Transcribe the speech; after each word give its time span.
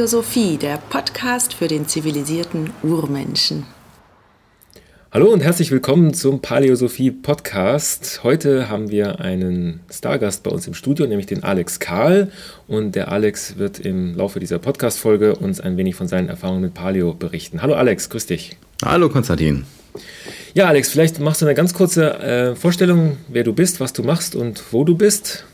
Paläosophie, 0.00 0.56
der 0.56 0.78
Podcast 0.78 1.52
für 1.52 1.68
den 1.68 1.86
zivilisierten 1.86 2.70
Urmenschen. 2.82 3.66
Hallo 5.12 5.30
und 5.30 5.40
herzlich 5.40 5.70
willkommen 5.70 6.14
zum 6.14 6.40
Paläosophie 6.40 7.10
Podcast. 7.10 8.20
Heute 8.24 8.70
haben 8.70 8.90
wir 8.90 9.20
einen 9.20 9.80
Stargast 9.90 10.42
bei 10.42 10.50
uns 10.50 10.66
im 10.66 10.72
Studio, 10.72 11.06
nämlich 11.06 11.26
den 11.26 11.44
Alex 11.44 11.80
Karl. 11.80 12.32
Und 12.66 12.94
der 12.94 13.12
Alex 13.12 13.58
wird 13.58 13.78
im 13.78 14.16
Laufe 14.16 14.40
dieser 14.40 14.58
Podcast-Folge 14.58 15.34
uns 15.34 15.60
ein 15.60 15.76
wenig 15.76 15.96
von 15.96 16.08
seinen 16.08 16.30
Erfahrungen 16.30 16.62
mit 16.62 16.72
Paleo 16.72 17.12
berichten. 17.12 17.60
Hallo 17.60 17.74
Alex, 17.74 18.08
grüß 18.08 18.24
dich. 18.24 18.56
Hallo 18.82 19.10
Konstantin. 19.10 19.66
Ja, 20.54 20.64
Alex, 20.64 20.88
vielleicht 20.88 21.20
machst 21.20 21.42
du 21.42 21.46
eine 21.46 21.54
ganz 21.54 21.74
kurze 21.74 22.14
äh, 22.20 22.56
Vorstellung, 22.56 23.18
wer 23.28 23.44
du 23.44 23.52
bist, 23.52 23.80
was 23.80 23.92
du 23.92 24.02
machst 24.02 24.34
und 24.34 24.62
wo 24.70 24.84
du 24.84 24.96
bist. 24.96 25.44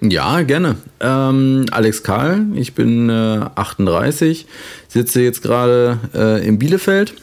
Ja, 0.00 0.42
gerne. 0.42 0.76
Ähm, 1.00 1.66
Alex 1.70 2.02
Karl, 2.02 2.46
ich 2.54 2.74
bin 2.74 3.08
äh, 3.08 3.40
38, 3.54 4.46
sitze 4.88 5.22
jetzt 5.22 5.42
gerade 5.42 5.98
äh, 6.14 6.46
in 6.46 6.58
Bielefeld 6.58 7.14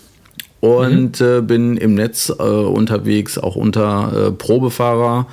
und 0.59 1.19
mhm. 1.19 1.25
äh, 1.25 1.41
bin 1.41 1.77
im 1.77 1.93
Netz 1.93 2.29
äh, 2.29 2.41
unterwegs, 2.41 3.37
auch 3.37 3.55
unter 3.55 4.27
äh, 4.27 4.31
Probefahrer 4.31 5.27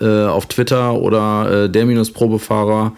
äh, 0.00 0.24
auf 0.24 0.46
Twitter 0.46 0.94
oder 0.94 1.68
der 1.68 1.86
minus 1.86 2.10
Probefahrer. 2.10 2.92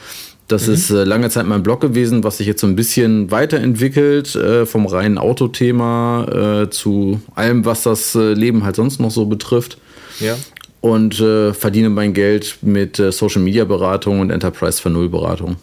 Das 0.49 0.67
mhm. 0.67 0.75
ist 0.75 0.91
lange 0.91 1.31
Zeit 1.31 1.47
mein 1.47 1.63
Blog 1.63 1.81
gewesen, 1.81 2.25
was 2.25 2.39
sich 2.39 2.49
jetzt 2.49 2.61
so 2.61 2.67
ein 2.67 2.77
bisschen 2.77 3.31
weiterentwickelt, 3.31 4.39
vom 4.67 4.87
reinen 4.87 5.19
Autothema 5.19 6.67
zu 6.71 7.21
allem, 7.35 7.65
was 7.65 7.85
das 7.85 8.15
Leben 8.15 8.63
halt 8.63 8.77
sonst 8.77 9.01
noch 9.01 9.11
so 9.11 9.25
betrifft. 9.25 9.79
Ja 10.21 10.37
und 10.85 11.19
äh, 11.19 11.55
verdiene 11.55 11.89
mein 11.89 12.13
Geld 12.13 12.59
mit 12.61 12.99
äh, 12.99 13.11
Social 13.11 13.41
Media 13.41 13.65
Beratung 13.65 14.21
und 14.21 14.29
Enterprise 14.29 14.83
für 14.83 14.91
Null 14.91 15.09
Beratung. 15.09 15.57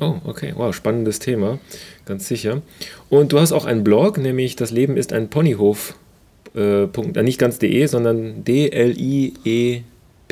Oh, 0.00 0.14
okay, 0.24 0.54
wow, 0.56 0.74
spannendes 0.74 1.18
Thema, 1.18 1.58
ganz 2.06 2.26
sicher. 2.26 2.62
Und 3.10 3.32
du 3.32 3.38
hast 3.38 3.52
auch 3.52 3.66
einen 3.66 3.84
Blog, 3.84 4.16
nämlich 4.16 4.56
Das 4.56 4.70
Leben 4.70 4.96
ist 4.96 5.12
ein 5.12 5.28
Ponyhof. 5.28 5.94
Äh, 6.54 6.86
Punkt, 6.86 7.18
äh, 7.18 7.22
nicht 7.22 7.38
ganz 7.38 7.58
de, 7.58 7.84
sondern 7.84 8.44
D-L-I-E 8.44 9.82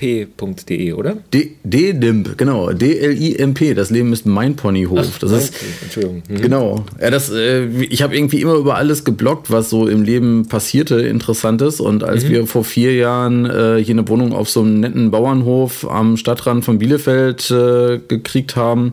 p.de, 0.01 0.95
oder? 0.95 1.19
D-Limp, 1.35 2.39
genau. 2.39 2.73
D-L-I-M-P. 2.73 3.75
Das 3.75 3.91
Leben 3.91 4.15
ist 4.15 4.25
mein 4.25 4.57
Ponyhof. 4.57 5.07
Ach, 5.13 5.19
das 5.19 5.31
ist, 5.31 5.55
Entschuldigung. 5.83 6.23
Mhm. 6.27 6.41
Genau. 6.41 6.85
Ja, 6.99 7.11
das, 7.11 7.31
äh, 7.31 7.67
ich 7.67 8.01
habe 8.01 8.17
irgendwie 8.17 8.41
immer 8.41 8.55
über 8.55 8.77
alles 8.77 9.05
geblockt, 9.05 9.51
was 9.51 9.69
so 9.69 9.87
im 9.87 10.03
Leben 10.03 10.49
passierte, 10.49 11.03
Interessantes. 11.03 11.81
Und 11.81 12.03
als 12.03 12.25
mhm. 12.25 12.29
wir 12.31 12.47
vor 12.47 12.65
vier 12.65 12.95
Jahren 12.95 13.45
äh, 13.45 13.83
hier 13.85 13.95
eine 13.95 14.09
Wohnung 14.09 14.33
auf 14.33 14.49
so 14.49 14.63
einem 14.63 14.81
netten 14.81 15.11
Bauernhof 15.11 15.87
am 15.87 16.17
Stadtrand 16.17 16.65
von 16.65 16.79
Bielefeld 16.79 17.51
äh, 17.51 18.01
gekriegt 18.09 18.57
haben, 18.57 18.93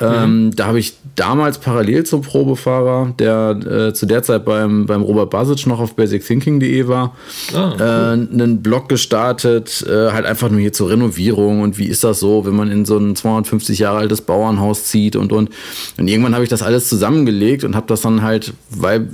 ähm, 0.00 0.46
mhm. 0.46 0.56
Da 0.56 0.66
habe 0.66 0.78
ich 0.78 0.94
damals 1.18 1.58
parallel 1.58 2.04
zum 2.04 2.22
Probefahrer, 2.22 3.14
der 3.18 3.88
äh, 3.88 3.94
zu 3.94 4.06
der 4.06 4.22
Zeit 4.22 4.44
beim, 4.44 4.86
beim 4.86 5.02
Robert 5.02 5.30
Basic 5.30 5.66
noch 5.66 5.80
auf 5.80 5.94
basicthinking.de 5.94 6.88
war, 6.88 7.16
ah, 7.54 7.74
cool. 7.74 7.80
äh, 7.80 8.42
einen 8.42 8.62
Blog 8.62 8.88
gestartet, 8.88 9.84
äh, 9.88 10.12
halt 10.12 10.26
einfach 10.26 10.50
nur 10.50 10.60
hier 10.60 10.72
zur 10.72 10.90
Renovierung 10.90 11.62
und 11.62 11.78
wie 11.78 11.86
ist 11.86 12.04
das 12.04 12.20
so, 12.20 12.46
wenn 12.46 12.54
man 12.54 12.70
in 12.70 12.84
so 12.84 12.98
ein 12.98 13.16
250 13.16 13.78
Jahre 13.78 13.98
altes 13.98 14.20
Bauernhaus 14.20 14.84
zieht 14.84 15.16
und 15.16 15.32
und. 15.32 15.50
Und 15.98 16.08
irgendwann 16.08 16.34
habe 16.34 16.44
ich 16.44 16.50
das 16.50 16.62
alles 16.62 16.88
zusammengelegt 16.88 17.64
und 17.64 17.74
habe 17.74 17.86
das 17.86 18.02
dann 18.02 18.22
halt, 18.22 18.52
weil 18.70 19.08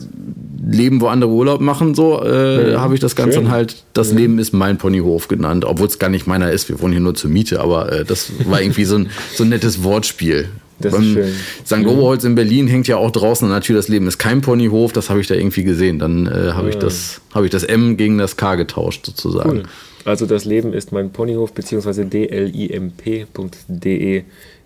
Leben, 0.67 1.01
wo 1.01 1.09
andere 1.09 1.31
Urlaub 1.31 1.61
machen, 1.61 1.95
so 1.95 2.23
äh, 2.23 2.73
ja, 2.73 2.81
habe 2.81 2.95
ich 2.95 3.01
das 3.01 3.17
Ganze 3.17 3.35
schön. 3.35 3.45
dann 3.45 3.53
halt, 3.53 3.85
das 3.93 4.11
ja. 4.11 4.17
Leben 4.17 4.39
ist 4.39 4.53
mein 4.53 4.79
Ponyhof 4.79 5.29
genannt, 5.29 5.65
obwohl 5.65 5.87
es 5.87 5.99
gar 5.99 6.09
nicht 6.11 6.27
meiner 6.27 6.51
ist, 6.51 6.69
wir 6.69 6.81
wohnen 6.81 6.93
hier 6.93 7.01
nur 7.01 7.15
zur 7.15 7.31
Miete, 7.31 7.61
aber 7.61 7.93
äh, 7.93 8.05
das 8.05 8.33
war 8.47 8.61
irgendwie 8.61 8.85
so 8.85 8.97
ein, 8.97 9.11
so 9.35 9.45
ein 9.45 9.51
nettes 9.51 9.83
Wortspiel. 9.83 10.49
Das 10.81 10.95
ist 10.95 11.05
schön. 11.05 11.33
St. 11.65 11.87
Oberholz 11.87 12.25
in 12.25 12.35
Berlin 12.35 12.67
hängt 12.67 12.89
ja 12.89 12.97
auch 12.97 13.11
draußen 13.11 13.47
an 13.47 13.53
der 13.53 13.61
Tür, 13.63 13.77
das 13.77 13.89
Leben 13.89 14.07
ist 14.07 14.19
kein 14.19 14.41
Ponyhof, 14.41 14.93
das 14.93 15.09
habe 15.11 15.21
ich 15.21 15.27
da 15.27 15.35
irgendwie 15.35 15.65
gesehen. 15.65 15.99
Dann 15.99 16.27
äh, 16.27 16.53
habe 16.53 16.69
ich, 16.71 16.77
das, 16.77 17.21
hab 17.33 17.45
ich 17.45 17.51
das 17.51 17.63
M 17.63 17.97
gegen 17.97 18.19
das 18.19 18.37
K 18.37 18.57
getauscht 18.57 19.07
sozusagen. 19.07 19.59
Cool. 19.59 19.63
Also 20.05 20.27
das 20.27 20.45
Leben 20.45 20.75
ist 20.75 20.93
mein 20.93 21.11
Ponyhof, 21.11 21.53
beziehungsweise 21.53 22.05
dlimp.de 22.05 22.93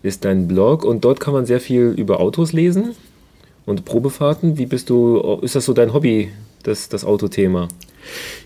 ist 0.02 0.24
dein 0.24 0.48
Blog 0.48 0.84
und 0.84 1.04
dort 1.04 1.20
kann 1.20 1.34
man 1.34 1.46
sehr 1.46 1.60
viel 1.60 1.94
über 1.96 2.18
Autos 2.20 2.52
lesen 2.52 2.96
und 3.66 3.84
Probefahrten. 3.84 4.58
Wie 4.58 4.66
bist 4.66 4.90
du, 4.90 5.38
ist 5.42 5.54
das 5.54 5.64
so 5.64 5.72
dein 5.74 5.92
Hobby, 5.92 6.30
das, 6.64 6.88
das 6.88 7.04
Autothema? 7.04 7.68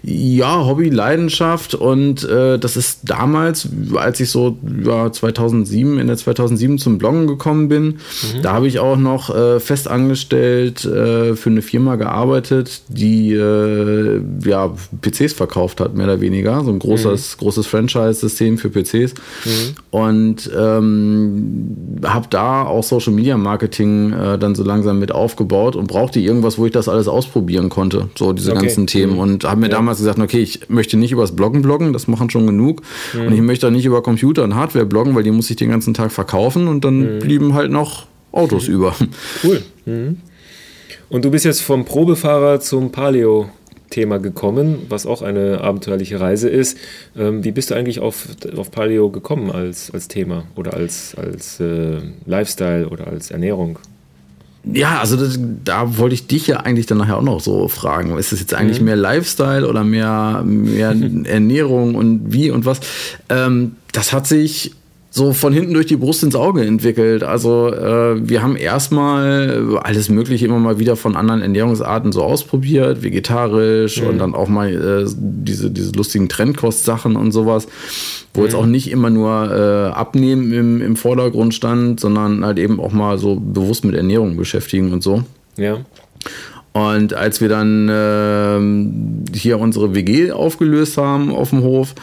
Ja, 0.05 0.67
Hobby, 0.67 0.89
Leidenschaft 0.89 1.75
und 1.75 2.25
äh, 2.25 2.59
das 2.59 2.77
ist 2.77 3.01
damals, 3.05 3.69
als 3.95 4.19
ich 4.19 4.31
so 4.31 4.57
ja, 4.85 5.13
2007, 5.13 5.99
in 6.01 6.09
der 6.09 6.17
2007 6.17 6.79
zum 6.79 6.99
Bloggen 6.99 7.29
gekommen 7.29 7.69
bin, 7.69 7.85
mhm. 7.85 8.43
da 8.43 8.55
habe 8.55 8.67
ich 8.67 8.81
auch 8.81 8.97
noch 8.97 9.35
äh, 9.35 9.61
fest 9.61 9.87
angestellt 9.87 10.85
äh, 10.85 11.37
für 11.37 11.51
eine 11.51 11.63
Firma 11.63 11.97
gearbeitet, 11.97 12.83
die 12.89 13.33
äh, 13.33 14.21
ja, 14.45 14.73
PCs 15.03 15.35
verkauft 15.35 15.81
hat, 15.81 15.95
mehr 15.95 16.07
oder 16.07 16.21
weniger, 16.21 16.65
so 16.65 16.71
ein 16.71 16.81
großes, 16.81 17.37
mhm. 17.37 17.45
großes 17.45 17.67
Franchise-System 17.69 18.59
für 18.59 18.71
PCs 18.71 19.15
mhm. 19.45 19.51
und 19.91 20.51
ähm, 20.57 21.99
habe 22.05 22.27
da 22.29 22.65
auch 22.65 22.83
Social 22.83 23.13
Media 23.13 23.37
Marketing 23.37 24.13
äh, 24.13 24.39
dann 24.39 24.55
so 24.55 24.65
langsam 24.65 24.99
mit 24.99 25.13
aufgebaut 25.13 25.77
und 25.77 25.87
brauchte 25.87 26.19
irgendwas, 26.19 26.59
wo 26.59 26.67
ich 26.67 26.73
das 26.73 26.89
alles 26.89 27.09
ausprobieren 27.09 27.69
konnte, 27.69 28.09
so 28.19 28.33
diese 28.33 28.53
okay. 28.53 28.63
ganzen 28.63 28.87
Themen 28.87 29.15
mhm. 29.15 29.19
und 29.19 29.45
habe 29.53 29.61
mir 29.61 29.69
ja. 29.69 29.77
damals 29.77 29.99
gesagt, 29.99 30.19
okay, 30.19 30.41
ich 30.41 30.69
möchte 30.69 30.97
nicht 30.97 31.13
übers 31.13 31.37
Bloggen 31.37 31.63
bloggen, 31.63 31.93
das 31.93 32.09
machen 32.09 32.31
schon 32.31 32.47
genug. 32.47 32.83
Mhm. 33.15 33.27
Und 33.27 33.33
ich 33.35 33.41
möchte 33.41 33.69
auch 33.69 33.71
nicht 33.71 33.85
über 33.85 34.03
Computer 34.03 34.43
und 34.43 34.57
Hardware 34.57 34.87
bloggen, 34.87 35.15
weil 35.15 35.23
die 35.23 35.31
muss 35.31 35.49
ich 35.51 35.57
den 35.57 35.71
ganzen 35.71 35.95
Tag 35.95 36.11
verkaufen 36.11 36.67
und 36.67 36.85
dann 36.85 37.17
mhm. 37.17 37.19
blieben 37.21 37.55
halt 37.55 37.71
noch 37.71 38.07
Autos 38.33 38.67
mhm. 38.67 38.75
über. 38.75 38.97
Cool. 39.45 39.63
Mhm. 39.87 40.19
Und 41.09 41.25
du 41.25 41.31
bist 41.31 41.45
jetzt 41.45 41.61
vom 41.61 41.85
Probefahrer 41.85 42.61
zum 42.61 42.91
Paleo. 42.91 43.49
Thema 43.91 44.19
gekommen, 44.19 44.87
was 44.89 45.05
auch 45.05 45.21
eine 45.21 45.61
abenteuerliche 45.61 46.19
Reise 46.19 46.49
ist. 46.49 46.79
Ähm, 47.15 47.45
wie 47.45 47.53
bist 47.53 47.71
du 47.71 47.75
eigentlich 47.75 48.01
auf, 48.01 48.27
auf 48.57 48.71
Paleo 48.71 49.11
gekommen 49.11 49.51
als, 49.51 49.91
als 49.91 50.09
Thema 50.09 50.45
oder 50.57 50.73
als, 50.73 51.15
als 51.15 51.61
äh, 51.61 51.99
Lifestyle 52.25 52.89
oder 52.89 53.07
als 53.07 53.31
Ernährung? 53.31 53.79
Ja, 54.65 55.01
also 55.01 55.17
das, 55.17 55.39
da 55.65 55.99
wollte 55.99 56.15
ich 56.15 56.29
dich 56.29 56.47
ja 56.47 56.59
eigentlich 56.59 56.87
dann 56.87 56.99
nachher 56.99 57.19
auch 57.19 57.23
noch 57.23 57.41
so 57.41 57.67
fragen. 57.69 58.17
Ist 58.17 58.33
es 58.33 58.41
jetzt 58.41 58.55
eigentlich 58.55 58.79
mhm. 58.79 58.87
mehr 58.87 58.97
Lifestyle 58.97 59.69
oder 59.69 59.83
mehr, 59.83 60.43
mehr 60.45 60.95
Ernährung 61.25 61.95
und 61.95 62.33
wie 62.33 62.51
und 62.51 62.65
was? 62.65 62.81
Ähm, 63.29 63.77
das 63.93 64.13
hat 64.13 64.27
sich 64.27 64.73
so 65.15 65.35
von 65.35 65.53
hinten 65.53 65.75
durch 65.75 65.85
die 65.85 65.97
Brust 65.97 66.23
ins 66.23 66.35
Auge 66.35 66.65
entwickelt. 66.65 67.23
Also 67.23 67.69
äh, 67.69 68.27
wir 68.27 68.43
haben 68.43 68.57
erstmal 68.57 69.79
alles 69.83 70.09
Mögliche 70.09 70.47
immer 70.47 70.59
mal 70.59 70.79
wieder 70.79 70.97
von 70.97 71.17
anderen 71.17 71.43
Ernährungsarten 71.43 72.13
so 72.13 72.23
ausprobiert, 72.23 73.03
vegetarisch 73.03 74.01
mhm. 74.01 74.09
und 74.09 74.19
dann 74.19 74.35
auch 74.35 74.49
mal 74.49 74.73
äh, 74.73 75.11
diese, 75.15 75.71
diese 75.71 75.93
lustigen 75.93 76.31
Trendkost-Sachen 76.31 77.17
und 77.17 77.31
sowas, 77.31 77.69
wo 78.33 78.41
mhm. 78.41 78.47
jetzt 78.47 78.55
auch 78.55 78.65
nicht 78.65 78.91
immer 78.91 79.11
nur 79.11 79.53
äh, 79.53 79.93
Abnehmen 79.93 80.51
im, 80.51 80.81
im 80.81 80.97
Vordergrund 80.97 81.53
stand, 81.53 82.01
sondern 82.01 82.43
halt 82.43 82.59
eben 82.59 82.81
auch 82.81 82.93
mal 82.93 83.19
so 83.19 83.37
bewusst 83.37 83.85
mit 83.85 83.95
Ernährung 83.95 84.39
beschäftigen 84.39 84.95
und 84.95 85.03
so. 85.03 85.25
Ja. 85.59 85.77
Und 86.73 87.13
als 87.13 87.43
wir 87.43 87.51
dann 87.51 87.89
äh, 87.91 89.37
hier 89.37 89.59
unsere 89.59 89.95
WG 89.95 90.33
aufgelöst 90.33 90.97
haben 90.97 91.35
auf 91.35 91.51
dem 91.51 91.63
Hof, 91.63 91.95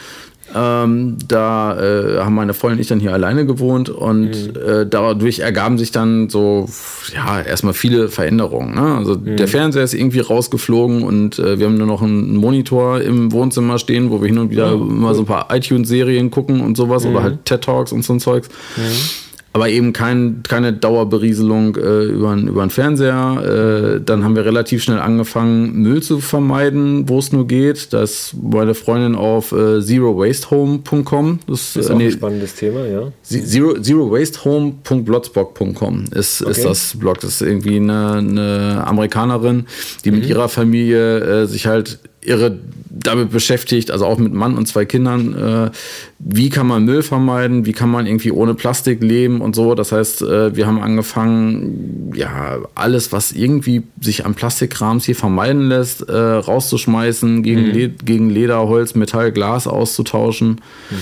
ähm, 0.54 1.16
da 1.28 1.78
äh, 1.78 2.18
haben 2.20 2.34
meine 2.34 2.54
Freundin 2.54 2.70
und 2.70 2.80
ich 2.80 2.88
dann 2.88 3.00
hier 3.00 3.12
alleine 3.12 3.46
gewohnt 3.46 3.88
und 3.88 4.30
mhm. 4.30 4.60
äh, 4.60 4.86
dadurch 4.86 5.40
ergaben 5.40 5.78
sich 5.78 5.92
dann 5.92 6.28
so, 6.28 6.68
ja, 7.14 7.40
erstmal 7.40 7.74
viele 7.74 8.08
Veränderungen. 8.08 8.74
Ne? 8.74 8.96
Also 8.96 9.16
mhm. 9.16 9.36
der 9.36 9.48
Fernseher 9.48 9.84
ist 9.84 9.94
irgendwie 9.94 10.20
rausgeflogen 10.20 11.02
und 11.02 11.38
äh, 11.38 11.58
wir 11.58 11.66
haben 11.66 11.76
nur 11.76 11.86
noch 11.86 12.02
einen 12.02 12.36
Monitor 12.36 13.00
im 13.00 13.32
Wohnzimmer 13.32 13.78
stehen, 13.78 14.10
wo 14.10 14.20
wir 14.20 14.28
hin 14.28 14.38
und 14.38 14.50
wieder 14.50 14.74
oh, 14.74 14.82
immer 14.82 15.14
so 15.14 15.22
ein 15.22 15.26
paar 15.26 15.48
iTunes-Serien 15.54 16.30
gucken 16.30 16.60
und 16.60 16.76
sowas 16.76 17.04
mhm. 17.04 17.10
oder 17.10 17.22
halt 17.22 17.44
TED-Talks 17.44 17.92
und 17.92 18.04
so 18.04 18.12
ein 18.12 18.20
Zeugs. 18.20 18.48
Mhm 18.76 19.29
aber 19.52 19.68
eben 19.68 19.92
kein, 19.92 20.44
keine 20.48 20.72
Dauerberieselung 20.72 21.76
äh, 21.76 22.04
über, 22.04 22.34
über 22.34 22.62
den 22.62 22.70
Fernseher. 22.70 23.96
Äh, 23.96 24.00
dann 24.04 24.22
haben 24.22 24.36
wir 24.36 24.44
relativ 24.44 24.84
schnell 24.84 25.00
angefangen, 25.00 25.82
Müll 25.82 26.00
zu 26.02 26.20
vermeiden, 26.20 27.08
wo 27.08 27.18
es 27.18 27.32
nur 27.32 27.48
geht. 27.48 27.92
Das 27.92 28.32
meine 28.40 28.74
Freundin 28.74 29.16
auf 29.16 29.50
äh, 29.50 29.82
zerowastehome.com. 29.82 31.40
Das, 31.48 31.72
das 31.72 31.84
ist 31.84 31.90
äh, 31.90 31.92
auch 31.92 31.98
nee, 31.98 32.06
ein 32.06 32.12
spannendes 32.12 32.54
Thema, 32.54 32.86
ja. 32.86 33.10
Zero, 33.22 33.80
zerowastehome.blogspot.com 33.80 36.04
ist, 36.14 36.42
okay. 36.42 36.50
ist 36.52 36.64
das 36.64 36.96
Blog. 36.96 37.18
Das 37.20 37.32
ist 37.32 37.42
irgendwie 37.42 37.74
eine, 37.76 38.12
eine 38.12 38.84
Amerikanerin, 38.86 39.66
die 40.04 40.12
mhm. 40.12 40.18
mit 40.18 40.28
ihrer 40.28 40.48
Familie 40.48 41.42
äh, 41.42 41.46
sich 41.46 41.66
halt 41.66 41.98
irre 42.22 42.58
damit 42.90 43.30
beschäftigt, 43.30 43.90
also 43.90 44.04
auch 44.04 44.18
mit 44.18 44.32
Mann 44.34 44.58
und 44.58 44.66
zwei 44.66 44.84
Kindern, 44.84 45.34
äh, 45.34 45.70
wie 46.18 46.50
kann 46.50 46.66
man 46.66 46.84
Müll 46.84 47.02
vermeiden, 47.02 47.64
wie 47.64 47.72
kann 47.72 47.90
man 47.90 48.06
irgendwie 48.06 48.32
ohne 48.32 48.54
Plastik 48.54 49.02
leben 49.02 49.40
und 49.40 49.54
so. 49.54 49.74
Das 49.74 49.92
heißt, 49.92 50.22
äh, 50.22 50.54
wir 50.54 50.66
haben 50.66 50.80
angefangen, 50.80 52.12
ja, 52.14 52.58
alles, 52.74 53.12
was 53.12 53.32
irgendwie 53.32 53.84
sich 54.00 54.26
an 54.26 54.34
Plastikkrams 54.34 55.04
hier 55.06 55.16
vermeiden 55.16 55.68
lässt, 55.68 56.08
äh, 56.08 56.14
rauszuschmeißen, 56.14 57.42
gegen, 57.42 57.68
mhm. 57.68 57.72
Le 57.72 57.88
gegen 57.88 58.28
Leder, 58.28 58.68
Holz, 58.68 58.94
Metall, 58.94 59.32
Glas 59.32 59.66
auszutauschen. 59.66 60.60
Mhm. 60.90 60.96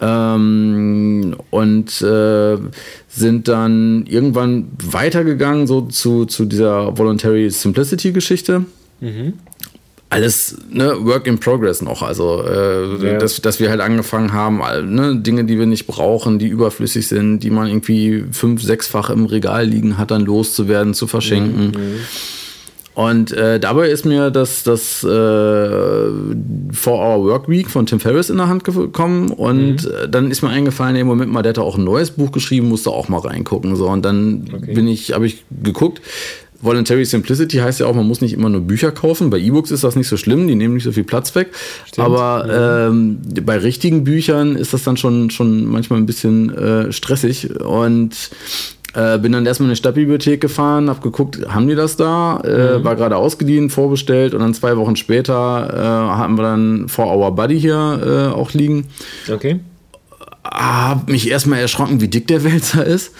Ähm, 0.00 1.36
und 1.50 2.00
äh, 2.02 2.56
sind 3.08 3.48
dann 3.48 4.06
irgendwann 4.06 4.68
weitergegangen, 4.82 5.66
so 5.66 5.82
zu, 5.82 6.24
zu 6.24 6.44
dieser 6.44 6.96
Voluntary 6.96 7.50
Simplicity 7.50 8.12
Geschichte. 8.12 8.64
Mhm. 9.00 9.34
Alles 10.10 10.56
ne, 10.70 11.04
Work 11.04 11.26
in 11.26 11.38
Progress 11.38 11.82
noch. 11.82 12.02
Also, 12.02 12.42
äh, 12.42 13.06
ja. 13.06 13.18
dass, 13.18 13.42
dass 13.42 13.60
wir 13.60 13.68
halt 13.68 13.80
angefangen 13.80 14.32
haben, 14.32 14.58
ne, 14.94 15.16
Dinge, 15.16 15.44
die 15.44 15.58
wir 15.58 15.66
nicht 15.66 15.86
brauchen, 15.86 16.38
die 16.38 16.48
überflüssig 16.48 17.08
sind, 17.08 17.40
die 17.40 17.50
man 17.50 17.66
irgendwie 17.66 18.24
fünf, 18.32 18.62
sechsfach 18.62 19.10
im 19.10 19.26
Regal 19.26 19.66
liegen 19.66 19.98
hat, 19.98 20.10
dann 20.10 20.24
loszuwerden, 20.24 20.94
zu 20.94 21.06
verschenken. 21.06 21.72
Mhm. 21.72 22.00
Und 22.98 23.30
äh, 23.30 23.60
dabei 23.60 23.90
ist 23.90 24.06
mir 24.06 24.32
das, 24.32 24.64
das 24.64 25.04
äh, 25.04 25.06
For 25.06 26.98
Our 26.98 27.24
Work 27.26 27.48
Week 27.48 27.70
von 27.70 27.86
Tim 27.86 28.00
Ferriss 28.00 28.28
in 28.28 28.38
der 28.38 28.48
Hand 28.48 28.64
gekommen 28.64 29.30
und 29.30 29.84
mhm. 29.84 29.90
Äh, 30.02 30.08
dann 30.08 30.32
ist 30.32 30.42
mir 30.42 30.48
eingefallen, 30.48 30.96
im 30.96 31.06
Moment 31.06 31.30
mal, 31.30 31.42
der 31.42 31.50
hat 31.50 31.58
auch 31.60 31.78
ein 31.78 31.84
neues 31.84 32.10
Buch 32.10 32.32
geschrieben, 32.32 32.68
musste 32.68 32.90
auch 32.90 33.08
mal 33.08 33.20
reingucken. 33.20 33.76
So, 33.76 33.86
und 33.86 34.04
dann 34.04 34.50
okay. 34.52 34.74
bin 34.74 34.88
ich, 34.88 35.12
habe 35.12 35.26
ich 35.26 35.44
geguckt. 35.62 36.02
Voluntary 36.60 37.04
Simplicity 37.04 37.58
heißt 37.58 37.80
ja 37.80 37.86
auch, 37.86 37.94
man 37.94 38.06
muss 38.06 38.20
nicht 38.20 38.32
immer 38.32 38.48
nur 38.48 38.62
Bücher 38.62 38.90
kaufen. 38.90 39.30
Bei 39.30 39.38
E-Books 39.38 39.70
ist 39.70 39.84
das 39.84 39.94
nicht 39.94 40.08
so 40.08 40.16
schlimm, 40.16 40.48
die 40.48 40.56
nehmen 40.56 40.74
nicht 40.74 40.84
so 40.84 40.92
viel 40.92 41.04
Platz 41.04 41.34
weg. 41.34 41.50
Stimmt. 41.86 42.06
Aber 42.06 42.88
ähm, 42.90 43.18
bei 43.44 43.58
richtigen 43.58 44.04
Büchern 44.04 44.56
ist 44.56 44.72
das 44.72 44.82
dann 44.82 44.96
schon, 44.96 45.30
schon 45.30 45.66
manchmal 45.66 46.00
ein 46.00 46.06
bisschen 46.06 46.54
äh, 46.56 46.92
stressig. 46.92 47.60
Und 47.60 48.30
äh, 48.94 49.18
bin 49.18 49.32
dann 49.32 49.46
erstmal 49.46 49.68
in 49.68 49.74
die 49.74 49.76
Stadtbibliothek 49.76 50.40
gefahren, 50.40 50.88
habe 50.88 51.00
geguckt, 51.00 51.46
haben 51.48 51.68
die 51.68 51.74
das 51.76 51.96
da? 51.96 52.40
Äh, 52.40 52.78
mhm. 52.78 52.84
War 52.84 52.96
gerade 52.96 53.16
ausgeliehen, 53.16 53.70
vorbestellt 53.70 54.34
und 54.34 54.40
dann 54.40 54.54
zwei 54.54 54.76
Wochen 54.76 54.96
später 54.96 55.70
äh, 55.72 56.16
hatten 56.16 56.36
wir 56.36 56.42
dann 56.42 56.88
For 56.88 57.06
Our 57.06 57.32
Buddy 57.34 57.60
hier 57.60 58.30
äh, 58.32 58.34
auch 58.34 58.52
liegen. 58.52 58.86
Okay. 59.32 59.60
Hab 60.42 61.08
mich 61.08 61.30
erstmal 61.30 61.60
erschrocken, 61.60 62.00
wie 62.00 62.08
dick 62.08 62.26
der 62.26 62.42
Wälzer 62.42 62.84
ist. 62.84 63.12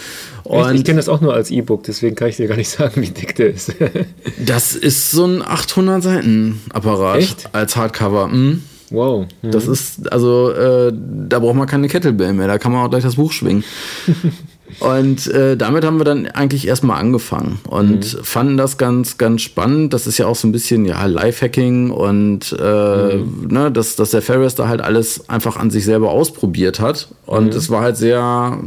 Und 0.45 0.75
ich 0.75 0.85
kenne 0.85 0.97
das 0.97 1.09
auch 1.09 1.21
nur 1.21 1.35
als 1.35 1.51
E-Book, 1.51 1.83
deswegen 1.85 2.17
kann 2.17 2.29
ich 2.29 2.37
dir 2.37 2.47
gar 2.49 2.57
nicht 2.57 2.71
sagen, 2.71 3.01
wie 3.03 3.11
dick 3.11 3.35
der 3.37 3.51
ist. 3.51 3.75
das 4.45 4.75
ist 4.75 5.11
so 5.11 5.25
ein 5.25 5.43
800 5.43 6.03
Seiten 6.03 6.61
Apparat 6.73 7.19
Echt? 7.19 7.55
als 7.55 7.77
Hardcover. 7.77 8.29
Mhm. 8.29 8.63
Wow. 8.91 9.27
Mhm. 9.43 9.51
Das 9.51 9.67
ist, 9.67 10.11
also, 10.11 10.51
äh, 10.53 10.93
da 10.95 11.39
braucht 11.41 11.57
man 11.57 11.67
keine 11.67 11.89
Kettlebell 11.89 12.33
mehr, 12.33 12.47
da 12.47 12.59
kann 12.59 12.73
man 12.73 12.87
auch 12.87 12.91
gleich 12.91 13.03
das 13.03 13.17
Buch 13.17 13.33
schwingen. 13.33 13.65
Und 14.81 15.27
äh, 15.29 15.57
damit 15.57 15.85
haben 15.85 15.99
wir 15.99 16.05
dann 16.05 16.27
eigentlich 16.27 16.69
erstmal 16.69 17.01
angefangen 17.01 17.59
und 17.69 18.15
mhm. 18.15 18.23
fanden 18.23 18.57
das 18.57 18.79
ganz, 18.79 19.19
ganz 19.19 19.43
spannend. 19.43 19.93
Das 19.95 20.07
ist 20.07 20.19
ja 20.19 20.27
auch 20.27 20.37
so 20.37 20.47
ein 20.47 20.53
bisschen 20.53 20.85
ja 20.85 21.05
Lifehacking 21.05 21.91
und 21.91 22.55
äh, 22.59 23.17
mhm. 23.17 23.49
ne, 23.51 23.73
dass, 23.73 23.97
dass 23.97 24.11
der 24.11 24.23
Ferris 24.23 24.55
da 24.55 24.69
halt 24.69 24.81
alles 24.81 25.29
einfach 25.29 25.57
an 25.57 25.71
sich 25.71 25.85
selber 25.85 26.11
ausprobiert 26.11 26.81
hat. 26.81 27.09
Und 27.27 27.55
es 27.55 27.69
mhm. 27.69 27.75
war 27.75 27.83
halt 27.83 27.97
sehr, 27.97 28.59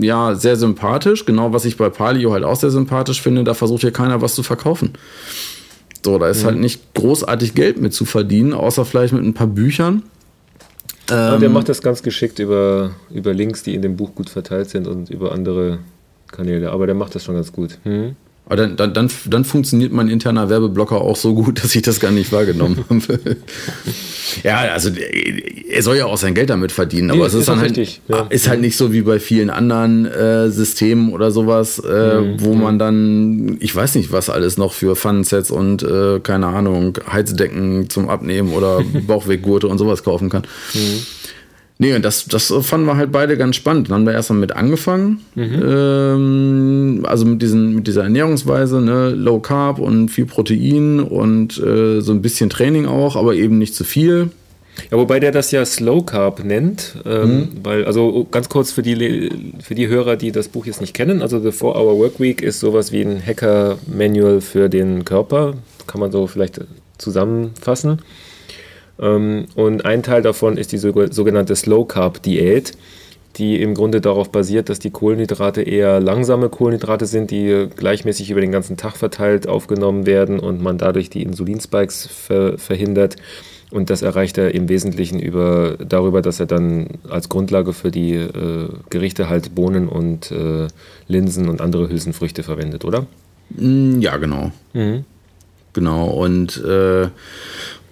ja, 0.00 0.34
sehr 0.34 0.56
sympathisch. 0.56 1.24
Genau, 1.24 1.52
was 1.52 1.64
ich 1.64 1.76
bei 1.76 1.88
Palio 1.88 2.32
halt 2.32 2.44
auch 2.44 2.56
sehr 2.56 2.70
sympathisch 2.70 3.22
finde. 3.22 3.44
Da 3.44 3.54
versucht 3.54 3.80
hier 3.80 3.92
keiner 3.92 4.20
was 4.20 4.34
zu 4.34 4.42
verkaufen. 4.42 4.92
So, 6.04 6.18
da 6.18 6.28
ist 6.28 6.44
halt 6.44 6.56
mhm. 6.56 6.62
nicht 6.62 6.94
großartig 6.94 7.54
Geld 7.54 7.80
mit 7.80 7.92
zu 7.92 8.04
verdienen, 8.04 8.52
außer 8.52 8.84
vielleicht 8.84 9.12
mit 9.12 9.24
ein 9.24 9.34
paar 9.34 9.46
Büchern. 9.46 10.02
Ähm, 11.10 11.40
der 11.40 11.48
macht 11.48 11.68
das 11.68 11.82
ganz 11.82 12.02
geschickt 12.02 12.38
über, 12.38 12.92
über 13.10 13.32
Links, 13.32 13.62
die 13.62 13.74
in 13.74 13.82
dem 13.82 13.96
Buch 13.96 14.14
gut 14.14 14.30
verteilt 14.30 14.70
sind 14.70 14.86
und 14.86 15.10
über 15.10 15.32
andere 15.32 15.78
Kanäle. 16.30 16.70
Aber 16.70 16.86
der 16.86 16.94
macht 16.94 17.14
das 17.14 17.24
schon 17.24 17.34
ganz 17.34 17.52
gut. 17.52 17.78
Hm? 17.84 18.16
Aber 18.48 18.56
dann, 18.56 18.76
dann, 18.76 18.94
dann, 18.94 19.10
dann 19.26 19.44
funktioniert 19.44 19.92
mein 19.92 20.08
interner 20.08 20.48
Werbeblocker 20.48 21.02
auch 21.02 21.16
so 21.16 21.34
gut, 21.34 21.62
dass 21.62 21.74
ich 21.74 21.82
das 21.82 22.00
gar 22.00 22.10
nicht 22.10 22.32
wahrgenommen 22.32 22.82
habe. 22.90 23.36
ja, 24.42 24.58
also 24.72 24.90
er 25.68 25.82
soll 25.82 25.98
ja 25.98 26.06
auch 26.06 26.16
sein 26.16 26.34
Geld 26.34 26.48
damit 26.48 26.72
verdienen, 26.72 27.10
aber 27.10 27.20
nee, 27.20 27.26
es 27.26 27.34
ist, 27.34 27.40
ist 27.40 27.48
dann 27.48 27.60
halt, 27.60 27.76
richtig. 27.76 28.00
Ja. 28.08 28.26
ist 28.30 28.48
halt 28.48 28.62
nicht 28.62 28.78
so 28.78 28.90
wie 28.92 29.02
bei 29.02 29.20
vielen 29.20 29.50
anderen 29.50 30.06
äh, 30.06 30.48
Systemen 30.48 31.12
oder 31.12 31.30
sowas, 31.30 31.78
äh, 31.78 32.20
mhm. 32.20 32.36
wo 32.40 32.54
man 32.54 32.78
dann, 32.78 33.58
ich 33.60 33.76
weiß 33.76 33.96
nicht, 33.96 34.12
was 34.12 34.30
alles 34.30 34.56
noch 34.56 34.72
für 34.72 34.96
Funsets 34.96 35.50
und 35.50 35.82
äh, 35.82 36.20
keine 36.20 36.46
Ahnung, 36.46 36.98
Heizdecken 37.12 37.90
zum 37.90 38.08
Abnehmen 38.08 38.52
oder 38.54 38.82
Bauchweggurte 39.06 39.68
und 39.68 39.76
sowas 39.76 40.02
kaufen 40.02 40.30
kann. 40.30 40.42
Mhm. 40.72 41.06
Nee, 41.80 41.94
und 41.94 42.04
das, 42.04 42.26
das 42.26 42.52
fanden 42.62 42.86
wir 42.86 42.96
halt 42.96 43.12
beide 43.12 43.36
ganz 43.36 43.54
spannend. 43.54 43.88
Dann 43.88 43.98
haben 43.98 44.06
wir 44.06 44.12
erstmal 44.12 44.40
mit 44.40 44.54
angefangen. 44.56 45.20
Mhm. 45.36 45.62
Ähm, 45.64 47.00
also 47.04 47.24
mit, 47.24 47.40
diesen, 47.40 47.76
mit 47.76 47.86
dieser 47.86 48.02
Ernährungsweise, 48.02 48.80
ne? 48.80 49.10
Low 49.10 49.38
Carb 49.38 49.78
und 49.78 50.08
viel 50.08 50.26
Protein 50.26 50.98
und 50.98 51.56
äh, 51.58 52.00
so 52.00 52.12
ein 52.12 52.20
bisschen 52.20 52.50
Training 52.50 52.86
auch, 52.86 53.14
aber 53.14 53.34
eben 53.34 53.58
nicht 53.58 53.76
zu 53.76 53.84
viel. 53.84 54.30
Ja, 54.90 54.96
wobei 54.96 55.20
der 55.20 55.32
das 55.32 55.50
ja 55.50 55.64
Slow 55.64 56.02
Carb 56.04 56.44
nennt, 56.44 56.96
ähm, 57.04 57.30
mhm. 57.30 57.48
weil, 57.62 57.84
also 57.84 58.26
ganz 58.30 58.48
kurz 58.48 58.72
für 58.72 58.82
die, 58.82 59.30
für 59.60 59.74
die 59.74 59.88
Hörer, 59.88 60.16
die 60.16 60.32
das 60.32 60.48
Buch 60.48 60.66
jetzt 60.66 60.80
nicht 60.80 60.94
kennen, 60.94 61.22
also 61.22 61.40
The 61.40 61.48
4-Hour 61.48 61.98
Work 61.98 62.20
Week 62.20 62.42
ist 62.42 62.60
sowas 62.60 62.92
wie 62.92 63.02
ein 63.02 63.24
Hacker-Manual 63.24 64.40
für 64.40 64.68
den 64.68 65.04
Körper, 65.04 65.54
kann 65.86 66.00
man 66.00 66.12
so 66.12 66.26
vielleicht 66.26 66.60
zusammenfassen. 66.96 68.02
Ähm, 69.00 69.46
und 69.54 69.84
ein 69.84 70.02
Teil 70.02 70.22
davon 70.22 70.56
ist 70.56 70.72
die 70.72 70.78
sogenannte 70.78 71.56
Slow 71.56 71.86
Carb 71.86 72.22
Diät, 72.22 72.72
die 73.36 73.60
im 73.62 73.74
Grunde 73.74 74.00
darauf 74.00 74.30
basiert, 74.30 74.68
dass 74.68 74.78
die 74.78 74.90
Kohlenhydrate 74.90 75.62
eher 75.62 76.00
langsame 76.00 76.48
Kohlenhydrate 76.48 77.06
sind, 77.06 77.30
die 77.30 77.68
gleichmäßig 77.76 78.30
über 78.30 78.40
den 78.40 78.52
ganzen 78.52 78.76
Tag 78.76 78.96
verteilt 78.96 79.46
aufgenommen 79.46 80.06
werden 80.06 80.40
und 80.40 80.60
man 80.60 80.78
dadurch 80.78 81.10
die 81.10 81.22
Insulinspikes 81.22 82.06
ver 82.06 82.58
verhindert. 82.58 83.16
Und 83.70 83.90
das 83.90 84.00
erreicht 84.00 84.38
er 84.38 84.54
im 84.54 84.68
Wesentlichen 84.70 85.20
über, 85.20 85.76
darüber, 85.78 86.22
dass 86.22 86.40
er 86.40 86.46
dann 86.46 86.88
als 87.08 87.28
Grundlage 87.28 87.74
für 87.74 87.90
die 87.90 88.14
äh, 88.14 88.68
Gerichte 88.88 89.28
halt 89.28 89.54
Bohnen 89.54 89.88
und 89.88 90.30
äh, 90.30 90.68
Linsen 91.06 91.50
und 91.50 91.60
andere 91.60 91.90
Hülsenfrüchte 91.90 92.42
verwendet, 92.42 92.86
oder? 92.86 93.06
Mm, 93.50 94.00
ja, 94.00 94.16
genau. 94.16 94.52
Mhm. 94.72 95.04
Genau. 95.74 96.06
Und 96.06 96.56
äh, 96.64 97.08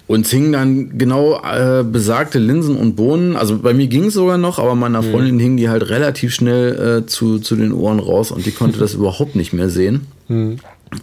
uns 0.07 0.31
hingen 0.31 0.53
dann 0.53 0.99
genau 0.99 1.41
äh, 1.43 1.83
besagte 1.83 2.39
Linsen 2.39 2.77
und 2.77 2.95
Bohnen. 2.95 3.37
Also 3.37 3.59
bei 3.59 3.75
mir 3.75 3.89
ging 3.89 4.05
es 4.05 4.15
sogar 4.15 4.39
noch, 4.39 4.59
aber 4.59 4.75
meiner 4.75 5.03
mhm. 5.03 5.11
Freundin 5.11 5.35
mhm. 5.37 5.41
hingen 5.41 5.57
die 5.57 5.69
halt 5.69 5.89
relativ 5.89 6.33
schnell 6.35 7.03
äh, 7.03 7.07
zu, 7.07 7.39
zu 7.39 7.57
den 7.57 7.73
Ohren 7.73 7.99
raus 7.99 8.31
und 8.31 8.47
die 8.47 8.53
konnte 8.53 8.79
das 8.81 8.95
überhaupt 8.95 9.35
nicht 9.37 9.53
mehr 9.53 9.69
sehen. 9.69 10.07
Mhm 10.29 10.59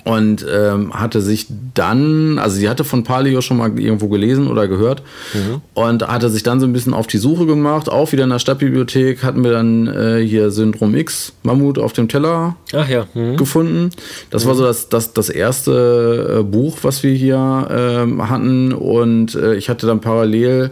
und 0.05 0.45
ähm, 0.49 0.93
hatte 0.93 1.21
sich 1.21 1.47
dann, 1.73 2.39
also 2.39 2.55
sie 2.55 2.69
hatte 2.69 2.83
von 2.83 3.03
Paleo 3.03 3.41
schon 3.41 3.57
mal 3.57 3.77
irgendwo 3.77 4.07
gelesen 4.07 4.47
oder 4.47 4.67
gehört 4.67 5.03
mhm. 5.33 5.61
und 5.73 6.07
hatte 6.07 6.29
sich 6.29 6.41
dann 6.43 6.59
so 6.59 6.65
ein 6.65 6.73
bisschen 6.73 6.93
auf 6.93 7.05
die 7.07 7.17
Suche 7.17 7.45
gemacht. 7.45 7.89
Auch 7.89 8.11
wieder 8.11 8.23
in 8.23 8.29
der 8.29 8.39
Stadtbibliothek 8.39 9.23
hatten 9.23 9.43
wir 9.43 9.51
dann 9.51 9.87
äh, 9.87 10.25
hier 10.25 10.51
Syndrom 10.51 10.95
X, 10.95 11.33
Mammut 11.43 11.79
auf 11.79 11.93
dem 11.93 12.07
Teller 12.07 12.55
ja. 12.71 13.07
mhm. 13.13 13.35
gefunden. 13.35 13.89
Das 14.29 14.45
mhm. 14.45 14.49
war 14.49 14.55
so 14.55 14.63
das, 14.63 14.89
das, 14.89 15.13
das 15.13 15.29
erste 15.29 16.39
äh, 16.39 16.43
Buch, 16.43 16.77
was 16.83 17.03
wir 17.03 17.13
hier 17.13 17.35
äh, 17.69 18.21
hatten 18.23 18.71
und 18.71 19.35
äh, 19.35 19.55
ich 19.55 19.69
hatte 19.69 19.85
dann 19.85 19.99
parallel 19.99 20.71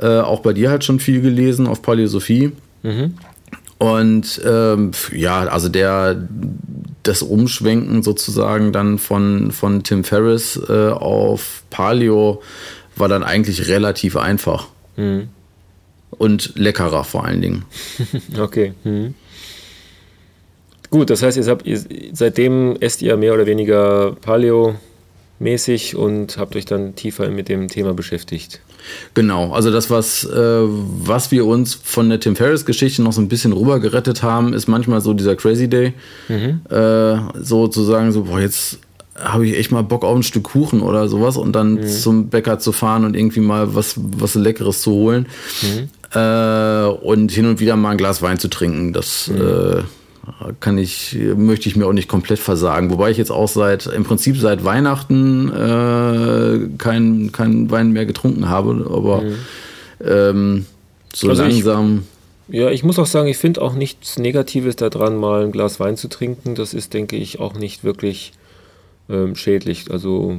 äh, 0.00 0.20
auch 0.20 0.40
bei 0.40 0.52
dir 0.52 0.70
halt 0.70 0.84
schon 0.84 1.00
viel 1.00 1.20
gelesen 1.20 1.66
auf 1.66 1.82
Paläosophie. 1.82 2.52
Mhm. 2.82 3.14
Und 3.78 4.40
ähm, 4.46 4.92
ja, 5.12 5.40
also 5.40 5.68
der 5.68 6.16
das 7.04 7.22
Umschwenken 7.22 8.02
sozusagen 8.02 8.72
dann 8.72 8.98
von, 8.98 9.52
von 9.52 9.82
Tim 9.82 10.04
Ferriss 10.04 10.60
äh, 10.68 10.88
auf 10.88 11.62
Paleo 11.70 12.42
war 12.96 13.08
dann 13.08 13.22
eigentlich 13.22 13.68
relativ 13.68 14.16
einfach. 14.16 14.68
Mhm. 14.96 15.28
Und 16.10 16.52
leckerer 16.56 17.04
vor 17.04 17.24
allen 17.24 17.40
Dingen. 17.40 17.64
okay. 18.38 18.74
Mhm. 18.84 19.14
Gut, 20.90 21.10
das 21.10 21.22
heißt, 21.22 21.36
ihr 21.36 21.46
habt, 21.46 21.66
ihr, 21.66 21.82
seitdem 22.12 22.76
esst 22.80 23.02
ihr 23.02 23.16
mehr 23.16 23.34
oder 23.34 23.46
weniger 23.46 24.12
Paleo 24.20 24.76
mäßig 25.40 25.96
und 25.96 26.36
habt 26.38 26.54
euch 26.54 26.66
dann 26.66 26.94
tiefer 26.94 27.28
mit 27.30 27.48
dem 27.48 27.68
Thema 27.68 27.94
beschäftigt. 27.94 28.60
Genau, 29.14 29.52
also 29.52 29.70
das, 29.70 29.90
was, 29.90 30.24
äh, 30.24 30.62
was 30.62 31.30
wir 31.30 31.46
uns 31.46 31.74
von 31.74 32.08
der 32.08 32.20
Tim 32.20 32.36
Ferriss-Geschichte 32.36 33.02
noch 33.02 33.12
so 33.12 33.20
ein 33.20 33.28
bisschen 33.28 33.52
rüber 33.52 33.80
gerettet 33.80 34.22
haben, 34.22 34.52
ist 34.52 34.66
manchmal 34.66 35.00
so 35.00 35.14
dieser 35.14 35.36
Crazy 35.36 35.68
Day. 35.68 35.94
Mhm. 36.28 36.60
Äh, 36.70 37.16
so 37.40 37.68
zu 37.68 37.82
sagen, 37.82 38.12
so, 38.12 38.24
boah, 38.24 38.40
jetzt 38.40 38.78
habe 39.16 39.46
ich 39.46 39.56
echt 39.56 39.70
mal 39.70 39.82
Bock 39.82 40.04
auf 40.04 40.16
ein 40.16 40.22
Stück 40.22 40.44
Kuchen 40.44 40.80
oder 40.80 41.08
sowas 41.08 41.36
und 41.36 41.52
dann 41.52 41.74
mhm. 41.74 41.86
zum 41.86 42.28
Bäcker 42.28 42.58
zu 42.58 42.72
fahren 42.72 43.04
und 43.04 43.14
irgendwie 43.14 43.40
mal 43.40 43.74
was, 43.74 43.94
was 43.96 44.34
Leckeres 44.34 44.82
zu 44.82 44.90
holen. 44.92 45.26
Mhm. 45.62 46.18
Äh, 46.18 46.86
und 46.86 47.30
hin 47.30 47.46
und 47.46 47.60
wieder 47.60 47.76
mal 47.76 47.90
ein 47.90 47.96
Glas 47.96 48.22
Wein 48.22 48.38
zu 48.38 48.48
trinken. 48.48 48.92
Das 48.92 49.28
mhm. 49.28 49.84
Kann 50.60 50.78
ich, 50.78 51.16
möchte 51.36 51.68
ich 51.68 51.76
mir 51.76 51.86
auch 51.86 51.92
nicht 51.92 52.08
komplett 52.08 52.38
versagen. 52.38 52.90
Wobei 52.90 53.10
ich 53.10 53.18
jetzt 53.18 53.30
auch 53.30 53.48
seit, 53.48 53.86
im 53.86 54.04
Prinzip 54.04 54.36
seit 54.38 54.64
Weihnachten 54.64 55.48
äh, 55.50 56.78
keinen 56.78 57.32
kein 57.32 57.70
Wein 57.70 57.92
mehr 57.92 58.06
getrunken 58.06 58.48
habe, 58.48 58.88
aber 58.90 59.22
mhm. 59.22 59.34
ähm, 60.04 60.66
so 61.14 61.28
also 61.28 61.42
langsam. 61.42 62.04
Ich, 62.48 62.56
ja, 62.56 62.70
ich 62.70 62.84
muss 62.84 62.98
auch 62.98 63.06
sagen, 63.06 63.28
ich 63.28 63.38
finde 63.38 63.62
auch 63.62 63.74
nichts 63.74 64.18
Negatives 64.18 64.76
daran, 64.76 65.16
mal 65.16 65.44
ein 65.44 65.52
Glas 65.52 65.80
Wein 65.80 65.96
zu 65.96 66.08
trinken. 66.08 66.54
Das 66.54 66.74
ist, 66.74 66.92
denke 66.94 67.16
ich, 67.16 67.40
auch 67.40 67.54
nicht 67.54 67.84
wirklich 67.84 68.32
ähm, 69.08 69.36
schädlich. 69.36 69.90
Also 69.90 70.36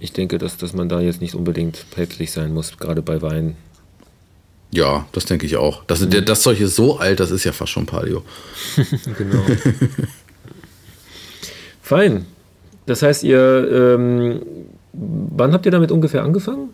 ich 0.00 0.12
denke, 0.12 0.38
dass, 0.38 0.56
dass 0.56 0.72
man 0.72 0.88
da 0.88 1.00
jetzt 1.00 1.20
nicht 1.20 1.34
unbedingt 1.34 1.86
päpstlich 1.90 2.32
sein 2.32 2.52
muss, 2.52 2.76
gerade 2.78 3.02
bei 3.02 3.22
Wein. 3.22 3.56
Ja, 4.70 5.06
das 5.12 5.24
denke 5.24 5.46
ich 5.46 5.56
auch. 5.56 5.84
Das, 5.86 6.00
mhm. 6.00 6.24
das 6.24 6.42
Zeug 6.42 6.60
ist 6.60 6.76
so 6.76 6.98
alt, 6.98 7.20
das 7.20 7.30
ist 7.30 7.44
ja 7.44 7.52
fast 7.52 7.72
schon 7.72 7.86
Paleo. 7.86 8.22
genau. 9.18 9.42
Fein. 11.82 12.26
Das 12.86 13.02
heißt, 13.02 13.24
ihr, 13.24 13.96
ähm, 13.98 14.42
wann 14.92 15.52
habt 15.52 15.66
ihr 15.66 15.72
damit 15.72 15.90
ungefähr 15.90 16.22
angefangen? 16.22 16.70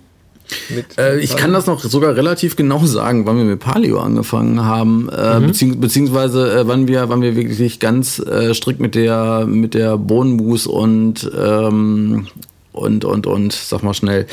Äh, 0.98 1.20
ich 1.20 1.36
kann 1.36 1.52
das 1.52 1.66
noch 1.66 1.80
sogar 1.80 2.14
relativ 2.14 2.56
genau 2.56 2.84
sagen, 2.84 3.26
wann 3.26 3.36
wir 3.36 3.44
mit 3.44 3.60
Paleo 3.60 3.98
angefangen 3.98 4.64
haben, 4.64 5.08
äh, 5.08 5.40
mhm. 5.40 5.46
bezieh 5.48 5.74
beziehungsweise 5.74 6.60
äh, 6.60 6.68
wann 6.68 6.86
wir, 6.86 7.08
wann 7.08 7.20
wir 7.22 7.34
wirklich 7.34 7.80
ganz 7.80 8.18
äh, 8.18 8.54
strikt 8.54 8.80
mit 8.80 8.94
der 8.94 9.46
mit 9.46 9.74
der 9.74 9.96
Bohnenmus 9.96 10.66
und 10.66 11.30
ähm, 11.36 12.28
und 12.76 13.04
und 13.04 13.26
und 13.26 13.52
sag 13.52 13.82
mal 13.82 13.94
schnell 13.94 14.26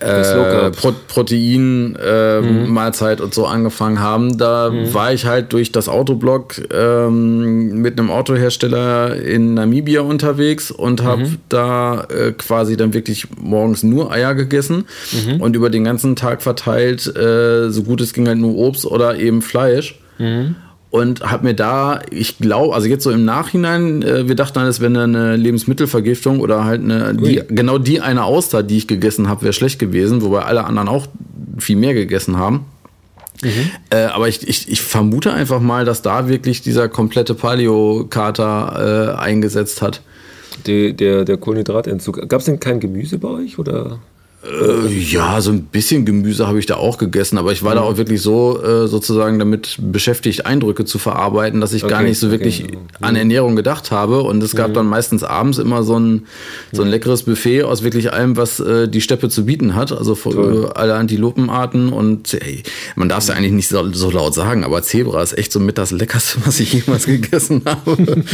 äh, 0.00 0.70
Pro 0.70 0.92
Protein 1.08 1.96
äh, 2.02 2.40
mhm. 2.40 2.72
Mahlzeit 2.72 3.20
und 3.20 3.32
so 3.32 3.46
angefangen 3.46 4.00
haben. 4.00 4.36
Da 4.38 4.70
mhm. 4.70 4.92
war 4.92 5.12
ich 5.12 5.24
halt 5.24 5.52
durch 5.52 5.72
das 5.72 5.88
Autoblog 5.88 6.60
ähm, 6.72 7.80
mit 7.80 7.98
einem 7.98 8.10
Autohersteller 8.10 9.16
in 9.16 9.54
Namibia 9.54 10.00
unterwegs 10.00 10.70
und 10.70 11.02
habe 11.02 11.24
mhm. 11.24 11.38
da 11.48 12.04
äh, 12.04 12.32
quasi 12.32 12.76
dann 12.76 12.92
wirklich 12.92 13.28
morgens 13.40 13.82
nur 13.82 14.10
Eier 14.10 14.34
gegessen 14.34 14.84
mhm. 15.12 15.40
und 15.40 15.54
über 15.54 15.70
den 15.70 15.84
ganzen 15.84 16.16
Tag 16.16 16.42
verteilt, 16.42 17.06
äh, 17.16 17.70
so 17.70 17.84
gut 17.84 18.00
es 18.00 18.12
ging 18.12 18.26
halt 18.26 18.38
nur 18.38 18.56
Obst 18.56 18.86
oder 18.86 19.16
eben 19.16 19.42
Fleisch. 19.42 20.00
Und 20.94 21.28
habe 21.28 21.42
mir 21.42 21.54
da, 21.54 22.02
ich 22.12 22.38
glaube, 22.38 22.72
also 22.72 22.86
jetzt 22.86 23.02
so 23.02 23.10
im 23.10 23.24
Nachhinein, 23.24 24.02
äh, 24.02 24.28
wir 24.28 24.36
dachten, 24.36 24.60
es 24.60 24.78
wäre 24.78 25.02
eine 25.02 25.34
Lebensmittelvergiftung 25.34 26.38
oder 26.38 26.64
halt 26.64 26.82
eine, 26.82 27.16
die, 27.16 27.42
genau 27.48 27.78
die 27.78 28.00
eine 28.00 28.22
Auster, 28.22 28.62
die 28.62 28.76
ich 28.76 28.86
gegessen 28.86 29.28
habe, 29.28 29.42
wäre 29.42 29.52
schlecht 29.52 29.80
gewesen, 29.80 30.22
wobei 30.22 30.42
alle 30.44 30.62
anderen 30.62 30.88
auch 30.88 31.08
viel 31.58 31.74
mehr 31.74 31.94
gegessen 31.94 32.36
haben. 32.36 32.66
Mhm. 33.42 33.70
Äh, 33.90 34.04
aber 34.04 34.28
ich, 34.28 34.46
ich, 34.46 34.70
ich 34.70 34.82
vermute 34.82 35.32
einfach 35.32 35.58
mal, 35.58 35.84
dass 35.84 36.00
da 36.00 36.28
wirklich 36.28 36.62
dieser 36.62 36.88
komplette 36.88 37.34
Paleo-Kater 37.34 39.16
äh, 39.16 39.20
eingesetzt 39.20 39.82
hat. 39.82 40.00
Die, 40.64 40.94
der, 40.94 41.24
der 41.24 41.38
Kohlenhydratentzug. 41.38 42.28
Gab 42.28 42.38
es 42.38 42.44
denn 42.46 42.60
kein 42.60 42.78
Gemüse 42.78 43.18
bei 43.18 43.30
euch? 43.30 43.58
Oder? 43.58 43.98
Äh, 44.44 44.88
ja, 44.88 45.40
so 45.40 45.50
ein 45.50 45.62
bisschen 45.62 46.04
Gemüse 46.04 46.46
habe 46.46 46.58
ich 46.58 46.66
da 46.66 46.76
auch 46.76 46.98
gegessen, 46.98 47.38
aber 47.38 47.52
ich 47.52 47.62
war 47.62 47.72
mhm. 47.72 47.76
da 47.76 47.82
auch 47.82 47.96
wirklich 47.96 48.20
so 48.20 48.62
äh, 48.62 48.88
sozusagen 48.88 49.38
damit 49.38 49.78
beschäftigt, 49.80 50.44
Eindrücke 50.44 50.84
zu 50.84 50.98
verarbeiten, 50.98 51.60
dass 51.60 51.72
ich 51.72 51.84
okay, 51.84 51.90
gar 51.92 52.02
nicht 52.02 52.18
so 52.18 52.30
wirklich 52.30 52.64
okay. 52.64 52.78
an 53.00 53.16
Ernährung 53.16 53.56
gedacht 53.56 53.90
habe. 53.90 54.22
Und 54.22 54.42
es 54.42 54.54
gab 54.54 54.70
mhm. 54.70 54.74
dann 54.74 54.86
meistens 54.86 55.22
abends 55.24 55.58
immer 55.58 55.82
so 55.82 55.98
ein, 55.98 56.26
so 56.72 56.82
ein 56.82 56.88
leckeres 56.88 57.22
Buffet 57.22 57.62
aus 57.62 57.82
wirklich 57.82 58.12
allem, 58.12 58.36
was 58.36 58.60
äh, 58.60 58.86
die 58.86 59.00
Steppe 59.00 59.30
zu 59.30 59.46
bieten 59.46 59.74
hat. 59.74 59.92
Also 59.92 60.14
äh, 60.14 60.66
alle 60.74 60.94
Antilopenarten 60.94 61.92
und 61.92 62.34
ey, 62.34 62.62
man 62.96 63.08
darf 63.08 63.20
es 63.20 63.28
ja 63.28 63.34
eigentlich 63.34 63.52
nicht 63.52 63.68
so, 63.68 63.92
so, 63.92 64.10
laut 64.10 64.34
sagen, 64.34 64.64
aber 64.64 64.82
Zebra 64.82 65.22
ist 65.22 65.36
echt 65.38 65.52
so 65.52 65.60
mit 65.60 65.78
das 65.78 65.90
Leckerste, 65.90 66.40
was 66.44 66.60
ich 66.60 66.72
jemals 66.72 67.06
gegessen 67.06 67.62
habe. 67.64 67.96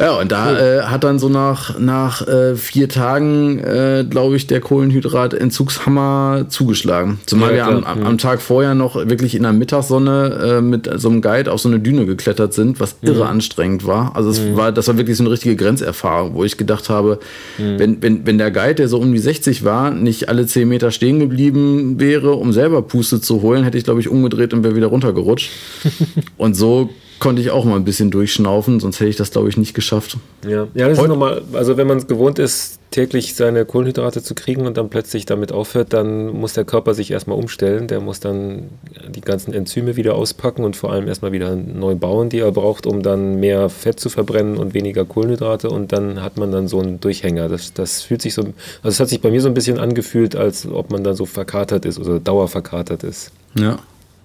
Ja, 0.00 0.12
und 0.12 0.30
da 0.30 0.56
äh, 0.56 0.82
hat 0.82 1.02
dann 1.02 1.18
so 1.18 1.28
nach, 1.28 1.76
nach 1.76 2.24
äh, 2.24 2.54
vier 2.54 2.88
Tagen, 2.88 4.08
glaube 4.08 4.36
ich, 4.36 4.46
der 4.46 4.60
Kohlenhydratentzugshammer 4.78 6.46
zugeschlagen. 6.48 7.18
Zumal 7.26 7.50
ja, 7.50 7.66
wir 7.66 7.76
am, 7.78 7.84
am, 7.84 8.04
am, 8.04 8.18
Tag 8.18 8.40
vorher 8.40 8.76
noch 8.76 8.94
wirklich 8.94 9.34
in 9.34 9.42
der 9.42 9.52
Mittagssonne 9.52 10.58
äh, 10.58 10.60
mit 10.60 10.88
so 10.94 11.08
einem 11.08 11.20
Guide 11.20 11.50
auf 11.50 11.60
so 11.60 11.68
eine 11.68 11.80
Düne 11.80 12.06
geklettert 12.06 12.54
sind, 12.54 12.78
was 12.78 12.96
mhm. 13.00 13.08
irre 13.08 13.26
anstrengend 13.26 13.86
war. 13.86 14.14
Also 14.14 14.30
es 14.30 14.40
mhm. 14.40 14.56
war, 14.56 14.70
das 14.70 14.86
war 14.86 14.96
wirklich 14.96 15.16
so 15.16 15.24
eine 15.24 15.32
richtige 15.32 15.56
Grenzerfahrung, 15.56 16.34
wo 16.34 16.44
ich 16.44 16.56
gedacht 16.56 16.90
habe, 16.90 17.18
mhm. 17.58 17.78
wenn, 17.78 18.02
wenn, 18.02 18.26
wenn 18.26 18.38
der 18.38 18.52
Guide, 18.52 18.76
der 18.76 18.88
so 18.88 18.98
um 18.98 19.12
die 19.12 19.18
60 19.18 19.64
war, 19.64 19.90
nicht 19.90 20.28
alle 20.28 20.46
10 20.46 20.68
Meter 20.68 20.92
stehen 20.92 21.18
geblieben 21.18 21.98
wäre, 21.98 22.34
um 22.34 22.52
selber 22.52 22.82
Puste 22.82 23.20
zu 23.20 23.42
holen, 23.42 23.64
hätte 23.64 23.78
ich, 23.78 23.84
glaube 23.84 23.98
ich, 23.98 24.08
umgedreht 24.08 24.54
und 24.54 24.62
wäre 24.62 24.76
wieder 24.76 24.86
runtergerutscht. 24.86 25.50
und 26.36 26.54
so 26.54 26.90
konnte 27.18 27.42
ich 27.42 27.50
auch 27.50 27.64
mal 27.64 27.76
ein 27.76 27.84
bisschen 27.84 28.10
durchschnaufen, 28.10 28.80
sonst 28.80 29.00
hätte 29.00 29.10
ich 29.10 29.16
das, 29.16 29.30
glaube 29.30 29.48
ich, 29.48 29.56
nicht 29.56 29.74
geschafft. 29.74 30.18
Ja, 30.44 30.68
ja 30.74 30.88
das 30.88 30.98
Heut 30.98 31.04
ist 31.04 31.10
nochmal, 31.10 31.42
also 31.52 31.76
wenn 31.76 31.86
man 31.86 31.98
es 31.98 32.06
gewohnt 32.06 32.38
ist, 32.38 32.78
täglich 32.90 33.34
seine 33.34 33.64
Kohlenhydrate 33.64 34.22
zu 34.22 34.34
kriegen 34.34 34.66
und 34.66 34.76
dann 34.76 34.88
plötzlich 34.88 35.26
damit 35.26 35.52
aufhört, 35.52 35.92
dann 35.92 36.28
muss 36.28 36.54
der 36.54 36.64
Körper 36.64 36.94
sich 36.94 37.10
erstmal 37.10 37.38
umstellen. 37.38 37.86
Der 37.86 38.00
muss 38.00 38.20
dann 38.20 38.70
die 39.08 39.20
ganzen 39.20 39.52
Enzyme 39.52 39.96
wieder 39.96 40.14
auspacken 40.14 40.64
und 40.64 40.76
vor 40.76 40.92
allem 40.92 41.06
erstmal 41.06 41.32
wieder 41.32 41.54
neu 41.54 41.94
bauen, 41.94 42.30
die 42.30 42.38
er 42.38 42.52
braucht, 42.52 42.86
um 42.86 43.02
dann 43.02 43.40
mehr 43.40 43.68
Fett 43.68 44.00
zu 44.00 44.08
verbrennen 44.08 44.56
und 44.56 44.74
weniger 44.74 45.04
Kohlenhydrate. 45.04 45.68
Und 45.68 45.92
dann 45.92 46.22
hat 46.22 46.38
man 46.38 46.50
dann 46.50 46.68
so 46.68 46.80
einen 46.80 47.00
Durchhänger. 47.00 47.48
Das, 47.48 47.74
das 47.74 48.02
fühlt 48.02 48.22
sich 48.22 48.34
so, 48.34 48.42
also 48.42 48.54
es 48.88 49.00
hat 49.00 49.08
sich 49.08 49.20
bei 49.20 49.30
mir 49.30 49.40
so 49.40 49.48
ein 49.48 49.54
bisschen 49.54 49.78
angefühlt, 49.78 50.34
als 50.34 50.66
ob 50.66 50.90
man 50.90 51.04
dann 51.04 51.14
so 51.14 51.26
verkatert 51.26 51.84
ist 51.84 51.98
oder 51.98 52.18
dauerverkatert 52.20 53.04
ist. 53.04 53.32
Ja. 53.54 53.78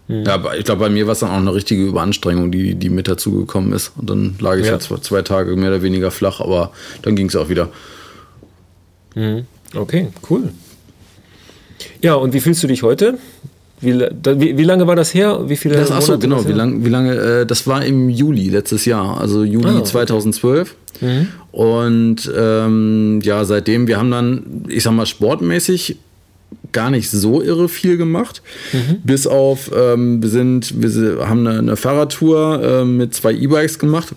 Mhm. 0.08 0.24
Ja, 0.26 0.54
ich 0.58 0.66
glaube, 0.66 0.82
bei 0.82 0.90
mir 0.90 1.06
war 1.08 1.14
es 1.14 1.20
dann 1.20 1.30
auch 1.30 1.38
eine 1.38 1.54
richtige 1.54 1.84
Überanstrengung, 1.84 2.52
die, 2.52 2.76
die 2.76 2.90
mit 2.90 3.08
dazugekommen 3.08 3.74
ist. 3.74 3.94
Und 3.98 4.10
dann 4.10 4.36
lag 4.40 4.58
ich 4.58 4.66
ja. 4.66 4.74
halt 4.74 4.84
zwei 4.84 5.22
Tage 5.22 5.56
mehr 5.56 5.70
oder 5.70 5.82
weniger 5.82 6.12
flach, 6.12 6.40
aber 6.42 6.72
dann 7.02 7.16
ging 7.16 7.28
es 7.28 7.36
auch 7.36 7.50
wieder. 7.50 7.70
Mhm. 9.16 9.46
Okay, 9.76 10.10
cool. 10.30 10.50
Ja, 12.02 12.16
und 12.16 12.34
wie 12.34 12.40
fühlst 12.40 12.62
du 12.64 12.68
dich 12.68 12.84
heute? 12.84 13.18
Wie, 13.82 14.00
wie, 14.00 14.58
wie, 14.58 14.64
lange 14.64 14.88
war 14.88 14.96
das 14.96 15.14
her? 15.14 15.50
Wie 15.50 15.58
viele 15.58 15.76
das, 15.76 15.92
achso, 15.92 16.18
genau. 16.18 16.48
Wie, 16.48 16.54
lang, 16.54 16.86
wie 16.86 16.90
lange? 16.90 17.16
Äh, 17.16 17.46
das 17.46 17.68
war 17.68 17.84
im 17.84 18.10
Juli 18.10 18.48
letztes 18.48 18.86
Jahr, 18.86 19.20
also 19.20 19.44
Juli 19.44 19.68
ah, 19.68 19.80
okay. 19.80 19.84
2012. 19.84 20.76
Mhm. 21.02 21.28
Und 21.52 22.32
ähm, 22.36 23.20
ja, 23.24 23.44
seitdem, 23.44 23.88
wir 23.88 23.98
haben 23.98 24.10
dann, 24.10 24.66
ich 24.70 24.84
sag 24.84 24.94
mal, 24.94 25.06
sportmäßig 25.06 25.98
gar 26.74 26.90
nicht 26.90 27.10
so 27.10 27.42
irre 27.42 27.70
viel 27.70 27.98
gemacht. 27.98 28.42
Mhm. 28.74 28.98
Bis 29.04 29.28
auf, 29.28 29.72
ähm, 29.76 30.22
wir 30.22 30.30
sind, 30.30 30.82
wir 30.82 31.28
haben 31.28 31.48
eine, 31.48 31.60
eine 31.60 31.76
Fahrradtour 31.78 32.62
äh, 32.64 32.86
mit 32.86 33.14
zwei 33.14 33.34
E-Bikes 33.34 33.80
gemacht. 33.80 34.14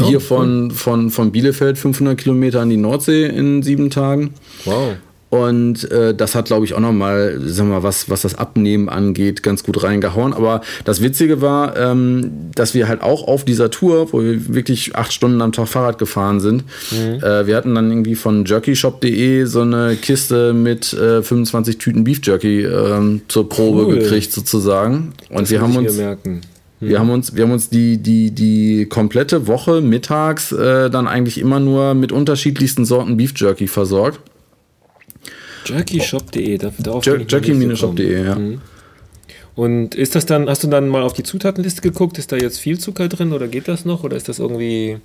Oh, 0.00 0.04
Hier 0.04 0.20
von, 0.20 0.70
von, 0.70 1.10
von 1.10 1.32
Bielefeld 1.32 1.76
500 1.76 2.16
Kilometer 2.16 2.60
an 2.60 2.70
die 2.70 2.76
Nordsee 2.76 3.26
in 3.26 3.62
sieben 3.64 3.90
Tagen. 3.90 4.34
Wow. 4.64 4.96
Und 5.30 5.90
äh, 5.90 6.14
das 6.14 6.34
hat, 6.34 6.46
glaube 6.46 6.64
ich, 6.64 6.72
auch 6.72 6.80
nochmal, 6.80 7.38
sagen 7.44 7.68
wir 7.68 7.76
mal, 7.76 7.82
was, 7.82 8.08
was 8.08 8.22
das 8.22 8.34
Abnehmen 8.34 8.88
angeht, 8.88 9.42
ganz 9.42 9.62
gut 9.62 9.82
reingehauen. 9.82 10.32
Aber 10.32 10.62
das 10.84 11.02
Witzige 11.02 11.42
war, 11.42 11.76
ähm, 11.76 12.30
dass 12.54 12.72
wir 12.72 12.88
halt 12.88 13.02
auch 13.02 13.28
auf 13.28 13.44
dieser 13.44 13.70
Tour, 13.70 14.12
wo 14.12 14.22
wir 14.22 14.54
wirklich 14.54 14.96
acht 14.96 15.12
Stunden 15.12 15.42
am 15.42 15.52
Tag 15.52 15.68
Fahrrad 15.68 15.98
gefahren 15.98 16.40
sind, 16.40 16.64
mhm. 16.90 17.22
äh, 17.22 17.46
wir 17.46 17.56
hatten 17.56 17.74
dann 17.74 17.90
irgendwie 17.90 18.14
von 18.14 18.46
jerkyshop.de 18.46 19.44
so 19.44 19.60
eine 19.60 19.96
Kiste 20.00 20.54
mit 20.54 20.94
äh, 20.94 21.22
25 21.22 21.76
Tüten 21.76 22.04
Beef 22.04 22.20
Jerky 22.22 22.62
ähm, 22.62 23.20
zur 23.28 23.48
Probe 23.50 23.86
cool. 23.86 23.98
gekriegt, 23.98 24.32
sozusagen. 24.32 25.12
Und 25.28 25.42
das 25.42 25.50
wir 25.50 25.60
haben 25.60 25.76
uns. 25.76 25.96
Merken. 25.96 26.40
Wir 26.80 26.90
mhm. 26.90 27.00
haben 27.00 27.10
uns, 27.10 27.34
wir 27.34 27.42
haben 27.42 27.50
uns 27.50 27.70
die, 27.70 27.98
die, 27.98 28.30
die 28.30 28.86
komplette 28.86 29.46
Woche 29.46 29.80
mittags 29.80 30.52
äh, 30.52 30.88
dann 30.90 31.08
eigentlich 31.08 31.38
immer 31.38 31.58
nur 31.58 31.94
mit 31.94 32.12
unterschiedlichsten 32.12 32.84
Sorten 32.84 33.16
Beef 33.16 33.32
Jerky 33.36 33.66
versorgt. 33.66 34.20
Jerkyshop.de, 35.68 36.58
darauf 36.58 37.04
Jerky-shop.de, 37.04 38.24
ja. 38.24 38.34
Mhm. 38.34 38.60
Und 39.54 39.96
ist 39.96 40.14
das 40.14 40.24
dann, 40.24 40.48
hast 40.48 40.62
du 40.62 40.68
dann 40.68 40.88
mal 40.88 41.02
auf 41.02 41.14
die 41.14 41.24
Zutatenliste 41.24 41.82
geguckt? 41.82 42.16
Ist 42.18 42.30
da 42.30 42.36
jetzt 42.36 42.60
viel 42.60 42.78
Zucker 42.78 43.08
drin 43.08 43.32
oder 43.32 43.48
geht 43.48 43.66
das 43.66 43.84
noch? 43.84 44.04
Oder 44.04 44.16
ist 44.16 44.28
das 44.28 44.38
irgendwie. 44.38 44.98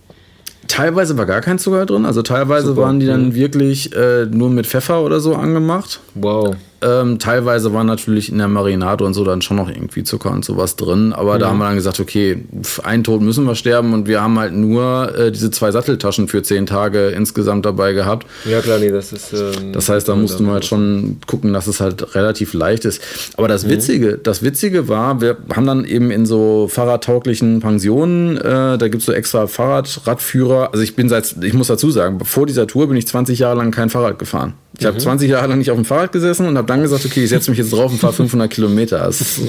Teilweise 0.67 1.17
war 1.17 1.25
gar 1.25 1.41
kein 1.41 1.57
Zucker 1.57 1.87
drin, 1.87 2.05
also 2.05 2.21
teilweise 2.21 2.67
Super. 2.67 2.83
waren 2.83 2.99
die 2.99 3.07
dann 3.07 3.29
mhm. 3.29 3.35
wirklich 3.35 3.95
äh, 3.95 4.27
nur 4.27 4.51
mit 4.51 4.67
Pfeffer 4.67 5.01
oder 5.01 5.19
so 5.19 5.35
angemacht. 5.35 6.01
Wow. 6.13 6.55
Ähm, 6.83 7.19
teilweise 7.19 7.73
war 7.73 7.83
natürlich 7.83 8.31
in 8.31 8.37
der 8.37 8.47
Marinade 8.47 9.03
und 9.03 9.13
so 9.13 9.23
dann 9.23 9.41
schon 9.41 9.57
noch 9.57 9.69
irgendwie 9.69 10.03
Zucker 10.03 10.31
und 10.31 10.43
sowas 10.43 10.75
drin. 10.75 11.13
Aber 11.13 11.35
mhm. 11.35 11.39
da 11.39 11.49
haben 11.49 11.57
wir 11.59 11.65
dann 11.65 11.75
gesagt, 11.75 11.99
okay, 11.99 12.43
einen 12.83 13.03
Tod 13.03 13.21
müssen 13.21 13.45
wir 13.45 13.55
sterben 13.55 13.93
und 13.93 14.07
wir 14.07 14.21
haben 14.21 14.37
halt 14.37 14.53
nur 14.53 15.17
äh, 15.17 15.31
diese 15.31 15.51
zwei 15.51 15.71
Satteltaschen 15.71 16.27
für 16.27 16.43
zehn 16.43 16.65
Tage 16.65 17.09
insgesamt 17.09 17.65
dabei 17.65 17.93
gehabt. 17.93 18.27
Ja 18.45 18.61
klar, 18.61 18.79
nee, 18.79 18.91
das 18.91 19.13
ist. 19.13 19.33
Ähm, 19.33 19.73
das 19.73 19.89
heißt, 19.89 20.07
da 20.09 20.15
mussten 20.15 20.45
wir 20.45 20.53
halt 20.53 20.65
schon 20.65 21.17
gucken, 21.27 21.53
dass 21.53 21.67
es 21.67 21.79
halt 21.79 22.15
relativ 22.15 22.53
leicht 22.53 22.85
ist. 22.85 23.01
Aber 23.37 23.47
das 23.47 23.65
mhm. 23.65 23.69
Witzige, 23.69 24.17
das 24.17 24.43
Witzige 24.43 24.87
war, 24.87 25.21
wir 25.21 25.37
haben 25.55 25.65
dann 25.65 25.85
eben 25.85 26.11
in 26.11 26.25
so 26.25 26.67
fahrradtauglichen 26.69 27.61
Pensionen, 27.61 28.37
äh, 28.37 28.77
da 28.77 28.87
gibt 28.87 28.97
es 29.01 29.05
so 29.05 29.13
extra 29.13 29.47
Fahrradradführer. 29.47 30.69
Also 30.71 30.83
ich 30.83 30.95
bin 30.95 31.09
seit, 31.09 31.35
ich 31.41 31.53
muss 31.53 31.67
dazu 31.67 31.91
sagen, 31.91 32.23
vor 32.25 32.45
dieser 32.45 32.67
Tour 32.67 32.87
bin 32.87 32.97
ich 32.97 33.07
20 33.07 33.39
Jahre 33.39 33.57
lang 33.57 33.71
kein 33.71 33.89
Fahrrad 33.89 34.19
gefahren. 34.19 34.53
Ich 34.79 34.85
habe 34.85 34.97
20 34.97 35.27
mhm. 35.27 35.33
Jahre 35.33 35.47
lang 35.47 35.59
nicht 35.59 35.69
auf 35.69 35.77
dem 35.77 35.85
Fahrrad 35.85 36.11
gesessen 36.11 36.47
und 36.47 36.57
habe 36.57 36.67
dann 36.73 36.81
gesagt, 36.81 37.05
okay, 37.05 37.23
ich 37.23 37.29
setze 37.29 37.51
mich 37.51 37.57
jetzt 37.57 37.71
drauf 37.71 37.91
und 37.91 37.99
fahre 37.99 38.13
500 38.13 38.49
Kilometer. 38.49 39.11
So. 39.11 39.43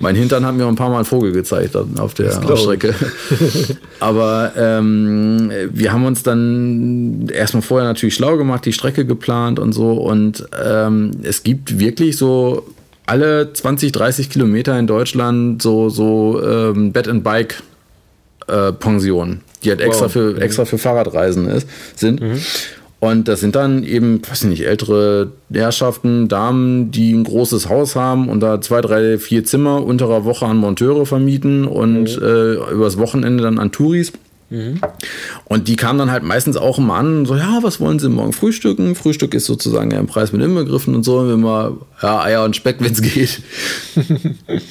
Mein 0.00 0.14
Hintern 0.14 0.44
hat 0.44 0.54
mir 0.54 0.66
ein 0.66 0.76
paar 0.76 0.90
Mal 0.90 0.96
einen 0.96 1.04
Vogel 1.04 1.32
gezeigt 1.32 1.76
auf 1.76 2.14
der 2.14 2.30
Strecke. 2.56 2.94
Aber 4.00 4.52
ähm, 4.56 5.50
wir 5.72 5.92
haben 5.92 6.04
uns 6.04 6.22
dann 6.22 7.28
erstmal 7.32 7.62
vorher 7.62 7.88
natürlich 7.88 8.14
schlau 8.14 8.36
gemacht, 8.36 8.64
die 8.64 8.72
Strecke 8.72 9.04
geplant 9.04 9.58
und 9.58 9.72
so. 9.72 9.92
Und 9.92 10.46
ähm, 10.62 11.12
es 11.22 11.42
gibt 11.42 11.78
wirklich 11.78 12.16
so 12.16 12.66
alle 13.06 13.52
20, 13.52 13.92
30 13.92 14.30
Kilometer 14.30 14.78
in 14.78 14.86
Deutschland 14.86 15.62
so, 15.62 15.88
so 15.88 16.42
ähm, 16.42 16.92
Bed 16.92 17.08
and 17.08 17.24
Bike 17.24 17.62
äh, 18.46 18.72
Pensionen, 18.72 19.40
die 19.64 19.70
halt 19.70 19.80
extra, 19.80 20.04
wow. 20.04 20.12
für, 20.12 20.40
extra 20.40 20.64
für 20.64 20.78
Fahrradreisen 20.78 21.48
ist, 21.48 21.66
sind. 21.96 22.20
Mhm. 22.20 22.40
Und 23.02 23.26
das 23.26 23.40
sind 23.40 23.56
dann 23.56 23.82
eben, 23.82 24.22
weiß 24.24 24.42
ich 24.42 24.48
nicht, 24.48 24.64
ältere 24.64 25.32
Herrschaften, 25.52 26.28
Damen, 26.28 26.92
die 26.92 27.12
ein 27.12 27.24
großes 27.24 27.68
Haus 27.68 27.96
haben 27.96 28.28
und 28.28 28.38
da 28.38 28.60
zwei, 28.60 28.80
drei, 28.80 29.18
vier 29.18 29.44
Zimmer 29.44 29.84
unterer 29.84 30.24
Woche 30.24 30.46
an 30.46 30.56
Monteure 30.56 31.04
vermieten 31.04 31.64
und 31.64 32.16
mhm. 32.16 32.22
äh, 32.22 32.52
übers 32.70 32.98
Wochenende 32.98 33.42
dann 33.42 33.58
an 33.58 33.72
Touris. 33.72 34.12
Mhm. 34.50 34.80
Und 35.46 35.66
die 35.66 35.74
kamen 35.74 35.98
dann 35.98 36.12
halt 36.12 36.22
meistens 36.22 36.56
auch 36.56 36.78
immer 36.78 36.94
an, 36.94 37.26
so, 37.26 37.34
ja, 37.34 37.58
was 37.62 37.80
wollen 37.80 37.98
Sie 37.98 38.08
morgen 38.08 38.32
frühstücken? 38.32 38.94
Frühstück 38.94 39.34
ist 39.34 39.46
sozusagen 39.46 39.90
ja 39.90 39.98
im 39.98 40.06
Preis 40.06 40.30
mit 40.32 40.40
inbegriffen 40.40 40.94
und 40.94 41.02
so, 41.02 41.28
wenn 41.28 41.40
man, 41.40 41.78
ja, 42.00 42.22
Eier 42.22 42.44
und 42.44 42.54
Speck, 42.54 42.76
wenn 42.78 42.92
es 42.92 43.02
geht. 43.02 43.42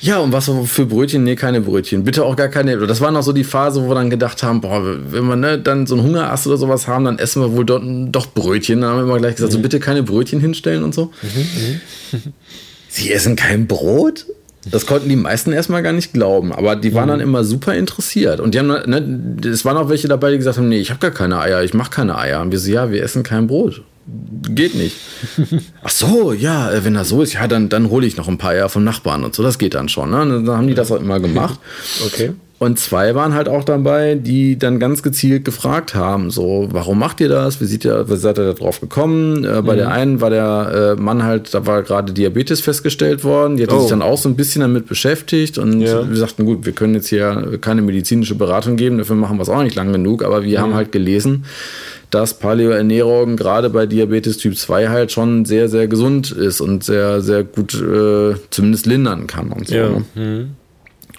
Ja, 0.00 0.18
und 0.18 0.32
was 0.32 0.50
für 0.66 0.86
Brötchen? 0.86 1.24
Nee, 1.24 1.36
keine 1.36 1.60
Brötchen. 1.60 2.04
Bitte 2.04 2.24
auch 2.24 2.36
gar 2.36 2.48
keine. 2.48 2.76
Das 2.86 3.00
war 3.00 3.10
noch 3.10 3.22
so 3.22 3.32
die 3.32 3.44
Phase, 3.44 3.82
wo 3.82 3.88
wir 3.88 3.94
dann 3.94 4.10
gedacht 4.10 4.42
haben, 4.42 4.60
boah, 4.60 4.82
wenn 4.84 5.24
wir 5.26 5.36
ne, 5.36 5.58
dann 5.58 5.86
so 5.86 5.94
einen 5.94 6.04
Hungerast 6.04 6.46
oder 6.46 6.56
sowas 6.56 6.86
haben, 6.86 7.04
dann 7.04 7.18
essen 7.18 7.42
wir 7.42 7.52
wohl 7.52 7.64
dort 7.64 7.82
doch 7.84 8.26
Brötchen. 8.32 8.80
Dann 8.80 8.90
haben 8.90 8.98
wir 8.98 9.04
immer 9.04 9.18
gleich 9.18 9.36
gesagt, 9.36 9.52
mhm. 9.52 9.56
so 9.56 9.62
bitte 9.62 9.80
keine 9.80 10.02
Brötchen 10.02 10.40
hinstellen 10.40 10.84
und 10.84 10.94
so. 10.94 11.12
Mhm. 11.22 11.80
Sie 12.88 13.12
essen 13.12 13.36
kein 13.36 13.66
Brot? 13.66 14.26
Das 14.70 14.86
konnten 14.86 15.08
die 15.08 15.16
meisten 15.16 15.52
erstmal 15.52 15.82
gar 15.82 15.92
nicht 15.92 16.12
glauben, 16.12 16.52
aber 16.52 16.76
die 16.76 16.94
waren 16.94 17.06
mhm. 17.06 17.10
dann 17.10 17.20
immer 17.20 17.44
super 17.44 17.74
interessiert. 17.74 18.40
Und 18.40 18.54
die 18.54 18.58
haben, 18.58 18.68
ne, 18.68 19.48
es 19.48 19.64
waren 19.64 19.76
auch 19.76 19.88
welche 19.88 20.08
dabei, 20.08 20.32
die 20.32 20.38
gesagt 20.38 20.58
haben, 20.58 20.68
nee, 20.68 20.80
ich 20.80 20.90
habe 20.90 21.00
gar 21.00 21.10
keine 21.10 21.38
Eier, 21.40 21.62
ich 21.62 21.74
mache 21.74 21.90
keine 21.90 22.18
Eier. 22.18 22.40
Und 22.40 22.52
wir 22.52 22.58
so, 22.58 22.70
ja, 22.70 22.90
wir 22.90 23.02
essen 23.02 23.22
kein 23.22 23.46
Brot 23.46 23.82
geht 24.48 24.74
nicht. 24.74 24.96
Ach 25.82 25.90
so, 25.90 26.32
ja, 26.32 26.70
äh, 26.70 26.84
wenn 26.84 26.94
das 26.94 27.08
so 27.08 27.22
ist, 27.22 27.32
ja, 27.32 27.48
dann, 27.48 27.68
dann 27.68 27.90
hole 27.90 28.06
ich 28.06 28.16
noch 28.16 28.28
ein 28.28 28.38
paar 28.38 28.50
Eier 28.50 28.68
vom 28.68 28.84
Nachbarn 28.84 29.24
und 29.24 29.34
so, 29.34 29.42
das 29.42 29.58
geht 29.58 29.74
dann 29.74 29.88
schon. 29.88 30.10
Ne? 30.10 30.18
Dann 30.18 30.48
haben 30.48 30.68
die 30.68 30.74
das 30.74 30.92
auch 30.92 31.00
immer 31.00 31.18
gemacht. 31.18 31.58
Okay. 32.06 32.32
Und 32.58 32.78
zwei 32.78 33.14
waren 33.14 33.34
halt 33.34 33.50
auch 33.50 33.64
dabei, 33.64 34.14
die 34.14 34.58
dann 34.58 34.78
ganz 34.78 35.02
gezielt 35.02 35.44
gefragt 35.44 35.94
haben, 35.94 36.30
so, 36.30 36.68
warum 36.70 36.98
macht 36.98 37.20
ihr 37.20 37.28
das? 37.28 37.60
Wie, 37.60 37.66
ihr, 37.66 38.08
wie 38.08 38.16
seid 38.16 38.38
ihr 38.38 38.46
da 38.46 38.52
drauf 38.54 38.80
gekommen? 38.80 39.44
Äh, 39.44 39.60
bei 39.60 39.74
mhm. 39.74 39.78
der 39.78 39.90
einen 39.90 40.20
war 40.22 40.30
der 40.30 40.94
äh, 40.96 41.00
Mann 41.00 41.22
halt, 41.22 41.52
da 41.52 41.66
war 41.66 41.82
gerade 41.82 42.14
Diabetes 42.14 42.62
festgestellt 42.62 43.24
worden, 43.24 43.58
die 43.58 43.64
hat 43.64 43.72
oh. 43.72 43.80
sich 43.80 43.90
dann 43.90 44.00
auch 44.00 44.16
so 44.16 44.30
ein 44.30 44.36
bisschen 44.36 44.62
damit 44.62 44.86
beschäftigt 44.86 45.58
und 45.58 45.82
ja. 45.82 46.08
wir 46.08 46.16
sagten, 46.16 46.46
gut, 46.46 46.64
wir 46.64 46.72
können 46.72 46.94
jetzt 46.94 47.08
hier 47.08 47.58
keine 47.60 47.82
medizinische 47.82 48.34
Beratung 48.34 48.76
geben, 48.76 48.96
dafür 48.96 49.16
machen 49.16 49.36
wir 49.36 49.42
es 49.42 49.50
auch 49.50 49.62
nicht 49.62 49.76
lang 49.76 49.92
genug, 49.92 50.24
aber 50.24 50.42
wir 50.42 50.58
mhm. 50.58 50.62
haben 50.62 50.74
halt 50.74 50.92
gelesen, 50.92 51.44
dass 52.10 52.38
Paleoernährung 52.38 53.36
gerade 53.36 53.68
bei 53.68 53.84
Diabetes 53.84 54.38
Typ 54.38 54.56
2 54.56 54.88
halt 54.88 55.12
schon 55.12 55.44
sehr, 55.44 55.68
sehr 55.68 55.88
gesund 55.88 56.30
ist 56.30 56.62
und 56.62 56.84
sehr, 56.84 57.20
sehr 57.20 57.44
gut 57.44 57.74
äh, 57.74 58.36
zumindest 58.48 58.86
lindern 58.86 59.26
kann 59.26 59.52
und 59.52 59.68
so. 59.68 59.74
Ja. 59.74 59.88
Ne? 59.90 60.04
Mhm. 60.14 60.50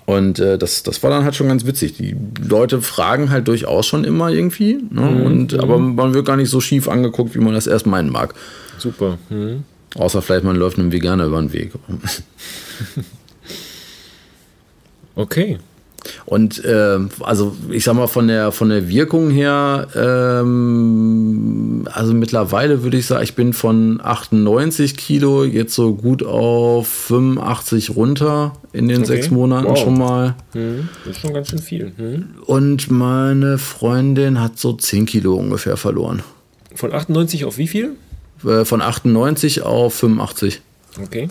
Und 0.07 0.39
äh, 0.39 0.57
das, 0.57 0.83
das 0.83 1.03
war 1.03 1.09
dann 1.09 1.25
halt 1.25 1.35
schon 1.35 1.49
ganz 1.49 1.65
witzig. 1.65 1.97
Die 1.97 2.15
Leute 2.41 2.81
fragen 2.81 3.29
halt 3.29 3.49
durchaus 3.49 3.85
schon 3.85 4.05
immer 4.05 4.29
irgendwie. 4.29 4.75
Ne? 4.89 5.01
Mhm. 5.01 5.21
Und, 5.21 5.51
mhm. 5.51 5.59
aber 5.59 5.77
man 5.79 6.13
wird 6.13 6.25
gar 6.25 6.37
nicht 6.37 6.49
so 6.49 6.61
schief 6.61 6.87
angeguckt, 6.87 7.35
wie 7.35 7.39
man 7.39 7.53
das 7.53 7.67
erst 7.67 7.85
meinen 7.85 8.09
mag. 8.09 8.33
Super. 8.77 9.17
Mhm. 9.29 9.65
Außer 9.95 10.21
vielleicht 10.21 10.45
man 10.45 10.55
läuft 10.55 10.79
einem 10.79 10.93
Veganer 10.93 11.25
über 11.25 11.41
den 11.41 11.51
Weg. 11.51 11.73
okay. 15.15 15.57
Und 16.25 16.63
äh, 16.63 16.99
also 17.21 17.55
ich 17.69 17.83
sag 17.83 17.95
mal 17.95 18.07
von 18.07 18.27
der 18.27 18.51
von 18.51 18.69
der 18.69 18.87
Wirkung 18.89 19.29
her, 19.29 19.87
ähm, 19.95 21.87
also 21.91 22.13
mittlerweile 22.13 22.83
würde 22.83 22.97
ich 22.97 23.05
sagen, 23.05 23.23
ich 23.23 23.35
bin 23.35 23.53
von 23.53 23.99
98 24.03 24.97
Kilo 24.97 25.43
jetzt 25.43 25.73
so 25.73 25.93
gut 25.93 26.23
auf 26.23 26.87
85 26.87 27.95
runter 27.95 28.53
in 28.73 28.87
den 28.87 28.99
okay. 28.99 29.07
sechs 29.07 29.31
Monaten 29.31 29.67
wow. 29.67 29.77
schon 29.77 29.97
mal. 29.97 30.35
Hm. 30.53 30.89
Das 31.05 31.15
ist 31.15 31.21
schon 31.21 31.33
ganz 31.33 31.49
schön 31.49 31.59
viel. 31.59 31.91
Hm. 31.97 32.25
Und 32.45 32.91
meine 32.91 33.57
Freundin 33.57 34.39
hat 34.41 34.59
so 34.59 34.73
10 34.73 35.05
Kilo 35.05 35.35
ungefähr 35.35 35.77
verloren. 35.77 36.23
Von 36.75 36.93
98 36.93 37.45
auf 37.45 37.57
wie 37.57 37.67
viel? 37.67 37.95
Äh, 38.45 38.65
von 38.65 38.81
98 38.81 39.63
auf 39.63 39.95
85. 39.95 40.61
Okay. 41.01 41.29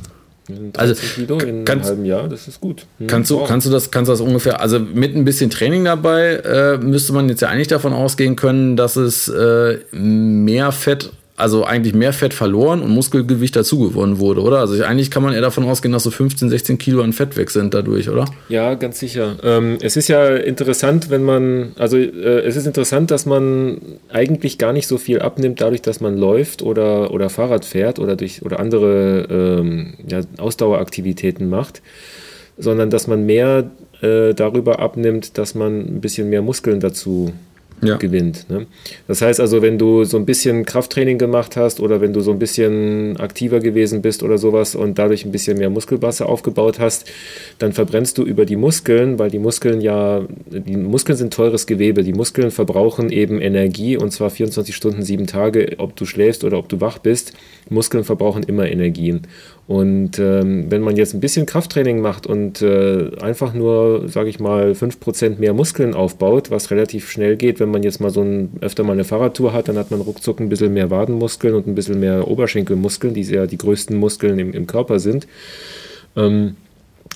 Also 0.76 0.94
Kilo 0.94 1.38
in 1.38 1.68
einem 1.68 1.82
halben 1.82 2.04
Jahr, 2.04 2.28
das 2.28 2.48
ist 2.48 2.60
gut. 2.60 2.86
Hm. 2.98 3.06
Kannst, 3.06 3.30
du, 3.30 3.44
kannst, 3.44 3.66
du 3.66 3.70
das, 3.70 3.90
kannst 3.90 4.08
du 4.08 4.12
das 4.12 4.20
ungefähr, 4.20 4.60
also 4.60 4.78
mit 4.78 5.14
ein 5.16 5.24
bisschen 5.24 5.50
Training 5.50 5.84
dabei, 5.84 6.36
äh, 6.36 6.78
müsste 6.78 7.12
man 7.12 7.28
jetzt 7.28 7.42
ja 7.42 7.48
eigentlich 7.48 7.68
davon 7.68 7.92
ausgehen 7.92 8.36
können, 8.36 8.76
dass 8.76 8.96
es 8.96 9.28
äh, 9.28 9.78
mehr 9.92 10.72
Fett 10.72 11.10
also 11.36 11.64
eigentlich 11.64 11.94
mehr 11.94 12.14
Fett 12.14 12.32
verloren 12.32 12.80
und 12.80 12.90
Muskelgewicht 12.90 13.54
dazugewonnen 13.54 14.18
wurde, 14.18 14.40
oder? 14.40 14.58
Also 14.58 14.82
eigentlich 14.82 15.10
kann 15.10 15.22
man 15.22 15.34
eher 15.34 15.42
davon 15.42 15.64
ausgehen, 15.64 15.92
dass 15.92 16.02
so 16.02 16.10
15, 16.10 16.48
16 16.48 16.78
Kilo 16.78 17.02
an 17.02 17.12
Fett 17.12 17.36
weg 17.36 17.50
sind 17.50 17.74
dadurch, 17.74 18.08
oder? 18.08 18.24
Ja, 18.48 18.74
ganz 18.74 18.98
sicher. 18.98 19.36
Ähm, 19.42 19.76
es 19.82 19.96
ist 19.96 20.08
ja 20.08 20.34
interessant, 20.34 21.10
wenn 21.10 21.24
man, 21.24 21.72
also 21.78 21.98
äh, 21.98 22.40
es 22.40 22.56
ist 22.56 22.66
interessant, 22.66 23.10
dass 23.10 23.26
man 23.26 23.80
eigentlich 24.10 24.56
gar 24.56 24.72
nicht 24.72 24.86
so 24.86 24.96
viel 24.96 25.20
abnimmt, 25.20 25.60
dadurch, 25.60 25.82
dass 25.82 26.00
man 26.00 26.16
läuft 26.16 26.62
oder, 26.62 27.10
oder 27.10 27.28
Fahrrad 27.28 27.66
fährt 27.66 27.98
oder 27.98 28.16
durch 28.16 28.42
oder 28.42 28.58
andere 28.58 29.26
ähm, 29.30 29.94
ja, 30.08 30.20
Ausdaueraktivitäten 30.38 31.50
macht, 31.50 31.82
sondern 32.56 32.88
dass 32.88 33.08
man 33.08 33.26
mehr 33.26 33.70
äh, 34.00 34.32
darüber 34.32 34.78
abnimmt, 34.78 35.36
dass 35.36 35.54
man 35.54 35.80
ein 35.80 36.00
bisschen 36.00 36.30
mehr 36.30 36.40
Muskeln 36.40 36.80
dazu 36.80 37.32
ja. 37.82 37.96
gewinnt. 37.96 38.48
Ne? 38.48 38.66
Das 39.06 39.22
heißt 39.22 39.40
also, 39.40 39.62
wenn 39.62 39.78
du 39.78 40.04
so 40.04 40.16
ein 40.16 40.26
bisschen 40.26 40.64
Krafttraining 40.64 41.18
gemacht 41.18 41.56
hast 41.56 41.80
oder 41.80 42.00
wenn 42.00 42.12
du 42.12 42.20
so 42.20 42.32
ein 42.32 42.38
bisschen 42.38 43.16
aktiver 43.18 43.60
gewesen 43.60 44.02
bist 44.02 44.22
oder 44.22 44.38
sowas 44.38 44.74
und 44.74 44.98
dadurch 44.98 45.24
ein 45.24 45.32
bisschen 45.32 45.58
mehr 45.58 45.70
Muskelmasse 45.70 46.26
aufgebaut 46.26 46.78
hast, 46.78 47.06
dann 47.58 47.72
verbrennst 47.72 48.18
du 48.18 48.22
über 48.22 48.46
die 48.46 48.56
Muskeln, 48.56 49.18
weil 49.18 49.30
die 49.30 49.38
Muskeln 49.38 49.80
ja, 49.80 50.22
die 50.46 50.76
Muskeln 50.76 51.18
sind 51.18 51.32
teures 51.32 51.66
Gewebe. 51.66 52.02
Die 52.02 52.12
Muskeln 52.12 52.50
verbrauchen 52.50 53.10
eben 53.10 53.40
Energie 53.40 53.96
und 53.96 54.12
zwar 54.12 54.30
24 54.30 54.74
Stunden, 54.74 55.02
sieben 55.02 55.26
Tage, 55.26 55.74
ob 55.78 55.96
du 55.96 56.06
schläfst 56.06 56.44
oder 56.44 56.58
ob 56.58 56.68
du 56.68 56.80
wach 56.80 56.98
bist. 56.98 57.32
Muskeln 57.68 58.04
verbrauchen 58.04 58.42
immer 58.42 58.70
Energien. 58.70 59.22
Und 59.68 60.20
ähm, 60.20 60.70
wenn 60.70 60.80
man 60.80 60.94
jetzt 60.94 61.12
ein 61.12 61.20
bisschen 61.20 61.44
Krafttraining 61.44 62.00
macht 62.00 62.26
und 62.26 62.62
äh, 62.62 63.10
einfach 63.20 63.52
nur, 63.52 64.08
sage 64.08 64.28
ich 64.28 64.38
mal, 64.38 64.72
5% 64.72 65.40
mehr 65.40 65.54
Muskeln 65.54 65.92
aufbaut, 65.92 66.52
was 66.52 66.70
relativ 66.70 67.10
schnell 67.10 67.36
geht, 67.36 67.58
wenn 67.58 67.70
man 67.70 67.82
jetzt 67.82 68.00
mal 68.00 68.10
so 68.10 68.22
ein, 68.22 68.50
öfter 68.60 68.84
mal 68.84 68.92
eine 68.92 69.02
Fahrradtour 69.02 69.52
hat, 69.52 69.66
dann 69.66 69.76
hat 69.76 69.90
man 69.90 70.00
ruckzuck 70.00 70.38
ein 70.38 70.48
bisschen 70.48 70.72
mehr 70.72 70.90
Wadenmuskeln 70.90 71.54
und 71.54 71.66
ein 71.66 71.74
bisschen 71.74 71.98
mehr 71.98 72.28
Oberschenkelmuskeln, 72.28 73.12
die 73.14 73.22
ja 73.22 73.46
die 73.46 73.58
größten 73.58 73.96
Muskeln 73.96 74.38
im, 74.38 74.52
im 74.52 74.68
Körper 74.68 75.00
sind. 75.00 75.26
Ähm, 76.14 76.54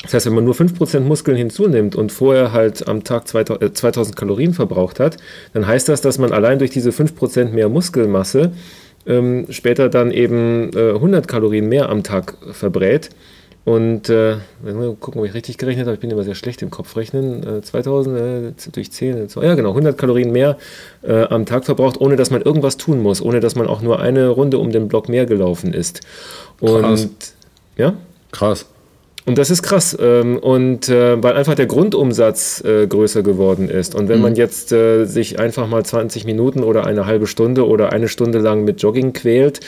das 0.03 0.15
heißt, 0.15 0.27
wenn 0.27 0.35
man 0.35 0.45
nur 0.45 0.55
5% 0.55 1.01
Muskeln 1.01 1.37
hinzunimmt 1.37 1.95
und 1.95 2.11
vorher 2.11 2.53
halt 2.53 2.89
am 2.89 3.05
Tag 3.05 3.29
2000, 3.29 3.63
äh, 3.63 3.73
2000 3.73 4.17
Kalorien 4.17 4.55
verbraucht 4.55 4.99
hat, 4.99 5.19
dann 5.53 5.67
heißt 5.67 5.89
das, 5.89 6.01
dass 6.01 6.19
man 6.19 6.33
allein 6.33 6.59
durch 6.59 6.71
diese 6.71 6.91
5% 6.91 7.51
mehr 7.51 7.69
Muskelmasse 7.69 8.53
ähm, 9.07 9.47
später 9.51 9.89
dann 9.89 10.11
eben 10.11 10.71
äh, 10.75 10.93
100 10.93 11.27
Kalorien 11.29 11.69
mehr 11.69 11.89
am 11.89 12.03
Tag 12.03 12.37
verbrät. 12.53 13.11
Und 13.65 14.09
äh, 14.09 14.37
gucken, 15.01 15.21
ob 15.21 15.27
ich 15.27 15.35
richtig 15.35 15.59
gerechnet 15.59 15.87
habe. 15.87 15.95
Ich 15.95 16.01
bin 16.01 16.11
immer 16.11 16.25
sehr 16.25 16.35
schlecht 16.35 16.63
im 16.63 16.71
Kopf 16.71 16.97
rechnen. 16.97 17.59
Äh, 17.59 17.63
2000 17.63 18.19
äh, 18.19 18.71
durch 18.73 18.91
10, 18.91 19.17
äh, 19.17 19.29
ja 19.43 19.55
genau, 19.55 19.71
100 19.71 19.99
Kalorien 19.99 20.33
mehr 20.33 20.57
äh, 21.03 21.25
am 21.25 21.45
Tag 21.45 21.67
verbraucht, 21.67 22.01
ohne 22.01 22.17
dass 22.17 22.31
man 22.31 22.41
irgendwas 22.41 22.79
tun 22.79 23.01
muss, 23.01 23.21
ohne 23.21 23.41
dass 23.41 23.57
man 23.57 23.67
auch 23.67 23.83
nur 23.83 24.01
eine 24.01 24.29
Runde 24.29 24.59
um 24.59 24.73
den 24.73 24.89
Block 24.89 25.09
mehr 25.09 25.27
gelaufen 25.27 25.75
ist. 25.75 26.01
Und 26.59 26.81
Krass. 26.81 27.09
ja? 27.77 27.95
Krass. 28.33 28.67
Und 29.26 29.37
das 29.37 29.50
ist 29.50 29.62
krass. 29.62 29.96
Ähm, 30.00 30.38
und 30.38 30.88
äh, 30.88 31.22
weil 31.22 31.35
einfach 31.35 31.54
der 31.54 31.66
Grundumsatz 31.66 32.64
äh, 32.64 32.87
größer 32.87 33.22
geworden 33.22 33.68
ist. 33.68 33.94
Und 33.94 34.09
wenn 34.09 34.16
mhm. 34.16 34.22
man 34.22 34.35
jetzt 34.35 34.72
äh, 34.72 35.04
sich 35.04 35.38
einfach 35.38 35.68
mal 35.68 35.85
20 35.85 36.24
Minuten 36.24 36.62
oder 36.62 36.87
eine 36.87 37.06
halbe 37.06 37.26
Stunde 37.26 37.66
oder 37.66 37.92
eine 37.92 38.09
Stunde 38.09 38.38
lang 38.38 38.64
mit 38.64 38.80
Jogging 38.83 39.12
quält, 39.12 39.61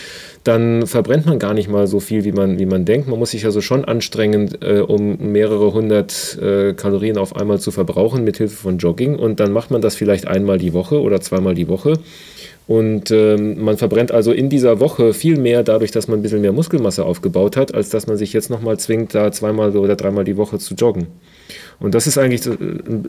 dann 0.45 0.87
verbrennt 0.87 1.27
man 1.27 1.39
gar 1.39 1.55
nicht 1.55 1.69
mal 1.69 1.87
so 1.87 2.01
viel, 2.01 2.25
wie 2.25 2.33
man, 2.33 2.59
wie 2.59 2.67
man 2.67 2.85
denkt. 2.85 3.09
Man 3.09 3.19
muss 3.19 3.31
sich 3.31 3.45
also 3.45 3.61
schon 3.61 3.85
anstrengen, 3.85 4.57
um 4.89 5.17
mehrere 5.31 5.73
hundert 5.73 6.37
Kalorien 6.77 7.17
auf 7.17 7.37
einmal 7.37 7.61
zu 7.61 7.71
verbrauchen 7.71 8.25
mit 8.25 8.39
Hilfe 8.39 8.57
von 8.57 8.79
Jogging. 8.79 9.15
Und 9.15 9.39
dann 9.39 9.53
macht 9.53 9.71
man 9.71 9.83
das 9.83 9.95
vielleicht 9.95 10.27
einmal 10.27 10.59
die 10.59 10.73
Woche 10.73 11.01
oder 11.01 11.21
zweimal 11.21 11.55
die 11.55 11.69
Woche. 11.69 12.01
Und 12.67 13.11
ähm, 13.11 13.63
man 13.65 13.77
verbrennt 13.77 14.13
also 14.13 14.33
in 14.33 14.49
dieser 14.49 14.79
Woche 14.81 15.15
viel 15.15 15.37
mehr 15.37 15.63
dadurch, 15.63 15.91
dass 15.91 16.09
man 16.09 16.21
ein 16.21 16.23
bisschen 16.23 16.41
mehr 16.41 16.53
Muskelmasse 16.53 17.05
aufgebaut 17.05 17.57
hat, 17.57 17.75
als 17.75 17.89
dass 17.91 18.07
man 18.07 18.17
sich 18.17 18.33
jetzt 18.33 18.51
nochmal 18.51 18.79
zwingt, 18.79 19.15
da 19.15 19.33
zweimal 19.33 19.77
oder 19.77 19.97
dreimal 19.97 20.25
die 20.25 20.37
Woche 20.37 20.59
zu 20.59 20.75
joggen. 20.75 21.09
Und 21.81 21.97
das 21.97 22.07
ist 22.07 22.17
eigentlich 22.17 22.47
äh, 22.47 22.57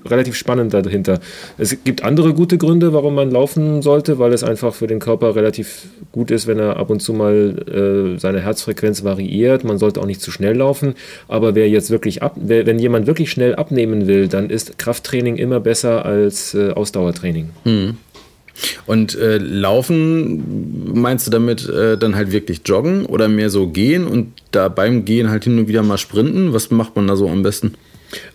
relativ 0.08 0.36
spannend 0.36 0.74
dahinter. 0.74 1.20
Es 1.60 1.78
gibt 1.84 2.04
andere 2.04 2.34
gute 2.34 2.58
Gründe, 2.58 2.92
warum 2.92 3.13
man 3.13 3.30
laufen 3.30 3.84
sollte, 3.84 4.18
weil 4.18 4.34
es 4.34 4.44
einfach 4.44 4.74
für 4.74 4.88
den 4.88 5.00
Körper 5.00 5.36
relativ 5.36 5.86
gut 6.12 6.32
ist, 6.32 6.48
wenn 6.48 6.58
er 6.58 6.78
ab 6.78 6.89
und 6.89 7.00
zu 7.00 7.13
mal 7.13 8.16
äh, 8.16 8.20
seine 8.20 8.42
Herzfrequenz 8.42 9.04
variiert. 9.04 9.63
Man 9.63 9.78
sollte 9.78 10.02
auch 10.02 10.08
nicht 10.08 10.22
zu 10.22 10.32
schnell 10.32 10.58
laufen. 10.58 10.96
Aber 11.28 11.54
wer 11.54 11.70
jetzt 11.70 11.92
wirklich 11.92 12.24
ab, 12.24 12.36
wer, 12.36 12.66
wenn 12.66 12.80
jemand 12.80 13.06
wirklich 13.06 13.30
schnell 13.30 13.54
abnehmen 13.56 14.08
will, 14.08 14.28
dann 14.28 14.50
ist 14.50 14.80
Krafttraining 14.80 15.36
immer 15.36 15.60
besser 15.60 16.04
als 16.06 16.56
äh, 16.56 16.72
Ausdauertraining. 16.72 17.52
Mhm. 17.66 17.98
Und 18.86 19.16
äh, 19.16 19.38
laufen, 19.38 20.94
meinst 20.94 21.28
du 21.28 21.32
damit 21.32 21.68
äh, 21.68 21.98
dann 21.98 22.16
halt 22.16 22.32
wirklich 22.32 22.62
joggen 22.66 23.06
oder 23.06 23.28
mehr 23.28 23.50
so 23.50 23.68
gehen 23.68 24.06
und 24.08 24.34
da 24.52 24.70
beim 24.70 25.06
Gehen 25.06 25.30
halt 25.30 25.46
hin 25.46 25.60
und 25.60 25.68
wieder 25.68 25.84
mal 25.84 25.98
sprinten? 25.98 26.54
Was 26.54 26.72
macht 26.72 26.96
man 26.96 27.08
da 27.08 27.16
so 27.16 27.30
am 27.30 27.44
besten? 27.44 27.76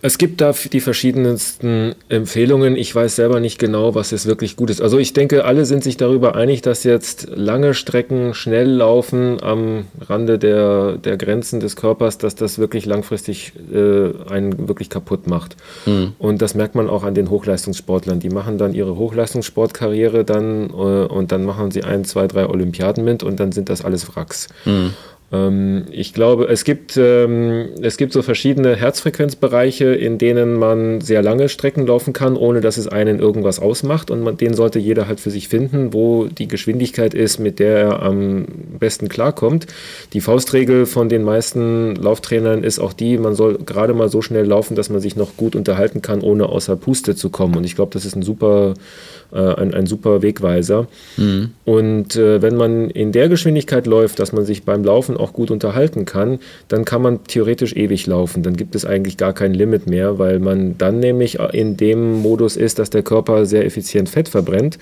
Es 0.01 0.17
gibt 0.17 0.41
da 0.41 0.51
die 0.51 0.79
verschiedensten 0.79 1.95
Empfehlungen. 2.09 2.75
Ich 2.75 2.93
weiß 2.93 3.15
selber 3.15 3.39
nicht 3.39 3.59
genau, 3.59 3.95
was 3.95 4.11
jetzt 4.11 4.25
wirklich 4.25 4.55
gut 4.55 4.69
ist. 4.69 4.81
Also 4.81 4.97
ich 4.97 5.13
denke, 5.13 5.45
alle 5.45 5.65
sind 5.65 5.83
sich 5.83 5.97
darüber 5.97 6.35
einig, 6.35 6.61
dass 6.61 6.83
jetzt 6.83 7.27
lange 7.35 7.73
Strecken 7.73 8.33
schnell 8.33 8.69
laufen 8.69 9.41
am 9.41 9.85
Rande 9.99 10.39
der, 10.39 10.97
der 10.97 11.17
Grenzen 11.17 11.59
des 11.59 11.75
Körpers, 11.75 12.17
dass 12.17 12.35
das 12.35 12.59
wirklich 12.59 12.85
langfristig 12.85 13.53
äh, 13.73 14.11
einen 14.29 14.67
wirklich 14.67 14.89
kaputt 14.89 15.27
macht. 15.27 15.55
Mhm. 15.85 16.13
Und 16.17 16.41
das 16.41 16.55
merkt 16.55 16.75
man 16.75 16.89
auch 16.89 17.03
an 17.03 17.13
den 17.13 17.29
Hochleistungssportlern. 17.29 18.19
Die 18.19 18.29
machen 18.29 18.57
dann 18.57 18.73
ihre 18.73 18.97
Hochleistungssportkarriere 18.97 20.25
dann 20.25 20.69
äh, 20.69 20.73
und 20.73 21.31
dann 21.31 21.45
machen 21.45 21.71
sie 21.71 21.83
ein, 21.83 22.05
zwei, 22.05 22.27
drei 22.27 22.47
Olympiaden 22.47 23.03
mit 23.03 23.23
und 23.23 23.39
dann 23.39 23.51
sind 23.51 23.69
das 23.69 23.83
alles 23.83 24.15
Wracks. 24.15 24.47
Mhm. 24.65 24.93
Ähm, 25.31 25.85
ich 25.91 26.13
glaube, 26.13 26.47
es 26.47 26.63
gibt, 26.63 26.97
ähm, 26.97 27.69
es 27.81 27.97
gibt 27.97 28.13
so 28.13 28.21
verschiedene 28.21 28.75
Herzfrequenzbereiche, 28.75 29.85
in 29.85 30.17
denen 30.17 30.55
man 30.55 31.01
sehr 31.01 31.21
lange 31.21 31.49
Strecken 31.49 31.85
laufen 31.85 32.13
kann, 32.13 32.35
ohne 32.35 32.61
dass 32.61 32.77
es 32.77 32.87
einen 32.87 33.19
irgendwas 33.19 33.59
ausmacht. 33.59 34.09
Und 34.11 34.21
man, 34.21 34.37
den 34.37 34.53
sollte 34.53 34.79
jeder 34.79 35.07
halt 35.07 35.19
für 35.19 35.31
sich 35.31 35.47
finden, 35.47 35.93
wo 35.93 36.25
die 36.25 36.47
Geschwindigkeit 36.47 37.13
ist, 37.13 37.39
mit 37.39 37.59
der 37.59 37.77
er 37.77 38.01
am 38.01 38.45
besten 38.79 39.09
klarkommt. 39.09 39.67
Die 40.13 40.21
Faustregel 40.21 40.85
von 40.85 41.09
den 41.09 41.23
meisten 41.23 41.95
Lauftrainern 41.95 42.63
ist 42.63 42.79
auch 42.79 42.93
die, 42.93 43.17
man 43.17 43.35
soll 43.35 43.59
gerade 43.59 43.93
mal 43.93 44.09
so 44.09 44.21
schnell 44.21 44.45
laufen, 44.45 44.75
dass 44.75 44.89
man 44.89 45.01
sich 45.01 45.15
noch 45.15 45.37
gut 45.37 45.55
unterhalten 45.55 46.01
kann, 46.01 46.21
ohne 46.21 46.47
außer 46.47 46.75
Puste 46.75 47.15
zu 47.15 47.29
kommen. 47.29 47.55
Und 47.55 47.63
ich 47.63 47.75
glaube, 47.75 47.91
das 47.93 48.05
ist 48.05 48.15
ein 48.15 48.23
super 48.23 48.73
äh, 49.31 49.37
ein, 49.37 49.75
ein 49.75 49.85
super 49.85 50.23
Wegweiser. 50.23 50.87
Mhm. 51.17 51.51
Und 51.63 52.15
äh, 52.15 52.41
wenn 52.41 52.55
man 52.55 52.89
in 52.89 53.11
der 53.11 53.29
Geschwindigkeit 53.29 53.85
läuft, 53.85 54.19
dass 54.19 54.33
man 54.33 54.43
sich 54.43 54.63
beim 54.63 54.83
Laufen 54.83 55.17
auch 55.19 55.33
gut 55.33 55.51
unterhalten 55.51 56.05
kann, 56.05 56.39
dann 56.67 56.85
kann 56.85 57.01
man 57.01 57.23
theoretisch 57.25 57.75
ewig 57.75 58.07
laufen. 58.07 58.43
Dann 58.43 58.55
gibt 58.55 58.75
es 58.75 58.85
eigentlich 58.85 59.17
gar 59.17 59.33
kein 59.33 59.53
Limit 59.53 59.87
mehr, 59.87 60.19
weil 60.19 60.39
man 60.39 60.77
dann 60.77 60.99
nämlich 60.99 61.39
in 61.53 61.77
dem 61.77 62.21
Modus 62.21 62.57
ist, 62.57 62.79
dass 62.79 62.89
der 62.89 63.03
Körper 63.03 63.45
sehr 63.45 63.65
effizient 63.65 64.09
Fett 64.09 64.29
verbrennt. 64.29 64.77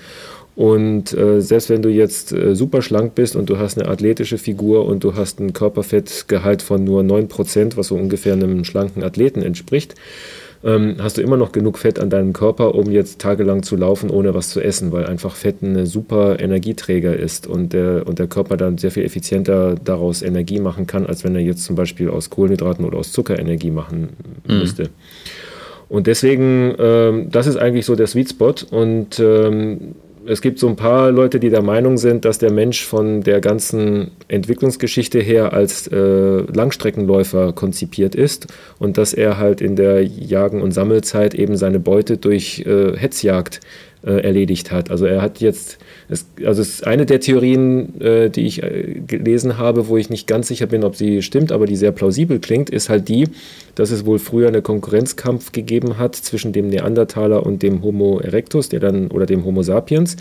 Und 0.58 1.12
äh, 1.12 1.40
selbst 1.40 1.70
wenn 1.70 1.82
du 1.82 1.88
jetzt 1.88 2.32
äh, 2.32 2.56
super 2.56 2.82
schlank 2.82 3.14
bist 3.14 3.36
und 3.36 3.48
du 3.48 3.58
hast 3.58 3.78
eine 3.78 3.88
athletische 3.88 4.38
Figur 4.38 4.86
und 4.86 5.04
du 5.04 5.14
hast 5.14 5.38
ein 5.38 5.52
Körperfettgehalt 5.52 6.62
von 6.62 6.82
nur 6.82 7.02
9%, 7.02 7.76
was 7.76 7.86
so 7.86 7.94
ungefähr 7.94 8.32
einem 8.32 8.64
schlanken 8.64 9.04
Athleten 9.04 9.42
entspricht, 9.42 9.94
ähm, 10.68 10.96
hast 10.98 11.16
du 11.16 11.22
immer 11.22 11.38
noch 11.38 11.52
genug 11.52 11.78
Fett 11.78 11.98
an 11.98 12.10
deinem 12.10 12.34
Körper, 12.34 12.74
um 12.74 12.90
jetzt 12.90 13.20
tagelang 13.20 13.62
zu 13.62 13.74
laufen, 13.74 14.10
ohne 14.10 14.34
was 14.34 14.50
zu 14.50 14.60
essen, 14.60 14.92
weil 14.92 15.06
einfach 15.06 15.34
Fett 15.34 15.62
ein 15.62 15.86
super 15.86 16.38
Energieträger 16.38 17.16
ist 17.16 17.46
und 17.46 17.72
der, 17.72 18.06
und 18.06 18.18
der 18.18 18.26
Körper 18.26 18.58
dann 18.58 18.76
sehr 18.76 18.90
viel 18.90 19.04
effizienter 19.04 19.76
daraus 19.82 20.20
Energie 20.20 20.60
machen 20.60 20.86
kann, 20.86 21.06
als 21.06 21.24
wenn 21.24 21.34
er 21.34 21.40
jetzt 21.40 21.64
zum 21.64 21.74
Beispiel 21.74 22.10
aus 22.10 22.28
Kohlenhydraten 22.28 22.84
oder 22.84 22.98
aus 22.98 23.12
Zucker 23.12 23.38
Energie 23.38 23.70
machen 23.70 24.10
mhm. 24.46 24.58
müsste. 24.58 24.90
Und 25.88 26.06
deswegen, 26.06 26.74
ähm, 26.78 27.30
das 27.30 27.46
ist 27.46 27.56
eigentlich 27.56 27.86
so 27.86 27.94
der 27.94 28.06
Sweet 28.06 28.30
Spot 28.30 28.54
und 28.70 29.18
ähm, 29.20 29.94
es 30.28 30.42
gibt 30.42 30.58
so 30.58 30.68
ein 30.68 30.76
paar 30.76 31.10
Leute, 31.10 31.40
die 31.40 31.48
der 31.48 31.62
Meinung 31.62 31.96
sind, 31.96 32.26
dass 32.26 32.38
der 32.38 32.52
Mensch 32.52 32.84
von 32.84 33.22
der 33.22 33.40
ganzen 33.40 34.10
Entwicklungsgeschichte 34.28 35.20
her 35.20 35.54
als 35.54 35.86
äh, 35.86 35.96
Langstreckenläufer 35.96 37.52
konzipiert 37.54 38.14
ist 38.14 38.46
und 38.78 38.98
dass 38.98 39.14
er 39.14 39.38
halt 39.38 39.62
in 39.62 39.74
der 39.74 40.04
Jagen- 40.04 40.60
und 40.60 40.72
Sammelzeit 40.72 41.34
eben 41.34 41.56
seine 41.56 41.80
Beute 41.80 42.18
durch 42.18 42.60
äh, 42.66 42.94
Hetzjagd 42.96 43.60
äh, 44.04 44.20
erledigt 44.22 44.70
hat. 44.70 44.90
Also 44.90 45.06
er 45.06 45.22
hat 45.22 45.40
jetzt, 45.40 45.78
es, 46.08 46.26
also 46.44 46.62
es 46.62 46.68
ist 46.70 46.86
eine 46.86 47.04
der 47.04 47.20
Theorien, 47.20 48.00
äh, 48.00 48.30
die 48.30 48.46
ich 48.46 48.62
äh, 48.62 49.00
gelesen 49.06 49.58
habe, 49.58 49.88
wo 49.88 49.96
ich 49.96 50.08
nicht 50.08 50.26
ganz 50.26 50.48
sicher 50.48 50.66
bin, 50.66 50.84
ob 50.84 50.96
sie 50.96 51.22
stimmt, 51.22 51.52
aber 51.52 51.66
die 51.66 51.76
sehr 51.76 51.92
plausibel 51.92 52.38
klingt, 52.38 52.70
ist 52.70 52.88
halt 52.88 53.08
die, 53.08 53.28
dass 53.74 53.90
es 53.90 54.06
wohl 54.06 54.18
früher 54.18 54.48
einen 54.48 54.62
Konkurrenzkampf 54.62 55.52
gegeben 55.52 55.98
hat 55.98 56.16
zwischen 56.16 56.52
dem 56.52 56.68
Neandertaler 56.68 57.44
und 57.44 57.62
dem 57.62 57.82
Homo 57.82 58.20
erectus, 58.20 58.68
der 58.70 58.80
dann 58.80 59.08
oder 59.08 59.26
dem 59.26 59.44
Homo 59.44 59.62
sapiens. 59.62 60.16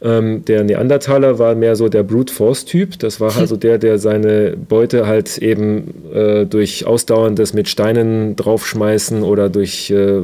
Ähm, 0.00 0.44
der 0.44 0.62
Neandertaler 0.62 1.38
war 1.38 1.54
mehr 1.54 1.74
so 1.74 1.88
der 1.88 2.04
Brute 2.04 2.32
Force 2.32 2.64
Typ. 2.64 2.98
Das 2.98 3.20
war 3.20 3.36
also 3.36 3.56
der, 3.58 3.78
der 3.78 3.98
seine 3.98 4.56
Beute 4.56 5.06
halt 5.06 5.38
eben 5.38 6.12
äh, 6.12 6.46
durch 6.46 6.86
ausdauerndes 6.86 7.52
mit 7.52 7.68
Steinen 7.68 8.36
draufschmeißen 8.36 9.22
oder 9.22 9.48
durch 9.48 9.90
äh, 9.90 10.22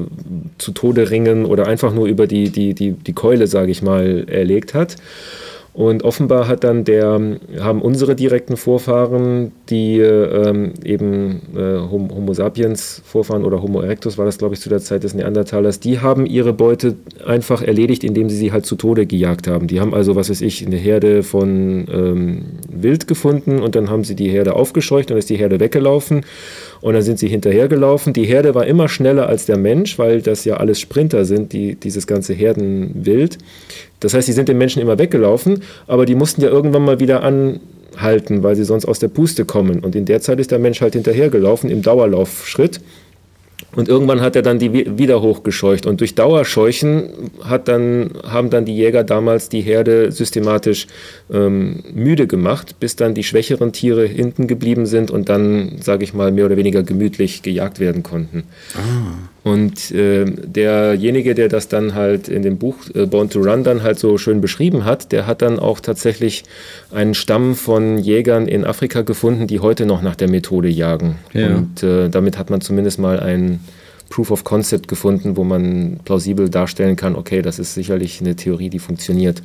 zu 0.58 0.72
Tode 0.72 1.10
ringen 1.10 1.44
oder 1.44 1.66
einfach 1.66 1.92
nur 1.92 2.06
über 2.06 2.26
die, 2.26 2.50
die, 2.50 2.74
die, 2.74 2.92
die 2.92 3.12
Keule, 3.12 3.46
sage 3.46 3.70
ich 3.70 3.82
mal, 3.82 4.26
erlegt 4.28 4.74
hat. 4.74 4.96
Und 5.74 6.04
offenbar 6.04 6.46
hat 6.46 6.62
dann 6.62 6.84
der, 6.84 7.20
haben 7.58 7.82
unsere 7.82 8.14
direkten 8.14 8.56
Vorfahren, 8.56 9.50
die 9.68 9.98
ähm, 9.98 10.72
eben 10.84 11.42
äh, 11.56 11.78
Homo 11.90 12.32
sapiens 12.32 13.02
Vorfahren 13.04 13.44
oder 13.44 13.60
Homo 13.60 13.80
erectus 13.80 14.16
war 14.16 14.24
das, 14.24 14.38
glaube 14.38 14.54
ich, 14.54 14.60
zu 14.60 14.68
der 14.68 14.78
Zeit 14.78 15.02
des 15.02 15.14
Neandertalers, 15.14 15.80
die 15.80 15.98
haben 15.98 16.26
ihre 16.26 16.52
Beute 16.52 16.94
einfach 17.26 17.60
erledigt, 17.60 18.04
indem 18.04 18.30
sie 18.30 18.37
sie 18.37 18.52
halt 18.52 18.66
zu 18.66 18.76
Tode 18.76 19.04
gejagt 19.04 19.48
haben. 19.48 19.66
Die 19.66 19.80
haben 19.80 19.94
also, 19.94 20.14
was 20.14 20.30
weiß 20.30 20.42
ich, 20.42 20.64
eine 20.64 20.76
Herde 20.76 21.24
von 21.24 21.88
ähm, 21.92 22.44
Wild 22.68 23.08
gefunden 23.08 23.58
und 23.58 23.74
dann 23.74 23.90
haben 23.90 24.04
sie 24.04 24.14
die 24.14 24.28
Herde 24.28 24.54
aufgescheucht, 24.54 25.10
dann 25.10 25.18
ist 25.18 25.28
die 25.28 25.37
Herde 25.37 25.58
weggelaufen 25.58 26.20
und 26.85 26.92
dann 26.92 27.03
sind 27.03 27.18
sie 27.18 27.29
hinterhergelaufen. 27.29 28.12
Die 28.12 28.27
Herde 28.27 28.55
war 28.55 28.66
immer 28.66 28.90
schneller 28.90 29.27
als 29.27 29.47
der 29.47 29.57
Mensch, 29.57 29.99
weil 29.99 30.20
das 30.20 30.44
ja 30.44 30.59
alles 30.59 30.79
Sprinter 30.81 31.25
sind, 31.25 31.55
die, 31.55 31.77
dieses 31.77 32.07
ganze 32.07 32.35
Herdenwild. 32.35 33.38
Das 34.01 34.12
heißt, 34.12 34.29
die 34.29 34.33
sind 34.33 34.51
den 34.51 34.59
Menschen 34.59 34.83
immer 34.83 34.99
weggelaufen, 34.99 35.62
aber 35.87 36.05
die 36.05 36.14
mussten 36.14 36.42
ja 36.42 36.49
irgendwann 36.51 36.85
mal 36.85 37.01
wieder 37.01 37.23
anhalten, 37.23 38.42
weil 38.42 38.55
sie 38.55 38.64
sonst 38.64 38.85
aus 38.85 38.99
der 38.99 39.09
Puste 39.09 39.47
kommen. 39.47 39.81
Und 39.81 39.97
in 39.97 40.05
der 40.05 40.20
Zeit 40.20 40.38
ist 40.38 40.51
der 40.51 40.59
Mensch 40.59 40.83
halt 40.83 40.92
hinterhergelaufen 40.92 41.70
im 41.70 41.81
Dauerlaufschritt. 41.81 42.83
Und 43.76 43.88
irgendwann 43.88 44.20
hat 44.20 44.37
er 44.37 44.42
dann 44.42 44.58
die 44.58 44.98
wieder 44.98 45.20
hochgescheucht. 45.20 45.87
Und 45.87 46.00
durch 46.00 46.14
Dauerscheuchen 46.14 47.30
hat 47.42 47.68
dann, 47.68 48.10
haben 48.24 48.50
dann 48.50 48.64
die 48.64 48.76
Jäger 48.76 49.04
damals 49.04 49.48
die 49.48 49.60
Herde 49.60 50.12
systematisch 50.12 50.87
ähm, 51.32 51.82
müde 51.92 52.26
gemacht, 52.26 52.76
bis 52.80 52.96
dann 52.96 53.14
die 53.14 53.24
schwächeren 53.24 53.72
Tiere 53.72 54.06
hinten 54.06 54.46
geblieben 54.46 54.87
sind 54.87 55.10
und 55.10 55.28
dann, 55.28 55.78
sage 55.80 56.04
ich 56.04 56.14
mal, 56.14 56.32
mehr 56.32 56.46
oder 56.46 56.56
weniger 56.56 56.82
gemütlich 56.82 57.42
gejagt 57.42 57.80
werden 57.80 58.02
konnten. 58.02 58.44
Ah. 58.74 59.34
Und 59.44 59.90
äh, 59.90 60.24
derjenige, 60.24 61.35
der 61.35 61.48
das 61.48 61.68
dann 61.68 61.94
halt 61.94 62.28
in 62.28 62.42
dem 62.42 62.57
Buch 62.57 62.76
äh, 62.94 63.04
Born 63.04 63.28
to 63.28 63.40
Run 63.40 63.62
dann 63.62 63.83
halt 63.83 63.98
so 63.98 64.16
schön 64.16 64.40
beschrieben 64.40 64.87
hat, 64.87 65.12
der 65.12 65.26
hat 65.26 65.42
dann 65.42 65.59
auch 65.59 65.80
tatsächlich 65.80 66.44
einen 66.90 67.12
Stamm 67.12 67.54
von 67.54 67.98
Jägern 67.98 68.48
in 68.48 68.64
Afrika 68.64 69.02
gefunden, 69.02 69.46
die 69.46 69.61
heute 69.61 69.85
noch 69.85 70.00
nach 70.00 70.16
der 70.16 70.30
Methode 70.30 70.68
jagen. 70.68 71.16
Ja. 71.35 71.57
Und 71.57 71.83
äh, 71.83 72.09
damit 72.09 72.38
hat 72.38 72.48
man 72.48 72.62
zumindest 72.62 72.98
mal 72.98 73.20
ein 73.20 73.61
Proof 74.10 74.30
of 74.30 74.44
Concept 74.44 74.88
gefunden, 74.88 75.36
wo 75.36 75.44
man 75.44 75.98
plausibel 76.04 76.48
darstellen 76.48 76.96
kann, 76.96 77.16
okay, 77.16 77.42
das 77.42 77.58
ist 77.58 77.74
sicherlich 77.74 78.20
eine 78.20 78.36
Theorie, 78.36 78.68
die 78.68 78.78
funktioniert. 78.78 79.42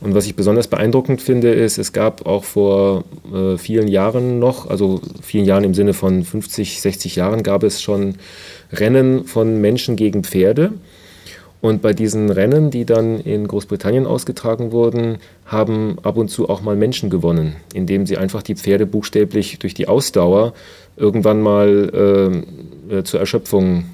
Und 0.00 0.14
was 0.14 0.26
ich 0.26 0.36
besonders 0.36 0.68
beeindruckend 0.68 1.22
finde, 1.22 1.52
ist, 1.52 1.78
es 1.78 1.92
gab 1.92 2.26
auch 2.26 2.44
vor 2.44 3.04
äh, 3.32 3.56
vielen 3.56 3.88
Jahren 3.88 4.38
noch, 4.38 4.68
also 4.68 5.00
vielen 5.22 5.46
Jahren 5.46 5.64
im 5.64 5.74
Sinne 5.74 5.94
von 5.94 6.24
50, 6.24 6.80
60 6.82 7.16
Jahren, 7.16 7.42
gab 7.42 7.62
es 7.62 7.80
schon 7.80 8.16
Rennen 8.72 9.24
von 9.24 9.60
Menschen 9.60 9.96
gegen 9.96 10.22
Pferde. 10.24 10.72
Und 11.62 11.80
bei 11.80 11.94
diesen 11.94 12.28
Rennen, 12.28 12.70
die 12.70 12.84
dann 12.84 13.18
in 13.20 13.48
Großbritannien 13.48 14.06
ausgetragen 14.06 14.70
wurden, 14.70 15.16
haben 15.46 15.96
ab 16.02 16.18
und 16.18 16.28
zu 16.28 16.50
auch 16.50 16.60
mal 16.60 16.76
Menschen 16.76 17.08
gewonnen, 17.08 17.56
indem 17.72 18.04
sie 18.04 18.18
einfach 18.18 18.42
die 18.42 18.56
Pferde 18.56 18.84
buchstäblich 18.84 19.58
durch 19.60 19.72
die 19.72 19.88
Ausdauer 19.88 20.52
irgendwann 20.98 21.40
mal 21.40 21.90
äh, 22.88 23.02
zur 23.02 23.20
Erschöpfung 23.20 23.84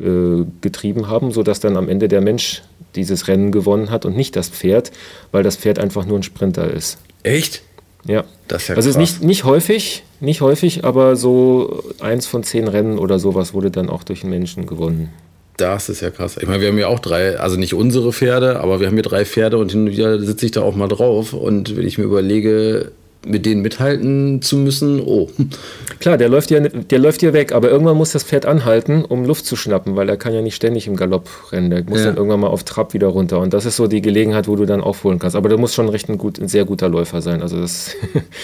äh, 0.00 0.44
getrieben 0.60 1.08
haben, 1.08 1.32
sodass 1.32 1.60
dann 1.60 1.76
am 1.76 1.88
Ende 1.88 2.08
der 2.08 2.20
Mensch 2.20 2.62
dieses 2.96 3.28
Rennen 3.28 3.52
gewonnen 3.52 3.90
hat 3.90 4.04
und 4.04 4.16
nicht 4.16 4.36
das 4.36 4.48
Pferd, 4.48 4.92
weil 5.32 5.42
das 5.42 5.56
Pferd 5.56 5.78
einfach 5.78 6.06
nur 6.06 6.18
ein 6.18 6.22
Sprinter 6.22 6.70
ist. 6.70 6.98
Echt? 7.22 7.62
Ja. 8.06 8.24
Das 8.48 8.62
ist 8.62 8.68
ja 8.68 8.76
also 8.76 8.88
krass. 8.88 8.96
ist 8.96 9.00
nicht, 9.00 9.22
nicht 9.22 9.44
häufig, 9.44 10.04
nicht 10.20 10.40
häufig, 10.40 10.84
aber 10.84 11.16
so 11.16 11.82
eins 12.00 12.26
von 12.26 12.42
zehn 12.42 12.68
Rennen 12.68 12.98
oder 12.98 13.18
sowas 13.18 13.54
wurde 13.54 13.70
dann 13.70 13.88
auch 13.88 14.02
durch 14.02 14.22
einen 14.22 14.30
Menschen 14.30 14.66
gewonnen. 14.66 15.10
Das 15.56 15.88
ist 15.88 16.00
ja 16.00 16.10
krass. 16.10 16.36
Ich 16.40 16.48
meine, 16.48 16.60
wir 16.60 16.68
haben 16.68 16.78
ja 16.78 16.88
auch 16.88 16.98
drei, 16.98 17.38
also 17.38 17.56
nicht 17.56 17.74
unsere 17.74 18.12
Pferde, 18.12 18.60
aber 18.60 18.80
wir 18.80 18.88
haben 18.88 18.94
hier 18.94 19.04
drei 19.04 19.24
Pferde 19.24 19.58
und 19.58 19.70
hin 19.70 19.82
und 19.82 19.92
wieder 19.92 20.18
sitze 20.18 20.46
ich 20.46 20.52
da 20.52 20.62
auch 20.62 20.74
mal 20.74 20.88
drauf. 20.88 21.32
Und 21.32 21.76
wenn 21.76 21.86
ich 21.86 21.96
mir 21.96 22.04
überlege, 22.04 22.90
mit 23.26 23.46
denen 23.46 23.62
mithalten 23.62 24.42
zu 24.42 24.56
müssen, 24.56 25.00
oh. 25.00 25.28
Klar, 26.00 26.16
der 26.16 26.28
läuft 26.28 26.50
ja, 26.50 26.60
der 26.60 26.98
läuft 26.98 27.22
ja 27.22 27.32
weg, 27.32 27.52
aber 27.52 27.70
irgendwann 27.70 27.96
muss 27.96 28.12
das 28.12 28.24
Pferd 28.24 28.46
anhalten, 28.46 29.04
um 29.04 29.24
Luft 29.24 29.46
zu 29.46 29.56
schnappen, 29.56 29.96
weil 29.96 30.08
er 30.08 30.16
kann 30.16 30.34
ja 30.34 30.42
nicht 30.42 30.54
ständig 30.54 30.86
im 30.86 30.96
Galopp 30.96 31.28
rennen. 31.52 31.70
Der 31.70 31.84
muss 31.84 32.00
ja. 32.00 32.06
dann 32.06 32.16
irgendwann 32.16 32.40
mal 32.40 32.48
auf 32.48 32.64
Trab 32.64 32.94
wieder 32.94 33.08
runter. 33.08 33.40
Und 33.40 33.54
das 33.54 33.64
ist 33.64 33.76
so 33.76 33.86
die 33.86 34.02
Gelegenheit, 34.02 34.48
wo 34.48 34.56
du 34.56 34.66
dann 34.66 34.80
aufholen 34.80 35.18
kannst. 35.18 35.36
Aber 35.36 35.48
der 35.48 35.58
muss 35.58 35.74
schon 35.74 35.88
recht 35.88 36.08
ein, 36.08 36.18
gut, 36.18 36.38
ein 36.38 36.48
sehr 36.48 36.64
guter 36.64 36.88
Läufer 36.88 37.22
sein. 37.22 37.42
Also 37.42 37.60
das 37.60 37.92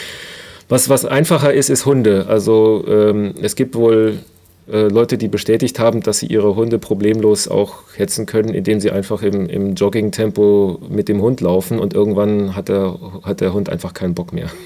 was, 0.69 0.89
was 0.89 1.05
einfacher 1.05 1.53
ist, 1.53 1.69
ist 1.69 1.87
Hunde. 1.87 2.27
Also 2.29 2.85
ähm, 2.89 3.35
es 3.43 3.57
gibt 3.57 3.75
wohl 3.75 4.19
äh, 4.71 4.89
Leute, 4.89 5.19
die 5.19 5.29
bestätigt 5.29 5.79
haben, 5.79 6.03
dass 6.03 6.19
sie 6.19 6.27
ihre 6.27 6.57
Hunde 6.57 6.79
problemlos 6.79 7.49
auch 7.49 7.83
hetzen 7.97 8.27
können, 8.27 8.55
indem 8.55 8.81
sie 8.81 8.91
einfach 8.91 9.23
im, 9.23 9.49
im 9.49 9.75
Jogging-Tempo 9.75 10.81
mit 10.89 11.09
dem 11.09 11.21
Hund 11.23 11.41
laufen 11.41 11.79
und 11.79 11.95
irgendwann 11.95 12.55
hat 12.55 12.69
der, 12.69 12.99
hat 13.23 13.41
der 13.41 13.53
Hund 13.53 13.69
einfach 13.69 13.95
keinen 13.95 14.15
Bock 14.15 14.33
mehr. 14.33 14.51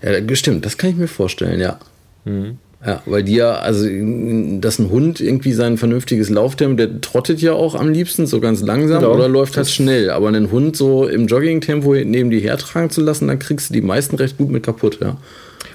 Ja, 0.00 0.36
stimmt, 0.36 0.64
das 0.64 0.78
kann 0.78 0.90
ich 0.90 0.96
mir 0.96 1.08
vorstellen, 1.08 1.58
ja. 1.58 1.80
Mhm. 2.24 2.58
Ja, 2.84 3.00
weil 3.06 3.22
die 3.22 3.36
ja, 3.36 3.54
also, 3.54 3.86
dass 4.60 4.80
ein 4.80 4.90
Hund 4.90 5.20
irgendwie 5.20 5.52
sein 5.52 5.78
vernünftiges 5.78 6.30
Lauftempo, 6.30 6.76
der 6.76 7.00
trottet 7.00 7.40
ja 7.40 7.52
auch 7.52 7.76
am 7.76 7.90
liebsten 7.90 8.26
so 8.26 8.40
ganz 8.40 8.60
langsam 8.60 9.02
genau. 9.02 9.14
oder 9.14 9.28
läuft 9.28 9.56
halt 9.56 9.70
schnell. 9.70 10.10
Aber 10.10 10.26
einen 10.26 10.50
Hund 10.50 10.76
so 10.76 11.06
im 11.06 11.28
Joggingtempo 11.28 11.94
neben 11.94 12.30
dir 12.30 12.40
hertragen 12.40 12.90
zu 12.90 13.00
lassen, 13.00 13.28
dann 13.28 13.38
kriegst 13.38 13.70
du 13.70 13.74
die 13.74 13.82
meisten 13.82 14.16
recht 14.16 14.36
gut 14.36 14.50
mit 14.50 14.64
kaputt, 14.64 14.98
ja. 15.00 15.16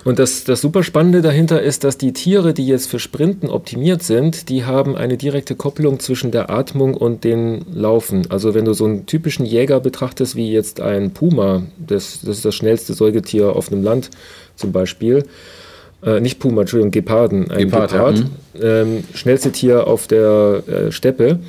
Und 0.07 0.19
das, 0.19 0.45
das 0.45 0.61
super 0.61 0.83
Spannende 0.83 1.21
dahinter 1.21 1.61
ist, 1.61 1.83
dass 1.83 1.97
die 1.97 2.13
Tiere, 2.13 2.53
die 2.53 2.65
jetzt 2.65 2.89
für 2.89 2.97
Sprinten 2.97 3.49
optimiert 3.49 4.03
sind, 4.03 4.47
die 4.47 4.63
haben 4.63 4.95
eine 4.95 5.17
direkte 5.17 5.53
Kopplung 5.53 5.99
zwischen 5.99 6.31
der 6.31 6.49
Atmung 6.49 6.93
und 6.93 7.25
dem 7.25 7.65
Laufen. 7.73 8.25
Also 8.29 8.53
wenn 8.53 8.63
du 8.63 8.71
so 8.71 8.85
einen 8.85 9.05
typischen 9.05 9.45
Jäger 9.45 9.81
betrachtest, 9.81 10.37
wie 10.37 10.49
jetzt 10.49 10.79
ein 10.79 11.11
Puma, 11.11 11.63
das, 11.77 12.21
das 12.21 12.37
ist 12.37 12.45
das 12.45 12.55
schnellste 12.55 12.93
Säugetier 12.93 13.53
auf 13.53 13.69
einem 13.69 13.83
Land 13.83 14.09
zum 14.55 14.71
Beispiel, 14.71 15.25
äh, 16.01 16.21
nicht 16.21 16.39
Puma, 16.39 16.61
Entschuldigung, 16.61 16.91
Geparden, 16.91 17.51
ein 17.51 17.65
Gepard, 17.65 17.91
Gepard 17.91 18.23
ja. 18.61 18.81
ähm, 18.83 19.03
schnellste 19.13 19.51
Tier 19.51 19.87
auf 19.87 20.07
der 20.07 20.63
äh, 20.69 20.91
Steppe, 20.93 21.39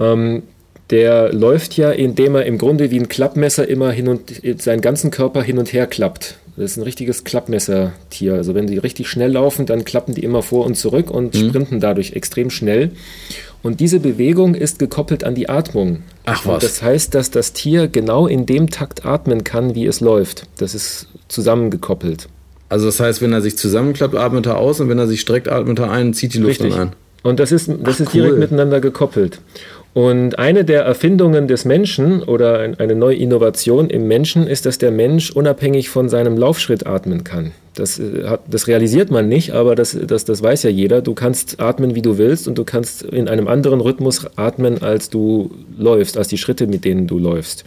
ähm, 0.00 0.42
der 0.90 1.32
läuft 1.32 1.76
ja, 1.76 1.92
indem 1.92 2.34
er 2.34 2.44
im 2.44 2.58
Grunde 2.58 2.90
wie 2.90 2.98
ein 2.98 3.08
Klappmesser 3.08 3.68
immer 3.68 3.92
hin 3.92 4.08
und 4.08 4.42
seinen 4.60 4.80
ganzen 4.80 5.12
Körper 5.12 5.44
hin 5.44 5.58
und 5.58 5.72
her 5.72 5.86
klappt. 5.86 6.38
Das 6.60 6.72
ist 6.72 6.76
ein 6.76 6.82
richtiges 6.82 7.24
Klappmessertier. 7.24 8.34
Also 8.34 8.54
wenn 8.54 8.66
die 8.66 8.76
richtig 8.76 9.08
schnell 9.08 9.32
laufen, 9.32 9.64
dann 9.64 9.86
klappen 9.86 10.14
die 10.14 10.22
immer 10.22 10.42
vor 10.42 10.66
und 10.66 10.74
zurück 10.74 11.10
und 11.10 11.34
mhm. 11.34 11.48
sprinten 11.48 11.80
dadurch 11.80 12.12
extrem 12.12 12.50
schnell. 12.50 12.90
Und 13.62 13.80
diese 13.80 13.98
Bewegung 13.98 14.54
ist 14.54 14.78
gekoppelt 14.78 15.24
an 15.24 15.34
die 15.34 15.48
Atmung. 15.48 16.02
Ach 16.26 16.44
was. 16.44 16.54
Und 16.54 16.62
das 16.62 16.82
heißt, 16.82 17.14
dass 17.14 17.30
das 17.30 17.54
Tier 17.54 17.88
genau 17.88 18.26
in 18.26 18.44
dem 18.44 18.68
Takt 18.68 19.06
atmen 19.06 19.42
kann, 19.42 19.74
wie 19.74 19.86
es 19.86 20.00
läuft. 20.00 20.48
Das 20.58 20.74
ist 20.74 21.06
zusammengekoppelt. 21.28 22.28
Also 22.68 22.84
das 22.84 23.00
heißt, 23.00 23.22
wenn 23.22 23.32
er 23.32 23.40
sich 23.40 23.56
zusammenklappt, 23.56 24.14
atmet 24.14 24.44
er 24.44 24.58
aus 24.58 24.80
und 24.80 24.90
wenn 24.90 24.98
er 24.98 25.08
sich 25.08 25.22
streckt, 25.22 25.48
atmet 25.48 25.78
er 25.78 25.90
ein 25.90 26.08
und 26.08 26.12
zieht 26.12 26.34
die 26.34 26.38
Luft 26.40 26.60
Richtig. 26.60 26.74
dann 26.74 26.88
ein. 26.88 26.96
Und 27.22 27.40
das 27.40 27.52
ist, 27.52 27.68
das 27.68 27.96
Ach, 27.96 28.00
ist 28.00 28.12
direkt 28.12 28.36
miteinander 28.36 28.80
gekoppelt. 28.80 29.40
Und 29.92 30.38
eine 30.38 30.64
der 30.64 30.82
Erfindungen 30.82 31.48
des 31.48 31.64
Menschen 31.64 32.22
oder 32.22 32.60
eine 32.78 32.94
neue 32.94 33.16
Innovation 33.16 33.90
im 33.90 34.06
Menschen 34.06 34.46
ist, 34.46 34.64
dass 34.64 34.78
der 34.78 34.92
Mensch 34.92 35.32
unabhängig 35.32 35.88
von 35.88 36.08
seinem 36.08 36.38
Laufschritt 36.38 36.86
atmen 36.86 37.24
kann. 37.24 37.50
Das, 37.74 37.98
äh, 37.98 38.24
hat, 38.24 38.42
das 38.48 38.68
realisiert 38.68 39.10
man 39.10 39.28
nicht, 39.28 39.52
aber 39.52 39.74
das, 39.74 39.96
das, 40.06 40.24
das 40.24 40.42
weiß 40.42 40.62
ja 40.62 40.70
jeder. 40.70 41.02
Du 41.02 41.14
kannst 41.14 41.58
atmen, 41.58 41.96
wie 41.96 42.02
du 42.02 42.18
willst 42.18 42.46
und 42.46 42.56
du 42.56 42.64
kannst 42.64 43.02
in 43.02 43.28
einem 43.28 43.48
anderen 43.48 43.80
Rhythmus 43.80 44.26
atmen, 44.36 44.80
als 44.80 45.10
du 45.10 45.50
läufst, 45.76 46.16
als 46.16 46.28
die 46.28 46.38
Schritte, 46.38 46.68
mit 46.68 46.84
denen 46.84 47.08
du 47.08 47.18
läufst. 47.18 47.64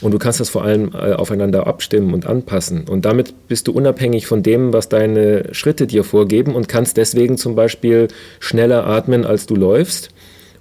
Und 0.00 0.12
du 0.12 0.18
kannst 0.18 0.40
das 0.40 0.48
vor 0.48 0.64
allem 0.64 0.92
äh, 0.94 1.12
aufeinander 1.12 1.66
abstimmen 1.68 2.12
und 2.12 2.26
anpassen. 2.26 2.88
Und 2.88 3.04
damit 3.04 3.34
bist 3.46 3.68
du 3.68 3.72
unabhängig 3.72 4.26
von 4.26 4.42
dem, 4.42 4.72
was 4.72 4.88
deine 4.88 5.44
Schritte 5.52 5.86
dir 5.86 6.02
vorgeben 6.02 6.56
und 6.56 6.66
kannst 6.68 6.96
deswegen 6.96 7.36
zum 7.36 7.54
Beispiel 7.54 8.08
schneller 8.40 8.86
atmen, 8.86 9.24
als 9.24 9.46
du 9.46 9.54
läufst 9.54 10.10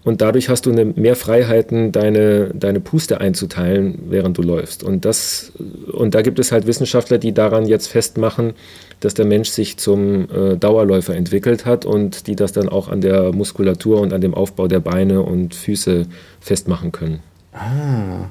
und 0.04 0.22
dadurch 0.22 0.48
hast 0.48 0.66
du 0.66 0.72
eine, 0.72 0.86
mehr 0.86 1.16
Freiheiten, 1.16 1.92
deine, 1.92 2.52
deine 2.54 2.80
Puste 2.80 3.20
einzuteilen, 3.20 4.00
während 4.10 4.38
du 4.38 4.42
läufst. 4.42 4.82
Und, 4.84 5.04
das, 5.04 5.52
und 5.92 6.16
da 6.16 6.22
gibt 6.22 6.40
es 6.40 6.52
halt 6.52 6.68
Wissenschaftler, 6.68 7.18
die 7.18 7.34
daran 7.34 7.66
jetzt 7.66 7.88
festmachen, 7.88 8.54
dass 9.02 9.14
der 9.14 9.26
Mensch 9.26 9.50
sich 9.50 9.78
zum 9.78 10.30
äh, 10.32 10.56
Dauerläufer 10.56 11.16
entwickelt 11.16 11.66
hat 11.66 11.86
und 11.86 12.28
die 12.28 12.36
das 12.36 12.54
dann 12.54 12.70
auch 12.70 12.88
an 12.88 13.02
der 13.02 13.34
Muskulatur 13.34 14.00
und 14.00 14.14
an 14.14 14.22
dem 14.22 14.34
Aufbau 14.34 14.68
der 14.68 14.80
Beine 14.80 15.22
und 15.22 15.54
Füße 15.54 16.06
festmachen 16.40 16.92
können. 16.92 17.20
Ah. 17.54 18.30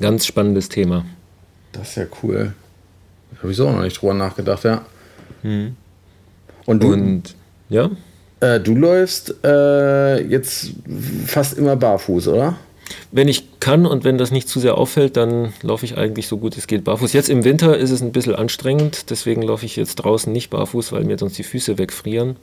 Ganz 0.00 0.26
spannendes 0.26 0.68
Thema. 0.68 1.04
Das 1.72 1.90
ist 1.90 1.96
ja 1.96 2.06
cool. 2.22 2.52
Habe 3.38 3.50
ich 3.50 3.56
so 3.56 3.68
auch 3.68 3.74
noch 3.74 3.82
nicht 3.82 4.00
drüber 4.00 4.14
nachgedacht, 4.14 4.64
ja. 4.64 4.84
Hm. 5.42 5.76
Und, 6.66 6.82
du, 6.82 6.92
und 6.92 7.34
ja? 7.68 7.90
Äh, 8.40 8.60
du 8.60 8.74
läufst 8.74 9.34
äh, 9.44 10.22
jetzt 10.22 10.72
fast 11.26 11.56
immer 11.58 11.76
barfuß, 11.76 12.28
oder? 12.28 12.56
Wenn 13.12 13.28
ich 13.28 13.60
kann 13.60 13.86
und 13.86 14.04
wenn 14.04 14.18
das 14.18 14.30
nicht 14.30 14.48
zu 14.48 14.58
sehr 14.58 14.76
auffällt, 14.78 15.16
dann 15.16 15.52
laufe 15.62 15.84
ich 15.84 15.96
eigentlich 15.96 16.26
so 16.26 16.38
gut 16.38 16.56
es 16.56 16.66
geht 16.66 16.84
barfuß. 16.84 17.12
Jetzt 17.12 17.28
im 17.28 17.44
Winter 17.44 17.76
ist 17.76 17.90
es 17.90 18.00
ein 18.00 18.12
bisschen 18.12 18.34
anstrengend, 18.34 19.10
deswegen 19.10 19.42
laufe 19.42 19.66
ich 19.66 19.76
jetzt 19.76 19.96
draußen 19.96 20.32
nicht 20.32 20.50
barfuß, 20.50 20.92
weil 20.92 21.04
mir 21.04 21.18
sonst 21.18 21.38
die 21.38 21.42
Füße 21.44 21.78
wegfrieren. 21.78 22.36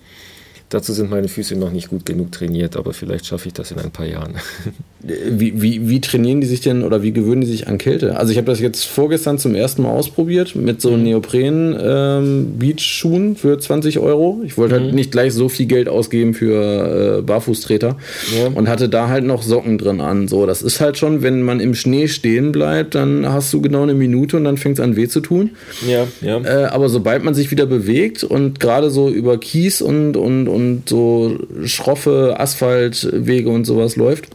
Dazu 0.69 0.91
sind 0.91 1.09
meine 1.09 1.29
Füße 1.29 1.55
noch 1.55 1.71
nicht 1.71 1.89
gut 1.89 2.05
genug 2.05 2.33
trainiert, 2.33 2.75
aber 2.75 2.91
vielleicht 2.91 3.25
schaffe 3.25 3.47
ich 3.47 3.53
das 3.53 3.71
in 3.71 3.79
ein 3.79 3.91
paar 3.91 4.05
Jahren. 4.05 4.35
Wie, 4.99 5.61
wie, 5.61 5.87
wie 5.87 6.01
trainieren 6.01 6.41
die 6.41 6.47
sich 6.47 6.61
denn 6.61 6.83
oder 6.83 7.03
wie 7.03 7.13
gewöhnen 7.13 7.41
die 7.41 7.47
sich 7.47 7.67
an 7.67 7.77
Kälte? 7.77 8.17
Also 8.17 8.31
ich 8.31 8.37
habe 8.37 8.47
das 8.47 8.59
jetzt 8.59 8.83
vorgestern 8.83 9.37
zum 9.37 9.53
ersten 9.55 9.83
Mal 9.83 9.91
ausprobiert 9.91 10.55
mit 10.55 10.81
so 10.81 10.91
mhm. 10.91 11.03
Neopren-Beach-Schuhen 11.03 13.27
ähm, 13.27 13.35
für 13.37 13.57
20 13.57 13.99
Euro. 13.99 14.41
Ich 14.43 14.57
wollte 14.57 14.73
halt 14.73 14.81
mhm. 14.81 14.87
halt 14.87 14.95
nicht 14.95 15.11
gleich 15.11 15.33
so 15.33 15.47
viel 15.49 15.67
Geld 15.67 15.87
ausgeben 15.87 16.33
für 16.33 17.19
äh, 17.19 17.21
Barfußtreter 17.21 17.95
ja. 18.37 18.47
und 18.53 18.67
hatte 18.67 18.89
da 18.89 19.07
halt 19.07 19.23
noch 19.23 19.43
Socken 19.43 19.77
drin 19.77 20.01
an. 20.01 20.27
So, 20.27 20.47
das 20.47 20.63
ist 20.63 20.81
halt 20.81 20.97
schon, 20.97 21.21
wenn 21.21 21.43
man 21.43 21.61
im 21.61 21.75
Schnee 21.75 22.09
stehen 22.09 22.51
bleibt, 22.51 22.95
dann 22.95 23.31
hast 23.31 23.53
du 23.53 23.61
genau 23.61 23.83
eine 23.83 23.93
Minute 23.93 24.35
und 24.35 24.43
dann 24.45 24.57
fängt 24.57 24.79
es 24.79 24.83
an 24.83 24.97
weh 24.97 25.07
zu 25.07 25.21
tun. 25.21 25.51
Ja, 25.87 26.07
ja. 26.21 26.41
Äh, 26.41 26.65
aber 26.65 26.89
sobald 26.89 27.23
man 27.23 27.35
sich 27.35 27.51
wieder 27.51 27.67
bewegt 27.67 28.25
und 28.25 28.59
gerade 28.59 28.89
so 28.89 29.09
über 29.09 29.37
Kies 29.37 29.81
und, 29.81 30.17
und, 30.17 30.47
und 30.47 30.56
so 30.85 31.37
schroffe 31.65 32.35
Asphaltwege 32.39 33.49
und 33.49 33.65
sowas 33.65 33.95
läuft, 33.95 34.29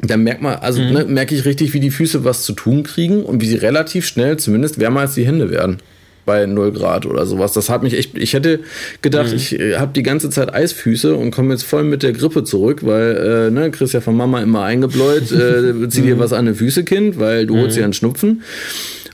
dann 0.00 0.22
merkt 0.22 0.42
man, 0.42 0.56
also 0.56 0.80
mhm. 0.80 0.92
ne, 0.92 1.04
merke 1.04 1.34
ich 1.34 1.44
richtig, 1.44 1.74
wie 1.74 1.80
die 1.80 1.90
Füße 1.90 2.24
was 2.24 2.42
zu 2.44 2.52
tun 2.52 2.82
kriegen 2.82 3.22
und 3.22 3.40
wie 3.40 3.46
sie 3.46 3.56
relativ 3.56 4.06
schnell 4.06 4.38
zumindest 4.38 4.78
wärmer 4.78 5.00
als 5.00 5.14
die 5.14 5.26
Hände 5.26 5.50
werden. 5.50 5.78
Bei 6.26 6.46
0 6.46 6.72
Grad 6.72 7.06
oder 7.06 7.26
sowas. 7.26 7.52
Das 7.52 7.70
hat 7.70 7.82
mich 7.82 7.94
echt. 7.94 8.16
Ich 8.16 8.34
hätte 8.34 8.60
gedacht, 9.02 9.30
mhm. 9.30 9.36
ich 9.36 9.58
äh, 9.58 9.76
habe 9.76 9.92
die 9.94 10.02
ganze 10.02 10.30
Zeit 10.30 10.52
Eisfüße 10.54 11.14
und 11.14 11.30
komme 11.30 11.52
jetzt 11.52 11.64
voll 11.64 11.82
mit 11.82 12.02
der 12.02 12.12
Grippe 12.12 12.44
zurück, 12.44 12.84
weil, 12.84 13.48
äh, 13.48 13.50
ne, 13.50 13.70
kriegst 13.70 13.94
ja 13.94 14.00
von 14.00 14.16
Mama 14.16 14.40
immer 14.40 14.62
eingebläut, 14.62 15.32
äh, 15.32 15.72
zieh 15.88 16.02
dir 16.02 16.16
mhm. 16.16 16.20
was 16.20 16.32
an 16.32 16.46
die 16.46 16.54
Füße, 16.54 16.84
Kind, 16.84 17.18
weil 17.18 17.46
du 17.46 17.56
holst 17.56 17.76
ja 17.76 17.80
mhm. 17.80 17.84
einen 17.84 17.92
Schnupfen. 17.94 18.42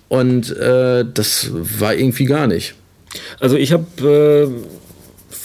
Und 0.09 0.57
äh, 0.57 1.05
das 1.13 1.51
war 1.53 1.95
irgendwie 1.95 2.27
gar 2.27 2.49
nicht. 2.49 2.75
Also 3.41 3.57
ich 3.57 3.73
habe 3.73 4.51
äh, 4.53 4.86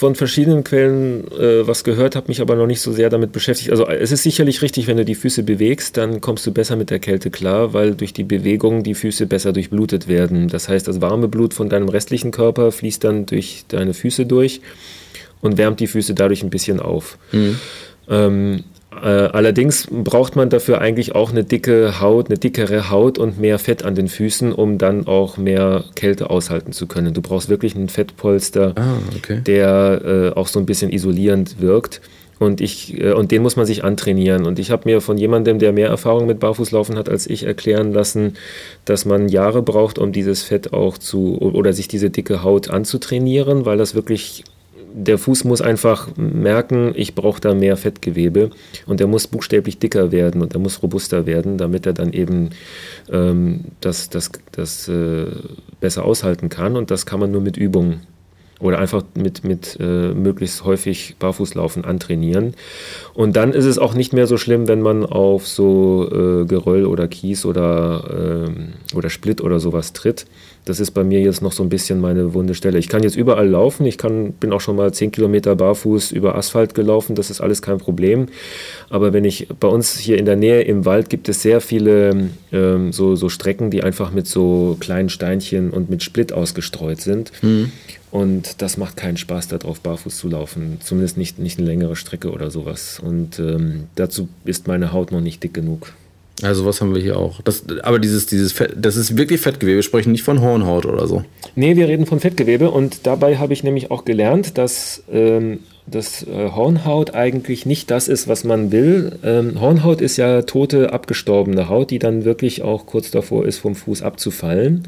von 0.02 0.16
verschiedenen 0.16 0.64
Quellen 0.64 1.28
äh, 1.32 1.68
was 1.68 1.84
gehört, 1.84 2.16
habe 2.16 2.30
mich 2.30 2.42
aber 2.42 2.56
noch 2.56 2.66
nicht 2.66 2.82
so 2.82 2.92
sehr 2.92 3.12
damit 3.12 3.34
beschäftigt. 3.34 3.70
Also 3.70 3.86
es 3.88 4.12
ist 4.12 4.24
sicherlich 4.24 4.64
richtig, 4.64 4.88
wenn 4.88 4.98
du 4.98 5.06
die 5.06 5.14
Füße 5.14 5.44
bewegst, 5.44 5.96
dann 5.96 6.22
kommst 6.22 6.44
du 6.48 6.52
besser 6.52 6.76
mit 6.76 6.90
der 6.90 6.98
Kälte 6.98 7.30
klar, 7.30 7.74
weil 7.74 7.94
durch 7.94 8.12
die 8.12 8.24
Bewegung 8.24 8.82
die 8.82 8.96
Füße 8.96 9.28
besser 9.28 9.54
durchblutet 9.54 10.08
werden. 10.08 10.48
Das 10.48 10.68
heißt, 10.68 10.88
das 10.88 11.02
warme 11.02 11.28
Blut 11.28 11.54
von 11.54 11.70
deinem 11.70 11.88
restlichen 11.88 12.32
Körper 12.32 12.72
fließt 12.72 13.04
dann 13.04 13.28
durch 13.28 13.66
deine 13.68 13.94
Füße 13.94 14.26
durch 14.26 14.62
und 15.40 15.60
wärmt 15.60 15.80
die 15.80 15.86
Füße 15.86 16.16
dadurch 16.16 16.42
ein 16.42 16.50
bisschen 16.50 16.80
auf. 16.80 17.20
Mhm. 17.32 17.60
Ähm, 18.10 18.56
äh, 18.56 18.62
allerdings 19.08 19.88
braucht 19.90 20.36
man 20.36 20.50
dafür 20.50 20.80
eigentlich 20.80 21.16
auch 21.16 21.32
eine 21.32 21.44
dicke 21.44 22.00
Haut, 22.00 22.30
eine 22.30 22.38
dickere 22.38 22.90
Haut 22.90 23.18
und 23.18 23.40
mehr 23.40 23.60
Fett 23.60 23.84
an 23.84 23.96
den 23.96 24.08
Füßen, 24.08 24.54
um 24.54 24.78
dann 24.78 25.08
auch 25.08 25.38
mehr 25.38 25.84
Kälte 25.96 26.30
aushalten 26.30 26.72
zu 26.72 26.88
können. 26.88 27.14
Du 27.14 27.22
brauchst 27.22 27.50
wirklich 27.50 27.76
einen 27.76 27.90
Fettpolster, 27.90 28.74
ah, 28.76 28.98
okay. 29.18 29.42
der 29.46 30.02
äh, 30.36 30.40
auch 30.40 30.48
so 30.48 30.60
ein 30.60 30.66
bisschen 30.66 30.92
isolierend 30.92 31.60
wirkt. 31.60 32.02
Und, 32.38 32.60
ich, 32.60 33.00
äh, 33.00 33.12
und 33.14 33.32
den 33.32 33.44
muss 33.44 33.56
man 33.56 33.68
sich 33.68 33.84
antrainieren. 33.84 34.48
Und 34.48 34.58
ich 34.58 34.72
habe 34.72 34.90
mir 34.90 35.02
von 35.02 35.18
jemandem, 35.18 35.60
der 35.60 35.74
mehr 35.74 35.90
Erfahrung 35.90 36.26
mit 36.26 36.40
Barfußlaufen 36.40 36.98
hat 36.98 37.08
als 37.08 37.28
ich, 37.28 37.44
erklären 37.44 37.94
lassen, 37.94 38.36
dass 38.86 39.06
man 39.06 39.30
Jahre 39.30 39.62
braucht, 39.62 40.00
um 40.00 40.12
dieses 40.12 40.42
Fett 40.42 40.74
auch 40.74 40.98
zu 40.98 41.40
oder 41.40 41.72
sich 41.72 41.88
diese 41.88 42.10
dicke 42.10 42.42
Haut 42.44 42.72
anzutrainieren, 42.72 43.66
weil 43.66 43.78
das 43.78 43.94
wirklich 43.94 44.44
der 44.94 45.18
Fuß 45.18 45.44
muss 45.44 45.62
einfach 45.62 46.10
merken, 46.16 46.94
ich 46.96 47.16
brauche 47.16 47.42
da 47.42 47.54
mehr 47.54 47.78
Fettgewebe 47.78 48.52
und 48.86 49.00
der 49.00 49.08
muss 49.08 49.28
buchstäblich 49.28 49.80
dicker 49.80 50.12
werden 50.12 50.42
und 50.42 50.54
er 50.54 50.60
muss 50.60 50.82
robuster 50.84 51.26
werden, 51.26 51.58
damit 51.58 51.86
er 51.86 51.94
dann 51.94 52.14
eben 52.14 52.52
ähm, 53.12 53.66
das, 53.80 54.10
das, 54.10 54.32
das 54.52 54.88
äh, 54.88 55.28
besser 55.80 56.06
aushalten 56.06 56.50
kann 56.50 56.76
und 56.76 56.92
das 56.92 57.06
kann 57.06 57.20
man 57.20 57.32
nur 57.32 57.42
mit 57.42 57.58
Übung 57.58 58.02
oder 58.62 58.80
einfach 58.80 59.04
mit, 59.16 59.44
mit 59.44 59.78
äh, 59.80 60.14
möglichst 60.14 60.64
häufig 60.64 61.16
Barfußlaufen 61.18 61.84
antrainieren. 61.84 62.54
Und 63.14 63.36
dann 63.36 63.54
ist 63.54 63.66
es 63.66 63.80
auch 63.80 63.96
nicht 63.96 64.14
mehr 64.14 64.28
so 64.28 64.38
schlimm, 64.38 64.68
wenn 64.68 64.82
man 64.82 65.06
auf 65.06 65.48
so 65.48 66.08
äh, 66.12 66.46
Geröll 66.46 66.86
oder 66.86 67.08
Kies 67.08 67.44
oder, 67.46 68.48
äh, 68.48 68.96
oder 68.96 69.10
Split 69.10 69.42
oder 69.42 69.60
sowas 69.60 69.94
tritt. 69.94 70.26
Das 70.66 70.80
ist 70.80 70.92
bei 70.92 71.04
mir 71.04 71.22
jetzt 71.22 71.42
noch 71.42 71.52
so 71.52 71.64
ein 71.64 71.70
bisschen 71.70 72.00
meine 72.00 72.34
wunde 72.34 72.54
Stelle. 72.54 72.78
Ich 72.78 72.88
kann 72.88 73.02
jetzt 73.04 73.16
überall 73.16 73.48
laufen. 73.48 73.86
Ich 73.86 73.98
kann, 73.98 74.34
bin 74.34 74.54
auch 74.54 74.62
schon 74.62 74.76
mal 74.76 74.94
10 74.94 75.12
Kilometer 75.12 75.56
barfuß 75.56 76.12
über 76.12 76.36
Asphalt 76.36 76.76
gelaufen. 76.76 77.16
Das 77.16 77.30
ist 77.32 77.42
alles 77.42 77.62
kein 77.62 77.80
Problem. 77.80 78.28
Aber 78.90 79.12
wenn 79.12 79.26
ich 79.26 79.48
bei 79.60 79.68
uns 79.68 79.98
hier 79.98 80.18
in 80.18 80.26
der 80.26 80.36
Nähe 80.36 80.62
im 80.62 80.86
Wald 80.86 81.10
gibt 81.10 81.30
es 81.30 81.42
sehr 81.42 81.62
viele 81.62 82.30
ähm, 82.52 82.94
so, 82.94 83.16
so 83.16 83.28
Strecken, 83.30 83.72
die 83.72 83.84
einfach 83.84 84.12
mit 84.12 84.28
so 84.28 84.78
kleinen 84.80 85.10
Steinchen 85.10 85.72
und 85.72 85.90
mit 85.90 86.04
Split 86.04 86.32
ausgestreut 86.32 87.02
sind. 87.02 87.32
Mhm. 87.42 87.72
Und 88.12 88.62
das 88.62 88.78
macht 88.78 88.98
keinen 88.98 89.18
Spaß, 89.18 89.48
darauf 89.48 89.80
barfuß 89.80 90.18
zu 90.18 90.28
laufen. 90.28 90.78
Zumindest 90.82 91.18
nicht, 91.18 91.40
nicht 91.40 91.58
eine 91.58 91.68
längere 91.68 91.96
Strecke 91.96 92.32
oder 92.32 92.52
sowas. 92.52 93.00
Und 93.00 93.40
ähm, 93.40 93.86
dazu 93.96 94.28
ist 94.44 94.68
meine 94.68 94.92
Haut 94.92 95.12
noch 95.12 95.22
nicht 95.22 95.42
dick 95.42 95.54
genug. 95.54 95.94
Also 96.42 96.66
was 96.66 96.82
haben 96.82 96.96
wir 96.96 97.02
hier 97.02 97.18
auch? 97.18 97.42
Das, 97.42 97.64
aber 97.84 98.00
dieses, 98.00 98.26
dieses 98.26 98.52
Fett, 98.52 98.74
das 98.76 98.96
ist 98.96 99.18
wirklich 99.18 99.42
Fettgewebe. 99.42 99.78
Wir 99.78 99.84
sprechen 99.84 100.12
nicht 100.12 100.24
von 100.24 100.42
Hornhaut 100.42 100.86
oder 100.86 101.08
so. 101.08 101.24
Nee, 101.56 101.76
wir 101.76 101.88
reden 101.88 102.06
von 102.06 102.20
Fettgewebe 102.20 102.72
und 102.72 103.06
dabei 103.06 103.38
habe 103.38 103.54
ich 103.54 103.64
nämlich 103.64 103.92
auch 103.92 104.06
gelernt, 104.06 104.58
dass 104.58 105.04
ähm, 105.12 105.60
das 105.86 106.24
äh, 106.24 106.50
Hornhaut 106.56 107.14
eigentlich 107.14 107.66
nicht 107.66 107.92
das 107.92 108.08
ist, 108.08 108.28
was 108.28 108.44
man 108.44 108.72
will. 108.72 109.20
Ähm, 109.24 109.60
Hornhaut 109.60 110.02
ist 110.02 110.18
ja 110.18 110.42
tote, 110.44 110.94
abgestorbene 110.94 111.70
Haut, 111.70 111.92
die 111.92 112.00
dann 112.00 112.26
wirklich 112.26 112.62
auch 112.62 112.86
kurz 112.86 113.12
davor 113.12 113.46
ist, 113.46 113.60
vom 113.60 113.76
Fuß 113.76 114.02
abzufallen. 114.02 114.88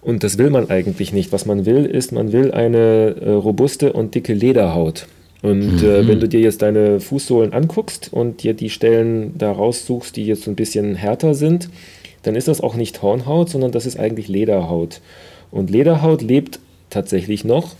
Und 0.00 0.22
das 0.22 0.38
will 0.38 0.50
man 0.50 0.70
eigentlich 0.70 1.12
nicht. 1.12 1.32
Was 1.32 1.46
man 1.46 1.66
will, 1.66 1.84
ist, 1.84 2.12
man 2.12 2.32
will 2.32 2.52
eine 2.52 3.16
äh, 3.20 3.30
robuste 3.30 3.92
und 3.92 4.14
dicke 4.14 4.34
Lederhaut. 4.34 5.06
Und 5.42 5.82
äh, 5.82 5.86
mhm. 6.02 6.06
äh, 6.06 6.08
wenn 6.08 6.20
du 6.20 6.28
dir 6.28 6.40
jetzt 6.40 6.62
deine 6.62 7.00
Fußsohlen 7.00 7.52
anguckst 7.52 8.12
und 8.12 8.42
dir 8.42 8.54
die 8.54 8.70
Stellen 8.70 9.34
da 9.36 9.52
raussuchst, 9.52 10.16
die 10.16 10.26
jetzt 10.26 10.42
so 10.42 10.50
ein 10.50 10.56
bisschen 10.56 10.94
härter 10.94 11.34
sind, 11.34 11.68
dann 12.22 12.34
ist 12.34 12.48
das 12.48 12.60
auch 12.60 12.74
nicht 12.74 13.02
Hornhaut, 13.02 13.50
sondern 13.50 13.70
das 13.70 13.86
ist 13.86 13.98
eigentlich 13.98 14.28
Lederhaut. 14.28 15.00
Und 15.50 15.70
Lederhaut 15.70 16.22
lebt 16.22 16.58
tatsächlich 16.90 17.44
noch 17.44 17.76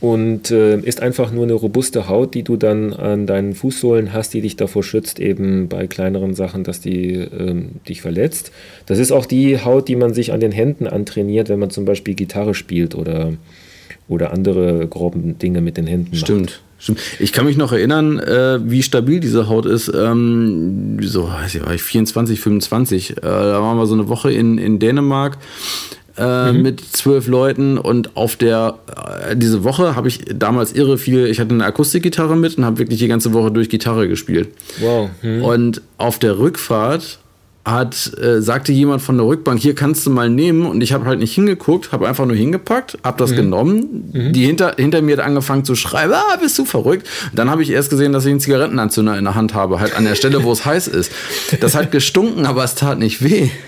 und 0.00 0.50
äh, 0.50 0.78
ist 0.80 1.00
einfach 1.00 1.32
nur 1.32 1.44
eine 1.44 1.54
robuste 1.54 2.08
Haut, 2.08 2.34
die 2.34 2.42
du 2.42 2.56
dann 2.56 2.92
an 2.92 3.26
deinen 3.26 3.54
Fußsohlen 3.54 4.12
hast, 4.12 4.34
die 4.34 4.40
dich 4.40 4.56
davor 4.56 4.82
schützt, 4.82 5.18
eben 5.18 5.68
bei 5.68 5.86
kleineren 5.86 6.34
Sachen, 6.34 6.64
dass 6.64 6.80
die 6.80 7.14
ähm, 7.14 7.76
dich 7.88 8.02
verletzt. 8.02 8.52
Das 8.86 8.98
ist 8.98 9.12
auch 9.12 9.26
die 9.26 9.60
Haut, 9.60 9.88
die 9.88 9.96
man 9.96 10.12
sich 10.12 10.32
an 10.32 10.40
den 10.40 10.52
Händen 10.52 10.86
antrainiert, 10.86 11.48
wenn 11.48 11.58
man 11.58 11.70
zum 11.70 11.84
Beispiel 11.84 12.14
Gitarre 12.14 12.54
spielt 12.54 12.94
oder, 12.94 13.32
oder 14.08 14.32
andere 14.32 14.86
groben 14.88 15.38
Dinge 15.38 15.60
mit 15.60 15.76
den 15.76 15.86
Händen 15.86 16.16
Stimmt. 16.16 16.40
macht. 16.40 16.50
Stimmt. 16.50 16.62
Ich 17.18 17.32
kann 17.32 17.46
mich 17.46 17.56
noch 17.56 17.72
erinnern, 17.72 18.18
äh, 18.18 18.58
wie 18.62 18.82
stabil 18.82 19.20
diese 19.20 19.48
Haut 19.48 19.66
ist. 19.66 19.92
Ähm, 19.94 20.98
so, 21.02 21.28
weiß 21.28 21.54
ich, 21.54 21.64
war 21.64 21.74
ich 21.74 21.82
24, 21.82 22.40
25. 22.40 23.10
Äh, 23.10 23.20
da 23.20 23.62
waren 23.62 23.76
wir 23.76 23.86
so 23.86 23.94
eine 23.94 24.08
Woche 24.08 24.32
in, 24.32 24.58
in 24.58 24.78
Dänemark 24.78 25.38
äh, 26.16 26.52
mhm. 26.52 26.62
mit 26.62 26.80
zwölf 26.80 27.26
Leuten 27.26 27.78
und 27.78 28.16
auf 28.16 28.36
der 28.36 28.78
äh, 29.28 29.36
diese 29.36 29.64
Woche 29.64 29.96
habe 29.96 30.08
ich 30.08 30.24
damals 30.34 30.72
irre 30.72 30.98
viel, 30.98 31.26
ich 31.26 31.40
hatte 31.40 31.54
eine 31.54 31.64
Akustikgitarre 31.64 32.36
mit 32.36 32.56
und 32.56 32.64
habe 32.64 32.78
wirklich 32.78 32.98
die 32.98 33.08
ganze 33.08 33.32
Woche 33.32 33.50
durch 33.50 33.68
Gitarre 33.68 34.08
gespielt. 34.08 34.50
Wow. 34.80 35.10
Mhm. 35.22 35.42
Und 35.42 35.82
auf 35.98 36.18
der 36.18 36.38
Rückfahrt 36.38 37.18
hat, 37.64 38.12
äh, 38.20 38.42
sagte 38.42 38.72
jemand 38.72 39.00
von 39.00 39.16
der 39.16 39.26
Rückbank, 39.26 39.58
hier 39.58 39.74
kannst 39.74 40.04
du 40.04 40.10
mal 40.10 40.28
nehmen. 40.28 40.66
Und 40.66 40.82
ich 40.82 40.92
habe 40.92 41.06
halt 41.06 41.18
nicht 41.18 41.34
hingeguckt, 41.34 41.92
habe 41.92 42.06
einfach 42.06 42.26
nur 42.26 42.36
hingepackt, 42.36 42.98
habe 43.02 43.18
das 43.18 43.30
mhm. 43.30 43.36
genommen. 43.36 44.10
Mhm. 44.12 44.32
Die 44.32 44.44
hinter, 44.44 44.74
hinter 44.76 45.00
mir 45.00 45.16
hat 45.16 45.24
angefangen 45.24 45.64
zu 45.64 45.74
schreiben, 45.74 46.12
ah, 46.12 46.36
bist 46.40 46.58
du 46.58 46.64
verrückt. 46.64 47.08
dann 47.34 47.50
habe 47.50 47.62
ich 47.62 47.70
erst 47.70 47.90
gesehen, 47.90 48.12
dass 48.12 48.24
ich 48.26 48.30
einen 48.30 48.40
Zigarettenanzünder 48.40 49.16
in 49.16 49.24
der 49.24 49.34
Hand 49.34 49.54
habe, 49.54 49.80
halt 49.80 49.96
an 49.96 50.04
der 50.04 50.14
Stelle, 50.14 50.44
wo 50.44 50.52
es 50.52 50.64
heiß 50.66 50.88
ist. 50.88 51.10
Das 51.60 51.74
hat 51.74 51.90
gestunken, 51.90 52.46
aber 52.46 52.64
es 52.64 52.74
tat 52.74 52.98
nicht 52.98 53.22
weh. 53.22 53.48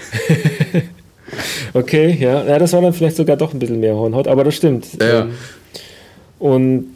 Okay, 1.75 2.17
ja. 2.19 2.45
ja, 2.45 2.59
das 2.59 2.73
war 2.73 2.81
dann 2.81 2.93
vielleicht 2.93 3.17
sogar 3.17 3.37
doch 3.37 3.53
ein 3.53 3.59
bisschen 3.59 3.81
mehr 3.81 3.95
Hornhaut, 3.95 4.29
aber 4.29 4.45
das 4.45 4.55
stimmt. 4.55 4.87
Ja. 5.01 5.23
Ähm, 5.23 5.31
und 6.39 6.87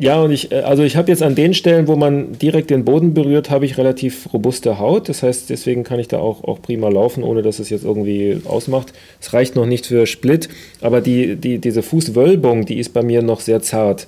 ja, 0.00 0.22
und 0.22 0.32
ich, 0.32 0.50
äh, 0.50 0.60
also 0.60 0.82
ich 0.82 0.96
habe 0.96 1.10
jetzt 1.10 1.22
an 1.22 1.34
den 1.34 1.52
Stellen, 1.52 1.86
wo 1.86 1.94
man 1.94 2.32
direkt 2.38 2.70
den 2.70 2.86
Boden 2.86 3.12
berührt, 3.12 3.50
habe 3.50 3.66
ich 3.66 3.76
relativ 3.76 4.32
robuste 4.32 4.78
Haut. 4.78 5.10
Das 5.10 5.22
heißt, 5.22 5.50
deswegen 5.50 5.84
kann 5.84 6.00
ich 6.00 6.08
da 6.08 6.18
auch, 6.18 6.42
auch 6.42 6.62
prima 6.62 6.88
laufen, 6.88 7.22
ohne 7.22 7.42
dass 7.42 7.58
es 7.58 7.68
jetzt 7.68 7.84
irgendwie 7.84 8.40
ausmacht. 8.46 8.94
Es 9.20 9.34
reicht 9.34 9.56
noch 9.56 9.66
nicht 9.66 9.86
für 9.86 10.06
Split, 10.06 10.48
aber 10.80 11.02
die, 11.02 11.36
die, 11.36 11.58
diese 11.58 11.82
Fußwölbung, 11.82 12.64
die 12.64 12.78
ist 12.78 12.94
bei 12.94 13.02
mir 13.02 13.20
noch 13.20 13.40
sehr 13.40 13.60
zart. 13.60 14.06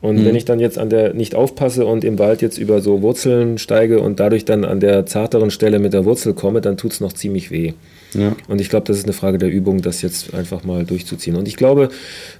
Und 0.00 0.16
mhm. 0.16 0.24
wenn 0.24 0.34
ich 0.34 0.44
dann 0.44 0.58
jetzt 0.58 0.76
an 0.76 0.90
der 0.90 1.14
nicht 1.14 1.36
aufpasse 1.36 1.86
und 1.86 2.02
im 2.02 2.18
Wald 2.18 2.42
jetzt 2.42 2.58
über 2.58 2.80
so 2.80 3.02
Wurzeln 3.02 3.58
steige 3.58 4.00
und 4.00 4.18
dadurch 4.18 4.44
dann 4.44 4.64
an 4.64 4.80
der 4.80 5.06
zarteren 5.06 5.52
Stelle 5.52 5.78
mit 5.78 5.92
der 5.92 6.04
Wurzel 6.04 6.34
komme, 6.34 6.60
dann 6.60 6.76
tut 6.76 6.92
es 6.92 7.00
noch 7.00 7.12
ziemlich 7.12 7.52
weh. 7.52 7.74
Ja. 8.14 8.34
Und 8.48 8.60
ich 8.60 8.70
glaube, 8.70 8.86
das 8.86 8.98
ist 8.98 9.04
eine 9.04 9.12
Frage 9.12 9.38
der 9.38 9.50
Übung, 9.50 9.82
das 9.82 10.02
jetzt 10.02 10.34
einfach 10.34 10.64
mal 10.64 10.84
durchzuziehen. 10.84 11.36
Und 11.36 11.46
ich 11.46 11.56
glaube, 11.56 11.90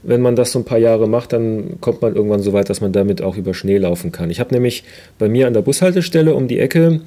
wenn 0.02 0.20
man 0.20 0.36
das 0.36 0.52
so 0.52 0.58
ein 0.58 0.64
paar 0.64 0.78
Jahre 0.78 1.08
macht, 1.08 1.32
dann 1.32 1.80
kommt 1.80 2.02
man 2.02 2.14
irgendwann 2.14 2.40
so 2.40 2.52
weit, 2.52 2.70
dass 2.70 2.80
man 2.80 2.92
damit 2.92 3.22
auch 3.22 3.36
über 3.36 3.54
Schnee 3.54 3.78
laufen 3.78 4.12
kann. 4.12 4.30
Ich 4.30 4.40
habe 4.40 4.54
nämlich 4.54 4.84
bei 5.18 5.28
mir 5.28 5.46
an 5.46 5.52
der 5.52 5.62
Bushaltestelle 5.62 6.34
um 6.34 6.48
die 6.48 6.58
Ecke, 6.58 7.00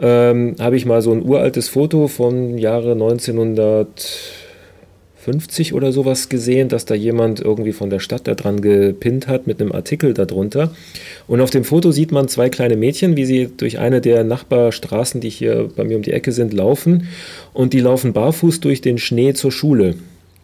ähm, 0.00 0.56
habe 0.58 0.76
ich 0.76 0.86
mal 0.86 1.02
so 1.02 1.12
ein 1.12 1.22
uraltes 1.22 1.68
Foto 1.68 2.08
vom 2.08 2.58
Jahre 2.58 2.92
1900 2.92 4.43
50 5.24 5.72
oder 5.72 5.90
sowas 5.90 6.28
gesehen, 6.28 6.68
dass 6.68 6.84
da 6.84 6.94
jemand 6.94 7.40
irgendwie 7.40 7.72
von 7.72 7.88
der 7.88 7.98
Stadt 7.98 8.26
da 8.28 8.34
dran 8.34 8.60
gepinnt 8.60 9.26
hat 9.26 9.46
mit 9.46 9.60
einem 9.60 9.72
Artikel 9.72 10.12
darunter. 10.12 10.70
Und 11.26 11.40
auf 11.40 11.48
dem 11.48 11.64
Foto 11.64 11.92
sieht 11.92 12.12
man 12.12 12.28
zwei 12.28 12.50
kleine 12.50 12.76
Mädchen, 12.76 13.16
wie 13.16 13.24
sie 13.24 13.48
durch 13.56 13.78
eine 13.78 14.02
der 14.02 14.22
Nachbarstraßen, 14.22 15.22
die 15.22 15.30
hier 15.30 15.70
bei 15.74 15.84
mir 15.84 15.96
um 15.96 16.02
die 16.02 16.12
Ecke 16.12 16.32
sind, 16.32 16.52
laufen. 16.52 17.08
Und 17.54 17.72
die 17.72 17.80
laufen 17.80 18.12
barfuß 18.12 18.60
durch 18.60 18.82
den 18.82 18.98
Schnee 18.98 19.32
zur 19.32 19.50
Schule. 19.50 19.94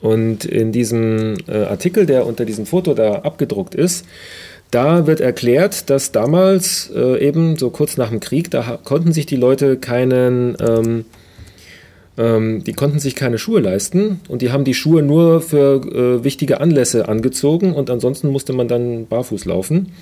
Und 0.01 0.47
in 0.47 0.73
diesem 0.73 1.37
äh, 1.47 1.65
Artikel, 1.65 2.07
der 2.07 2.27
unter 2.27 2.47
diesem 2.47 2.65
Foto 2.65 2.95
da 2.95 3.17
abgedruckt 3.17 3.75
ist, 3.75 4.07
da 4.71 5.07
wird 5.07 5.21
erklärt, 5.21 5.91
dass 5.91 6.11
damals 6.11 6.91
äh, 6.95 7.19
eben 7.27 7.57
so 7.59 7.69
kurz 7.69 7.99
nach 7.99 8.09
dem 8.09 8.21
Krieg, 8.21 8.51
da 8.51 8.79
konnten 8.83 9.13
sich 9.13 9.27
die 9.27 9.37
Leute 9.37 9.77
keinen 9.77 10.57
ähm, 10.61 11.05
ähm, 12.21 12.63
die 12.65 12.75
konnten 12.75 12.99
sich 12.99 13.15
keine 13.15 13.39
Schuhe 13.39 13.61
leisten 13.61 14.21
und 14.29 14.43
die 14.43 14.53
haben 14.53 14.65
die 14.65 14.75
Schuhe 14.75 15.03
nur 15.03 15.41
für 15.41 15.81
äh, 16.21 16.23
wichtige 16.23 16.61
Anlässe 16.61 17.09
angezogen 17.09 17.73
und 17.73 17.89
ansonsten 17.89 18.29
musste 18.29 18.53
man 18.53 18.69
dann 18.69 19.07
barfuß 19.07 19.47
laufen. 19.47 19.93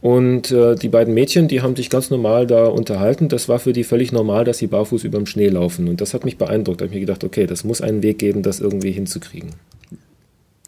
Und 0.00 0.50
äh, 0.50 0.74
die 0.74 0.88
beiden 0.88 1.14
Mädchen, 1.14 1.46
die 1.46 1.60
haben 1.60 1.76
sich 1.76 1.90
ganz 1.90 2.10
normal 2.10 2.46
da 2.46 2.64
unterhalten. 2.64 3.28
Das 3.28 3.48
war 3.48 3.58
für 3.58 3.72
die 3.72 3.84
völlig 3.84 4.12
normal, 4.12 4.44
dass 4.44 4.58
sie 4.58 4.66
barfuß 4.66 5.04
über 5.04 5.18
dem 5.18 5.26
Schnee 5.26 5.48
laufen. 5.48 5.88
Und 5.88 6.00
das 6.00 6.14
hat 6.14 6.24
mich 6.24 6.38
beeindruckt. 6.38 6.80
Da 6.80 6.84
habe 6.84 6.94
ich 6.94 7.00
mir 7.00 7.06
gedacht, 7.06 7.22
okay, 7.22 7.46
das 7.46 7.64
muss 7.64 7.82
einen 7.82 8.02
Weg 8.02 8.18
geben, 8.18 8.42
das 8.42 8.60
irgendwie 8.60 8.92
hinzukriegen. 8.92 9.50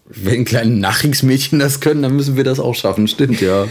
Wenn 0.06 0.44
kleine 0.44 0.72
Nachkriegsmädchen 0.72 1.58
das 1.58 1.80
können, 1.80 2.02
dann 2.02 2.14
müssen 2.14 2.36
wir 2.36 2.44
das 2.44 2.60
auch 2.60 2.74
schaffen. 2.74 3.08
Stimmt, 3.08 3.40
ja. 3.40 3.66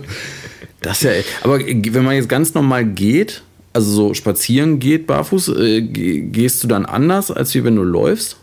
das 0.80 1.02
ja. 1.02 1.10
Aber 1.42 1.58
wenn 1.58 2.04
man 2.04 2.14
jetzt 2.14 2.28
ganz 2.28 2.54
normal 2.54 2.84
geht, 2.84 3.42
also 3.74 3.90
so 3.90 4.14
spazieren 4.14 4.78
geht 4.78 5.06
barfuß, 5.06 5.48
äh, 5.48 5.82
gehst 5.82 6.62
du 6.64 6.68
dann 6.68 6.86
anders, 6.86 7.30
als 7.30 7.54
wie 7.54 7.64
wenn 7.64 7.76
du 7.76 7.82
läufst? 7.82 8.36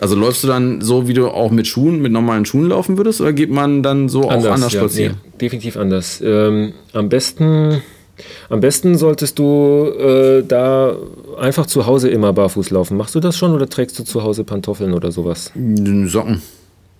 Also 0.00 0.14
läufst 0.14 0.44
du 0.44 0.48
dann 0.48 0.80
so, 0.80 1.08
wie 1.08 1.14
du 1.14 1.28
auch 1.28 1.50
mit 1.50 1.66
Schuhen, 1.66 2.00
mit 2.00 2.12
normalen 2.12 2.44
Schuhen 2.44 2.68
laufen 2.68 2.96
würdest, 2.96 3.20
oder 3.20 3.32
geht 3.32 3.50
man 3.50 3.82
dann 3.82 4.08
so 4.08 4.28
anders, 4.28 4.46
auch 4.46 4.54
anders 4.54 4.72
ja, 4.72 4.80
spazieren? 4.80 5.16
Nee, 5.24 5.38
definitiv 5.40 5.76
anders. 5.76 6.22
Ähm, 6.24 6.72
am 6.92 7.08
besten, 7.08 7.82
am 8.48 8.60
besten 8.60 8.96
solltest 8.96 9.38
du 9.38 9.90
äh, 9.98 10.42
da 10.46 10.94
einfach 11.38 11.66
zu 11.66 11.86
Hause 11.86 12.08
immer 12.08 12.32
barfuß 12.32 12.70
laufen. 12.70 12.96
Machst 12.96 13.14
du 13.14 13.20
das 13.20 13.36
schon 13.36 13.54
oder 13.54 13.68
trägst 13.68 13.98
du 13.98 14.04
zu 14.04 14.22
Hause 14.22 14.44
Pantoffeln 14.44 14.92
oder 14.92 15.10
sowas? 15.10 15.50
Socken. 16.06 16.42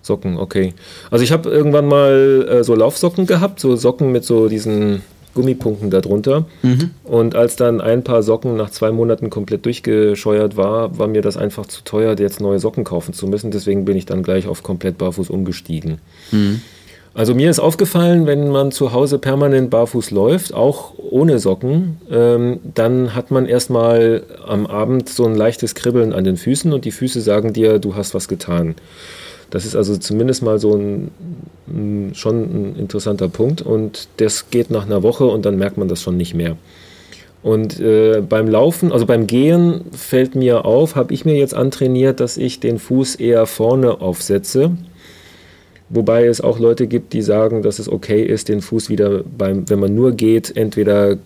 Socken, 0.02 0.38
okay. 0.38 0.74
Also 1.10 1.22
ich 1.22 1.32
habe 1.32 1.50
irgendwann 1.50 1.86
mal 1.86 2.48
äh, 2.48 2.64
so 2.64 2.74
Laufsocken 2.74 3.26
gehabt, 3.26 3.60
so 3.60 3.76
Socken 3.76 4.10
mit 4.10 4.24
so 4.24 4.48
diesen 4.48 5.02
Gummipunkten 5.36 5.90
darunter. 5.90 6.46
Mhm. 6.62 6.90
Und 7.04 7.36
als 7.36 7.54
dann 7.54 7.80
ein 7.80 8.02
paar 8.02 8.24
Socken 8.24 8.56
nach 8.56 8.70
zwei 8.70 8.90
Monaten 8.90 9.30
komplett 9.30 9.64
durchgescheuert 9.64 10.56
war, 10.56 10.98
war 10.98 11.06
mir 11.06 11.22
das 11.22 11.36
einfach 11.36 11.66
zu 11.66 11.84
teuer, 11.84 12.16
jetzt 12.18 12.40
neue 12.40 12.58
Socken 12.58 12.82
kaufen 12.82 13.14
zu 13.14 13.28
müssen. 13.28 13.52
Deswegen 13.52 13.84
bin 13.84 13.96
ich 13.96 14.06
dann 14.06 14.24
gleich 14.24 14.48
auf 14.48 14.64
komplett 14.64 14.98
barfuß 14.98 15.30
umgestiegen. 15.30 15.98
Mhm. 16.32 16.62
Also 17.14 17.34
mir 17.34 17.48
ist 17.48 17.60
aufgefallen, 17.60 18.26
wenn 18.26 18.50
man 18.50 18.72
zu 18.72 18.92
Hause 18.92 19.18
permanent 19.18 19.70
barfuß 19.70 20.10
läuft, 20.10 20.52
auch 20.52 20.92
ohne 20.98 21.38
Socken, 21.38 21.96
ähm, 22.10 22.60
dann 22.74 23.14
hat 23.14 23.30
man 23.30 23.46
erstmal 23.46 24.22
am 24.46 24.66
Abend 24.66 25.08
so 25.08 25.24
ein 25.24 25.34
leichtes 25.34 25.74
Kribbeln 25.74 26.12
an 26.12 26.24
den 26.24 26.36
Füßen 26.36 26.74
und 26.74 26.84
die 26.84 26.90
Füße 26.90 27.22
sagen 27.22 27.54
dir, 27.54 27.78
du 27.78 27.94
hast 27.94 28.12
was 28.12 28.28
getan. 28.28 28.74
Das 29.50 29.64
ist 29.64 29.76
also 29.76 29.96
zumindest 29.96 30.42
mal 30.42 30.58
so 30.58 30.74
ein, 30.76 31.10
schon 32.14 32.36
ein 32.42 32.76
interessanter 32.76 33.28
Punkt 33.28 33.62
und 33.62 34.08
das 34.16 34.50
geht 34.50 34.70
nach 34.70 34.86
einer 34.86 35.02
Woche 35.02 35.24
und 35.24 35.46
dann 35.46 35.56
merkt 35.56 35.78
man 35.78 35.88
das 35.88 36.02
schon 36.02 36.16
nicht 36.16 36.34
mehr. 36.34 36.56
Und 37.42 37.78
äh, 37.78 38.22
beim 38.28 38.48
Laufen, 38.48 38.90
also 38.90 39.06
beim 39.06 39.28
Gehen 39.28 39.82
fällt 39.92 40.34
mir 40.34 40.64
auf, 40.64 40.96
habe 40.96 41.14
ich 41.14 41.24
mir 41.24 41.36
jetzt 41.36 41.54
antrainiert, 41.54 42.18
dass 42.18 42.36
ich 42.36 42.58
den 42.58 42.78
Fuß 42.80 43.16
eher 43.16 43.46
vorne 43.46 44.00
aufsetze. 44.00 44.72
Wobei 45.88 46.26
es 46.26 46.40
auch 46.40 46.58
Leute 46.58 46.88
gibt, 46.88 47.12
die 47.12 47.22
sagen, 47.22 47.62
dass 47.62 47.78
es 47.78 47.88
okay 47.88 48.24
ist, 48.24 48.48
den 48.48 48.60
Fuß 48.60 48.90
wieder 48.90 49.22
beim, 49.22 49.70
wenn 49.70 49.78
man 49.78 49.94
nur 49.94 50.10
geht, 50.12 50.56
entweder 50.56 51.18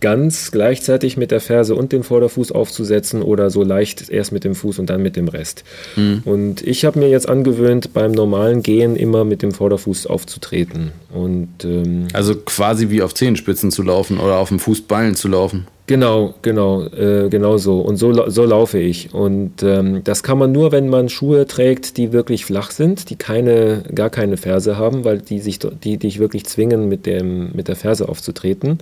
ganz 0.00 0.50
gleichzeitig 0.50 1.16
mit 1.16 1.30
der 1.30 1.40
Ferse 1.40 1.74
und 1.74 1.92
dem 1.92 2.02
Vorderfuß 2.02 2.52
aufzusetzen 2.52 3.22
oder 3.22 3.50
so 3.50 3.62
leicht 3.62 4.10
erst 4.10 4.32
mit 4.32 4.44
dem 4.44 4.54
Fuß 4.54 4.78
und 4.78 4.90
dann 4.90 5.02
mit 5.02 5.16
dem 5.16 5.28
Rest. 5.28 5.64
Mhm. 5.96 6.22
Und 6.24 6.62
ich 6.66 6.84
habe 6.84 6.98
mir 6.98 7.08
jetzt 7.08 7.28
angewöhnt, 7.28 7.92
beim 7.92 8.12
normalen 8.12 8.62
Gehen 8.62 8.96
immer 8.96 9.24
mit 9.24 9.42
dem 9.42 9.52
Vorderfuß 9.52 10.06
aufzutreten. 10.06 10.92
Und, 11.12 11.64
ähm, 11.64 12.08
also 12.12 12.34
quasi 12.34 12.90
wie 12.90 13.02
auf 13.02 13.14
Zehenspitzen 13.14 13.70
zu 13.70 13.82
laufen 13.82 14.18
oder 14.18 14.38
auf 14.38 14.48
dem 14.48 14.58
Fußballen 14.58 15.14
zu 15.14 15.28
laufen. 15.28 15.66
Genau, 15.88 16.34
genau, 16.42 16.86
äh, 16.86 17.28
genau 17.28 17.58
so. 17.58 17.80
Und 17.80 17.96
so, 17.96 18.30
so 18.30 18.44
laufe 18.44 18.78
ich. 18.78 19.12
Und 19.12 19.62
ähm, 19.62 20.02
das 20.04 20.22
kann 20.22 20.38
man 20.38 20.52
nur, 20.52 20.70
wenn 20.70 20.88
man 20.88 21.08
Schuhe 21.08 21.46
trägt, 21.46 21.96
die 21.96 22.12
wirklich 22.12 22.44
flach 22.44 22.70
sind, 22.70 23.10
die 23.10 23.16
keine, 23.16 23.82
gar 23.92 24.08
keine 24.08 24.36
Ferse 24.36 24.78
haben, 24.78 25.04
weil 25.04 25.18
die 25.18 25.40
sich, 25.40 25.58
die 25.58 25.96
dich 25.96 26.20
wirklich 26.20 26.46
zwingen, 26.46 26.88
mit, 26.88 27.04
dem, 27.04 27.50
mit 27.52 27.66
der 27.66 27.76
Ferse 27.76 28.08
aufzutreten. 28.08 28.78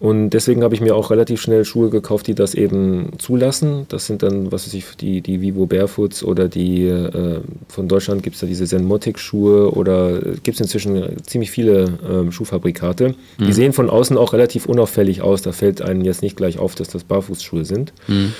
Und 0.00 0.30
deswegen 0.30 0.62
habe 0.62 0.74
ich 0.74 0.80
mir 0.80 0.94
auch 0.96 1.10
relativ 1.10 1.40
schnell 1.40 1.64
Schuhe 1.64 1.88
gekauft, 1.88 2.26
die 2.26 2.34
das 2.34 2.54
eben 2.54 3.10
zulassen. 3.18 3.86
Das 3.88 4.06
sind 4.06 4.22
dann, 4.22 4.50
was 4.50 4.66
weiß 4.66 4.74
ich, 4.74 4.84
die, 4.96 5.20
die 5.20 5.40
Vivo 5.40 5.66
Barefoots 5.66 6.24
oder 6.24 6.48
die 6.48 6.86
äh, 6.86 7.40
von 7.68 7.88
Deutschland 7.88 8.22
gibt 8.22 8.34
es 8.34 8.40
da 8.40 8.46
diese 8.46 8.66
Zenmotic-Schuhe 8.66 9.70
oder 9.70 10.20
gibt 10.20 10.56
es 10.56 10.60
inzwischen 10.60 11.22
ziemlich 11.22 11.50
viele 11.50 12.26
äh, 12.28 12.30
Schuhfabrikate. 12.30 13.14
Mhm. 13.38 13.46
Die 13.46 13.52
sehen 13.52 13.72
von 13.72 13.88
außen 13.88 14.18
auch 14.18 14.32
relativ 14.32 14.66
unauffällig 14.66 15.22
aus. 15.22 15.42
Da 15.42 15.52
fällt 15.52 15.80
einem 15.80 16.02
jetzt 16.02 16.22
nicht 16.22 16.36
gleich 16.36 16.58
auf, 16.58 16.74
dass 16.74 16.88
das 16.88 17.04
Barfußschuhe 17.04 17.64
sind. 17.64 17.92
Mhm. 18.08 18.32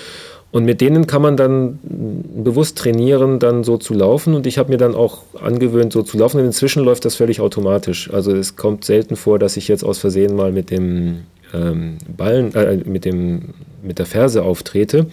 Und 0.55 0.65
mit 0.65 0.81
denen 0.81 1.09
kann 1.09 1.21
man 1.21 1.37
dann 1.37 1.81
bewusst 1.83 2.79
trainieren, 2.79 3.41
dann 3.41 3.65
so 3.65 3.77
zu 3.77 3.93
laufen. 3.93 4.35
Und 4.35 4.47
ich 4.47 4.57
habe 4.57 4.71
mir 4.71 4.79
dann 4.79 4.95
auch 4.95 5.23
angewöhnt, 5.41 5.93
so 5.93 6.03
zu 6.03 6.17
laufen. 6.17 6.39
Und 6.39 6.47
inzwischen 6.47 6.85
läuft 6.85 7.05
das 7.05 7.17
völlig 7.17 7.41
automatisch. 7.41 8.09
Also 8.13 8.33
es 8.33 8.55
kommt 8.55 8.85
selten 8.85 9.17
vor, 9.17 9.41
dass 9.41 9.57
ich 9.57 9.67
jetzt 9.67 9.85
aus 9.85 9.99
Versehen 9.99 10.37
mal 10.37 10.53
mit 10.53 10.71
dem 10.71 11.23
ähm, 11.55 11.99
Ballen, 12.17 12.55
äh, 12.55 12.77
mit, 12.85 13.05
dem, 13.05 13.55
mit 13.83 13.99
der 13.99 14.07
Ferse 14.07 14.43
auftrete. 14.43 15.07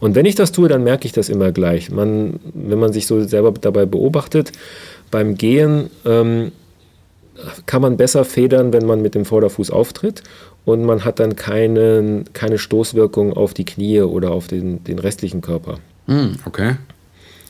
Und 0.00 0.14
wenn 0.14 0.26
ich 0.26 0.34
das 0.34 0.52
tue, 0.52 0.68
dann 0.68 0.84
merke 0.84 1.06
ich 1.06 1.12
das 1.12 1.28
immer 1.28 1.52
gleich. 1.52 1.90
Man, 1.90 2.40
wenn 2.52 2.78
man 2.78 2.92
sich 2.92 3.06
so 3.06 3.22
selber 3.22 3.52
dabei 3.52 3.86
beobachtet, 3.86 4.52
beim 5.10 5.36
Gehen 5.36 5.90
ähm, 6.04 6.52
kann 7.66 7.82
man 7.82 7.96
besser 7.96 8.24
federn, 8.24 8.72
wenn 8.72 8.86
man 8.86 9.02
mit 9.02 9.14
dem 9.14 9.24
Vorderfuß 9.24 9.70
auftritt 9.70 10.22
und 10.64 10.84
man 10.84 11.04
hat 11.04 11.20
dann 11.20 11.36
keine, 11.36 12.24
keine 12.32 12.58
Stoßwirkung 12.58 13.32
auf 13.32 13.54
die 13.54 13.64
Knie 13.64 14.00
oder 14.00 14.30
auf 14.30 14.46
den, 14.46 14.82
den 14.84 14.98
restlichen 14.98 15.40
Körper. 15.40 15.78
Mm, 16.06 16.36
okay. 16.44 16.76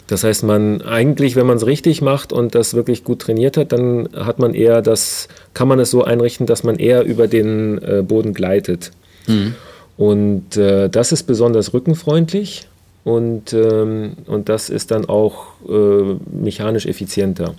Das 0.07 0.23
heißt, 0.23 0.43
man 0.43 0.83
eigentlich, 0.83 1.35
wenn 1.35 1.47
man 1.47 1.57
es 1.57 1.67
richtig 1.67 2.03
macht 2.03 2.33
und 2.33 2.55
das 2.55 2.75
wirklich 2.75 3.05
gut 3.05 3.21
trainiert 3.21 3.57
hat, 3.57 3.73
dann 3.73 4.09
hat 4.15 4.39
man 4.39 4.55
eher 4.55 4.83
das, 4.83 5.29
kann 5.55 5.67
man 5.67 5.81
es 5.81 5.91
so 5.91 6.05
einrichten, 6.05 6.47
dass 6.47 6.63
man 6.63 6.77
eher 6.77 7.05
über 7.05 7.27
den 7.27 7.83
äh, 7.83 8.03
Boden 8.03 8.35
gleitet. 8.35 8.91
Mhm. 9.27 9.55
Und 9.97 10.57
äh, 10.57 10.91
das 10.91 11.13
ist 11.13 11.23
besonders 11.23 11.73
rückenfreundlich 11.73 12.69
und, 13.05 13.53
ähm, 13.53 14.13
und 14.27 14.49
das 14.49 14.69
ist 14.69 14.91
dann 14.91 15.07
auch 15.07 15.47
äh, 15.69 16.17
mechanisch 16.31 16.87
effizienter. 16.87 17.55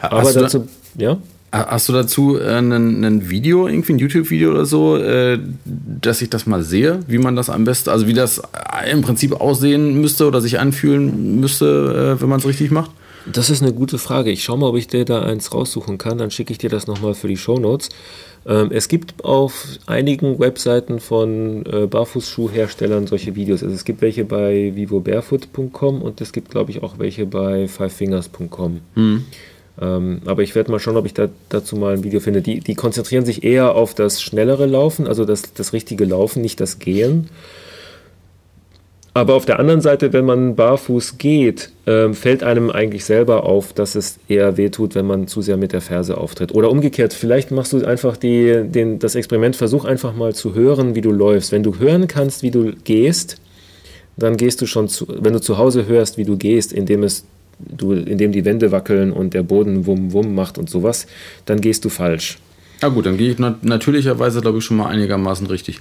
Hast 0.00 0.12
Aber 0.12 0.32
dazu, 0.32 0.68
ja? 0.96 1.18
Hast 1.52 1.88
du 1.88 1.92
dazu 1.92 2.38
äh, 2.38 2.58
ein 2.58 3.28
Video, 3.28 3.66
irgendwie 3.66 3.94
ein 3.94 3.98
YouTube-Video 3.98 4.52
oder 4.52 4.66
so, 4.66 4.96
äh, 4.96 5.38
dass 5.64 6.22
ich 6.22 6.30
das 6.30 6.46
mal 6.46 6.62
sehe, 6.62 7.00
wie 7.08 7.18
man 7.18 7.34
das 7.34 7.50
am 7.50 7.64
besten, 7.64 7.90
also 7.90 8.06
wie 8.06 8.14
das 8.14 8.38
äh, 8.38 8.90
im 8.90 9.02
Prinzip 9.02 9.32
aussehen 9.40 10.00
müsste 10.00 10.28
oder 10.28 10.40
sich 10.40 10.60
anfühlen 10.60 11.40
müsste, 11.40 12.20
wenn 12.20 12.28
man 12.28 12.38
es 12.38 12.46
richtig 12.46 12.70
macht? 12.70 12.92
Das 13.26 13.50
ist 13.50 13.62
eine 13.62 13.72
gute 13.72 13.98
Frage. 13.98 14.30
Ich 14.30 14.44
schaue 14.44 14.58
mal, 14.58 14.68
ob 14.68 14.76
ich 14.76 14.86
dir 14.86 15.04
da 15.04 15.22
eins 15.22 15.52
raussuchen 15.52 15.98
kann. 15.98 16.18
Dann 16.18 16.30
schicke 16.30 16.52
ich 16.52 16.58
dir 16.58 16.70
das 16.70 16.86
nochmal 16.86 17.14
für 17.14 17.28
die 17.28 17.36
Shownotes. 17.36 17.90
Ähm, 18.46 18.70
es 18.72 18.88
gibt 18.88 19.24
auf 19.24 19.66
einigen 19.86 20.38
Webseiten 20.38 21.00
von 21.00 21.66
äh, 21.66 21.86
Barfußschuhherstellern 21.86 23.06
solche 23.06 23.34
Videos. 23.34 23.62
Also 23.62 23.74
es 23.74 23.84
gibt 23.84 24.00
welche 24.00 24.24
bei 24.24 24.72
vivobarefoot.com 24.74 26.00
und 26.00 26.20
es 26.20 26.32
gibt, 26.32 26.50
glaube 26.50 26.70
ich, 26.70 26.82
auch 26.82 26.98
welche 26.98 27.26
bei 27.26 27.68
fivefingers.com. 27.68 28.80
Hm. 28.94 29.24
Ähm, 29.80 30.20
aber 30.26 30.42
ich 30.42 30.54
werde 30.54 30.70
mal 30.70 30.78
schauen, 30.78 30.96
ob 30.96 31.06
ich 31.06 31.14
da, 31.14 31.28
dazu 31.48 31.76
mal 31.76 31.94
ein 31.94 32.04
Video 32.04 32.20
finde. 32.20 32.42
Die, 32.42 32.60
die 32.60 32.74
konzentrieren 32.74 33.24
sich 33.24 33.44
eher 33.44 33.74
auf 33.74 33.94
das 33.94 34.20
schnellere 34.20 34.66
Laufen, 34.66 35.06
also 35.06 35.24
das, 35.24 35.54
das 35.54 35.72
richtige 35.72 36.04
Laufen, 36.04 36.42
nicht 36.42 36.60
das 36.60 36.78
Gehen. 36.78 37.30
Aber 39.12 39.34
auf 39.34 39.44
der 39.44 39.58
anderen 39.58 39.80
Seite, 39.80 40.12
wenn 40.12 40.24
man 40.24 40.54
barfuß 40.54 41.18
geht, 41.18 41.72
äh, 41.84 42.12
fällt 42.12 42.44
einem 42.44 42.70
eigentlich 42.70 43.04
selber 43.04 43.42
auf, 43.42 43.72
dass 43.72 43.96
es 43.96 44.20
eher 44.28 44.56
wehtut, 44.56 44.94
wenn 44.94 45.06
man 45.06 45.26
zu 45.26 45.42
sehr 45.42 45.56
mit 45.56 45.72
der 45.72 45.80
Ferse 45.80 46.16
auftritt. 46.16 46.54
Oder 46.54 46.70
umgekehrt, 46.70 47.12
vielleicht 47.12 47.50
machst 47.50 47.72
du 47.72 47.84
einfach 47.84 48.16
die, 48.16 48.62
den, 48.66 49.00
das 49.00 49.16
Experiment, 49.16 49.56
versuch 49.56 49.84
einfach 49.84 50.14
mal 50.14 50.34
zu 50.34 50.54
hören, 50.54 50.94
wie 50.94 51.00
du 51.00 51.10
läufst. 51.10 51.50
Wenn 51.50 51.64
du 51.64 51.78
hören 51.78 52.06
kannst, 52.06 52.44
wie 52.44 52.52
du 52.52 52.72
gehst, 52.84 53.40
dann 54.16 54.36
gehst 54.36 54.60
du 54.60 54.66
schon 54.66 54.88
zu, 54.88 55.06
wenn 55.08 55.32
du 55.32 55.40
zu 55.40 55.58
Hause 55.58 55.86
hörst, 55.86 56.16
wie 56.16 56.24
du 56.24 56.36
gehst, 56.36 56.72
indem 56.72 57.02
es 57.02 57.24
du, 57.68 57.92
indem 57.92 58.32
die 58.32 58.44
Wände 58.44 58.72
wackeln 58.72 59.12
und 59.12 59.34
der 59.34 59.42
Boden 59.42 59.86
wumm 59.86 60.12
wumm 60.12 60.34
macht 60.34 60.58
und 60.58 60.70
sowas, 60.70 61.06
dann 61.46 61.60
gehst 61.60 61.84
du 61.84 61.88
falsch. 61.88 62.38
Na 62.82 62.88
gut, 62.88 63.06
dann 63.06 63.16
gehe 63.16 63.30
ich 63.32 63.38
nat 63.38 63.62
natürlicherweise, 63.64 64.40
glaube 64.40 64.58
ich, 64.58 64.64
schon 64.64 64.78
mal 64.78 64.86
einigermaßen 64.86 65.46
richtig. 65.46 65.80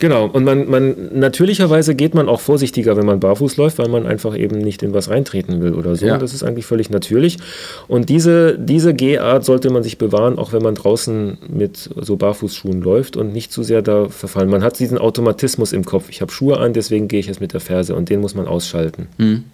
Genau, 0.00 0.26
und 0.26 0.44
man, 0.44 0.68
man 0.68 1.18
natürlicherweise 1.18 1.94
geht 1.94 2.14
man 2.14 2.28
auch 2.28 2.40
vorsichtiger, 2.40 2.96
wenn 2.96 3.06
man 3.06 3.20
barfuß 3.20 3.56
läuft, 3.56 3.78
weil 3.78 3.88
man 3.88 4.06
einfach 4.06 4.36
eben 4.36 4.58
nicht 4.58 4.82
in 4.82 4.92
was 4.92 5.08
reintreten 5.08 5.62
will 5.62 5.74
oder 5.74 5.94
so. 5.94 6.06
Ja. 6.06 6.18
Das 6.18 6.34
ist 6.34 6.42
eigentlich 6.42 6.66
völlig 6.66 6.90
natürlich. 6.90 7.38
Und 7.86 8.08
diese, 8.08 8.58
diese 8.58 8.92
Gehart 8.92 9.44
sollte 9.44 9.70
man 9.70 9.82
sich 9.82 9.96
bewahren, 9.96 10.38
auch 10.38 10.52
wenn 10.52 10.62
man 10.62 10.74
draußen 10.74 11.38
mit 11.48 11.90
so 11.96 12.16
Barfußschuhen 12.16 12.82
läuft 12.82 13.16
und 13.16 13.32
nicht 13.32 13.52
zu 13.52 13.62
sehr 13.62 13.82
da 13.82 14.08
verfallen. 14.08 14.50
Man 14.50 14.64
hat 14.64 14.78
diesen 14.78 14.98
Automatismus 14.98 15.72
im 15.72 15.84
Kopf. 15.84 16.10
Ich 16.10 16.20
habe 16.20 16.32
Schuhe 16.32 16.58
an, 16.58 16.72
deswegen 16.72 17.06
gehe 17.06 17.20
ich 17.20 17.26
jetzt 17.26 17.40
mit 17.40 17.52
der 17.52 17.60
Ferse 17.60 17.94
und 17.94 18.10
den 18.10 18.20
muss 18.20 18.34
man 18.34 18.46
ausschalten. 18.48 19.06
Mhm. 19.18 19.44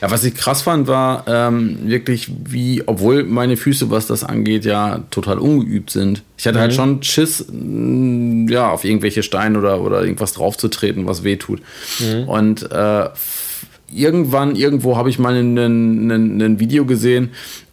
Ja, 0.00 0.10
was 0.10 0.24
ich 0.24 0.34
krass 0.34 0.62
fand, 0.62 0.86
war 0.86 1.24
ähm, 1.26 1.78
wirklich, 1.84 2.30
wie, 2.44 2.82
obwohl 2.86 3.24
meine 3.24 3.56
Füße, 3.56 3.90
was 3.90 4.06
das 4.06 4.24
angeht, 4.24 4.64
ja 4.64 5.04
total 5.10 5.38
ungeübt 5.38 5.90
sind. 5.90 6.22
Ich 6.36 6.46
hatte 6.46 6.58
halt 6.58 6.72
mhm. 6.72 6.78
halt 6.78 6.90
schon 6.90 7.02
Schiss, 7.02 7.46
mm, 7.50 8.48
ja, 8.48 8.70
auf 8.70 8.84
irgendwelche 8.84 9.22
Steine 9.22 9.58
oder, 9.58 9.80
oder 9.80 10.02
irgendwas 10.02 10.32
draufzutreten, 10.32 11.06
was 11.06 11.24
weh 11.24 11.36
tut. 11.36 11.60
Mhm. 12.00 12.28
Und 12.28 12.72
äh, 12.72 13.08
irgendwann, 13.92 14.56
irgendwo 14.56 14.96
habe 14.96 15.10
ich 15.10 15.18
mal 15.18 15.34
ein 15.34 16.60
Video 16.60 16.84
gesehen 16.84 17.30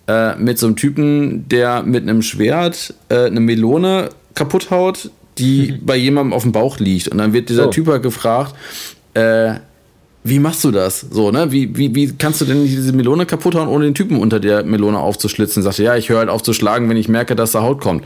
äh, 0.08 0.36
mit 0.36 0.60
so 0.60 0.68
einem 0.68 0.76
Typen, 0.76 1.47
der 1.49 1.84
mit 1.84 2.03
einem 2.03 2.22
Schwert 2.22 2.93
äh, 3.10 3.26
eine 3.26 3.39
Melone 3.39 4.10
kaputt 4.34 4.72
haut, 4.72 5.10
die 5.38 5.74
mhm. 5.74 5.80
bei 5.86 5.95
jemandem 5.95 6.34
auf 6.34 6.43
dem 6.43 6.51
Bauch 6.51 6.80
liegt. 6.80 7.08
Und 7.08 7.18
dann 7.18 7.34
wird 7.34 7.49
dieser 7.49 7.66
so. 7.66 7.70
Typ 7.72 7.88
halt 7.88 8.03
gefragt, 8.03 8.56
äh, 9.14 9.56
wie 10.28 10.40
machst 10.40 10.64
du 10.64 10.72
das? 10.72 11.02
So, 11.12 11.30
ne? 11.30 11.52
Wie, 11.52 11.78
wie, 11.78 11.94
wie 11.94 12.12
kannst 12.18 12.42
du 12.42 12.46
denn 12.46 12.66
diese 12.66 12.94
Melone 12.94 13.28
kaputt 13.28 13.54
hauen, 13.54 13.68
ohne 13.68 13.86
den 13.86 13.94
Typen 13.94 14.18
unter 14.18 14.40
der 14.40 14.64
Melone 14.64 14.98
aufzuschlitzen? 14.98 15.62
Sagte, 15.62 15.84
ja, 15.84 15.96
ich 15.96 16.10
höre 16.10 16.18
halt 16.18 16.30
auf 16.30 16.42
zu 16.42 16.54
schlagen, 16.54 16.90
wenn 16.90 16.98
ich 16.98 17.08
merke, 17.08 17.36
dass 17.36 17.52
da 17.52 17.62
Haut 17.62 17.80
kommt. 17.80 18.04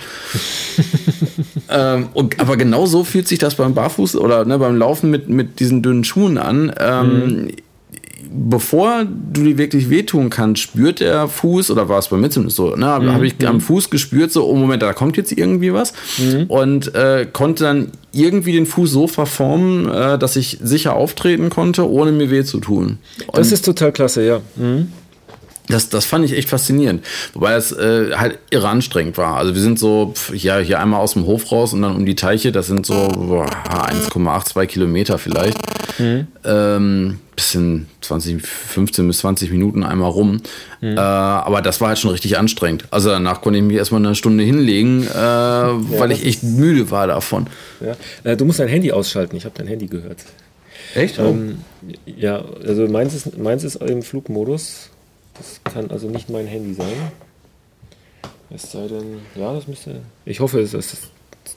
ähm, 1.70 2.10
und, 2.14 2.38
aber 2.42 2.58
genau 2.58 2.86
so 2.88 3.06
fühlt 3.06 3.30
sich 3.30 3.40
das 3.40 3.56
beim 3.56 3.74
Barfuß 3.74 4.18
oder 4.18 4.44
ne, 4.44 4.60
beim 4.60 4.76
Laufen 4.76 5.10
mit, 5.10 5.30
mit 5.30 5.62
diesen 5.62 5.82
dünnen 5.82 6.04
Schuhen 6.04 6.38
an. 6.38 6.74
Ähm, 6.78 7.08
mhm 7.08 7.52
bevor 8.32 9.06
du 9.06 9.44
dir 9.44 9.58
wirklich 9.58 9.90
wehtun 9.90 10.30
kannst, 10.30 10.62
spürt 10.62 11.00
der 11.00 11.28
Fuß, 11.28 11.72
oder 11.72 11.90
war 11.90 12.00
es 12.00 12.10
bei 12.10 12.18
mir 12.18 12.30
zumindest 12.30 12.58
so, 12.58 12.76
ne, 12.76 13.00
mhm. 13.00 13.14
habe 13.14 13.28
ich 13.28 13.48
am 13.48 13.56
mhm. 13.56 13.62
Fuß 13.62 13.90
gespürt, 13.90 14.32
so, 14.32 14.48
oh 14.48 14.56
Moment, 14.56 14.84
da 14.84 14.94
kommt 14.94 15.18
jetzt 15.18 15.32
irgendwie 15.32 15.74
was. 15.74 15.94
Mhm. 16.18 16.46
Und 16.48 16.96
äh, 16.96 17.28
konnte 17.32 17.64
dann 17.64 17.92
irgendwie 18.12 18.54
den 18.54 18.66
Fuß 18.66 18.92
so 18.92 19.08
verformen, 19.08 19.90
äh, 19.90 20.18
dass 20.18 20.36
ich 20.36 20.58
sicher 20.62 20.96
auftreten 20.96 21.50
konnte, 21.50 21.90
ohne 21.90 22.12
mir 22.12 22.32
weh 22.32 22.44
zu 22.44 22.60
tun. 22.60 22.98
Und 23.28 23.38
das 23.38 23.52
ist 23.52 23.66
total 23.66 23.92
klasse, 23.92 24.26
ja. 24.26 24.42
Mhm. 24.56 24.92
Das, 25.70 25.88
das 25.90 26.06
fand 26.06 26.26
ich 26.26 26.36
echt 26.36 26.50
faszinierend. 26.50 27.06
Wobei 27.34 27.54
es 27.54 27.72
äh, 27.72 28.16
halt 28.16 28.40
irre 28.50 28.68
anstrengend 28.68 29.20
war. 29.20 29.38
Also 29.38 29.54
wir 29.54 29.62
sind 29.62 29.78
so, 29.78 30.16
ja, 30.34 30.58
hier 30.58 30.80
einmal 30.80 31.00
aus 31.00 31.14
dem 31.14 31.28
Hof 31.28 31.52
raus 31.52 31.74
und 31.74 31.84
dann 31.84 31.96
um 31.96 32.08
die 32.08 32.16
Teiche, 32.16 32.52
das 32.52 32.66
sind 32.66 32.88
so 32.88 32.96
1,82 32.96 34.66
Kilometer 34.66 35.20
vielleicht. 35.20 35.60
Mhm. 36.00 36.28
Ähm, 36.44 37.20
bisschen 37.40 37.88
20, 38.02 38.42
15 38.42 39.08
bis 39.08 39.20
20 39.20 39.52
Minuten 39.52 39.84
einmal 39.84 40.12
rum. 40.12 40.42
Mhm. 40.82 40.98
Äh, 40.98 41.00
aber 41.00 41.62
das 41.62 41.80
war 41.80 41.88
halt 41.88 42.00
schon 42.00 42.12
richtig 42.12 42.38
anstrengend. 42.38 42.86
Also 42.92 43.10
danach 43.10 43.42
konnte 43.42 43.60
ich 43.60 43.66
mich 43.66 43.78
erstmal 43.78 44.06
eine 44.06 44.14
Stunde 44.14 44.44
hinlegen, 44.44 45.04
äh, 45.04 45.08
ja, 45.16 45.80
weil 45.98 46.12
ich 46.12 46.26
echt 46.26 46.44
müde 46.44 46.92
war 46.92 47.08
davon. 47.08 47.48
Ja. 47.80 47.96
Äh, 48.30 48.36
du 48.36 48.44
musst 48.44 48.60
dein 48.60 48.68
Handy 48.68 48.92
ausschalten. 48.92 49.38
Ich 49.38 49.46
habe 49.46 49.56
dein 49.58 49.68
Handy 49.68 49.88
gehört. 49.88 50.20
Echt? 50.96 51.18
Ähm, 51.18 51.60
ja, 52.06 52.44
also 52.66 52.88
meins 52.88 53.14
ist, 53.14 53.38
meins 53.38 53.64
ist 53.64 53.76
im 53.78 54.02
Flugmodus. 54.02 54.90
Das 55.36 55.62
kann 55.74 55.90
also 55.92 56.10
nicht 56.10 56.30
mein 56.30 56.46
Handy 56.46 56.74
sein. 56.74 56.88
Es 58.50 58.72
sei 58.72 58.88
denn, 58.88 59.20
ja, 59.36 59.54
das 59.54 59.68
müsste. 59.68 60.02
Ich 60.26 60.42
hoffe, 60.42 60.62
dass, 60.62 60.98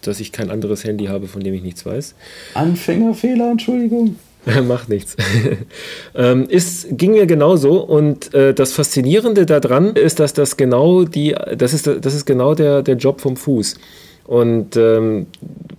dass 0.02 0.20
ich 0.20 0.30
kein 0.30 0.50
anderes 0.50 0.84
Handy 0.84 1.06
habe, 1.06 1.26
von 1.26 1.42
dem 1.42 1.54
ich 1.54 1.62
nichts 1.62 1.84
weiß. 1.84 2.14
Anfängerfehler, 2.54 3.50
Entschuldigung. 3.50 4.16
Macht 4.66 4.88
nichts. 4.88 5.16
ähm, 6.14 6.48
ist, 6.48 6.86
ging 6.90 7.12
mir 7.12 7.26
genauso 7.26 7.80
und 7.80 8.34
äh, 8.34 8.54
das 8.54 8.72
Faszinierende 8.72 9.46
daran 9.46 9.94
ist, 9.94 10.18
dass 10.20 10.32
das 10.32 10.56
genau 10.56 11.04
die, 11.04 11.34
das 11.56 11.72
ist, 11.72 11.86
das 11.86 12.14
ist 12.14 12.26
genau 12.26 12.54
der, 12.54 12.82
der 12.82 12.96
Job 12.96 13.20
vom 13.20 13.36
Fuß. 13.36 13.76
Und 14.24 14.76
ähm, 14.76 15.26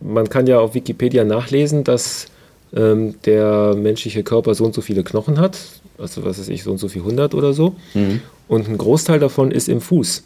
man 0.01 0.29
kann 0.29 0.47
ja 0.47 0.59
auf 0.59 0.75
Wikipedia 0.75 1.23
nachlesen, 1.23 1.83
dass 1.83 2.27
ähm, 2.75 3.15
der 3.25 3.75
menschliche 3.75 4.23
Körper 4.23 4.53
so 4.55 4.65
und 4.65 4.73
so 4.73 4.81
viele 4.81 5.03
Knochen 5.03 5.39
hat, 5.39 5.57
also 5.97 6.23
was 6.25 6.39
weiß 6.39 6.49
ich, 6.49 6.63
so 6.63 6.71
und 6.71 6.77
so 6.77 6.87
viel 6.87 7.01
100 7.01 7.33
oder 7.35 7.53
so. 7.53 7.75
Mhm. 7.93 8.21
Und 8.47 8.67
ein 8.67 8.77
Großteil 8.77 9.19
davon 9.19 9.51
ist 9.51 9.69
im 9.69 9.81
Fuß. 9.81 10.23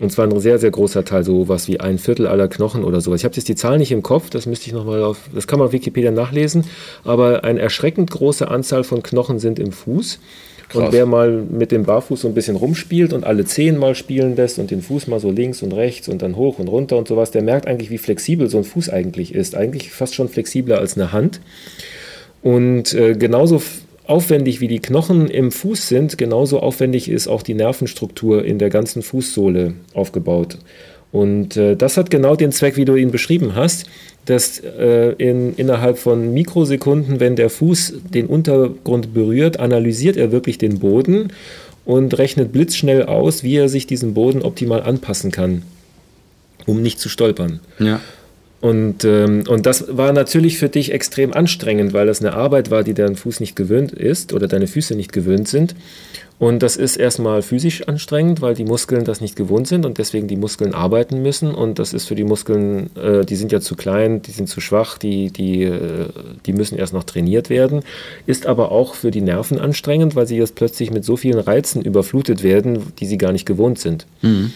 Und 0.00 0.10
zwar 0.10 0.26
ein 0.26 0.40
sehr, 0.40 0.58
sehr 0.58 0.72
großer 0.72 1.04
Teil, 1.04 1.22
so 1.22 1.48
was 1.48 1.68
wie 1.68 1.78
ein 1.78 1.98
Viertel 1.98 2.26
aller 2.26 2.48
Knochen 2.48 2.82
oder 2.82 3.00
sowas. 3.00 3.20
Ich 3.20 3.24
habe 3.24 3.34
jetzt 3.36 3.48
die 3.48 3.54
Zahl 3.54 3.78
nicht 3.78 3.92
im 3.92 4.02
Kopf, 4.02 4.28
das 4.28 4.46
müsste 4.46 4.66
ich 4.66 4.72
nochmal 4.72 5.02
auf, 5.02 5.18
das 5.32 5.46
kann 5.46 5.60
man 5.60 5.68
auf 5.68 5.72
Wikipedia 5.72 6.10
nachlesen, 6.10 6.64
aber 7.04 7.44
eine 7.44 7.60
erschreckend 7.60 8.10
große 8.10 8.48
Anzahl 8.48 8.82
von 8.82 9.02
Knochen 9.02 9.38
sind 9.38 9.58
im 9.58 9.70
Fuß. 9.70 10.18
Krass. 10.68 10.86
Und 10.86 10.92
wer 10.92 11.06
mal 11.06 11.30
mit 11.30 11.70
dem 11.70 11.84
Barfuß 11.84 12.22
so 12.22 12.28
ein 12.28 12.34
bisschen 12.34 12.56
rumspielt 12.56 13.12
und 13.12 13.24
alle 13.24 13.44
Zehen 13.44 13.78
mal 13.78 13.94
spielen 13.94 14.34
lässt 14.34 14.58
und 14.58 14.70
den 14.70 14.82
Fuß 14.82 15.06
mal 15.06 15.20
so 15.20 15.30
links 15.30 15.62
und 15.62 15.72
rechts 15.72 16.08
und 16.08 16.22
dann 16.22 16.36
hoch 16.36 16.58
und 16.58 16.68
runter 16.68 16.96
und 16.96 17.06
sowas, 17.06 17.30
der 17.30 17.42
merkt 17.42 17.68
eigentlich, 17.68 17.90
wie 17.90 17.98
flexibel 17.98 18.48
so 18.48 18.58
ein 18.58 18.64
Fuß 18.64 18.88
eigentlich 18.88 19.34
ist. 19.34 19.54
Eigentlich 19.54 19.92
fast 19.92 20.14
schon 20.14 20.28
flexibler 20.28 20.78
als 20.78 20.96
eine 20.96 21.12
Hand. 21.12 21.40
Und 22.42 22.94
äh, 22.94 23.14
genauso 23.14 23.62
aufwendig 24.06 24.60
wie 24.60 24.68
die 24.68 24.80
Knochen 24.80 25.28
im 25.28 25.50
Fuß 25.50 25.88
sind, 25.88 26.18
genauso 26.18 26.60
aufwendig 26.60 27.08
ist 27.08 27.26
auch 27.28 27.42
die 27.42 27.54
Nervenstruktur 27.54 28.44
in 28.44 28.58
der 28.58 28.70
ganzen 28.70 29.02
Fußsohle 29.02 29.74
aufgebaut. 29.94 30.58
Und 31.12 31.56
äh, 31.56 31.76
das 31.76 31.96
hat 31.96 32.10
genau 32.10 32.34
den 32.34 32.50
Zweck, 32.50 32.76
wie 32.76 32.84
du 32.84 32.96
ihn 32.96 33.12
beschrieben 33.12 33.54
hast, 33.54 33.86
dass 34.26 34.58
äh, 34.58 35.14
in, 35.18 35.54
innerhalb 35.54 35.98
von 35.98 36.34
Mikrosekunden, 36.34 37.20
wenn 37.20 37.36
der 37.36 37.50
Fuß 37.50 37.94
den 38.12 38.26
Untergrund 38.26 39.14
berührt, 39.14 39.60
analysiert 39.60 40.16
er 40.16 40.32
wirklich 40.32 40.58
den 40.58 40.80
Boden 40.80 41.32
und 41.84 42.18
rechnet 42.18 42.52
blitzschnell 42.52 43.04
aus, 43.04 43.42
wie 43.42 43.56
er 43.56 43.68
sich 43.68 43.86
diesen 43.86 44.14
Boden 44.14 44.42
optimal 44.42 44.82
anpassen 44.82 45.30
kann, 45.30 45.62
um 46.66 46.82
nicht 46.82 46.98
zu 46.98 47.08
stolpern. 47.08 47.60
Ja. 47.78 48.00
Und, 48.64 49.04
ähm, 49.04 49.44
und 49.46 49.66
das 49.66 49.94
war 49.94 50.14
natürlich 50.14 50.56
für 50.56 50.70
dich 50.70 50.90
extrem 50.90 51.34
anstrengend, 51.34 51.92
weil 51.92 52.06
das 52.06 52.20
eine 52.20 52.32
Arbeit 52.32 52.70
war, 52.70 52.82
die 52.82 52.94
dein 52.94 53.14
Fuß 53.14 53.40
nicht 53.40 53.56
gewöhnt 53.56 53.92
ist 53.92 54.32
oder 54.32 54.48
deine 54.48 54.66
Füße 54.68 54.94
nicht 54.94 55.12
gewöhnt 55.12 55.48
sind. 55.48 55.74
Und 56.38 56.62
das 56.62 56.76
ist 56.76 56.96
erstmal 56.96 57.42
physisch 57.42 57.86
anstrengend, 57.86 58.40
weil 58.40 58.54
die 58.54 58.64
Muskeln 58.64 59.04
das 59.04 59.20
nicht 59.20 59.36
gewohnt 59.36 59.68
sind 59.68 59.84
und 59.84 59.98
deswegen 59.98 60.28
die 60.28 60.38
Muskeln 60.38 60.72
arbeiten 60.72 61.20
müssen. 61.20 61.54
Und 61.54 61.78
das 61.78 61.92
ist 61.92 62.06
für 62.06 62.14
die 62.14 62.24
Muskeln, 62.24 62.88
äh, 62.96 63.26
die 63.26 63.36
sind 63.36 63.52
ja 63.52 63.60
zu 63.60 63.76
klein, 63.76 64.22
die 64.22 64.30
sind 64.30 64.48
zu 64.48 64.62
schwach, 64.62 64.96
die, 64.96 65.30
die, 65.30 65.64
äh, 65.64 66.08
die 66.46 66.54
müssen 66.54 66.78
erst 66.78 66.94
noch 66.94 67.04
trainiert 67.04 67.50
werden. 67.50 67.82
Ist 68.24 68.46
aber 68.46 68.72
auch 68.72 68.94
für 68.94 69.10
die 69.10 69.20
Nerven 69.20 69.58
anstrengend, 69.58 70.16
weil 70.16 70.26
sie 70.26 70.38
jetzt 70.38 70.54
plötzlich 70.54 70.90
mit 70.90 71.04
so 71.04 71.18
vielen 71.18 71.38
Reizen 71.38 71.82
überflutet 71.82 72.42
werden, 72.42 72.94
die 72.98 73.04
sie 73.04 73.18
gar 73.18 73.32
nicht 73.32 73.44
gewohnt 73.44 73.78
sind. 73.78 74.06
Mhm. 74.22 74.52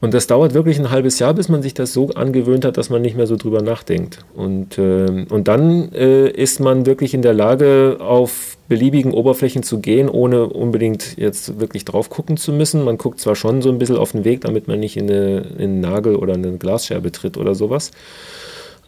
Und 0.00 0.14
das 0.14 0.28
dauert 0.28 0.54
wirklich 0.54 0.78
ein 0.78 0.90
halbes 0.90 1.18
Jahr, 1.18 1.34
bis 1.34 1.48
man 1.48 1.60
sich 1.60 1.74
das 1.74 1.92
so 1.92 2.10
angewöhnt 2.10 2.64
hat, 2.64 2.76
dass 2.76 2.88
man 2.88 3.02
nicht 3.02 3.16
mehr 3.16 3.26
so 3.26 3.36
drüber 3.36 3.62
nachdenkt. 3.62 4.20
Und, 4.34 4.78
äh, 4.78 5.26
und 5.28 5.48
dann 5.48 5.92
äh, 5.92 6.28
ist 6.28 6.60
man 6.60 6.86
wirklich 6.86 7.14
in 7.14 7.22
der 7.22 7.34
Lage, 7.34 7.96
auf 7.98 8.56
beliebigen 8.68 9.12
Oberflächen 9.12 9.64
zu 9.64 9.80
gehen, 9.80 10.08
ohne 10.08 10.46
unbedingt 10.46 11.16
jetzt 11.16 11.58
wirklich 11.58 11.84
drauf 11.84 12.10
gucken 12.10 12.36
zu 12.36 12.52
müssen. 12.52 12.84
Man 12.84 12.96
guckt 12.96 13.18
zwar 13.18 13.34
schon 13.34 13.60
so 13.60 13.70
ein 13.70 13.78
bisschen 13.78 13.96
auf 13.96 14.12
den 14.12 14.24
Weg, 14.24 14.42
damit 14.42 14.68
man 14.68 14.78
nicht 14.78 14.96
in, 14.96 15.10
eine, 15.10 15.38
in 15.58 15.62
einen 15.62 15.80
Nagel 15.80 16.14
oder 16.14 16.34
eine 16.34 16.58
Glasscherbe 16.58 17.10
tritt 17.10 17.36
oder 17.36 17.56
sowas. 17.56 17.90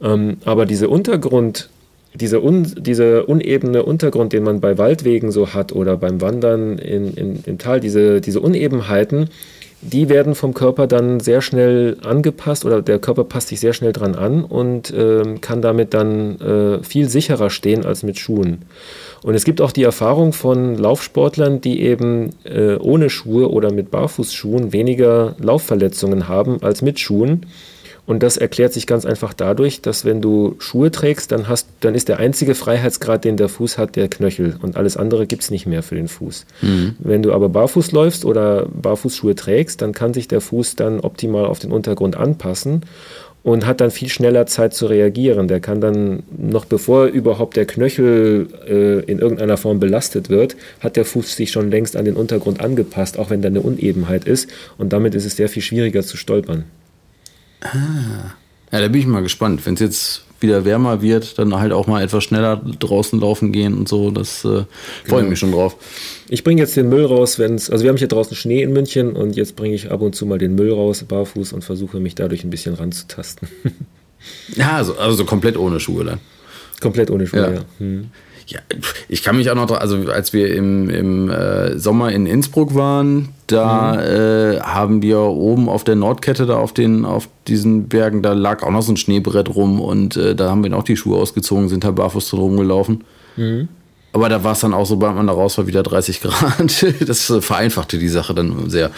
Ähm, 0.01 0.37
aber 0.45 0.65
diese 0.65 0.89
Untergrund, 0.89 1.71
dieser, 2.15 2.43
un, 2.43 2.73
dieser 2.79 3.29
unebene 3.29 3.83
Untergrund, 3.83 4.33
den 4.33 4.45
man 4.45 4.61
bei 4.61 4.79
Waldwegen 4.79 5.33
so 5.33 5.55
hat 5.55 5.73
oder 5.73 5.97
beim 5.97 6.21
Wandern 6.21 6.79
in, 6.79 7.15
in, 7.15 7.43
im 7.45 7.59
Tal, 7.59 7.81
diese, 7.81 8.21
diese 8.21 8.41
Unebenheiten, 8.41 9.29
die 9.83 10.09
werden 10.09 10.35
vom 10.35 10.53
Körper 10.53 10.87
dann 10.87 11.21
sehr 11.21 11.41
schnell 11.41 11.97
angepasst 12.05 12.65
oder 12.65 12.83
der 12.83 12.99
Körper 12.99 13.25
passt 13.25 13.49
sich 13.49 13.61
sehr 13.61 13.73
schnell 13.73 13.93
dran 13.93 14.15
an 14.15 14.45
und 14.45 14.91
äh, 14.91 15.37
kann 15.41 15.63
damit 15.63 15.95
dann 15.95 16.39
äh, 16.41 16.83
viel 16.83 17.09
sicherer 17.09 17.49
stehen 17.49 17.87
als 17.87 18.03
mit 18.03 18.19
Schuhen. 18.19 18.63
Und 19.23 19.35
es 19.35 19.45
gibt 19.45 19.61
auch 19.61 19.73
die 19.73 19.83
Erfahrung 19.83 20.33
von 20.33 20.77
Laufsportlern, 20.77 21.61
die 21.61 21.81
eben 21.81 22.31
äh, 22.45 22.77
ohne 22.77 23.09
Schuhe 23.09 23.51
oder 23.51 23.73
mit 23.73 23.91
Barfußschuhen 23.91 24.73
weniger 24.73 25.35
Laufverletzungen 25.39 26.29
haben 26.29 26.63
als 26.63 26.83
mit 26.83 27.01
Schuhen. 27.01 27.47
Und 28.11 28.25
das 28.25 28.37
erklärt 28.37 28.73
sich 28.73 28.89
ganz 28.89 29.07
einfach 29.07 29.33
dadurch, 29.33 29.83
dass 29.83 30.05
wenn 30.05 30.21
du 30.21 30.57
Schuhe 30.59 30.91
trägst, 30.91 31.31
dann, 31.31 31.47
hast, 31.47 31.69
dann 31.79 31.95
ist 31.95 32.09
der 32.09 32.19
einzige 32.19 32.57
Freiheitsgrad, 32.57 33.25
den 33.25 33.37
der 33.37 33.49
Fuß 33.49 33.79
hat, 33.79 33.95
der 33.95 34.09
Knöchel. 34.09 34.57
Und 34.61 34.77
alles 34.77 34.97
andere 34.97 35.29
gibt 35.29 35.45
es 35.45 35.53
nicht 35.53 35.65
mehr 35.65 35.85
für 35.85 35.95
den 35.95 36.09
Fuß. 36.09 36.45
Mhm. 36.61 36.97
Wenn 36.99 37.23
du 37.23 37.33
aber 37.33 37.49
barfuß 37.49 37.93
läufst 37.93 38.25
oder 38.25 38.67
Barfußschuhe 38.67 39.37
trägst, 39.37 39.81
dann 39.81 39.93
kann 39.93 40.13
sich 40.13 40.27
der 40.27 40.41
Fuß 40.41 40.75
dann 40.75 40.99
optimal 40.99 41.47
auf 41.47 41.61
den 41.61 41.71
Untergrund 41.71 42.17
anpassen 42.17 42.81
und 43.45 43.65
hat 43.65 43.81
dann 43.81 43.93
viel 43.93 44.09
schneller 44.09 44.47
Zeit 44.47 44.75
zu 44.75 44.87
reagieren. 44.87 45.47
Der 45.47 45.61
kann 45.61 45.81
dann, 45.81 46.25
noch 46.37 46.65
bevor 46.65 47.05
überhaupt 47.07 47.57
der 47.57 47.67
Knöchel 47.67 48.49
äh, 48.69 49.09
in 49.09 49.21
irgendeiner 49.21 49.57
Form 49.57 49.79
belastet 49.79 50.31
wird, 50.31 50.57
hat 50.81 50.97
der 50.97 51.05
Fuß 51.05 51.37
sich 51.37 51.53
schon 51.53 51.71
längst 51.71 51.95
an 51.95 52.07
den 52.07 52.17
Untergrund 52.17 52.61
angepasst, 52.61 53.21
auch 53.21 53.31
wenn 53.31 53.41
da 53.41 53.47
eine 53.47 53.61
Unebenheit 53.61 54.25
ist. 54.25 54.51
Und 54.79 54.93
damit 54.93 55.15
ist 55.15 55.27
es 55.27 55.37
sehr 55.37 55.49
viel 55.49 55.63
schwieriger 55.63 56.03
zu 56.03 56.17
stolpern. 56.17 56.65
Ah. 57.61 58.35
Ja, 58.73 58.81
da 58.81 58.89
bin 58.89 59.01
ich 59.01 59.07
mal 59.07 59.23
gespannt. 59.23 59.65
Wenn 59.67 59.75
es 59.75 59.81
jetzt 59.81 60.25
wieder 60.41 60.65
wärmer 60.65 61.03
wird, 61.03 61.39
dann 61.39 61.55
halt 61.55 61.73
auch 61.73 61.87
mal 61.87 62.03
etwas 62.03 62.25
schneller 62.25 62.57
draußen 62.57 63.21
laufen 63.21 63.53
gehen 63.53 63.77
und 63.77 63.89
so. 63.89 64.11
Das 64.11 64.45
äh, 64.45 64.49
freue 64.49 64.65
ich 64.65 65.09
genau. 65.09 65.23
mich 65.29 65.39
schon 65.39 65.53
drauf. 65.53 65.77
Ich 66.29 66.45
bringe 66.45 66.61
jetzt 66.63 66.77
den 66.77 66.89
Müll 66.89 67.05
raus, 67.05 67.39
wenn 67.39 67.55
es, 67.55 67.71
also 67.71 67.85
wir 67.85 67.91
haben 67.91 67.99
hier 67.99 68.09
draußen 68.09 68.37
Schnee 68.37 68.63
in 68.63 68.73
München 68.73 69.17
und 69.17 69.37
jetzt 69.37 69.57
bringe 69.57 69.75
ich 69.75 69.91
ab 69.91 70.01
und 70.01 70.15
zu 70.15 70.25
mal 70.27 70.39
den 70.39 70.55
Müll 70.55 70.73
raus, 70.73 71.05
barfuß 71.05 71.53
und 71.53 71.63
versuche 71.63 72.01
mich 72.01 72.15
dadurch 72.15 72.45
ein 72.45 72.51
bisschen 72.51 72.75
ranzutasten. 72.75 73.49
ja, 74.57 74.77
also, 74.77 74.97
also 74.97 75.25
komplett 75.25 75.57
ohne 75.57 75.81
Schuhe 75.81 76.05
dann. 76.05 76.21
Komplett 76.81 77.11
ohne 77.11 77.27
Schuhe, 77.27 77.41
ja. 77.41 77.53
ja. 77.53 77.65
Hm. 77.79 78.11
Ja, 78.51 78.59
ich 79.09 79.23
kann 79.23 79.37
mich 79.37 79.49
auch 79.49 79.55
noch, 79.55 79.71
also 79.71 80.11
als 80.11 80.33
wir 80.33 80.53
im, 80.53 80.91
im 80.91 81.31
äh, 81.31 81.79
Sommer 81.79 82.11
in 82.11 82.27
Innsbruck 82.27 82.75
waren, 82.75 83.29
da 83.47 83.93
mhm. 83.93 84.01
äh, 84.01 84.61
haben 84.61 85.03
wir 85.03 85.21
oben 85.21 85.69
auf 85.69 85.85
der 85.85 85.95
Nordkette, 85.95 86.47
da 86.47 86.57
auf 86.57 86.73
den, 86.73 87.05
auf 87.05 87.29
diesen 87.47 87.89
Bergen, 87.89 88.23
da 88.23 88.33
lag 88.33 88.65
auch 88.65 88.73
noch 88.73 88.83
so 88.83 88.93
ein 88.93 88.97
Schneebrett 88.97 89.55
rum 89.55 89.81
und 89.81 90.17
äh, 90.17 90.35
da 90.35 90.51
haben 90.51 90.65
wir 90.65 90.77
auch 90.77 90.83
die 90.83 90.97
Schuhe 90.97 91.17
ausgezogen, 91.17 91.69
sind 91.69 91.85
da 91.85 91.93
barfuß 91.93 92.29
drin 92.31 92.41
rumgelaufen. 92.41 93.05
Mhm. 93.37 93.69
Aber 94.13 94.29
da 94.29 94.43
war 94.43 94.53
es 94.53 94.61
dann 94.61 94.75
auch, 94.75 94.87
sobald 94.87 95.15
man 95.15 95.29
da 95.29 95.33
raus 95.33 95.57
war, 95.57 95.69
wieder 95.69 95.85
30 95.85 96.21
Grad. 96.23 96.85
Das 97.07 97.33
vereinfachte 97.41 97.99
die 97.99 98.09
Sache 98.09 98.35
dann 98.35 98.69
sehr. 98.69 98.91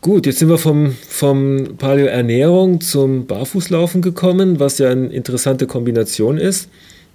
Gut, 0.00 0.26
jetzt 0.26 0.40
sind 0.40 0.48
wir 0.48 0.58
vom, 0.58 0.96
vom 1.08 1.76
Paleo-Ernährung 1.78 2.80
zum 2.80 3.26
Barfußlaufen 3.26 4.02
gekommen, 4.02 4.58
was 4.58 4.78
ja 4.78 4.90
eine 4.90 5.06
interessante 5.06 5.68
Kombination 5.68 6.38
ist. 6.38 6.68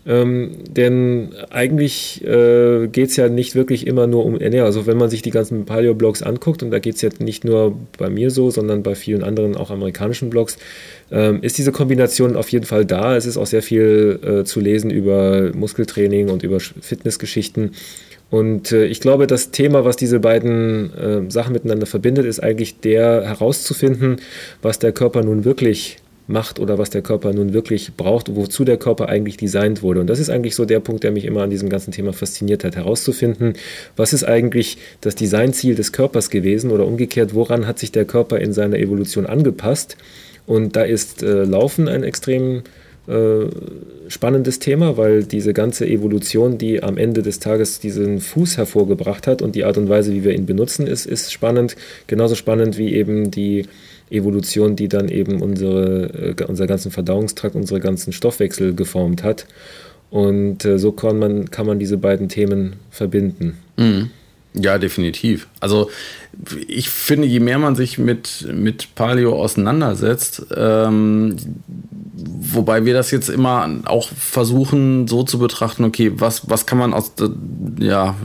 Ähm, 0.08 0.51
denn 0.70 1.34
eigentlich 1.49 2.24
äh, 2.24 2.88
geht 2.88 3.10
es 3.10 3.18
ja 3.18 3.28
nicht 3.28 3.55
wirklich 3.55 3.86
immer 3.86 4.08
nur 4.08 4.26
um 4.26 4.39
Ernährung. 4.39 4.68
Also 4.68 4.88
wenn 4.88 4.97
man 4.97 5.10
sich 5.10 5.22
die 5.22 5.32
ganzen 5.32 5.66
Paleo-Blogs 5.66 6.24
anguckt, 6.24 6.64
und 6.64 6.72
da 6.72 6.80
geht 6.80 6.95
es 6.95 7.01
ja 7.01 7.10
nicht 7.20 7.43
nur 7.43 7.78
bei 7.97 8.10
mir 8.10 8.32
so, 8.32 8.49
sondern 8.49 8.84
bei 8.84 8.95
vielen 8.95 9.22
anderen 9.22 9.58
auch 9.58 9.70
amerikanischen 9.70 10.30
Blogs, 10.30 10.58
ähm, 11.12 11.39
ist 11.41 11.58
diese 11.58 11.74
Kombination 11.74 12.38
auf 12.38 12.49
jeden 12.49 12.66
Fall 12.66 12.86
da. 12.86 13.18
Es 13.18 13.26
ist 13.26 13.36
auch 13.36 13.47
sehr 13.47 13.62
viel 13.62 14.20
äh, 14.24 14.43
zu 14.45 14.62
lesen 14.62 14.91
über 14.91 15.51
Muskeltraining 15.53 16.30
und 16.30 16.41
über 16.41 16.62
Fitnessgeschichten. 16.62 17.72
Und 18.30 18.72
äh, 18.72 18.86
ich 18.86 19.01
glaube, 19.01 19.28
das 19.28 19.51
Thema, 19.51 19.84
was 19.84 19.97
diese 19.97 20.22
beiden 20.22 20.93
äh, 20.93 21.32
Sachen 21.32 21.51
miteinander 21.51 21.86
verbindet, 21.86 22.26
ist 22.26 22.41
eigentlich 22.41 22.80
der 22.80 23.24
herauszufinden, 23.24 24.18
was 24.62 24.80
der 24.80 24.93
Körper 24.93 25.22
nun 25.24 25.43
wirklich 25.43 25.97
macht 26.28 26.59
oder 26.59 26.78
was 26.78 26.89
der 26.89 27.01
Körper 27.01 27.34
nun 27.34 27.53
wirklich 27.53 27.95
braucht, 27.95 28.36
wozu 28.36 28.65
der 28.65 28.78
Körper 28.78 29.09
eigentlich 29.09 29.38
designt 29.38 29.82
wurde. 29.82 30.01
Und 30.01 30.07
das 30.07 30.19
ist 30.19 30.30
eigentlich 30.30 30.55
so 30.55 30.65
der 30.65 30.82
Punkt, 30.82 31.03
der 31.03 31.11
mich 31.11 31.25
immer 31.25 31.41
an 31.41 31.49
diesem 31.49 31.69
ganzen 31.69 31.91
Thema 31.91 32.13
fasziniert 32.13 32.63
hat, 32.63 32.75
herauszufinden, 32.75 33.53
was 33.95 34.13
ist 34.13 34.25
eigentlich 34.25 34.78
das 35.01 35.15
Designziel 35.15 35.75
des 35.75 35.93
Körpers 35.93 36.30
gewesen 36.30 36.71
oder 36.71 36.86
umgekehrt, 36.86 37.34
woran 37.34 37.65
hat 37.65 37.80
sich 37.80 37.91
der 37.91 38.05
Körper 38.05 38.39
in 38.39 38.53
seiner 38.53 38.78
Evolution 38.78 39.25
angepasst. 39.25 39.97
Und 40.45 40.75
da 40.75 40.84
ist 40.84 41.23
äh, 41.23 41.43
Laufen 41.43 41.88
ein 41.88 42.03
extrem 42.03 42.63
äh, 43.07 43.47
spannendes 44.09 44.59
Thema, 44.59 44.97
weil 44.97 45.23
diese 45.23 45.53
ganze 45.53 45.88
Evolution, 45.88 46.57
die 46.57 46.84
am 46.84 46.97
Ende 46.97 47.21
des 47.21 47.39
Tages 47.39 47.80
diesen 47.80 48.19
Fuß 48.19 48.57
hervorgebracht 48.57 49.28
hat 49.28 49.41
und 49.41 49.55
die 49.55 49.63
Art 49.63 49.78
und 49.78 49.88
Weise, 49.88 50.13
wie 50.13 50.23
wir 50.25 50.34
ihn 50.34 50.45
benutzen, 50.45 50.88
ist, 50.88 51.05
ist 51.05 51.32
spannend. 51.32 51.78
Genauso 52.07 52.36
spannend 52.36 52.78
wie 52.78 52.93
eben 52.93 53.32
die 53.32 53.65
Evolution, 54.10 54.76
die 54.76 54.88
dann 54.88 55.10
eben 55.10 55.41
unsere, 55.41 56.36
äh, 56.38 56.43
unser 56.45 56.68
ganzen 56.68 56.91
Verdauungstrakt, 56.91 57.55
unsere 57.55 57.80
ganzen 57.80 58.14
Stoffwechsel 58.14 58.74
geformt 58.74 59.24
hat. 59.24 59.47
Und 60.10 60.64
äh, 60.66 60.80
so 60.80 60.91
kann 60.91 61.20
man, 61.20 61.51
kann 61.51 61.66
man 61.66 61.80
diese 61.80 61.97
beiden 61.97 62.30
Themen 62.30 62.78
verbinden. 62.89 63.58
Mhm. 63.78 64.12
Ja, 64.54 64.78
definitiv. 64.78 65.48
Also 65.60 65.89
ich 66.68 66.89
finde, 66.89 67.28
je 67.28 67.39
mehr 67.39 67.60
man 67.60 67.76
sich 67.76 67.98
mit, 67.98 68.48
mit 68.54 68.95
Paleo 68.95 69.41
auseinandersetzt, 69.41 70.48
ähm, 70.56 71.36
wobei 72.16 72.86
wir 72.86 72.93
das 72.93 73.12
jetzt 73.12 73.30
immer 73.30 73.70
auch 73.86 74.10
versuchen, 74.10 75.08
so 75.08 75.24
zu 75.24 75.39
betrachten, 75.39 75.84
okay, 75.84 76.12
was, 76.16 76.50
was 76.50 76.66
kann 76.66 76.78
man 76.78 76.93
aus, 76.93 77.12
ja, 77.80 78.16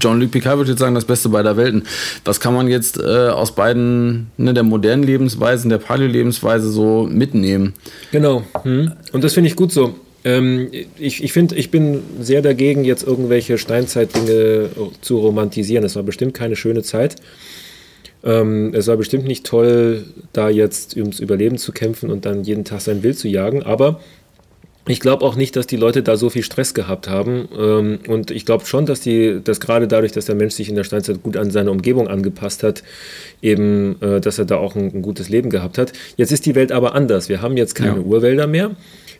John-Luc 0.00 0.30
Picard 0.30 0.58
würde 0.58 0.70
jetzt 0.70 0.80
sagen, 0.80 0.94
das 0.94 1.04
Beste 1.04 1.28
beider 1.28 1.56
Welten. 1.56 1.84
Was 2.24 2.40
kann 2.40 2.54
man 2.54 2.68
jetzt 2.68 2.98
äh, 2.98 3.28
aus 3.28 3.54
beiden, 3.54 4.30
ne, 4.36 4.54
der 4.54 4.62
modernen 4.62 5.02
Lebensweisen, 5.02 5.70
der 5.70 5.78
Paleo-Lebensweise 5.78 6.70
so 6.70 7.08
mitnehmen? 7.10 7.74
Genau. 8.12 8.42
Hm. 8.62 8.92
Und 9.12 9.24
das 9.24 9.34
finde 9.34 9.48
ich 9.48 9.56
gut 9.56 9.72
so. 9.72 9.94
Ähm, 10.24 10.70
ich 10.98 11.22
ich 11.22 11.32
finde, 11.32 11.54
ich 11.56 11.70
bin 11.70 12.02
sehr 12.20 12.42
dagegen, 12.42 12.84
jetzt 12.84 13.02
irgendwelche 13.06 13.58
Steinzeitdinge 13.58 14.70
zu 15.00 15.18
romantisieren. 15.18 15.84
Es 15.84 15.96
war 15.96 16.02
bestimmt 16.02 16.34
keine 16.34 16.56
schöne 16.56 16.82
Zeit. 16.82 17.16
Ähm, 18.22 18.72
es 18.74 18.86
war 18.86 18.96
bestimmt 18.96 19.24
nicht 19.24 19.46
toll, 19.46 20.04
da 20.32 20.50
jetzt 20.50 20.96
ums 20.96 21.20
Überleben 21.20 21.56
zu 21.56 21.72
kämpfen 21.72 22.10
und 22.10 22.26
dann 22.26 22.44
jeden 22.44 22.64
Tag 22.64 22.82
sein 22.82 23.02
Wild 23.02 23.18
zu 23.18 23.28
jagen, 23.28 23.62
aber 23.62 24.00
ich 24.88 25.00
glaube 25.00 25.24
auch 25.24 25.36
nicht, 25.36 25.56
dass 25.56 25.66
die 25.66 25.76
Leute 25.76 26.02
da 26.02 26.16
so 26.16 26.30
viel 26.30 26.42
Stress 26.42 26.74
gehabt 26.74 27.08
haben. 27.08 27.48
Ähm, 27.56 27.98
und 28.08 28.30
ich 28.30 28.44
glaube 28.44 28.66
schon, 28.66 28.86
dass 28.86 29.00
die, 29.00 29.40
dass 29.42 29.60
gerade 29.60 29.86
dadurch, 29.86 30.12
dass 30.12 30.24
der 30.24 30.34
Mensch 30.34 30.54
sich 30.54 30.68
in 30.68 30.74
der 30.74 30.84
Steinzeit 30.84 31.22
gut 31.22 31.36
an 31.36 31.50
seine 31.50 31.70
Umgebung 31.70 32.08
angepasst 32.08 32.62
hat, 32.62 32.82
eben, 33.40 34.00
äh, 34.02 34.20
dass 34.20 34.38
er 34.38 34.46
da 34.46 34.56
auch 34.56 34.74
ein, 34.74 34.92
ein 34.92 35.02
gutes 35.02 35.28
Leben 35.28 35.50
gehabt 35.50 35.78
hat. 35.78 35.92
Jetzt 36.16 36.32
ist 36.32 36.46
die 36.46 36.54
Welt 36.54 36.72
aber 36.72 36.94
anders. 36.94 37.28
Wir 37.28 37.42
haben 37.42 37.56
jetzt 37.56 37.74
keine 37.74 37.96
ja. 37.96 38.02
Urwälder 38.02 38.46
mehr. 38.46 38.72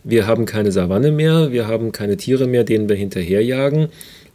Wir 0.03 0.27
haben 0.27 0.45
keine 0.45 0.71
Savanne 0.71 1.11
mehr. 1.11 1.51
Wir 1.51 1.67
haben 1.67 1.91
keine 1.91 2.17
Tiere 2.17 2.47
mehr, 2.47 2.63
denen 2.63 2.89
wir 2.89 2.95
hinterherjagen. 2.95 3.89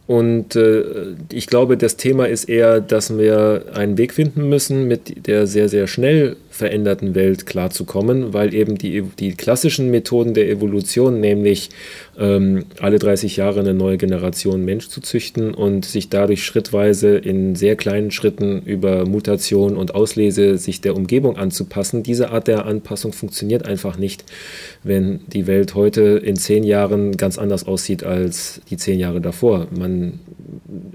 Und 0.07 0.55
äh, 0.55 0.83
ich 1.31 1.47
glaube, 1.47 1.75
das 1.75 1.97
Thema 1.97 2.27
ist 2.27 2.45
eher, 2.45 2.79
dass 2.79 3.17
wir 3.17 3.65
einen 3.73 3.97
Weg 3.97 4.13
finden 4.13 4.47
müssen, 4.47 4.87
mit 4.87 5.27
der 5.27 5.47
sehr, 5.47 5.67
sehr 5.67 5.85
schnell 5.87 6.37
veränderten 6.57 7.13
Welt 7.13 7.45
klarzukommen, 7.45 8.33
weil 8.33 8.53
eben 8.53 8.79
die, 8.79 9.03
die 9.19 9.35
klassischen 9.35 9.91
Methoden 9.91 10.33
der 10.33 10.49
Evolution, 10.49 11.19
nämlich 11.19 11.69
ähm, 12.17 12.65
alle 12.81 12.97
30 12.97 13.37
Jahre 13.37 13.59
eine 13.59 13.75
neue 13.75 13.97
Generation 13.97 14.65
Mensch 14.65 14.87
zu 14.87 14.99
züchten 14.99 15.53
und 15.53 15.85
sich 15.85 16.09
dadurch 16.09 16.43
schrittweise 16.43 17.15
in 17.15 17.55
sehr 17.55 17.75
kleinen 17.75 18.09
Schritten 18.09 18.63
über 18.63 19.05
Mutation 19.05 19.77
und 19.77 19.93
Auslese 19.93 20.57
sich 20.57 20.81
der 20.81 20.95
Umgebung 20.95 21.37
anzupassen, 21.37 22.01
diese 22.01 22.31
Art 22.31 22.47
der 22.47 22.65
Anpassung 22.65 23.13
funktioniert 23.13 23.65
einfach 23.67 23.99
nicht, 23.99 24.25
wenn 24.83 25.19
die 25.27 25.45
Welt 25.45 25.75
heute 25.75 26.01
in 26.23 26.37
zehn 26.37 26.63
Jahren 26.63 27.17
ganz 27.17 27.37
anders 27.37 27.67
aussieht 27.67 28.03
als 28.03 28.61
die 28.71 28.77
zehn 28.77 28.99
Jahre 28.99 29.21
davor. 29.21 29.67
Man, 29.77 30.19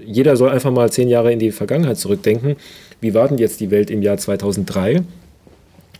jeder 0.05 0.35
soll 0.35 0.49
einfach 0.49 0.71
mal 0.71 0.91
zehn 0.91 1.07
Jahre 1.07 1.31
in 1.31 1.39
die 1.39 1.51
Vergangenheit 1.51 1.97
zurückdenken. 1.97 2.57
Wie 2.99 3.13
war 3.13 3.29
denn 3.29 3.37
jetzt 3.37 3.61
die 3.61 3.71
Welt 3.71 3.89
im 3.89 4.01
Jahr 4.01 4.17
2003? 4.17 5.03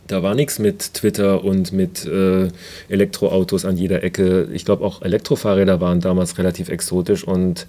Da 0.08 0.22
war 0.22 0.36
nichts 0.36 0.60
mit 0.60 0.94
Twitter 0.96 1.44
und 1.44 1.72
mit 1.72 2.06
äh, 2.06 2.50
Elektroautos 2.90 3.66
an 3.66 3.78
jeder 3.78 4.04
Ecke. 4.04 4.50
Ich 4.54 4.66
glaube, 4.66 4.84
auch 4.84 5.02
Elektrofahrräder 5.02 5.80
waren 5.80 6.02
damals 6.02 6.38
relativ 6.38 6.70
exotisch 6.70 7.24
und 7.24 7.68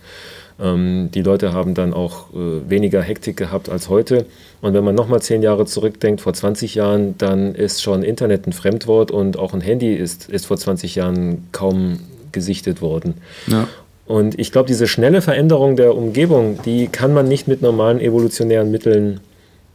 ähm, 0.60 1.10
die 1.12 1.22
Leute 1.22 1.52
haben 1.52 1.74
dann 1.74 1.92
auch 1.92 2.32
äh, 2.32 2.68
weniger 2.68 3.02
Hektik 3.02 3.36
gehabt 3.36 3.68
als 3.68 3.88
heute. 3.88 4.26
Und 4.60 4.74
wenn 4.74 4.84
man 4.84 4.94
nochmal 4.94 5.20
zehn 5.20 5.42
Jahre 5.42 5.66
zurückdenkt, 5.66 6.20
vor 6.20 6.32
20 6.32 6.74
Jahren, 6.74 7.16
dann 7.18 7.54
ist 7.54 7.82
schon 7.82 8.02
Internet 8.02 8.46
ein 8.46 8.52
Fremdwort 8.52 9.10
und 9.10 9.38
auch 9.38 9.52
ein 9.52 9.60
Handy 9.60 9.94
ist, 9.94 10.28
ist 10.28 10.46
vor 10.46 10.56
20 10.56 10.94
Jahren 10.94 11.48
kaum 11.52 12.00
gesichtet 12.32 12.80
worden. 12.80 13.14
Ja. 13.46 13.68
Und 14.06 14.38
ich 14.38 14.52
glaube, 14.52 14.66
diese 14.66 14.86
schnelle 14.86 15.22
Veränderung 15.22 15.76
der 15.76 15.96
Umgebung, 15.96 16.58
die 16.64 16.88
kann 16.88 17.14
man 17.14 17.26
nicht 17.26 17.48
mit 17.48 17.62
normalen 17.62 18.00
evolutionären 18.00 18.70
Mitteln 18.70 19.20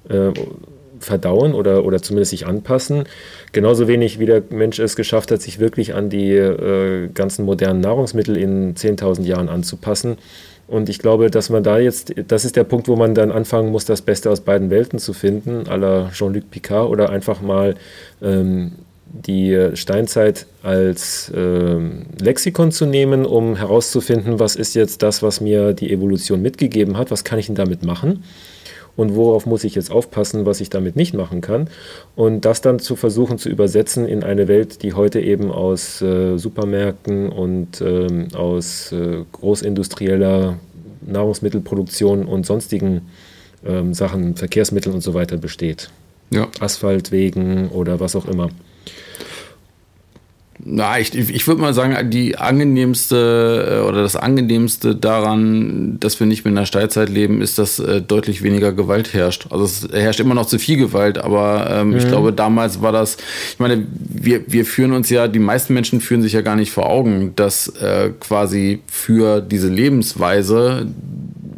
äh, 0.07 0.32
verdauen 1.00 1.54
oder, 1.54 1.86
oder 1.86 2.02
zumindest 2.02 2.32
sich 2.32 2.45
anpassen. 2.45 3.06
Genauso 3.52 3.88
wenig 3.88 4.20
wie 4.20 4.26
der 4.26 4.43
Mensch 4.50 4.80
es 4.80 4.95
geschafft 4.95 5.32
hat, 5.32 5.41
sich 5.41 5.60
wirklich 5.60 5.95
an 5.95 6.10
die 6.10 6.34
äh, 6.34 7.10
ganzen 7.14 7.45
modernen 7.45 7.82
Nahrungsmittel 7.82 8.38
in 8.38 8.76
10.000 8.76 9.24
Jahren 9.24 9.50
anzupassen. 9.50 10.18
Und 10.68 10.88
ich 10.88 11.00
glaube, 11.00 11.32
dass 11.32 11.50
man 11.50 11.64
da 11.64 11.80
jetzt, 11.80 12.14
das 12.28 12.45
ist 12.45 12.56
der 12.56 12.64
Punkt, 12.64 12.88
wo 12.88 12.95
man 12.95 13.16
dann 13.16 13.32
anfangen 13.32 13.72
muss, 13.72 13.86
das 13.86 14.04
Beste 14.04 14.30
aus 14.30 14.41
beiden 14.41 14.70
Welten 14.70 15.00
zu 15.00 15.14
finden, 15.14 15.64
à 15.68 15.78
la 15.78 16.12
Jean-Luc 16.14 16.52
Picard, 16.52 16.89
oder 16.89 17.10
einfach 17.10 17.41
mal 17.41 17.74
ähm, 18.22 18.74
die 19.12 19.70
Steinzeit 19.74 20.45
als 20.62 21.32
ähm, 21.36 22.06
Lexikon 22.22 22.72
zu 22.72 22.86
nehmen, 22.86 23.26
um 23.26 23.56
herauszufinden, 23.56 24.39
was 24.39 24.56
ist 24.56 24.76
jetzt 24.76 25.02
das, 25.02 25.24
was 25.24 25.41
mir 25.41 25.74
die 25.74 25.91
Evolution 25.91 26.43
mitgegeben 26.43 26.97
hat, 26.97 27.10
was 27.10 27.24
kann 27.24 27.39
ich 27.39 27.47
denn 27.47 27.56
damit 27.56 27.84
machen 27.84 28.24
und 29.00 29.16
worauf 29.16 29.45
muss 29.45 29.64
ich 29.64 29.76
jetzt 29.76 29.91
aufpassen, 29.91 30.45
was 30.45 30.60
ich 30.60 30.70
damit 30.70 30.97
nicht 30.97 31.14
machen 31.14 31.39
kann. 31.39 31.70
Und 32.18 32.43
das 32.43 32.60
dann 32.60 32.80
zu 32.80 32.97
versuchen 32.97 33.38
zu 33.38 33.47
übersetzen 33.47 34.06
in 34.06 34.26
eine 34.26 34.50
Welt, 34.50 34.84
die 34.84 34.91
heute 34.91 35.22
eben 35.22 35.52
aus 35.52 36.02
äh, 36.02 36.38
Supermärkten 36.38 37.30
und 37.30 37.80
ähm, 37.80 38.28
aus 38.36 38.91
äh, 38.91 39.24
großindustrieller 39.32 40.58
Nahrungsmittelproduktion 41.00 42.26
und 42.26 42.45
sonstigen 42.45 43.04
ähm, 43.66 43.93
Sachen, 43.93 44.36
Verkehrsmitteln 44.36 44.93
und 44.93 45.02
so 45.02 45.14
weiter 45.14 45.38
besteht. 45.38 45.89
Ja. 46.30 46.50
Asphaltwegen 46.60 47.70
oder 47.70 48.02
was 48.02 48.18
auch 48.18 48.26
immer. 48.28 48.50
Na, 50.62 50.99
ich, 50.99 51.16
ich 51.16 51.47
würde 51.47 51.62
mal 51.62 51.74
sagen, 51.74 52.10
die 52.10 52.38
angenehmste 52.38 53.80
äh, 53.82 53.88
oder 53.88 54.01
das 54.01 54.18
angenehmste 54.18 54.93
daran, 54.93 55.97
dass 56.01 56.20
wir 56.20 56.28
nicht 56.28 56.43
mehr 56.43 56.49
in 56.49 56.57
der 56.57 56.66
Steinzeit 56.66 57.07
leben, 57.07 57.41
ist, 57.41 57.57
dass 57.57 57.80
äh, 57.80 58.01
deutlich 58.01 58.43
weniger 58.43 58.74
Gewalt 58.74 59.14
herrscht. 59.14 59.47
Also 59.51 59.64
es 59.64 59.88
herrscht 59.93 60.20
immer 60.20 60.36
noch 60.36 60.47
zu 60.47 60.60
viel 60.60 60.78
Gewalt, 60.78 61.18
aber 61.18 61.70
ähm, 61.72 61.91
mhm. 61.91 61.97
ich 61.97 62.07
glaube, 62.07 62.34
damals 62.34 62.82
war 62.82 62.91
das, 62.91 63.16
ich 63.53 63.60
meine, 63.60 63.88
wir, 63.89 64.51
wir 64.51 64.66
führen 64.66 64.91
uns 64.91 65.10
ja, 65.10 65.30
die 65.30 65.39
meisten 65.39 65.74
Menschen 65.74 66.01
führen 66.01 66.22
sich 66.22 66.34
ja 66.34 66.41
gar 66.41 66.57
nicht 66.57 66.72
vor 66.72 66.89
Augen, 66.89 67.34
dass 67.38 67.70
äh, 67.82 68.12
quasi 68.20 68.82
für 68.88 69.39
diese 69.39 69.70
Lebensweise 69.70 70.88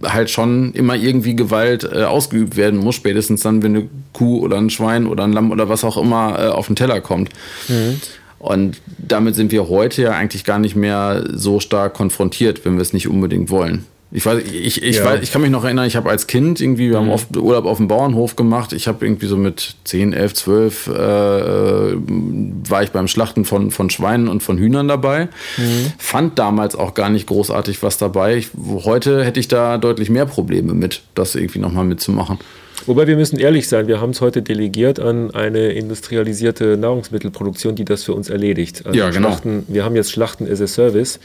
halt 0.04 0.30
schon 0.30 0.74
immer 0.74 0.95
irgendwie 0.95 1.36
Gewalt 1.36 1.84
äh, 1.84 2.04
ausgeübt 2.04 2.56
werden 2.56 2.80
muss, 2.80 2.95
spätestens 2.95 3.41
dann, 3.41 3.64
wenn 3.64 3.76
eine 3.76 3.89
Kuh 4.14 4.41
oder 4.41 4.58
ein 4.58 4.70
Schwein 4.70 5.08
oder 5.08 5.24
ein 5.24 5.34
Lamm 5.34 5.52
oder 5.52 5.70
was 5.70 5.84
auch 5.84 5.97
immer 5.97 6.38
äh, 6.39 6.47
auf 6.47 6.68
den 6.68 6.76
Teller 6.76 7.02
kommt. 7.02 7.30
Mhm. 7.68 7.99
Und 8.42 8.82
damit 8.98 9.36
sind 9.36 9.52
wir 9.52 9.70
heute 9.70 10.02
ja 10.02 10.12
eigentlich 10.14 10.44
gar 10.44 10.58
nicht 10.58 10.76
mehr 10.76 11.24
so 11.32 11.60
stark 11.60 11.94
konfrontiert, 11.94 12.66
wenn 12.66 12.74
wir 12.74 12.82
es 12.82 12.92
nicht 12.92 13.08
unbedingt 13.08 13.52
wollen. 13.52 13.86
Ich 14.14 14.26
weiß, 14.26 14.44
ich, 14.44 14.82
ich, 14.82 14.98
ja. 14.98 15.06
weiß, 15.06 15.22
ich 15.22 15.32
kann 15.32 15.44
mich 15.44 15.52
noch 15.52 15.64
erinnern, 15.64 15.86
ich 15.86 15.96
habe 15.96 16.10
als 16.10 16.26
Kind 16.26 16.60
irgendwie, 16.60 16.89
wir 16.89 17.00
mhm. 17.00 17.06
haben 17.06 17.12
oft 17.12 17.38
Urlaub 17.38 17.66
auf 17.66 17.78
dem 17.78 17.88
Bauernhof 17.88 18.36
gemacht. 18.36 18.74
Ich 18.74 18.88
habe 18.88 19.06
irgendwie 19.06 19.28
so 19.28 19.38
mit 19.38 19.76
10, 19.84 20.14
11, 20.14 20.34
12 20.34 20.88
äh, 20.88 20.92
war 20.92 22.82
ich 22.82 22.89
beim 22.89 23.08
Schlachten 23.08 23.46
von, 23.46 23.70
von 23.70 23.92
Schweinen 23.92 24.28
und 24.28 24.42
von 24.42 24.58
Hühnern 24.58 24.88
dabei. 24.88 25.30
Mhm. 25.58 25.94
Fand 26.00 26.39
damals 26.39 26.76
auch 26.76 26.96
gar 26.96 27.12
nicht 27.12 27.28
großartig 27.28 27.84
was 27.84 28.00
dabei. 28.00 28.38
Ich, 28.38 28.50
heute 28.84 29.24
hätte 29.24 29.39
ich 29.39 29.48
da 29.50 29.78
deutlich 29.78 30.10
mehr 30.10 30.26
Probleme 30.26 30.74
mit, 30.74 31.04
das 31.14 31.36
irgendwie 31.36 31.60
nochmal 31.60 31.86
mitzumachen. 31.86 32.39
Wobei 32.86 33.08
wir 33.08 33.16
müssen 33.16 33.40
ehrlich 33.40 33.68
sein, 33.68 33.88
wir 33.88 34.02
haben 34.02 34.12
es 34.12 34.22
heute 34.22 34.42
delegiert 34.42 35.00
an 35.00 35.32
eine 35.32 35.72
industrialisierte 35.72 36.78
Nahrungsmittelproduktion, 36.78 37.76
die 37.76 37.86
das 37.86 38.04
für 38.04 38.14
uns 38.14 38.30
erledigt. 38.30 38.86
Also 38.86 38.98
ja, 38.98 39.10
genau. 39.10 39.30
Schlachten, 39.30 39.66
wir 39.68 39.84
haben 39.86 39.96
jetzt 39.96 40.12
Schlachten 40.12 40.52
as 40.52 40.62
a 40.62 40.68
Service, 40.68 41.20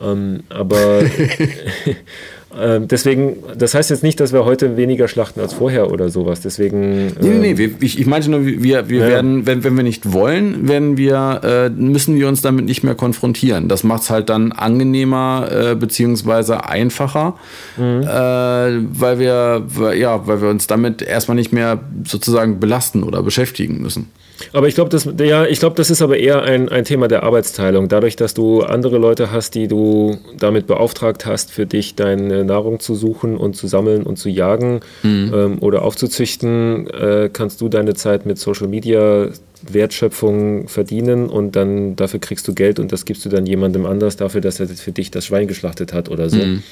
ähm, 0.00 0.44
aber 0.48 1.02
deswegen, 2.52 3.36
das 3.56 3.74
heißt 3.74 3.90
jetzt 3.90 4.02
nicht, 4.02 4.18
dass 4.18 4.32
wir 4.32 4.44
heute 4.44 4.76
weniger 4.76 5.06
schlachten 5.06 5.40
als 5.40 5.54
vorher 5.54 5.90
oder 5.92 6.08
sowas. 6.08 6.40
Deswegen. 6.40 7.06
Nee, 7.06 7.12
nee, 7.20 7.54
nee. 7.54 7.64
Ähm, 7.64 7.76
ich, 7.80 7.98
ich 7.98 8.06
meinte 8.06 8.30
nur, 8.30 8.44
wir, 8.44 8.88
wir 8.88 9.00
ja. 9.00 9.06
werden, 9.06 9.46
wenn, 9.46 9.62
wenn 9.62 9.76
wir 9.76 9.84
nicht 9.84 10.12
wollen, 10.12 10.68
werden 10.68 10.96
wir, 10.96 11.40
äh, 11.44 11.68
müssen 11.70 12.16
wir 12.16 12.26
uns 12.26 12.42
damit 12.42 12.64
nicht 12.64 12.82
mehr 12.82 12.96
konfrontieren. 12.96 13.68
Das 13.68 13.84
macht 13.84 14.02
es 14.02 14.10
halt 14.10 14.28
dann 14.28 14.52
angenehmer 14.52 15.48
äh, 15.50 15.74
beziehungsweise 15.76 16.64
einfacher, 16.64 17.36
mhm. 17.76 18.02
äh, 18.02 18.06
weil 18.08 19.18
wir, 19.18 19.66
ja, 19.94 20.26
weil 20.26 20.42
wir 20.42 20.48
uns 20.48 20.66
damit 20.66 21.02
erstmal 21.02 21.36
nicht 21.36 21.52
mehr 21.52 21.80
sozusagen 22.04 22.58
belasten 22.58 23.04
oder 23.04 23.22
beschäftigen 23.22 23.80
müssen. 23.80 24.10
Aber 24.52 24.68
ich 24.68 24.74
glaube, 24.74 24.90
das, 24.90 25.08
ja, 25.18 25.46
glaub, 25.46 25.76
das 25.76 25.90
ist 25.90 26.02
aber 26.02 26.16
eher 26.16 26.42
ein, 26.42 26.68
ein 26.68 26.84
Thema 26.84 27.08
der 27.08 27.22
Arbeitsteilung. 27.22 27.88
Dadurch, 27.88 28.16
dass 28.16 28.34
du 28.34 28.62
andere 28.62 28.98
Leute 28.98 29.30
hast, 29.30 29.54
die 29.54 29.68
du 29.68 30.18
damit 30.38 30.66
beauftragt 30.66 31.26
hast, 31.26 31.50
für 31.50 31.66
dich 31.66 31.94
deine 31.94 32.44
Nahrung 32.44 32.80
zu 32.80 32.94
suchen 32.94 33.36
und 33.36 33.54
zu 33.56 33.66
sammeln 33.66 34.02
und 34.02 34.16
zu 34.16 34.28
jagen 34.28 34.80
mhm. 35.02 35.32
ähm, 35.34 35.58
oder 35.60 35.82
aufzuzüchten, 35.82 36.88
äh, 36.88 37.30
kannst 37.32 37.60
du 37.60 37.68
deine 37.68 37.94
Zeit 37.94 38.26
mit 38.26 38.38
Social 38.38 38.68
Media 38.68 39.28
Wertschöpfung 39.62 40.68
verdienen 40.68 41.28
und 41.28 41.54
dann 41.54 41.96
dafür 41.96 42.20
kriegst 42.20 42.48
du 42.48 42.54
Geld 42.54 42.78
und 42.78 42.92
das 42.92 43.04
gibst 43.04 43.24
du 43.24 43.28
dann 43.28 43.46
jemandem 43.46 43.84
anders 43.84 44.16
dafür, 44.16 44.40
dass 44.40 44.58
er 44.58 44.68
für 44.68 44.92
dich 44.92 45.10
das 45.10 45.26
Schwein 45.26 45.48
geschlachtet 45.48 45.92
hat 45.92 46.08
oder 46.08 46.30
so. 46.30 46.38
Mhm. 46.38 46.62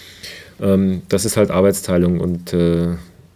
Ähm, 0.61 1.03
das 1.09 1.25
ist 1.25 1.37
halt 1.37 1.51
Arbeitsteilung 1.51 2.21
und 2.21 2.53
äh, 2.53 2.89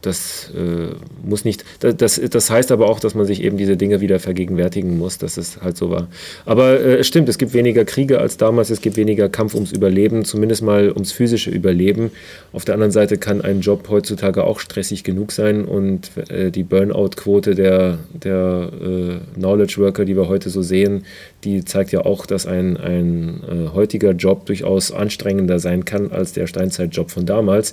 das 0.03 0.51
äh, 0.55 0.95
muss 1.25 1.45
nicht, 1.45 1.65
das, 1.81 2.21
das 2.21 2.51
heißt 2.51 2.73
aber 2.73 2.89
auch, 2.89 3.01
dass 3.01 3.15
man 3.15 3.25
sich 3.25 3.43
eben 3.43 3.57
diese 3.57 3.77
Dinge 3.77 4.01
wieder 4.01 4.19
vergegenwärtigen 4.19 4.99
muss, 4.99 5.19
dass 5.19 5.37
es 5.37 5.63
halt 5.63 5.77
so 5.77 5.91
war. 5.91 6.09
Aber 6.45 6.81
äh, 6.81 6.97
es 6.97 7.07
stimmt, 7.07 7.29
es 7.29 7.39
gibt 7.39 7.55
weniger 7.55 7.85
Kriege 7.85 8.19
als 8.19 8.37
damals, 8.37 8.71
es 8.71 8.81
gibt 8.81 8.97
weniger 8.97 9.29
Kampf 9.29 9.55
ums 9.55 9.73
Überleben, 9.73 10.25
zumindest 10.25 10.63
mal 10.63 10.91
ums 10.91 11.13
physische 11.13 11.51
Überleben. 11.51 12.11
Auf 12.53 12.65
der 12.65 12.75
anderen 12.75 12.93
Seite 12.93 13.17
kann 13.17 13.41
ein 13.41 13.61
Job 13.61 13.89
heutzutage 13.89 14.45
auch 14.45 14.59
stressig 14.61 15.05
genug 15.05 15.33
sein 15.33 15.65
und 15.65 16.11
äh, 16.29 16.51
die 16.51 16.65
Burnout-Quote 16.65 17.55
der, 17.55 17.99
der 18.13 18.71
äh, 18.83 19.35
Knowledge 19.39 19.77
Worker, 19.79 20.05
die 20.05 20.17
wir 20.17 20.29
heute 20.29 20.51
so 20.51 20.63
sehen, 20.63 21.05
die 21.45 21.65
zeigt 21.65 21.93
ja 21.93 22.05
auch, 22.05 22.27
dass 22.27 22.47
ein, 22.47 22.77
ein 22.77 23.41
äh, 23.49 23.69
heutiger 23.75 24.13
Job 24.13 24.47
durchaus 24.47 24.93
anstrengender 24.93 25.59
sein 25.59 25.85
kann 25.85 26.11
als 26.11 26.33
der 26.33 26.47
Steinzeitjob 26.47 27.11
von 27.11 27.25
damals, 27.25 27.73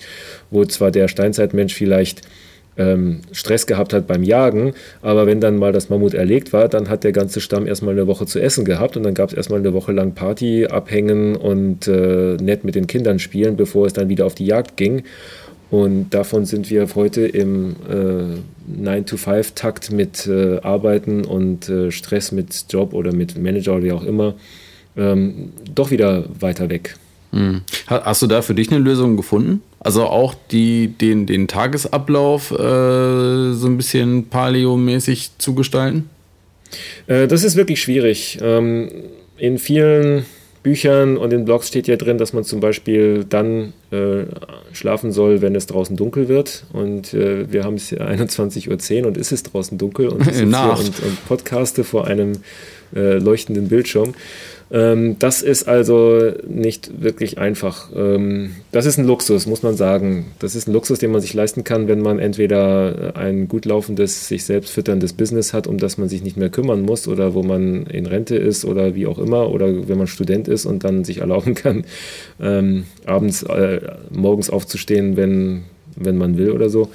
wo 0.51 0.63
zwar 0.65 0.91
der 0.91 1.07
Steinzeitmensch 1.07 1.73
vielleicht 1.73 2.18
ähm, 2.79 3.19
Stress 3.31 3.67
gehabt 3.67 3.93
hat 3.93 4.07
beim 4.07 4.23
Jagen, 4.23 4.73
aber 5.03 5.27
wenn 5.27 5.39
dann 5.39 5.57
mal 5.57 5.71
das 5.71 5.89
Mammut 5.89 6.15
erlegt 6.15 6.53
war, 6.53 6.67
dann 6.67 6.89
hat 6.89 7.03
der 7.03 7.11
ganze 7.11 7.41
Stamm 7.41 7.67
erstmal 7.67 7.93
eine 7.93 8.07
Woche 8.07 8.25
zu 8.25 8.39
essen 8.39 8.65
gehabt 8.65 8.97
und 8.97 9.03
dann 9.03 9.13
gab 9.13 9.29
es 9.29 9.35
erstmal 9.35 9.59
eine 9.59 9.73
Woche 9.73 9.91
lang 9.91 10.13
Party, 10.13 10.65
abhängen 10.65 11.35
und 11.35 11.87
äh, 11.87 12.37
nett 12.41 12.63
mit 12.63 12.73
den 12.73 12.87
Kindern 12.87 13.19
spielen, 13.19 13.55
bevor 13.55 13.85
es 13.85 13.93
dann 13.93 14.09
wieder 14.09 14.25
auf 14.25 14.33
die 14.33 14.45
Jagd 14.45 14.77
ging. 14.77 15.03
Und 15.69 16.15
davon 16.15 16.45
sind 16.45 16.71
wir 16.71 16.87
heute 16.95 17.27
im 17.27 17.75
äh, 17.87 18.81
9-to-5-Takt 18.81 19.91
mit 19.91 20.25
äh, 20.25 20.57
Arbeiten 20.61 21.23
und 21.23 21.69
äh, 21.69 21.91
Stress 21.91 22.31
mit 22.31 22.65
Job 22.69 22.95
oder 22.95 23.13
mit 23.13 23.37
Manager 23.37 23.75
oder 23.75 23.83
wie 23.83 23.91
auch 23.91 24.05
immer 24.05 24.33
ähm, 24.97 25.53
doch 25.73 25.91
wieder 25.91 26.25
weiter 26.39 26.69
weg. 26.69 26.95
Mhm. 27.31 27.61
Hast 27.87 28.21
du 28.21 28.27
da 28.27 28.41
für 28.41 28.55
dich 28.55 28.71
eine 28.71 28.79
Lösung 28.79 29.17
gefunden? 29.17 29.61
Also 29.79 30.03
auch 30.05 30.35
die, 30.51 30.87
den, 30.87 31.25
den 31.25 31.47
Tagesablauf 31.47 32.51
äh, 32.51 32.55
so 33.53 33.67
ein 33.67 33.77
bisschen 33.77 34.29
Paleo-mäßig 34.29 35.37
zu 35.37 35.55
gestalten? 35.55 36.09
Äh, 37.07 37.27
das 37.27 37.43
ist 37.43 37.55
wirklich 37.55 37.81
schwierig. 37.81 38.39
Ähm, 38.41 38.89
in 39.37 39.57
vielen 39.57 40.25
Büchern 40.61 41.17
und 41.17 41.31
in 41.31 41.45
Blogs 41.45 41.69
steht 41.69 41.87
ja 41.87 41.95
drin, 41.95 42.17
dass 42.17 42.33
man 42.33 42.43
zum 42.43 42.59
Beispiel 42.59 43.23
dann 43.23 43.73
äh, 43.91 44.25
schlafen 44.73 45.11
soll, 45.13 45.41
wenn 45.41 45.55
es 45.55 45.67
draußen 45.67 45.95
dunkel 45.95 46.27
wird. 46.27 46.65
Und 46.73 47.13
äh, 47.13 47.51
wir 47.51 47.63
haben 47.63 47.75
es 47.75 47.93
21.10 47.93 49.01
Uhr 49.01 49.07
und 49.07 49.17
ist 49.17 49.31
es 49.31 49.43
draußen 49.43 49.77
dunkel 49.77 50.09
und 50.09 50.27
und, 50.27 50.53
und 50.53 51.27
podcaste 51.27 51.85
vor 51.85 52.07
einem 52.07 52.33
äh, 52.93 53.17
leuchtenden 53.17 53.69
Bildschirm. 53.69 54.13
Ähm, 54.71 55.17
das 55.17 55.41
ist 55.41 55.67
also 55.67 56.31
nicht 56.47 57.01
wirklich 57.01 57.37
einfach. 57.39 57.89
Ähm, 57.95 58.51
das 58.71 58.85
ist 58.85 58.97
ein 58.97 59.05
Luxus, 59.05 59.47
muss 59.47 59.63
man 59.63 59.75
sagen. 59.75 60.27
Das 60.39 60.55
ist 60.55 60.67
ein 60.67 60.73
Luxus, 60.73 60.99
den 60.99 61.11
man 61.11 61.21
sich 61.21 61.33
leisten 61.33 61.63
kann, 61.63 61.87
wenn 61.87 62.01
man 62.01 62.19
entweder 62.19 63.13
ein 63.15 63.47
gut 63.47 63.65
laufendes, 63.65 64.27
sich 64.27 64.45
selbst 64.45 64.71
fütterndes 64.71 65.13
Business 65.13 65.53
hat, 65.53 65.65
um 65.65 65.77
das 65.77 65.97
man 65.97 66.09
sich 66.09 66.21
nicht 66.21 66.37
mehr 66.37 66.49
kümmern 66.49 66.83
muss 66.83 67.07
oder 67.07 67.33
wo 67.33 67.41
man 67.41 67.85
in 67.87 68.05
Rente 68.05 68.35
ist 68.35 68.63
oder 68.63 68.93
wie 68.93 69.07
auch 69.07 69.17
immer 69.17 69.49
oder 69.49 69.87
wenn 69.87 69.97
man 69.97 70.07
Student 70.07 70.47
ist 70.47 70.65
und 70.65 70.83
dann 70.83 71.03
sich 71.03 71.19
erlauben 71.19 71.55
kann, 71.55 71.85
ähm, 72.39 72.85
abends, 73.05 73.43
äh, 73.43 73.81
morgens 74.11 74.49
aufzustehen, 74.49 75.17
wenn, 75.17 75.63
wenn 75.95 76.17
man 76.17 76.37
will 76.37 76.51
oder 76.51 76.69
so. 76.69 76.89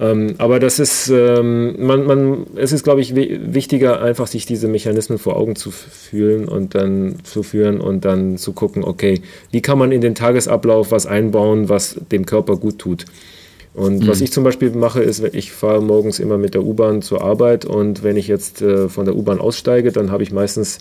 Ähm, 0.00 0.34
aber 0.38 0.58
das 0.60 0.78
ist, 0.78 1.10
ähm, 1.10 1.74
man, 1.78 2.06
man, 2.06 2.46
es 2.56 2.72
ist, 2.72 2.84
glaube 2.84 3.02
ich, 3.02 3.14
wichtiger, 3.14 4.00
einfach 4.00 4.26
sich 4.26 4.46
diese 4.46 4.66
Mechanismen 4.66 5.18
vor 5.18 5.36
Augen 5.36 5.56
zu 5.56 5.70
fühlen 5.70 6.48
und 6.48 6.74
dann 6.74 7.16
zu 7.22 7.42
führen 7.42 7.82
und 7.82 8.06
dann 8.06 8.38
zu 8.38 8.54
gucken, 8.54 8.82
okay, 8.82 9.20
wie 9.50 9.60
kann 9.60 9.78
man 9.78 9.92
in 9.92 10.00
den 10.00 10.14
Tagesablauf 10.14 10.90
was 10.90 11.04
einbauen, 11.04 11.68
was 11.68 12.00
dem 12.10 12.24
Körper 12.24 12.56
gut 12.56 12.78
tut. 12.78 13.04
Und 13.74 14.00
mhm. 14.00 14.06
was 14.08 14.22
ich 14.22 14.32
zum 14.32 14.42
Beispiel 14.42 14.70
mache, 14.70 15.02
ist, 15.02 15.22
ich 15.34 15.52
fahre 15.52 15.82
morgens 15.82 16.18
immer 16.18 16.38
mit 16.38 16.54
der 16.54 16.64
U-Bahn 16.64 17.02
zur 17.02 17.22
Arbeit 17.22 17.66
und 17.66 18.02
wenn 18.02 18.16
ich 18.16 18.26
jetzt 18.26 18.62
äh, 18.62 18.88
von 18.88 19.04
der 19.04 19.14
U-Bahn 19.14 19.38
aussteige, 19.38 19.92
dann 19.92 20.10
habe 20.10 20.22
ich 20.22 20.32
meistens 20.32 20.78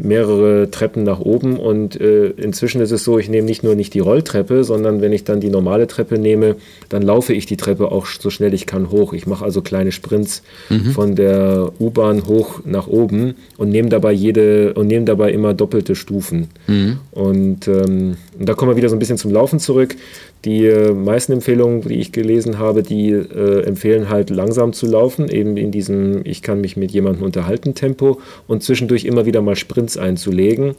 mehrere 0.00 0.70
Treppen 0.70 1.02
nach 1.02 1.20
oben 1.20 1.58
und 1.58 2.00
äh, 2.00 2.28
inzwischen 2.28 2.80
ist 2.80 2.90
es 2.90 3.04
so, 3.04 3.18
ich 3.18 3.28
nehme 3.28 3.46
nicht 3.46 3.62
nur 3.62 3.74
nicht 3.74 3.94
die 3.94 4.00
Rolltreppe, 4.00 4.64
sondern 4.64 5.00
wenn 5.00 5.12
ich 5.12 5.24
dann 5.24 5.40
die 5.40 5.50
normale 5.50 5.86
Treppe 5.86 6.18
nehme, 6.18 6.56
dann 6.88 7.02
laufe 7.02 7.32
ich 7.32 7.46
die 7.46 7.56
Treppe 7.56 7.90
auch 7.90 8.06
so 8.06 8.30
schnell 8.30 8.54
ich 8.54 8.66
kann 8.66 8.90
hoch. 8.90 9.12
Ich 9.12 9.26
mache 9.26 9.44
also 9.44 9.62
kleine 9.62 9.92
Sprints 9.92 10.42
mhm. 10.68 10.92
von 10.92 11.14
der 11.16 11.72
U-Bahn 11.80 12.26
hoch 12.26 12.60
nach 12.64 12.86
oben 12.86 13.34
und 13.56 13.70
nehme 13.70 13.88
dabei 13.88 14.12
jede 14.12 14.74
und 14.74 14.86
nehme 14.86 15.04
dabei 15.04 15.32
immer 15.32 15.54
doppelte 15.54 15.94
Stufen. 15.94 16.48
Mhm. 16.66 16.98
Und, 17.10 17.68
ähm, 17.68 18.16
und 18.38 18.48
da 18.48 18.54
kommen 18.54 18.70
wir 18.70 18.76
wieder 18.76 18.88
so 18.88 18.96
ein 18.96 19.00
bisschen 19.00 19.18
zum 19.18 19.32
Laufen 19.32 19.58
zurück. 19.58 19.96
Die 20.44 20.66
äh, 20.66 20.92
meisten 20.92 21.32
Empfehlungen, 21.32 21.82
die 21.82 21.96
ich 21.96 22.12
gelesen 22.12 22.60
habe, 22.60 22.84
die 22.84 23.10
äh, 23.10 23.64
empfehlen 23.64 24.08
halt 24.08 24.30
langsam 24.30 24.72
zu 24.72 24.86
laufen, 24.86 25.28
eben 25.28 25.56
in 25.56 25.72
diesem 25.72 26.24
Ich 26.24 26.42
kann 26.42 26.60
mich 26.60 26.76
mit 26.76 26.92
jemandem 26.92 27.24
unterhalten 27.24 27.74
Tempo 27.74 28.20
und 28.46 28.62
zwischendurch 28.62 29.04
immer 29.04 29.26
wieder 29.26 29.42
mal 29.42 29.56
Sprints 29.88 29.96
einzulegen, 29.96 30.74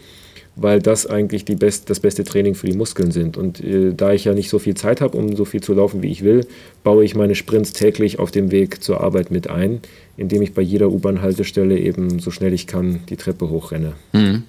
weil 0.56 0.82
das 0.82 1.08
eigentlich 1.08 1.46
die 1.46 1.56
best, 1.56 1.90
das 1.90 2.00
beste 2.00 2.24
Training 2.24 2.56
für 2.56 2.68
die 2.68 2.78
Muskeln 2.78 3.12
sind. 3.12 3.38
Und 3.38 3.64
äh, 3.64 3.94
da 3.94 4.12
ich 4.12 4.26
ja 4.26 4.34
nicht 4.34 4.50
so 4.50 4.60
viel 4.60 4.76
Zeit 4.76 5.02
habe, 5.02 5.18
um 5.18 5.36
so 5.36 5.46
viel 5.46 5.62
zu 5.62 5.74
laufen, 5.74 6.02
wie 6.02 6.12
ich 6.12 6.24
will, 6.24 6.46
baue 6.84 7.04
ich 7.04 7.16
meine 7.16 7.36
Sprints 7.36 7.74
täglich 7.74 8.20
auf 8.20 8.32
dem 8.32 8.52
Weg 8.52 8.84
zur 8.84 9.02
Arbeit 9.02 9.32
mit 9.32 9.50
ein, 9.50 9.80
indem 10.18 10.42
ich 10.42 10.54
bei 10.54 10.62
jeder 10.62 10.90
U-Bahn-Haltestelle 10.90 11.80
eben 11.80 12.20
so 12.20 12.32
schnell 12.32 12.54
ich 12.54 12.68
kann 12.68 13.00
die 13.10 13.18
Treppe 13.18 13.50
hochrenne. 13.50 13.94
Mhm. 14.14 14.44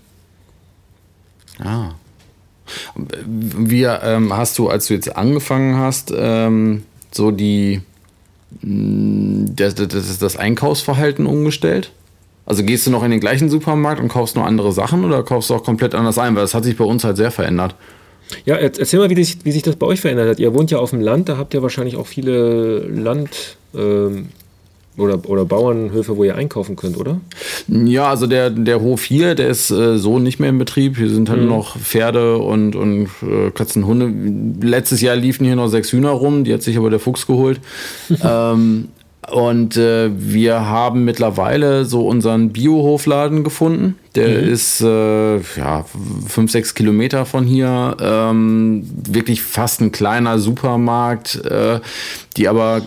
Ah, 1.58 1.92
wie 3.26 3.82
ähm, 3.82 4.32
hast 4.32 4.58
du, 4.58 4.68
als 4.68 4.86
du 4.86 4.94
jetzt 4.94 5.16
angefangen 5.16 5.76
hast, 5.76 6.12
ähm, 6.16 6.84
so 7.10 7.32
die 7.32 7.80
mm, 8.62 9.56
das, 9.56 9.74
das, 9.74 10.18
das 10.18 10.36
Einkaufsverhalten 10.36 11.26
umgestellt? 11.26 11.90
Also 12.50 12.64
gehst 12.64 12.84
du 12.84 12.90
noch 12.90 13.04
in 13.04 13.12
den 13.12 13.20
gleichen 13.20 13.48
Supermarkt 13.48 14.02
und 14.02 14.08
kaufst 14.08 14.34
nur 14.34 14.44
andere 14.44 14.72
Sachen 14.72 15.04
oder 15.04 15.22
kaufst 15.22 15.50
du 15.50 15.54
auch 15.54 15.62
komplett 15.62 15.94
anders 15.94 16.18
ein? 16.18 16.34
Weil 16.34 16.42
das 16.42 16.52
hat 16.52 16.64
sich 16.64 16.76
bei 16.76 16.82
uns 16.84 17.04
halt 17.04 17.16
sehr 17.16 17.30
verändert. 17.30 17.76
Ja, 18.44 18.56
erzähl 18.56 18.98
mal, 18.98 19.08
wie 19.08 19.22
sich, 19.22 19.44
wie 19.44 19.52
sich 19.52 19.62
das 19.62 19.76
bei 19.76 19.86
euch 19.86 20.00
verändert 20.00 20.30
hat. 20.30 20.40
Ihr 20.40 20.52
wohnt 20.52 20.68
ja 20.72 20.78
auf 20.78 20.90
dem 20.90 21.00
Land, 21.00 21.28
da 21.28 21.36
habt 21.36 21.54
ihr 21.54 21.62
wahrscheinlich 21.62 21.94
auch 21.94 22.08
viele 22.08 22.80
Land, 22.88 23.56
ähm, 23.72 24.30
oder, 24.96 25.20
oder 25.30 25.44
Bauernhöfe, 25.44 26.16
wo 26.16 26.24
ihr 26.24 26.34
einkaufen 26.34 26.74
könnt, 26.74 26.98
oder? 26.98 27.20
Ja, 27.68 28.10
also 28.10 28.26
der, 28.26 28.50
der 28.50 28.80
Hof 28.80 29.04
hier, 29.04 29.36
der 29.36 29.48
ist 29.48 29.70
äh, 29.70 29.96
so 29.96 30.18
nicht 30.18 30.40
mehr 30.40 30.50
in 30.50 30.58
Betrieb. 30.58 30.96
Hier 30.96 31.08
sind 31.08 31.30
halt 31.30 31.42
mhm. 31.42 31.48
noch 31.48 31.78
Pferde 31.78 32.38
und, 32.38 32.74
und 32.74 33.08
äh, 33.22 33.52
Katzen, 33.52 33.86
Hunde. 33.86 34.66
Letztes 34.66 35.00
Jahr 35.00 35.14
liefen 35.14 35.46
hier 35.46 35.54
noch 35.54 35.68
sechs 35.68 35.92
Hühner 35.92 36.10
rum, 36.10 36.42
die 36.42 36.52
hat 36.52 36.62
sich 36.62 36.76
aber 36.76 36.90
der 36.90 36.98
Fuchs 36.98 37.28
geholt. 37.28 37.60
ähm, 38.24 38.88
und 39.30 39.76
äh, 39.76 40.10
wir 40.12 40.66
haben 40.66 41.04
mittlerweile 41.04 41.84
so 41.84 42.06
unseren 42.06 42.50
Biohofladen 42.50 43.44
gefunden. 43.44 43.96
Der 44.14 44.42
mhm. 44.42 44.48
ist 44.48 44.80
äh, 44.80 45.36
ja, 45.36 45.84
fünf, 46.26 46.50
sechs 46.50 46.74
Kilometer 46.74 47.24
von 47.24 47.44
hier. 47.44 47.96
Ähm, 48.00 48.84
wirklich 49.08 49.42
fast 49.42 49.80
ein 49.80 49.92
kleiner 49.92 50.38
Supermarkt, 50.38 51.44
äh, 51.44 51.80
die 52.36 52.48
aber 52.48 52.82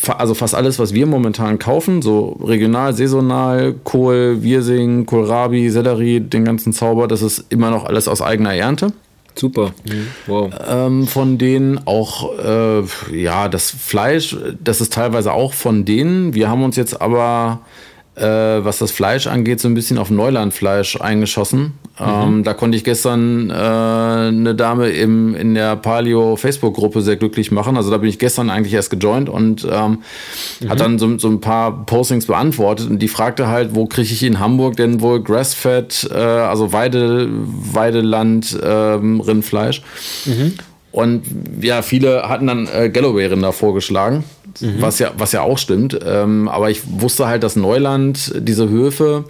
fa 0.00 0.14
also 0.14 0.34
fast 0.34 0.54
alles, 0.54 0.78
was 0.78 0.94
wir 0.94 1.06
momentan 1.06 1.58
kaufen, 1.58 2.02
so 2.02 2.40
regional, 2.42 2.92
saisonal, 2.94 3.74
Kohl, 3.84 4.42
Wirsing, 4.42 5.06
Kohlrabi, 5.06 5.70
Sellerie, 5.70 6.20
den 6.20 6.44
ganzen 6.44 6.72
Zauber, 6.72 7.06
das 7.06 7.22
ist 7.22 7.46
immer 7.50 7.70
noch 7.70 7.84
alles 7.84 8.08
aus 8.08 8.20
eigener 8.20 8.54
Ernte. 8.54 8.92
Super. 9.36 9.72
Mhm. 9.84 10.06
Wow. 10.26 10.52
Ähm, 10.68 11.06
von 11.06 11.38
denen 11.38 11.86
auch, 11.86 12.38
äh, 12.38 12.82
ja, 13.12 13.48
das 13.48 13.70
Fleisch, 13.70 14.36
das 14.62 14.80
ist 14.80 14.92
teilweise 14.92 15.32
auch 15.32 15.54
von 15.54 15.84
denen. 15.84 16.34
Wir 16.34 16.48
haben 16.48 16.62
uns 16.62 16.76
jetzt 16.76 17.00
aber 17.00 17.60
äh, 18.16 18.22
was 18.22 18.78
das 18.78 18.92
Fleisch 18.92 19.26
angeht, 19.26 19.60
so 19.60 19.68
ein 19.68 19.74
bisschen 19.74 19.98
auf 19.98 20.10
Neulandfleisch 20.10 21.00
eingeschossen. 21.00 21.74
Mhm. 21.98 22.06
Ähm, 22.06 22.44
da 22.44 22.54
konnte 22.54 22.76
ich 22.76 22.84
gestern 22.84 23.50
äh, 23.50 23.54
eine 23.54 24.54
Dame 24.54 24.90
im, 24.90 25.34
in 25.34 25.54
der 25.54 25.76
Paleo-Facebook-Gruppe 25.76 27.02
sehr 27.02 27.16
glücklich 27.16 27.50
machen. 27.50 27.76
Also 27.76 27.90
da 27.90 27.98
bin 27.98 28.08
ich 28.08 28.18
gestern 28.18 28.50
eigentlich 28.50 28.74
erst 28.74 28.90
gejoint 28.90 29.28
und 29.28 29.66
ähm, 29.70 29.98
mhm. 30.60 30.68
hat 30.68 30.80
dann 30.80 30.98
so, 30.98 31.18
so, 31.18 31.28
ein 31.28 31.40
paar 31.40 31.86
Postings 31.86 32.26
beantwortet 32.26 32.88
und 32.88 33.00
die 33.00 33.08
fragte 33.08 33.48
halt, 33.48 33.74
wo 33.74 33.86
kriege 33.86 34.12
ich 34.12 34.22
in 34.22 34.38
Hamburg 34.38 34.76
denn 34.76 35.00
wohl 35.00 35.22
Grassfed, 35.22 36.08
äh, 36.12 36.16
also 36.16 36.72
Weide, 36.72 37.28
Weideland, 37.30 38.56
ähm, 38.62 39.20
Rindfleisch. 39.20 39.82
Mhm. 40.26 40.54
Und 40.92 41.24
ja, 41.60 41.82
viele 41.82 42.28
hatten 42.28 42.46
dann 42.46 42.68
äh, 42.72 42.88
Galloway-Rinder 42.88 43.52
vorgeschlagen 43.52 44.22
mhm. 44.60 44.80
was, 44.80 44.98
ja, 44.98 45.12
was 45.16 45.32
ja 45.32 45.42
auch 45.42 45.58
stimmt. 45.58 45.98
Ähm, 46.04 46.48
aber 46.48 46.70
ich 46.70 46.82
wusste 46.86 47.26
halt, 47.26 47.42
dass 47.42 47.56
Neuland, 47.56 48.32
diese 48.36 48.68
Höfe, 48.68 49.24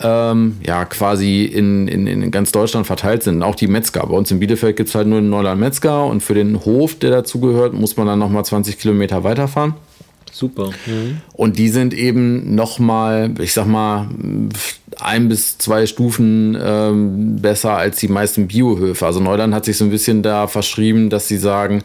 ähm, 0.00 0.56
ja, 0.66 0.84
quasi 0.84 1.44
in, 1.44 1.86
in, 1.88 2.06
in 2.06 2.30
ganz 2.30 2.52
Deutschland 2.52 2.86
verteilt 2.86 3.22
sind. 3.22 3.42
Auch 3.42 3.54
die 3.54 3.68
Metzger. 3.68 4.06
Bei 4.06 4.16
uns 4.16 4.30
in 4.30 4.40
Bielefeld 4.40 4.76
gibt 4.76 4.88
es 4.88 4.94
halt 4.94 5.06
nur 5.06 5.18
einen 5.18 5.30
Neuland 5.30 5.60
Metzger 5.60 6.06
und 6.06 6.22
für 6.22 6.34
den 6.34 6.64
Hof, 6.64 6.98
der 6.98 7.10
dazugehört, 7.10 7.74
muss 7.74 7.96
man 7.96 8.06
dann 8.06 8.18
nochmal 8.18 8.44
20 8.44 8.78
Kilometer 8.78 9.24
weiterfahren. 9.24 9.74
Super. 10.32 10.70
Mhm. 10.86 11.18
Und 11.34 11.58
die 11.58 11.68
sind 11.68 11.94
eben 11.94 12.56
nochmal, 12.56 13.32
ich 13.38 13.52
sag 13.52 13.66
mal, 13.66 14.08
ein 14.98 15.28
bis 15.28 15.58
zwei 15.58 15.86
Stufen 15.86 16.56
ähm, 16.60 17.36
besser 17.36 17.76
als 17.76 17.98
die 17.98 18.08
meisten 18.08 18.46
Biohöfe. 18.48 19.06
Also 19.06 19.20
Neuland 19.20 19.54
hat 19.54 19.64
sich 19.64 19.76
so 19.76 19.84
ein 19.84 19.90
bisschen 19.90 20.22
da 20.22 20.46
verschrieben, 20.46 21.10
dass 21.10 21.28
sie 21.28 21.38
sagen, 21.38 21.82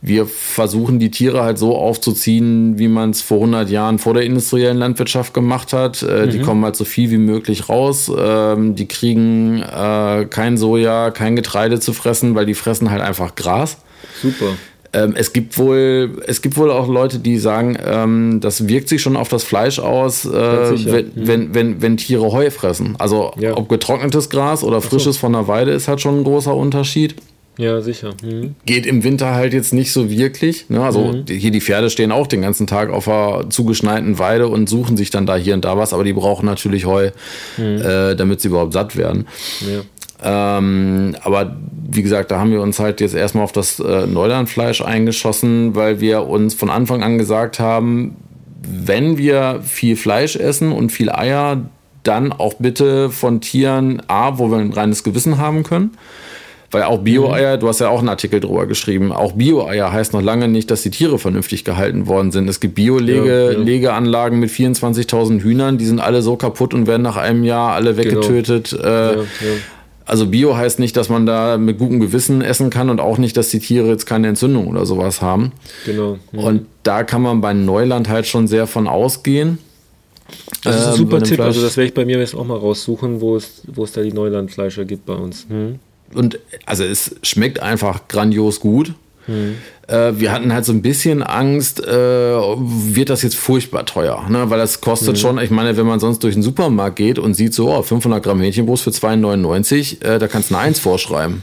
wir 0.00 0.26
versuchen 0.26 0.98
die 0.98 1.10
Tiere 1.12 1.44
halt 1.44 1.58
so 1.58 1.76
aufzuziehen, 1.76 2.78
wie 2.78 2.88
man 2.88 3.10
es 3.10 3.22
vor 3.22 3.38
100 3.38 3.70
Jahren 3.70 4.00
vor 4.00 4.14
der 4.14 4.24
industriellen 4.24 4.76
Landwirtschaft 4.76 5.32
gemacht 5.32 5.72
hat. 5.72 6.02
Äh, 6.02 6.26
mhm. 6.26 6.30
Die 6.30 6.40
kommen 6.40 6.64
halt 6.64 6.74
so 6.74 6.84
viel 6.84 7.10
wie 7.10 7.18
möglich 7.18 7.68
raus. 7.68 8.10
Ähm, 8.16 8.74
die 8.74 8.88
kriegen 8.88 9.62
äh, 9.62 10.26
kein 10.28 10.56
Soja, 10.56 11.12
kein 11.12 11.36
Getreide 11.36 11.78
zu 11.78 11.92
fressen, 11.92 12.34
weil 12.34 12.46
die 12.46 12.54
fressen 12.54 12.90
halt 12.90 13.00
einfach 13.00 13.36
Gras. 13.36 13.78
Super. 14.20 14.56
Ähm, 14.94 15.14
es 15.16 15.32
gibt 15.32 15.56
wohl, 15.56 16.22
es 16.26 16.42
gibt 16.42 16.56
wohl 16.56 16.70
auch 16.70 16.86
Leute, 16.86 17.18
die 17.18 17.38
sagen, 17.38 17.78
ähm, 17.84 18.40
das 18.40 18.68
wirkt 18.68 18.88
sich 18.88 19.00
schon 19.00 19.16
auf 19.16 19.28
das 19.28 19.42
Fleisch 19.42 19.78
aus, 19.78 20.26
äh, 20.26 20.30
wenn, 20.30 21.06
mhm. 21.06 21.12
wenn, 21.14 21.54
wenn, 21.54 21.82
wenn, 21.82 21.96
Tiere 21.96 22.30
Heu 22.30 22.50
fressen. 22.50 22.96
Also 22.98 23.32
ja. 23.38 23.56
ob 23.56 23.68
getrocknetes 23.68 24.28
Gras 24.28 24.62
oder 24.62 24.82
frisches 24.82 25.14
so. 25.14 25.20
von 25.20 25.32
der 25.32 25.48
Weide 25.48 25.70
ist 25.70 25.88
halt 25.88 26.00
schon 26.02 26.20
ein 26.20 26.24
großer 26.24 26.54
Unterschied. 26.54 27.14
Ja, 27.58 27.80
sicher. 27.82 28.14
Mhm. 28.22 28.54
Geht 28.64 28.86
im 28.86 29.04
Winter 29.04 29.34
halt 29.34 29.52
jetzt 29.52 29.74
nicht 29.74 29.92
so 29.92 30.10
wirklich. 30.10 30.70
Ne? 30.70 30.82
Also 30.82 31.12
mhm. 31.12 31.24
hier 31.26 31.50
die 31.50 31.60
Pferde 31.60 31.90
stehen 31.90 32.10
auch 32.10 32.26
den 32.26 32.42
ganzen 32.42 32.66
Tag 32.66 32.90
auf 32.90 33.08
einer 33.08 33.50
zugeschneiten 33.50 34.18
Weide 34.18 34.48
und 34.48 34.68
suchen 34.68 34.96
sich 34.96 35.10
dann 35.10 35.26
da 35.26 35.36
hier 35.36 35.54
und 35.54 35.64
da 35.64 35.76
was, 35.76 35.92
aber 35.92 36.04
die 36.04 36.14
brauchen 36.14 36.46
natürlich 36.46 36.86
Heu, 36.86 37.10
mhm. 37.58 37.82
äh, 37.82 38.14
damit 38.14 38.40
sie 38.40 38.48
überhaupt 38.48 38.72
satt 38.72 38.96
werden. 38.96 39.26
Ja. 39.60 39.82
Ähm, 40.22 41.16
aber 41.22 41.56
wie 41.90 42.02
gesagt, 42.02 42.30
da 42.30 42.38
haben 42.38 42.50
wir 42.52 42.62
uns 42.62 42.78
halt 42.78 43.00
jetzt 43.00 43.14
erstmal 43.14 43.44
auf 43.44 43.52
das 43.52 43.78
äh, 43.80 44.06
Neulandfleisch 44.06 44.82
eingeschossen, 44.82 45.74
weil 45.74 46.00
wir 46.00 46.26
uns 46.26 46.54
von 46.54 46.70
Anfang 46.70 47.02
an 47.02 47.18
gesagt 47.18 47.58
haben, 47.58 48.16
wenn 48.62 49.18
wir 49.18 49.60
viel 49.62 49.96
Fleisch 49.96 50.36
essen 50.36 50.72
und 50.72 50.90
viel 50.90 51.10
Eier, 51.10 51.62
dann 52.02 52.32
auch 52.32 52.54
bitte 52.54 53.10
von 53.10 53.40
Tieren 53.40 54.02
A, 54.08 54.38
wo 54.38 54.50
wir 54.50 54.58
ein 54.58 54.72
reines 54.72 55.04
Gewissen 55.04 55.38
haben 55.38 55.62
können. 55.62 55.92
Weil 56.70 56.84
auch 56.84 57.00
Bio-Eier, 57.00 57.58
du 57.58 57.68
hast 57.68 57.80
ja 57.80 57.90
auch 57.90 57.98
einen 57.98 58.08
Artikel 58.08 58.40
drüber 58.40 58.66
geschrieben, 58.66 59.12
auch 59.12 59.32
Bio-Eier 59.32 59.92
heißt 59.92 60.14
noch 60.14 60.22
lange 60.22 60.48
nicht, 60.48 60.70
dass 60.70 60.80
die 60.80 60.90
Tiere 60.90 61.18
vernünftig 61.18 61.66
gehalten 61.66 62.06
worden 62.06 62.32
sind. 62.32 62.48
Es 62.48 62.60
gibt 62.60 62.76
Bio-Legeanlagen 62.76 64.40
ja, 64.40 64.46
ja. 64.46 64.68
mit 64.68 64.78
24.000 64.78 65.42
Hühnern, 65.42 65.76
die 65.76 65.84
sind 65.84 66.00
alle 66.00 66.22
so 66.22 66.36
kaputt 66.36 66.72
und 66.72 66.86
werden 66.86 67.02
nach 67.02 67.18
einem 67.18 67.44
Jahr 67.44 67.74
alle 67.74 67.92
genau. 67.92 68.22
weggetötet. 68.22 68.70
Genau. 68.70 68.84
Äh, 68.84 69.16
ja, 69.16 69.24
also 70.04 70.26
Bio 70.26 70.56
heißt 70.56 70.78
nicht, 70.78 70.96
dass 70.96 71.08
man 71.08 71.26
da 71.26 71.58
mit 71.58 71.78
gutem 71.78 72.00
Gewissen 72.00 72.42
essen 72.42 72.70
kann 72.70 72.90
und 72.90 73.00
auch 73.00 73.18
nicht, 73.18 73.36
dass 73.36 73.50
die 73.50 73.60
Tiere 73.60 73.88
jetzt 73.88 74.06
keine 74.06 74.28
Entzündung 74.28 74.68
oder 74.68 74.86
sowas 74.86 75.22
haben. 75.22 75.52
Genau. 75.86 76.18
Und 76.32 76.66
da 76.82 77.04
kann 77.04 77.22
man 77.22 77.40
bei 77.40 77.52
Neuland 77.52 78.08
halt 78.08 78.26
schon 78.26 78.48
sehr 78.48 78.66
von 78.66 78.88
ausgehen. 78.88 79.58
Das 80.64 80.76
ist 80.76 80.86
ein 80.86 80.92
ähm, 80.92 80.98
super 80.98 81.22
Tipp. 81.22 81.36
Fleisch. 81.36 81.48
Also 81.48 81.62
das 81.62 81.76
werde 81.76 81.88
ich 81.88 81.94
bei 81.94 82.04
mir 82.04 82.18
jetzt 82.18 82.34
auch 82.34 82.44
mal 82.44 82.58
raussuchen, 82.58 83.20
wo 83.20 83.36
es, 83.36 83.62
wo 83.66 83.84
es 83.84 83.92
da 83.92 84.02
die 84.02 84.12
Neulandfleischer 84.12 84.84
gibt 84.84 85.06
bei 85.06 85.14
uns. 85.14 85.46
Hm 85.48 85.78
und 86.14 86.38
also 86.66 86.84
es 86.84 87.16
schmeckt 87.22 87.60
einfach 87.60 88.08
grandios 88.08 88.60
gut. 88.60 88.94
Hm. 89.26 89.56
Äh, 89.92 90.18
wir 90.18 90.32
hatten 90.32 90.52
halt 90.52 90.64
so 90.64 90.72
ein 90.72 90.80
bisschen 90.80 91.22
Angst, 91.22 91.80
äh, 91.80 91.92
wird 91.92 93.10
das 93.10 93.22
jetzt 93.22 93.36
furchtbar 93.36 93.84
teuer, 93.84 94.24
ne? 94.28 94.48
weil 94.48 94.58
das 94.58 94.80
kostet 94.80 95.10
hm. 95.10 95.16
schon, 95.16 95.38
ich 95.38 95.50
meine, 95.50 95.76
wenn 95.76 95.86
man 95.86 96.00
sonst 96.00 96.20
durch 96.24 96.34
den 96.34 96.42
Supermarkt 96.42 96.96
geht 96.96 97.18
und 97.18 97.34
sieht 97.34 97.52
so, 97.52 97.70
oh, 97.70 97.82
500 97.82 98.22
Gramm 98.22 98.40
Hähnchenbrust 98.40 98.84
für 98.84 98.90
2,99, 98.90 100.02
äh, 100.02 100.18
da 100.18 100.28
kannst 100.28 100.50
du 100.50 100.54
eine 100.54 100.64
1 100.64 100.78
vorschreiben. 100.78 101.42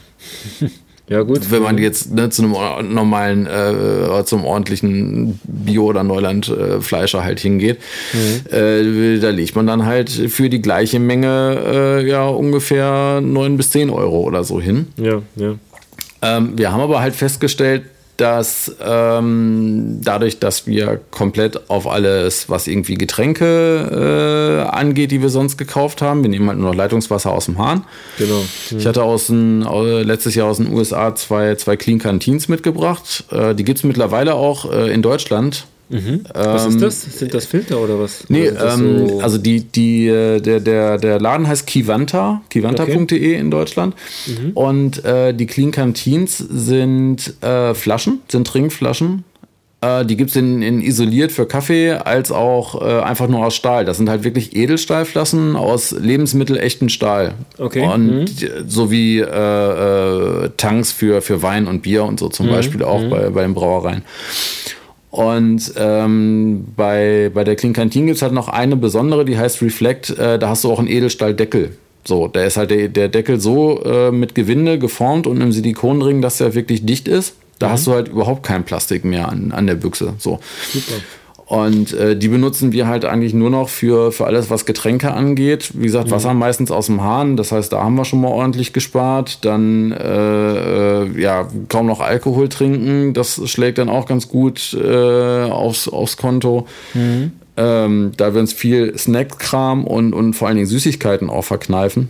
Ja, 1.11 1.23
gut. 1.23 1.49
Wenn 1.49 1.63
man 1.63 1.79
jetzt 1.79 2.13
ne, 2.13 2.29
zu 2.29 2.43
einem 2.43 2.93
normalen, 2.93 3.47
äh, 3.47 4.23
zum 4.25 4.45
ordentlichen 4.45 5.39
Bio- 5.43 5.85
oder 5.85 6.03
Neuland-Fleischer 6.03 7.23
halt 7.23 7.39
hingeht, 7.39 7.79
mhm. 8.13 8.55
äh, 8.55 9.17
da 9.17 9.31
legt 9.31 9.55
man 9.55 9.65
dann 9.65 9.87
halt 9.87 10.11
für 10.11 10.51
die 10.51 10.61
gleiche 10.61 10.99
Menge 10.99 11.63
äh, 11.65 12.07
ja 12.07 12.27
ungefähr 12.27 13.21
9 13.21 13.57
bis 13.57 13.71
10 13.71 13.89
Euro 13.89 14.19
oder 14.19 14.43
so 14.43 14.61
hin. 14.61 14.89
Ja, 14.97 15.23
ja. 15.35 15.55
Ähm, 16.21 16.53
wir 16.57 16.71
haben 16.71 16.81
aber 16.81 17.01
halt 17.01 17.15
festgestellt, 17.15 17.85
dass 18.19 18.75
ähm, 18.81 19.99
dadurch, 20.03 20.39
dass 20.39 20.67
wir 20.67 20.99
komplett 21.09 21.69
auf 21.69 21.87
alles, 21.87 22.49
was 22.49 22.67
irgendwie 22.67 22.95
Getränke 22.95 24.65
äh, 24.67 24.69
angeht, 24.69 25.11
die 25.11 25.21
wir 25.21 25.29
sonst 25.29 25.57
gekauft 25.57 26.01
haben, 26.01 26.21
wir 26.23 26.29
nehmen 26.29 26.49
halt 26.49 26.59
nur 26.59 26.69
noch 26.69 26.75
Leitungswasser 26.75 27.31
aus 27.31 27.45
dem 27.45 27.57
Hahn. 27.57 27.85
Genau. 28.17 28.43
Mhm. 28.71 28.77
Ich 28.77 28.85
hatte 28.85 29.03
aus 29.03 29.27
den, 29.27 29.61
äh, 29.61 30.03
letztes 30.03 30.35
Jahr 30.35 30.47
aus 30.47 30.57
den 30.57 30.71
USA 30.73 31.15
zwei, 31.15 31.55
zwei 31.55 31.77
Clean 31.77 31.99
Canteens 31.99 32.49
mitgebracht. 32.49 33.23
Äh, 33.31 33.55
die 33.55 33.63
gibt 33.63 33.79
es 33.79 33.83
mittlerweile 33.83 34.35
auch 34.35 34.69
äh, 34.69 34.93
in 34.93 35.01
Deutschland. 35.01 35.65
Mhm. 35.89 36.21
Was 36.33 36.65
ähm, 36.65 36.71
ist 36.71 36.81
das? 36.81 37.01
Sind 37.01 37.33
das 37.33 37.45
Filter 37.45 37.79
oder 37.79 37.99
was? 37.99 38.25
Nee, 38.29 38.51
oder 38.51 38.73
ähm, 38.75 39.07
so 39.07 39.19
also 39.21 39.37
die, 39.37 39.61
die, 39.61 40.07
äh, 40.07 40.39
der, 40.39 40.59
der, 40.59 40.97
der 40.97 41.19
Laden 41.19 41.47
heißt 41.47 41.65
Kivanta, 41.65 42.41
kivanta.de 42.49 43.01
okay. 43.01 43.33
in 43.33 43.49
Deutschland. 43.49 43.95
Mhm. 44.27 44.51
Und 44.51 45.03
äh, 45.03 45.33
die 45.33 45.47
Clean 45.47 45.71
Canteens 45.71 46.37
sind 46.37 47.33
äh, 47.41 47.73
Flaschen, 47.73 48.21
sind 48.27 48.45
Trinkflaschen. 48.47 49.23
Äh, 49.81 50.05
die 50.05 50.17
gibt 50.17 50.31
es 50.31 50.35
in, 50.35 50.61
in, 50.61 50.81
isoliert 50.81 51.31
für 51.31 51.45
Kaffee 51.45 51.93
als 51.93 52.31
auch 52.31 52.81
äh, 52.81 53.01
einfach 53.01 53.27
nur 53.27 53.45
aus 53.45 53.55
Stahl. 53.55 53.85
Das 53.85 53.97
sind 53.97 54.09
halt 54.09 54.23
wirklich 54.23 54.55
Edelstahlflaschen 54.55 55.55
aus 55.55 55.91
lebensmittelechten 55.91 56.89
Stahl. 56.89 57.33
Okay. 57.57 57.87
Und 57.87 58.25
mhm. 58.25 58.25
sowie 58.67 59.21
äh, 59.21 60.49
Tanks 60.57 60.91
für, 60.91 61.21
für 61.21 61.41
Wein 61.41 61.67
und 61.67 61.81
Bier 61.81 62.03
und 62.03 62.19
so 62.19 62.27
zum 62.29 62.47
mhm. 62.47 62.51
Beispiel 62.51 62.83
auch 62.83 63.01
mhm. 63.01 63.09
bei, 63.09 63.29
bei 63.29 63.41
den 63.41 63.53
Brauereien. 63.53 64.03
Und 65.11 65.73
ähm, 65.75 66.65
bei, 66.75 67.31
bei 67.33 67.43
der 67.43 67.55
Clean 67.55 67.73
Canteen 67.73 68.05
gibt 68.05 68.17
es 68.17 68.21
halt 68.21 68.33
noch 68.33 68.47
eine 68.47 68.75
besondere, 68.75 69.25
die 69.25 69.37
heißt 69.37 69.61
Reflect. 69.61 70.11
Äh, 70.11 70.37
da 70.37 70.49
hast 70.49 70.63
du 70.63 70.71
auch 70.71 70.79
einen 70.79 70.87
Edelstahldeckel. 70.87 71.71
So, 72.05 72.27
da 72.27 72.43
ist 72.43 72.57
halt 72.57 72.71
der, 72.71 72.87
der 72.87 73.09
Deckel 73.09 73.39
so 73.39 73.83
äh, 73.83 74.11
mit 74.11 74.35
Gewinde 74.35 74.79
geformt 74.79 75.27
und 75.27 75.41
im 75.41 75.51
Silikonring, 75.51 76.21
dass 76.21 76.37
der 76.37 76.53
wirklich 76.53 76.85
dicht 76.85 77.07
ist. 77.07 77.35
Da 77.57 77.67
mhm. 77.67 77.71
hast 77.71 77.87
du 77.87 77.91
halt 77.93 78.07
überhaupt 78.07 78.43
kein 78.43 78.63
Plastik 78.63 79.03
mehr 79.03 79.29
an, 79.29 79.51
an 79.51 79.67
der 79.67 79.75
Büchse. 79.75 80.13
So. 80.17 80.39
Super. 80.71 80.95
Und 81.49 81.93
äh, 81.93 82.15
die 82.15 82.27
benutzen 82.27 82.73
wir 82.73 82.85
halt 82.85 83.05
eigentlich 83.05 83.33
nur 83.33 83.49
noch 83.49 83.69
für, 83.69 84.11
für 84.11 84.27
alles, 84.27 84.51
was 84.51 84.67
Getränke 84.67 85.11
angeht. 85.11 85.71
Wie 85.73 85.87
gesagt, 85.87 86.09
mhm. 86.09 86.11
Wasser 86.11 86.35
meistens 86.35 86.69
aus 86.69 86.85
dem 86.85 87.01
Hahn. 87.01 87.37
Das 87.37 87.51
heißt, 87.51 87.73
da 87.73 87.83
haben 87.83 87.95
wir 87.95 88.05
schon 88.05 88.21
mal 88.21 88.27
ordentlich 88.27 88.71
gespart. 88.71 89.43
Dann 89.43 89.91
äh, 89.91 91.05
äh, 91.05 91.19
ja, 91.19 91.47
kaum 91.67 91.87
noch 91.87 92.01
Alkohol 92.01 92.49
trinken. 92.49 93.15
Das 93.15 93.41
schlägt 93.49 93.79
dann 93.79 93.89
auch 93.89 94.05
ganz 94.05 94.27
gut 94.27 94.77
äh, 94.79 95.49
aufs, 95.49 95.87
aufs 95.87 96.17
Konto. 96.17 96.67
Mhm. 96.93 97.31
Ähm, 97.57 98.11
da 98.15 98.35
wir 98.35 98.41
uns 98.41 98.53
viel 98.53 98.95
Snackkram 98.95 99.87
und, 99.87 100.13
und 100.13 100.35
vor 100.35 100.49
allen 100.49 100.57
Dingen 100.57 100.67
Süßigkeiten 100.67 101.31
auch 101.31 101.45
verkneifen. 101.45 102.09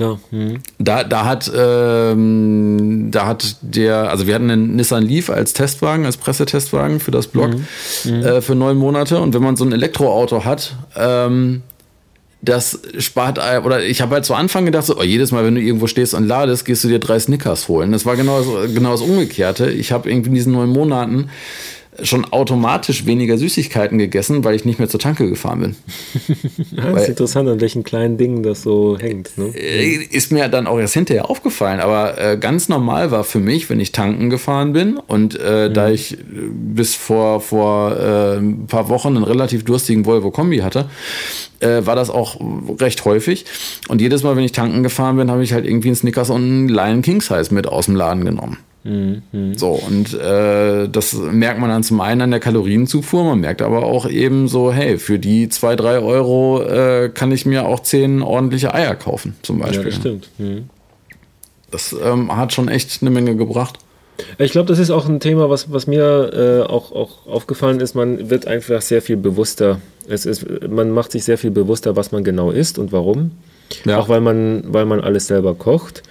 Klar. 0.00 0.18
Mhm. 0.30 0.60
Da, 0.78 1.04
da, 1.04 1.26
hat, 1.26 1.52
ähm, 1.54 3.08
da 3.10 3.26
hat 3.26 3.56
der, 3.60 4.08
also 4.08 4.26
wir 4.26 4.34
hatten 4.34 4.50
einen 4.50 4.76
Nissan 4.76 5.04
Leaf 5.04 5.28
als 5.28 5.52
Testwagen, 5.52 6.06
als 6.06 6.16
Pressetestwagen 6.16 7.00
für 7.00 7.10
das 7.10 7.26
Blog 7.26 7.50
mhm. 7.50 7.66
Mhm. 8.04 8.22
Äh, 8.22 8.40
für 8.40 8.54
neun 8.54 8.78
Monate. 8.78 9.20
Und 9.20 9.34
wenn 9.34 9.42
man 9.42 9.56
so 9.56 9.64
ein 9.64 9.72
Elektroauto 9.72 10.46
hat, 10.46 10.74
ähm, 10.96 11.62
das 12.40 12.80
spart, 12.98 13.38
oder 13.38 13.82
ich 13.82 14.00
habe 14.00 14.14
halt 14.14 14.24
zu 14.24 14.32
Anfang 14.32 14.64
gedacht, 14.64 14.86
so, 14.86 14.96
oh, 14.98 15.02
jedes 15.02 15.30
Mal, 15.32 15.44
wenn 15.44 15.54
du 15.54 15.60
irgendwo 15.60 15.86
stehst 15.86 16.14
und 16.14 16.26
ladest, 16.26 16.64
gehst 16.64 16.82
du 16.82 16.88
dir 16.88 16.98
drei 16.98 17.18
Snickers 17.18 17.68
holen. 17.68 17.92
Das 17.92 18.06
war 18.06 18.16
genau, 18.16 18.42
genau 18.72 18.92
das 18.92 19.02
Umgekehrte. 19.02 19.70
Ich 19.70 19.92
habe 19.92 20.10
irgendwie 20.10 20.30
in 20.30 20.34
diesen 20.34 20.54
neun 20.54 20.70
Monaten 20.70 21.28
schon 22.02 22.24
automatisch 22.32 23.04
weniger 23.04 23.36
Süßigkeiten 23.36 23.98
gegessen, 23.98 24.44
weil 24.44 24.54
ich 24.54 24.64
nicht 24.64 24.78
mehr 24.78 24.88
zur 24.88 25.00
Tanke 25.00 25.28
gefahren 25.28 25.60
bin. 25.60 25.76
das 26.76 26.84
weil, 26.84 27.02
ist 27.02 27.08
interessant, 27.08 27.48
an 27.48 27.60
welchen 27.60 27.82
kleinen 27.82 28.16
Dingen 28.16 28.42
das 28.42 28.62
so 28.62 28.96
hängt. 28.98 29.36
Ne? 29.36 29.52
Äh, 29.54 30.06
ist 30.10 30.30
mir 30.30 30.48
dann 30.48 30.66
auch 30.66 30.78
erst 30.78 30.94
hinterher 30.94 31.28
aufgefallen, 31.28 31.80
aber 31.80 32.18
äh, 32.18 32.36
ganz 32.38 32.68
normal 32.68 33.10
war 33.10 33.24
für 33.24 33.40
mich, 33.40 33.68
wenn 33.70 33.80
ich 33.80 33.92
tanken 33.92 34.30
gefahren 34.30 34.72
bin 34.72 34.98
und 34.98 35.38
äh, 35.38 35.68
mhm. 35.68 35.74
da 35.74 35.90
ich 35.90 36.14
äh, 36.14 36.16
bis 36.52 36.94
vor, 36.94 37.40
vor 37.40 37.96
äh, 37.96 38.36
ein 38.38 38.66
paar 38.66 38.88
Wochen 38.88 39.16
einen 39.16 39.24
relativ 39.24 39.64
durstigen 39.64 40.06
Volvo 40.06 40.30
Kombi 40.30 40.58
hatte, 40.58 40.88
äh, 41.58 41.84
war 41.84 41.96
das 41.96 42.08
auch 42.08 42.40
recht 42.78 43.04
häufig. 43.04 43.44
Und 43.88 44.00
jedes 44.00 44.22
Mal, 44.22 44.36
wenn 44.36 44.44
ich 44.44 44.52
tanken 44.52 44.82
gefahren 44.82 45.16
bin, 45.16 45.30
habe 45.30 45.42
ich 45.42 45.52
halt 45.52 45.66
irgendwie 45.66 45.88
einen 45.88 45.96
Snickers 45.96 46.30
und 46.30 46.42
einen 46.42 46.68
Lion 46.68 47.02
King 47.02 47.20
Size 47.20 47.52
mit 47.52 47.66
aus 47.66 47.86
dem 47.86 47.96
Laden 47.96 48.24
genommen. 48.24 48.58
Mhm. 48.82 49.56
So, 49.56 49.72
und 49.72 50.14
äh, 50.14 50.88
das 50.88 51.12
merkt 51.12 51.60
man 51.60 51.68
dann 51.68 51.82
zum 51.82 52.00
einen 52.00 52.22
an 52.22 52.30
der 52.30 52.40
Kalorienzufuhr, 52.40 53.24
man 53.24 53.40
merkt 53.40 53.60
aber 53.60 53.84
auch 53.84 54.08
eben 54.08 54.48
so, 54.48 54.72
hey, 54.72 54.96
für 54.96 55.18
die 55.18 55.48
zwei 55.50 55.76
drei 55.76 55.98
Euro 55.98 56.62
äh, 56.62 57.10
kann 57.10 57.30
ich 57.30 57.44
mir 57.44 57.66
auch 57.66 57.80
zehn 57.80 58.22
ordentliche 58.22 58.72
Eier 58.72 58.94
kaufen, 58.94 59.36
zum 59.42 59.58
Beispiel. 59.58 59.80
Ja, 59.80 59.84
das 59.84 59.96
stimmt. 59.96 60.30
Mhm. 60.38 60.70
Das 61.70 61.94
ähm, 62.02 62.34
hat 62.34 62.52
schon 62.52 62.68
echt 62.68 63.02
eine 63.02 63.10
Menge 63.10 63.36
gebracht. 63.36 63.78
Ich 64.38 64.52
glaube, 64.52 64.68
das 64.68 64.78
ist 64.78 64.90
auch 64.90 65.08
ein 65.08 65.20
Thema, 65.20 65.48
was, 65.48 65.72
was 65.72 65.86
mir 65.86 66.30
äh, 66.32 66.70
auch, 66.70 66.92
auch 66.92 67.26
aufgefallen 67.26 67.80
ist. 67.80 67.94
Man 67.94 68.28
wird 68.30 68.46
einfach 68.46 68.82
sehr 68.82 69.02
viel 69.02 69.16
bewusster. 69.16 69.80
Es 70.08 70.26
ist, 70.26 70.44
man 70.68 70.90
macht 70.90 71.12
sich 71.12 71.24
sehr 71.24 71.38
viel 71.38 71.50
bewusster, 71.50 71.96
was 71.96 72.12
man 72.12 72.24
genau 72.24 72.50
isst 72.50 72.78
und 72.78 72.92
warum. 72.92 73.32
Ja. 73.84 73.98
Auch 73.98 74.08
weil 74.08 74.20
man, 74.20 74.64
weil 74.66 74.84
man 74.84 75.00
alles 75.00 75.26
selber 75.26 75.54
kocht. 75.54 76.02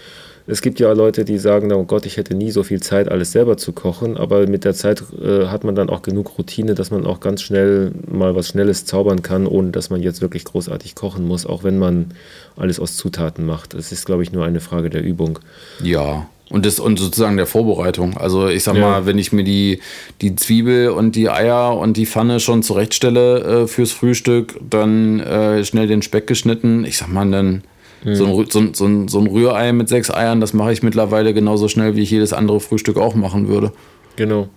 Es 0.49 0.61
gibt 0.61 0.79
ja 0.79 0.91
Leute, 0.93 1.25
die 1.25 1.37
sagen, 1.37 1.71
oh 1.73 1.83
Gott, 1.83 2.05
ich 2.05 2.17
hätte 2.17 2.35
nie 2.35 2.51
so 2.51 2.63
viel 2.63 2.81
Zeit, 2.81 3.09
alles 3.09 3.31
selber 3.31 3.57
zu 3.57 3.71
kochen, 3.71 4.17
aber 4.17 4.47
mit 4.47 4.65
der 4.65 4.73
Zeit 4.73 5.03
äh, 5.21 5.45
hat 5.47 5.63
man 5.63 5.75
dann 5.75 5.89
auch 5.89 6.01
genug 6.01 6.37
Routine, 6.37 6.75
dass 6.75 6.91
man 6.91 7.05
auch 7.05 7.19
ganz 7.19 7.41
schnell 7.41 7.91
mal 8.07 8.35
was 8.35 8.47
Schnelles 8.49 8.85
zaubern 8.85 9.21
kann, 9.21 9.45
ohne 9.45 9.71
dass 9.71 9.89
man 9.89 10.01
jetzt 10.01 10.21
wirklich 10.21 10.45
großartig 10.45 10.95
kochen 10.95 11.27
muss, 11.27 11.45
auch 11.45 11.63
wenn 11.63 11.77
man 11.77 12.13
alles 12.57 12.79
aus 12.79 12.95
Zutaten 12.95 13.45
macht. 13.45 13.73
Es 13.73 13.91
ist, 13.91 14.05
glaube 14.05 14.23
ich, 14.23 14.31
nur 14.31 14.45
eine 14.45 14.59
Frage 14.59 14.89
der 14.89 15.03
Übung. 15.03 15.39
Ja, 15.83 16.27
und, 16.49 16.65
das, 16.65 16.79
und 16.79 16.97
sozusagen 16.97 17.37
der 17.37 17.45
Vorbereitung. 17.45 18.17
Also 18.17 18.47
ich 18.47 18.63
sag 18.63 18.75
ja. 18.75 18.81
mal, 18.81 19.05
wenn 19.05 19.19
ich 19.19 19.31
mir 19.31 19.43
die, 19.43 19.81
die 20.21 20.35
Zwiebel 20.35 20.89
und 20.89 21.15
die 21.15 21.29
Eier 21.29 21.77
und 21.77 21.95
die 21.95 22.07
Pfanne 22.07 22.39
schon 22.39 22.63
zurechtstelle 22.63 23.63
äh, 23.63 23.67
fürs 23.67 23.91
Frühstück, 23.91 24.59
dann 24.67 25.19
äh, 25.19 25.63
schnell 25.63 25.87
den 25.87 26.01
Speck 26.01 26.25
geschnitten, 26.25 26.85
ich 26.85 26.97
sag 26.97 27.09
mal, 27.09 27.29
dann 27.29 27.63
Mhm. 28.03 28.15
So, 28.15 28.25
ein, 28.25 28.45
so, 28.49 28.63
so, 28.73 28.85
ein, 28.85 29.07
so 29.07 29.19
ein 29.19 29.27
Rührei 29.27 29.71
mit 29.73 29.89
sechs 29.89 30.11
Eiern, 30.11 30.41
das 30.41 30.53
mache 30.53 30.71
ich 30.71 30.83
mittlerweile 30.83 31.33
genauso 31.33 31.67
schnell, 31.67 31.95
wie 31.95 32.01
ich 32.01 32.11
jedes 32.11 32.33
andere 32.33 32.59
Frühstück 32.59 32.97
auch 32.97 33.15
machen 33.15 33.47
würde. 33.47 33.71
Genau. 34.15 34.49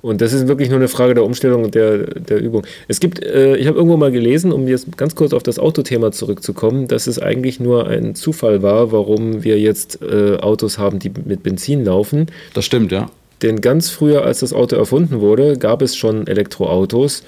Und 0.00 0.20
das 0.20 0.32
ist 0.32 0.46
wirklich 0.46 0.68
nur 0.68 0.78
eine 0.78 0.86
Frage 0.86 1.14
der 1.14 1.24
Umstellung 1.24 1.64
und 1.64 1.74
der, 1.74 1.98
der 2.14 2.40
Übung. 2.40 2.64
Es 2.86 3.00
gibt, 3.00 3.22
äh, 3.22 3.56
ich 3.56 3.66
habe 3.66 3.76
irgendwo 3.76 3.96
mal 3.96 4.12
gelesen, 4.12 4.52
um 4.52 4.68
jetzt 4.68 4.96
ganz 4.96 5.16
kurz 5.16 5.32
auf 5.32 5.42
das 5.42 5.58
Autothema 5.58 6.12
zurückzukommen, 6.12 6.86
dass 6.86 7.08
es 7.08 7.18
eigentlich 7.18 7.58
nur 7.58 7.88
ein 7.88 8.14
Zufall 8.14 8.62
war, 8.62 8.92
warum 8.92 9.42
wir 9.42 9.58
jetzt 9.58 10.00
äh, 10.02 10.36
Autos 10.36 10.78
haben, 10.78 11.00
die 11.00 11.10
mit 11.24 11.42
Benzin 11.42 11.84
laufen. 11.84 12.26
Das 12.54 12.64
stimmt, 12.64 12.92
ja. 12.92 13.10
Denn 13.42 13.60
ganz 13.60 13.90
früher, 13.90 14.24
als 14.24 14.40
das 14.40 14.52
Auto 14.52 14.76
erfunden 14.76 15.20
wurde, 15.20 15.58
gab 15.58 15.82
es 15.82 15.96
schon 15.96 16.26
Elektroautos. 16.26 17.24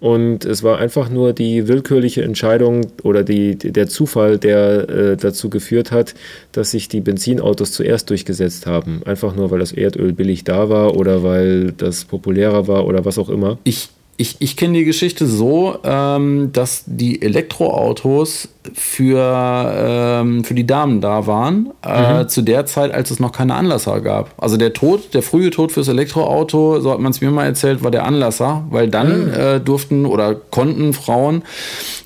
Und 0.00 0.44
es 0.44 0.62
war 0.62 0.78
einfach 0.78 1.10
nur 1.10 1.32
die 1.32 1.66
willkürliche 1.66 2.22
Entscheidung 2.22 2.86
oder 3.02 3.24
die, 3.24 3.56
der 3.56 3.88
Zufall, 3.88 4.38
der 4.38 4.88
äh, 4.88 5.16
dazu 5.16 5.50
geführt 5.50 5.90
hat, 5.90 6.14
dass 6.52 6.70
sich 6.70 6.88
die 6.88 7.00
Benzinautos 7.00 7.72
zuerst 7.72 8.08
durchgesetzt 8.10 8.66
haben. 8.66 9.02
Einfach 9.04 9.34
nur, 9.34 9.50
weil 9.50 9.58
das 9.58 9.72
Erdöl 9.72 10.12
billig 10.12 10.44
da 10.44 10.68
war 10.68 10.96
oder 10.96 11.22
weil 11.22 11.72
das 11.72 12.04
populärer 12.04 12.68
war 12.68 12.86
oder 12.86 13.04
was 13.04 13.18
auch 13.18 13.28
immer. 13.28 13.58
Ich 13.64 13.88
Ich, 14.20 14.34
ich 14.40 14.56
kenne 14.56 14.78
die 14.78 14.84
Geschichte 14.84 15.26
so, 15.26 15.78
ähm, 15.84 16.50
dass 16.52 16.82
die 16.86 17.22
Elektroautos 17.22 18.48
für, 18.74 20.20
ähm, 20.20 20.44
für 20.44 20.54
die 20.54 20.66
Damen 20.66 21.00
da 21.00 21.26
waren, 21.26 21.70
äh, 21.86 22.22
mhm. 22.22 22.28
zu 22.28 22.42
der 22.42 22.66
Zeit, 22.66 22.92
als 22.92 23.10
es 23.10 23.20
noch 23.20 23.32
keine 23.32 23.54
Anlasser 23.54 24.00
gab. 24.00 24.30
Also 24.38 24.56
der 24.56 24.72
Tod, 24.72 25.14
der 25.14 25.22
frühe 25.22 25.50
Tod 25.50 25.72
fürs 25.72 25.88
Elektroauto, 25.88 26.80
so 26.80 26.92
hat 26.92 27.00
man 27.00 27.10
es 27.10 27.20
mir 27.20 27.30
mal 27.30 27.46
erzählt, 27.46 27.82
war 27.82 27.90
der 27.90 28.04
Anlasser, 28.04 28.64
weil 28.70 28.88
dann 28.88 29.26
mhm. 29.26 29.32
äh, 29.34 29.60
durften 29.60 30.06
oder 30.06 30.34
konnten 30.34 30.92
Frauen 30.92 31.42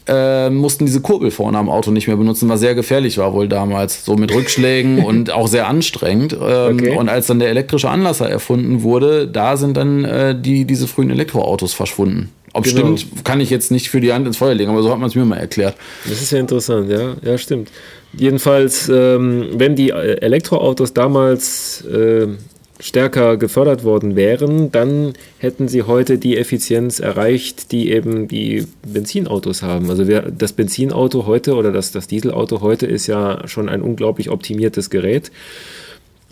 äh, 0.09 0.51
mussten 0.51 0.87
diese 0.87 1.01
Kurbel 1.01 1.31
vorne 1.31 1.59
am 1.59 1.69
Auto 1.69 1.91
nicht 1.91 2.09
mehr 2.09 2.17
benutzen, 2.17 2.49
was 2.49 2.61
sehr 2.61 2.75
gefährlich 2.75 3.19
war 3.19 3.33
wohl 3.33 3.49
damals, 3.49 4.05
so 4.05 4.17
mit 4.17 4.35
Rückschlägen 4.35 4.99
und 5.05 5.31
auch 5.31 5.49
sehr 5.49 5.69
anstrengend. 5.69 6.33
Ähm, 6.33 6.75
okay. 6.75 6.97
Und 6.97 7.09
als 7.09 7.27
dann 7.27 7.39
der 7.39 7.51
elektrische 7.51 7.89
Anlasser 7.89 8.29
erfunden 8.29 8.83
wurde, 8.83 9.29
da 9.29 9.57
sind 9.57 9.77
dann 9.77 10.05
äh, 10.05 10.35
die, 10.39 10.65
diese 10.65 10.89
frühen 10.89 11.11
Elektroautos 11.11 11.73
verschwunden. 11.75 12.31
Ob 12.53 12.65
genau. 12.65 12.97
stimmt, 12.97 13.25
kann 13.25 13.41
ich 13.41 13.51
jetzt 13.51 13.71
nicht 13.71 13.89
für 13.89 14.01
die 14.01 14.13
Hand 14.13 14.27
ins 14.27 14.37
Feuer 14.37 14.55
legen, 14.55 14.71
aber 14.71 14.83
so 14.83 14.91
hat 14.91 14.99
man 14.99 15.09
es 15.09 15.15
mir 15.15 15.25
mal 15.25 15.37
erklärt. 15.37 15.77
Das 16.09 16.21
ist 16.21 16.33
ja 16.33 16.39
interessant, 16.39 16.91
ja, 16.91 17.17
ja, 17.23 17.39
stimmt. 17.39 17.71
Jedenfalls, 18.13 18.91
ähm, 18.91 19.49
wenn 19.55 19.75
die 19.75 19.91
äh, 19.91 20.21
Elektroautos 20.21 20.93
damals 20.93 21.83
äh, 21.87 22.29
stärker 22.83 23.37
gefördert 23.37 23.85
worden 23.85 24.17
wären, 24.17 24.73
dann 24.73 25.15
hätten 25.39 25.69
sie 25.69 25.85
heute 25.85 26.19
die 26.19 26.37
Effizienz 26.37 26.99
erreicht, 26.99 27.71
die 27.73 27.91
eben 27.93 28.27
die 28.27 28.67
Benzinautos 28.85 29.63
haben. 29.63 29.89
Also 29.89 30.09
wer, 30.09 30.23
das 30.23 30.53
Benzinauto 30.53 31.25
heute 31.25 31.55
oder 31.55 31.71
das, 31.71 31.93
das 31.93 32.09
Dieselauto 32.09 32.61
heute 32.61 32.87
ist 32.87 33.07
ja 33.07 33.47
schon 33.47 33.69
ein 33.69 33.83
unglaublich 33.83 34.31
optimiertes 34.31 34.91
Gerät. 34.91 35.31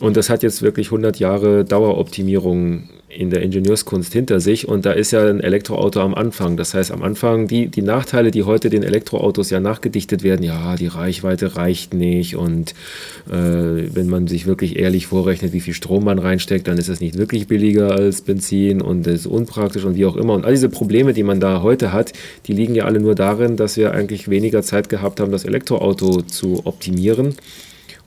Und 0.00 0.16
das 0.16 0.30
hat 0.30 0.42
jetzt 0.42 0.62
wirklich 0.62 0.88
100 0.88 1.18
Jahre 1.18 1.64
Daueroptimierung 1.64 2.88
in 3.10 3.30
der 3.30 3.42
Ingenieurskunst 3.42 4.12
hinter 4.12 4.40
sich 4.40 4.68
und 4.68 4.86
da 4.86 4.92
ist 4.92 5.10
ja 5.10 5.28
ein 5.28 5.40
Elektroauto 5.40 6.00
am 6.00 6.14
Anfang. 6.14 6.56
Das 6.56 6.74
heißt, 6.74 6.92
am 6.92 7.02
Anfang 7.02 7.48
die, 7.48 7.66
die 7.66 7.82
Nachteile, 7.82 8.30
die 8.30 8.44
heute 8.44 8.70
den 8.70 8.82
Elektroautos 8.82 9.50
ja 9.50 9.58
nachgedichtet 9.58 10.22
werden, 10.22 10.44
ja, 10.44 10.76
die 10.76 10.86
Reichweite 10.86 11.56
reicht 11.56 11.92
nicht 11.92 12.36
und 12.36 12.70
äh, 13.28 13.32
wenn 13.32 14.08
man 14.08 14.28
sich 14.28 14.46
wirklich 14.46 14.78
ehrlich 14.78 15.08
vorrechnet, 15.08 15.52
wie 15.52 15.60
viel 15.60 15.74
Strom 15.74 16.04
man 16.04 16.20
reinsteckt, 16.20 16.68
dann 16.68 16.78
ist 16.78 16.88
es 16.88 17.00
nicht 17.00 17.18
wirklich 17.18 17.48
billiger 17.48 17.90
als 17.90 18.22
Benzin 18.22 18.80
und 18.80 19.06
ist 19.06 19.26
unpraktisch 19.26 19.84
und 19.84 19.96
wie 19.96 20.06
auch 20.06 20.16
immer. 20.16 20.34
Und 20.34 20.44
all 20.44 20.52
diese 20.52 20.68
Probleme, 20.68 21.12
die 21.12 21.24
man 21.24 21.40
da 21.40 21.62
heute 21.62 21.92
hat, 21.92 22.12
die 22.46 22.52
liegen 22.52 22.76
ja 22.76 22.84
alle 22.84 23.00
nur 23.00 23.16
darin, 23.16 23.56
dass 23.56 23.76
wir 23.76 23.92
eigentlich 23.92 24.28
weniger 24.28 24.62
Zeit 24.62 24.88
gehabt 24.88 25.18
haben, 25.18 25.32
das 25.32 25.44
Elektroauto 25.44 26.22
zu 26.22 26.62
optimieren. 26.64 27.34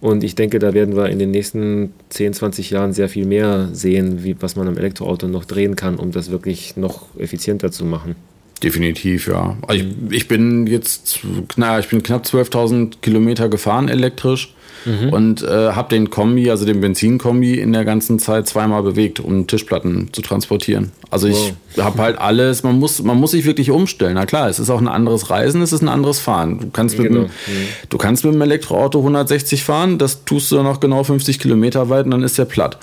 Und 0.03 0.25
ich 0.25 0.35
denke, 0.35 0.59
da 0.59 0.73
werden 0.73 0.97
wir 0.97 1.07
in 1.07 1.17
den 1.17 1.31
nächsten 1.31 1.93
10, 2.09 2.33
20 2.33 2.71
Jahren 2.71 2.91
sehr 2.91 3.07
viel 3.07 3.25
mehr 3.25 3.69
sehen, 3.71 4.25
wie, 4.25 4.35
was 4.41 4.57
man 4.57 4.67
am 4.67 4.77
Elektroauto 4.77 5.29
noch 5.29 5.45
drehen 5.45 5.77
kann, 5.77 5.95
um 5.95 6.11
das 6.11 6.29
wirklich 6.29 6.75
noch 6.75 7.17
effizienter 7.17 7.71
zu 7.71 7.85
machen. 7.85 8.17
Definitiv, 8.61 9.29
ja. 9.29 9.55
Also 9.65 9.81
ich, 9.81 10.13
ich 10.13 10.27
bin 10.27 10.67
jetzt, 10.67 11.21
naja, 11.55 11.79
ich 11.79 11.87
bin 11.87 12.03
knapp 12.03 12.25
12.000 12.25 12.95
Kilometer 13.01 13.47
gefahren 13.47 13.87
elektrisch 13.87 14.53
mhm. 14.86 15.09
und 15.09 15.43
äh, 15.43 15.71
habe 15.71 15.89
den 15.89 16.09
Kombi, 16.09 16.49
also 16.49 16.65
den 16.65 16.81
Benzinkombi, 16.81 17.59
in 17.59 17.73
der 17.73 17.86
ganzen 17.86 18.19
Zeit 18.19 18.47
zweimal 18.47 18.84
bewegt, 18.84 19.19
um 19.19 19.47
Tischplatten 19.47 20.09
zu 20.11 20.21
transportieren. 20.21 20.91
Also 21.09 21.27
ich 21.27 21.53
wow. 21.75 21.86
habe 21.86 22.01
halt 22.01 22.17
alles, 22.19 22.63
man 22.63 22.79
muss, 22.79 23.01
man 23.03 23.19
muss 23.19 23.31
sich 23.31 23.45
wirklich 23.45 23.71
umstellen. 23.71 24.15
Na 24.15 24.25
klar, 24.25 24.49
es 24.49 24.59
ist 24.59 24.69
auch 24.69 24.81
ein 24.81 24.88
anderes 24.88 25.29
Reisen, 25.29 25.61
es 25.61 25.71
ist 25.71 25.81
ein 25.81 25.89
anderes 25.89 26.19
Fahren. 26.19 26.59
Du 26.59 26.69
kannst 26.71 26.97
mit, 26.97 27.07
genau. 27.07 27.21
dem, 27.21 27.27
mhm. 27.27 27.67
du 27.89 27.97
kannst 27.97 28.25
mit 28.25 28.34
dem 28.34 28.41
Elektroauto 28.41 28.99
160 28.99 29.63
fahren, 29.63 29.97
das 29.97 30.25
tust 30.25 30.51
du 30.51 30.55
dann 30.55 30.65
noch 30.65 30.79
genau 30.79 31.03
50 31.03 31.39
Kilometer 31.39 31.89
weit 31.89 32.05
und 32.05 32.11
dann 32.11 32.23
ist 32.23 32.38
der 32.38 32.45
platt. 32.45 32.77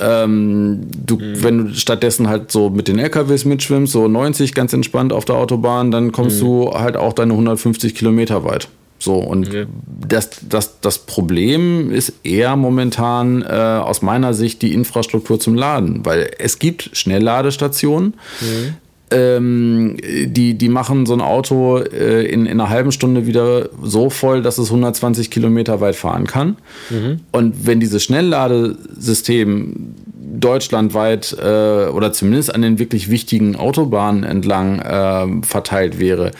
Ähm, 0.00 0.80
du, 1.06 1.16
mhm. 1.16 1.42
Wenn 1.42 1.58
du 1.58 1.74
stattdessen 1.74 2.28
halt 2.28 2.50
so 2.50 2.70
mit 2.70 2.88
den 2.88 2.98
LKWs 2.98 3.44
mitschwimmst, 3.44 3.92
so 3.92 4.08
90 4.08 4.54
ganz 4.54 4.72
entspannt 4.72 5.12
auf 5.12 5.24
der 5.24 5.36
Autobahn, 5.36 5.90
dann 5.90 6.12
kommst 6.12 6.42
mhm. 6.42 6.46
du 6.46 6.70
halt 6.72 6.96
auch 6.96 7.12
deine 7.12 7.32
150 7.32 7.94
Kilometer 7.94 8.44
weit. 8.44 8.68
So, 9.02 9.16
und 9.16 9.52
ja. 9.52 9.64
das, 10.06 10.30
das, 10.48 10.80
das 10.80 10.98
Problem 10.98 11.90
ist 11.90 12.12
eher 12.22 12.54
momentan 12.54 13.42
äh, 13.42 13.46
aus 13.46 14.00
meiner 14.00 14.32
Sicht 14.32 14.62
die 14.62 14.72
Infrastruktur 14.72 15.40
zum 15.40 15.56
Laden, 15.56 16.06
weil 16.06 16.30
es 16.38 16.60
gibt 16.60 16.90
Schnellladestationen. 16.92 18.14
Mhm. 18.40 18.74
Ähm, 19.12 19.96
die, 20.02 20.54
die 20.54 20.68
machen 20.68 21.06
so 21.06 21.14
ein 21.14 21.20
Auto 21.20 21.78
äh, 21.78 22.24
in, 22.24 22.46
in 22.46 22.60
einer 22.60 22.70
halben 22.70 22.92
Stunde 22.92 23.26
wieder 23.26 23.68
so 23.82 24.10
voll, 24.10 24.42
dass 24.42 24.58
es 24.58 24.68
120 24.68 25.30
Kilometer 25.30 25.80
weit 25.80 25.96
fahren 25.96 26.26
kann. 26.26 26.56
Mhm. 26.90 27.20
Und 27.30 27.66
wenn 27.66 27.80
dieses 27.80 28.02
Schnellladesystem 28.04 29.94
deutschlandweit 30.42 31.36
äh, 31.38 31.88
oder 31.88 32.12
zumindest 32.12 32.54
an 32.54 32.62
den 32.62 32.78
wirklich 32.78 33.10
wichtigen 33.10 33.56
Autobahnen 33.56 34.24
entlang 34.24 34.80
äh, 34.80 35.46
verteilt 35.46 35.98
wäre, 35.98 36.32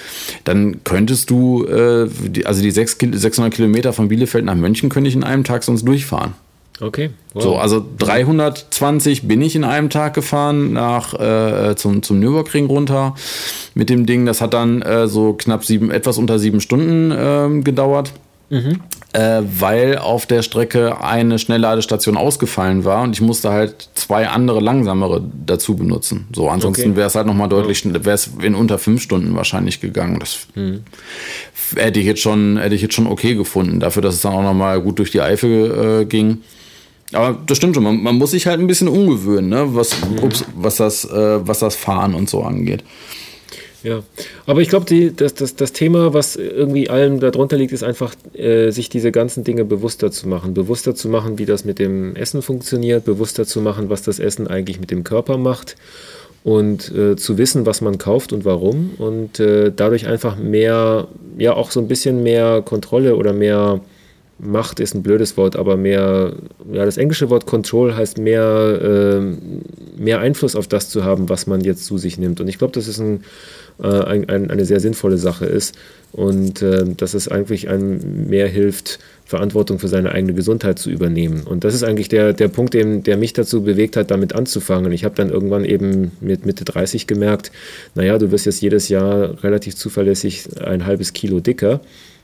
dann 0.44 0.82
könntest 0.84 1.30
du, 1.30 1.64
äh, 1.66 2.08
die, 2.28 2.46
also 2.46 2.62
die 2.62 2.70
600 2.70 3.52
Kilometer 3.52 3.92
von 3.92 4.08
Bielefeld 4.08 4.44
nach 4.44 4.54
München 4.54 4.88
könnte 4.88 5.08
ich 5.08 5.14
in 5.14 5.24
einem 5.24 5.44
Tag 5.44 5.62
sonst 5.62 5.86
durchfahren. 5.86 6.34
Okay. 6.80 7.10
Wow. 7.34 7.42
So, 7.42 7.56
also 7.56 7.84
320 7.98 9.28
bin 9.28 9.40
ich 9.40 9.54
in 9.54 9.64
einem 9.64 9.90
Tag 9.90 10.14
gefahren 10.14 10.72
nach 10.72 11.14
äh, 11.14 11.76
zum, 11.76 12.02
zum 12.02 12.18
Nürburgring 12.18 12.66
runter 12.66 13.14
mit 13.74 13.88
dem 13.88 14.06
Ding. 14.06 14.26
Das 14.26 14.40
hat 14.40 14.54
dann 14.54 14.82
äh, 14.82 15.06
so 15.06 15.34
knapp 15.34 15.64
sieben, 15.64 15.90
etwas 15.90 16.18
unter 16.18 16.38
sieben 16.38 16.60
Stunden 16.60 17.10
äh, 17.10 17.62
gedauert. 17.62 18.12
Mhm 18.50 18.80
äh, 19.12 19.42
weil 19.44 19.98
auf 19.98 20.26
der 20.26 20.42
Strecke 20.42 21.02
eine 21.02 21.38
Schnellladestation 21.38 22.16
ausgefallen 22.16 22.84
war 22.84 23.02
und 23.02 23.12
ich 23.12 23.20
musste 23.20 23.50
halt 23.50 23.90
zwei 23.94 24.28
andere 24.28 24.60
langsamere 24.60 25.22
dazu 25.46 25.76
benutzen. 25.76 26.28
So, 26.34 26.48
ansonsten 26.48 26.90
okay. 26.90 26.96
wäre 26.96 27.06
es 27.08 27.14
halt 27.14 27.26
nochmal 27.26 27.48
deutlich, 27.48 27.84
wäre 27.84 28.10
es 28.10 28.30
in 28.40 28.54
unter 28.54 28.78
fünf 28.78 29.02
Stunden 29.02 29.34
wahrscheinlich 29.36 29.80
gegangen. 29.80 30.18
Das 30.18 30.46
mhm. 30.54 30.84
hätte 31.76 32.00
ich 32.00 32.06
jetzt 32.06 32.20
schon, 32.20 32.56
hätte 32.56 32.74
ich 32.74 32.82
jetzt 32.82 32.94
schon 32.94 33.06
okay 33.06 33.34
gefunden, 33.34 33.80
dafür, 33.80 34.02
dass 34.02 34.14
es 34.14 34.22
dann 34.22 34.32
auch 34.32 34.42
nochmal 34.42 34.80
gut 34.80 34.98
durch 34.98 35.10
die 35.10 35.20
Eifel 35.20 36.00
äh, 36.02 36.04
ging. 36.06 36.38
Aber 37.12 37.38
das 37.46 37.56
stimmt 37.56 37.74
schon, 37.74 37.84
man, 37.84 38.02
man, 38.02 38.16
muss 38.16 38.30
sich 38.30 38.46
halt 38.46 38.60
ein 38.60 38.66
bisschen 38.66 38.88
umgewöhnen, 38.88 39.50
ne? 39.50 39.74
was, 39.74 39.96
mhm. 40.00 40.24
ups, 40.24 40.44
was, 40.54 40.76
das, 40.76 41.04
äh, 41.04 41.46
was 41.46 41.58
das 41.58 41.76
Fahren 41.76 42.14
und 42.14 42.30
so 42.30 42.42
angeht. 42.42 42.82
Ja, 43.82 44.02
aber 44.46 44.60
ich 44.60 44.68
glaube, 44.68 45.10
das, 45.10 45.34
das, 45.34 45.56
das 45.56 45.72
Thema, 45.72 46.14
was 46.14 46.36
irgendwie 46.36 46.88
allem 46.88 47.18
darunter 47.18 47.56
liegt, 47.56 47.72
ist 47.72 47.82
einfach, 47.82 48.14
äh, 48.34 48.70
sich 48.70 48.88
diese 48.88 49.10
ganzen 49.10 49.42
Dinge 49.42 49.64
bewusster 49.64 50.12
zu 50.12 50.28
machen. 50.28 50.54
Bewusster 50.54 50.94
zu 50.94 51.08
machen, 51.08 51.38
wie 51.38 51.46
das 51.46 51.64
mit 51.64 51.80
dem 51.80 52.14
Essen 52.14 52.42
funktioniert, 52.42 53.04
bewusster 53.04 53.44
zu 53.44 53.60
machen, 53.60 53.90
was 53.90 54.02
das 54.02 54.20
Essen 54.20 54.46
eigentlich 54.46 54.78
mit 54.78 54.92
dem 54.92 55.02
Körper 55.02 55.36
macht 55.36 55.76
und 56.44 56.94
äh, 56.94 57.16
zu 57.16 57.38
wissen, 57.38 57.66
was 57.66 57.80
man 57.80 57.98
kauft 57.98 58.32
und 58.32 58.44
warum 58.44 58.92
und 58.98 59.40
äh, 59.40 59.72
dadurch 59.74 60.06
einfach 60.06 60.36
mehr, 60.36 61.08
ja 61.38 61.54
auch 61.54 61.70
so 61.70 61.80
ein 61.80 61.88
bisschen 61.88 62.22
mehr 62.22 62.62
Kontrolle 62.62 63.16
oder 63.16 63.32
mehr 63.32 63.80
Macht 64.44 64.80
ist 64.80 64.94
ein 64.94 65.02
blödes 65.02 65.36
Wort, 65.36 65.56
aber 65.56 65.76
mehr, 65.76 66.32
ja, 66.72 66.84
das 66.84 66.96
englische 66.96 67.30
Wort 67.30 67.46
Control 67.46 67.94
heißt 67.94 68.18
mehr, 68.18 69.20
äh, 69.20 70.00
mehr 70.00 70.18
Einfluss 70.18 70.56
auf 70.56 70.66
das 70.66 70.88
zu 70.88 71.04
haben, 71.04 71.28
was 71.28 71.46
man 71.46 71.60
jetzt 71.60 71.84
zu 71.84 71.96
sich 71.96 72.18
nimmt. 72.18 72.40
Und 72.40 72.48
ich 72.48 72.58
glaube, 72.58 72.72
das 72.72 72.88
ist 72.88 72.98
ein 72.98 73.22
äh, 73.82 73.86
ein, 73.86 74.28
ein, 74.28 74.50
eine 74.50 74.64
sehr 74.64 74.80
sinnvolle 74.80 75.18
Sache 75.18 75.46
ist 75.46 75.74
und 76.12 76.62
äh, 76.62 76.84
dass 76.96 77.14
es 77.14 77.28
eigentlich 77.28 77.68
einem 77.68 78.28
mehr 78.28 78.46
hilft, 78.46 78.98
Verantwortung 79.24 79.78
für 79.78 79.88
seine 79.88 80.12
eigene 80.12 80.34
Gesundheit 80.34 80.78
zu 80.78 80.90
übernehmen. 80.90 81.42
Und 81.44 81.64
das 81.64 81.74
ist 81.74 81.82
eigentlich 81.82 82.08
der, 82.08 82.34
der 82.34 82.48
Punkt, 82.48 82.74
den, 82.74 83.02
der 83.02 83.16
mich 83.16 83.32
dazu 83.32 83.62
bewegt 83.62 83.96
hat, 83.96 84.10
damit 84.10 84.34
anzufangen. 84.34 84.92
Ich 84.92 85.04
habe 85.04 85.14
dann 85.14 85.30
irgendwann 85.30 85.64
eben 85.64 86.12
mit 86.20 86.44
Mitte 86.44 86.64
30 86.64 87.06
gemerkt, 87.06 87.50
naja, 87.94 88.18
du 88.18 88.30
wirst 88.30 88.44
jetzt 88.44 88.60
jedes 88.60 88.88
Jahr 88.88 89.42
relativ 89.42 89.74
zuverlässig 89.74 90.44
ein 90.62 90.84
halbes 90.84 91.14
Kilo 91.14 91.40
dicker. 91.40 91.80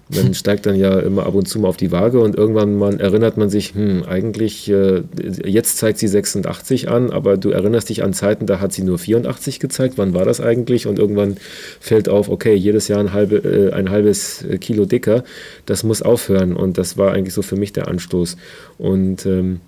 Man 0.08 0.34
steigt 0.34 0.66
dann 0.66 0.76
ja 0.76 0.98
immer 0.98 1.26
ab 1.26 1.34
und 1.34 1.48
zu 1.48 1.58
mal 1.58 1.68
auf 1.68 1.76
die 1.76 1.92
Waage 1.92 2.20
und 2.20 2.36
irgendwann 2.36 2.76
man 2.76 3.00
erinnert 3.00 3.36
man 3.36 3.50
sich, 3.50 3.74
hm, 3.74 4.04
eigentlich, 4.04 4.70
äh, 4.70 5.02
jetzt 5.44 5.78
zeigt 5.78 5.98
sie 5.98 6.08
86 6.08 6.88
an, 6.88 7.10
aber 7.10 7.36
du 7.36 7.50
erinnerst 7.50 7.88
dich 7.88 8.02
an 8.02 8.12
Zeiten, 8.12 8.46
da 8.46 8.60
hat 8.60 8.72
sie 8.72 8.82
nur 8.82 8.98
84 8.98 9.60
gezeigt. 9.60 9.94
Wann 9.96 10.14
war 10.14 10.24
das 10.24 10.40
eigentlich? 10.40 10.86
Und 10.86 10.98
irgendwann 10.98 11.36
fällt 11.80 12.08
auf, 12.08 12.28
okay, 12.28 12.54
jedes 12.54 12.88
Jahr 12.88 13.00
ein, 13.00 13.12
halbe, 13.12 13.36
äh, 13.36 13.72
ein 13.72 13.90
halbes 13.90 14.44
Kilo 14.60 14.84
dicker. 14.84 15.24
Das 15.66 15.84
muss 15.84 16.02
aufhören. 16.02 16.54
Und 16.54 16.78
das 16.78 16.96
war 16.96 17.12
eigentlich 17.12 17.34
so 17.34 17.42
für 17.42 17.56
mich 17.56 17.72
der 17.72 17.88
Anstoß. 17.88 18.36
Und 18.78 19.26
ähm, 19.26 19.60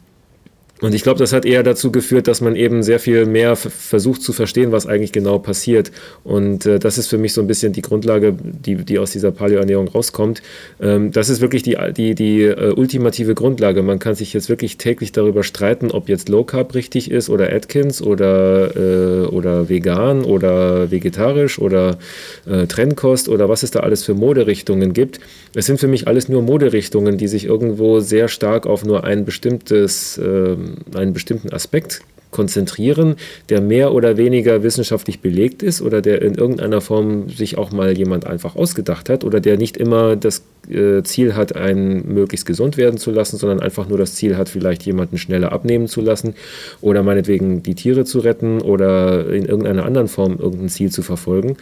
und 0.80 0.94
ich 0.94 1.02
glaube, 1.02 1.18
das 1.18 1.32
hat 1.32 1.44
eher 1.44 1.62
dazu 1.62 1.92
geführt, 1.92 2.26
dass 2.26 2.40
man 2.40 2.56
eben 2.56 2.82
sehr 2.82 2.98
viel 2.98 3.26
mehr 3.26 3.56
versucht 3.56 4.22
zu 4.22 4.32
verstehen, 4.32 4.72
was 4.72 4.86
eigentlich 4.86 5.12
genau 5.12 5.38
passiert. 5.38 5.92
Und 6.24 6.64
äh, 6.66 6.78
das 6.78 6.96
ist 6.98 7.08
für 7.08 7.18
mich 7.18 7.34
so 7.34 7.40
ein 7.40 7.46
bisschen 7.46 7.72
die 7.72 7.82
Grundlage, 7.82 8.34
die, 8.42 8.76
die 8.76 8.98
aus 8.98 9.12
dieser 9.12 9.30
Paleoernährung 9.30 9.88
rauskommt. 9.88 10.42
Ähm, 10.80 11.12
das 11.12 11.28
ist 11.28 11.40
wirklich 11.40 11.62
die, 11.62 11.76
die, 11.96 12.14
die 12.14 12.42
äh, 12.42 12.72
ultimative 12.72 13.34
Grundlage. 13.34 13.82
Man 13.82 13.98
kann 13.98 14.14
sich 14.14 14.32
jetzt 14.32 14.48
wirklich 14.48 14.78
täglich 14.78 15.12
darüber 15.12 15.42
streiten, 15.42 15.90
ob 15.90 16.08
jetzt 16.08 16.28
Low 16.28 16.44
Carb 16.44 16.74
richtig 16.74 17.10
ist 17.10 17.28
oder 17.28 17.52
Atkins 17.52 18.00
oder, 18.00 18.74
äh, 18.74 19.26
oder 19.26 19.68
vegan 19.68 20.24
oder 20.24 20.90
vegetarisch 20.90 21.58
oder 21.58 21.98
äh, 22.46 22.66
Trennkost 22.66 23.28
oder 23.28 23.48
was 23.48 23.62
es 23.62 23.70
da 23.70 23.80
alles 23.80 24.04
für 24.04 24.14
Moderichtungen 24.14 24.94
gibt. 24.94 25.20
Es 25.54 25.66
sind 25.66 25.78
für 25.78 25.88
mich 25.88 26.08
alles 26.08 26.28
nur 26.28 26.42
Moderichtungen, 26.42 27.18
die 27.18 27.28
sich 27.28 27.44
irgendwo 27.44 28.00
sehr 28.00 28.28
stark 28.28 28.66
auf 28.66 28.84
nur 28.84 29.04
ein 29.04 29.24
bestimmtes 29.24 30.18
ähm, 30.18 30.69
einen 30.94 31.12
bestimmten 31.12 31.52
Aspekt 31.52 32.02
konzentrieren, 32.30 33.16
der 33.48 33.60
mehr 33.60 33.92
oder 33.92 34.16
weniger 34.16 34.62
wissenschaftlich 34.62 35.20
belegt 35.20 35.62
ist 35.62 35.82
oder 35.82 36.00
der 36.00 36.22
in 36.22 36.34
irgendeiner 36.34 36.80
Form 36.80 37.28
sich 37.28 37.58
auch 37.58 37.72
mal 37.72 37.96
jemand 37.96 38.26
einfach 38.26 38.56
ausgedacht 38.56 39.08
hat 39.08 39.24
oder 39.24 39.40
der 39.40 39.56
nicht 39.56 39.76
immer 39.76 40.16
das 40.16 40.42
äh, 40.68 41.02
Ziel 41.02 41.34
hat, 41.34 41.56
einen 41.56 42.12
möglichst 42.12 42.46
gesund 42.46 42.76
werden 42.76 42.98
zu 42.98 43.10
lassen, 43.10 43.36
sondern 43.36 43.60
einfach 43.60 43.88
nur 43.88 43.98
das 43.98 44.14
Ziel 44.14 44.36
hat, 44.36 44.48
vielleicht 44.48 44.84
jemanden 44.84 45.18
schneller 45.18 45.52
abnehmen 45.52 45.88
zu 45.88 46.00
lassen 46.00 46.34
oder 46.80 47.02
meinetwegen 47.02 47.62
die 47.62 47.74
Tiere 47.74 48.04
zu 48.04 48.20
retten 48.20 48.60
oder 48.60 49.28
in 49.28 49.46
irgendeiner 49.46 49.84
anderen 49.84 50.08
Form 50.08 50.38
irgendein 50.38 50.68
Ziel 50.68 50.90
zu 50.90 51.02
verfolgen. 51.02 51.56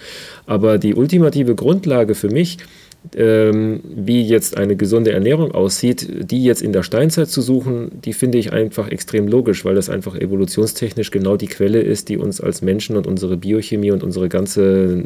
Aber 0.46 0.78
die 0.78 0.94
ultimative 0.94 1.54
Grundlage 1.54 2.14
für 2.14 2.28
mich 2.28 2.58
ähm, 3.16 3.80
wie 3.84 4.22
jetzt 4.22 4.56
eine 4.56 4.76
gesunde 4.76 5.12
Ernährung 5.12 5.52
aussieht, 5.52 6.30
die 6.30 6.44
jetzt 6.44 6.62
in 6.62 6.72
der 6.72 6.82
Steinzeit 6.82 7.28
zu 7.28 7.42
suchen, 7.42 7.90
die 8.04 8.12
finde 8.12 8.38
ich 8.38 8.52
einfach 8.52 8.88
extrem 8.88 9.28
logisch, 9.28 9.64
weil 9.64 9.74
das 9.74 9.88
einfach 9.88 10.16
evolutionstechnisch 10.16 11.10
genau 11.10 11.36
die 11.36 11.46
Quelle 11.46 11.80
ist, 11.80 12.08
die 12.08 12.16
uns 12.16 12.40
als 12.40 12.62
Menschen 12.62 12.96
und 12.96 13.06
unsere 13.06 13.36
Biochemie 13.36 13.90
und 13.90 14.02
unsere 14.02 14.28
ganze 14.28 15.04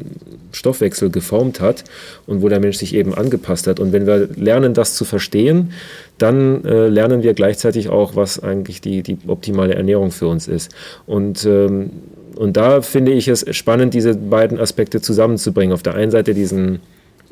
Stoffwechsel 0.53 1.11
geformt 1.11 1.61
hat 1.61 1.85
und 2.27 2.43
wo 2.43 2.49
der 2.49 2.61
Mensch 2.61 2.79
sich 2.79 2.95
eben 2.95 3.15
angepasst 3.15 3.67
hat. 3.67 3.81
Und 3.81 3.93
wenn 3.93 4.07
wir 4.07 4.29
lernen, 4.37 4.75
das 4.75 4.95
zu 4.95 5.05
verstehen, 5.05 5.73
dann 6.19 6.65
äh, 6.65 6.89
lernen 6.89 7.23
wir 7.23 7.35
gleichzeitig 7.35 7.89
auch, 7.89 8.17
was 8.17 8.43
eigentlich 8.43 8.81
die, 8.81 9.03
die 9.03 9.19
optimale 9.27 9.75
Ernährung 9.75 10.11
für 10.11 10.27
uns 10.27 10.49
ist. 10.49 10.75
Und 11.07 11.45
ähm, 11.45 11.91
und 12.35 12.57
da 12.57 12.81
finde 12.81 13.13
ich 13.13 13.29
es 13.29 13.45
spannend, 13.55 13.95
diese 13.95 14.15
beiden 14.15 14.59
Aspekte 14.59 15.01
zusammenzubringen. 15.01 15.73
Auf 15.73 15.83
der 15.83 15.95
einen 15.95 16.11
Seite 16.11 16.35
diesen 16.35 16.81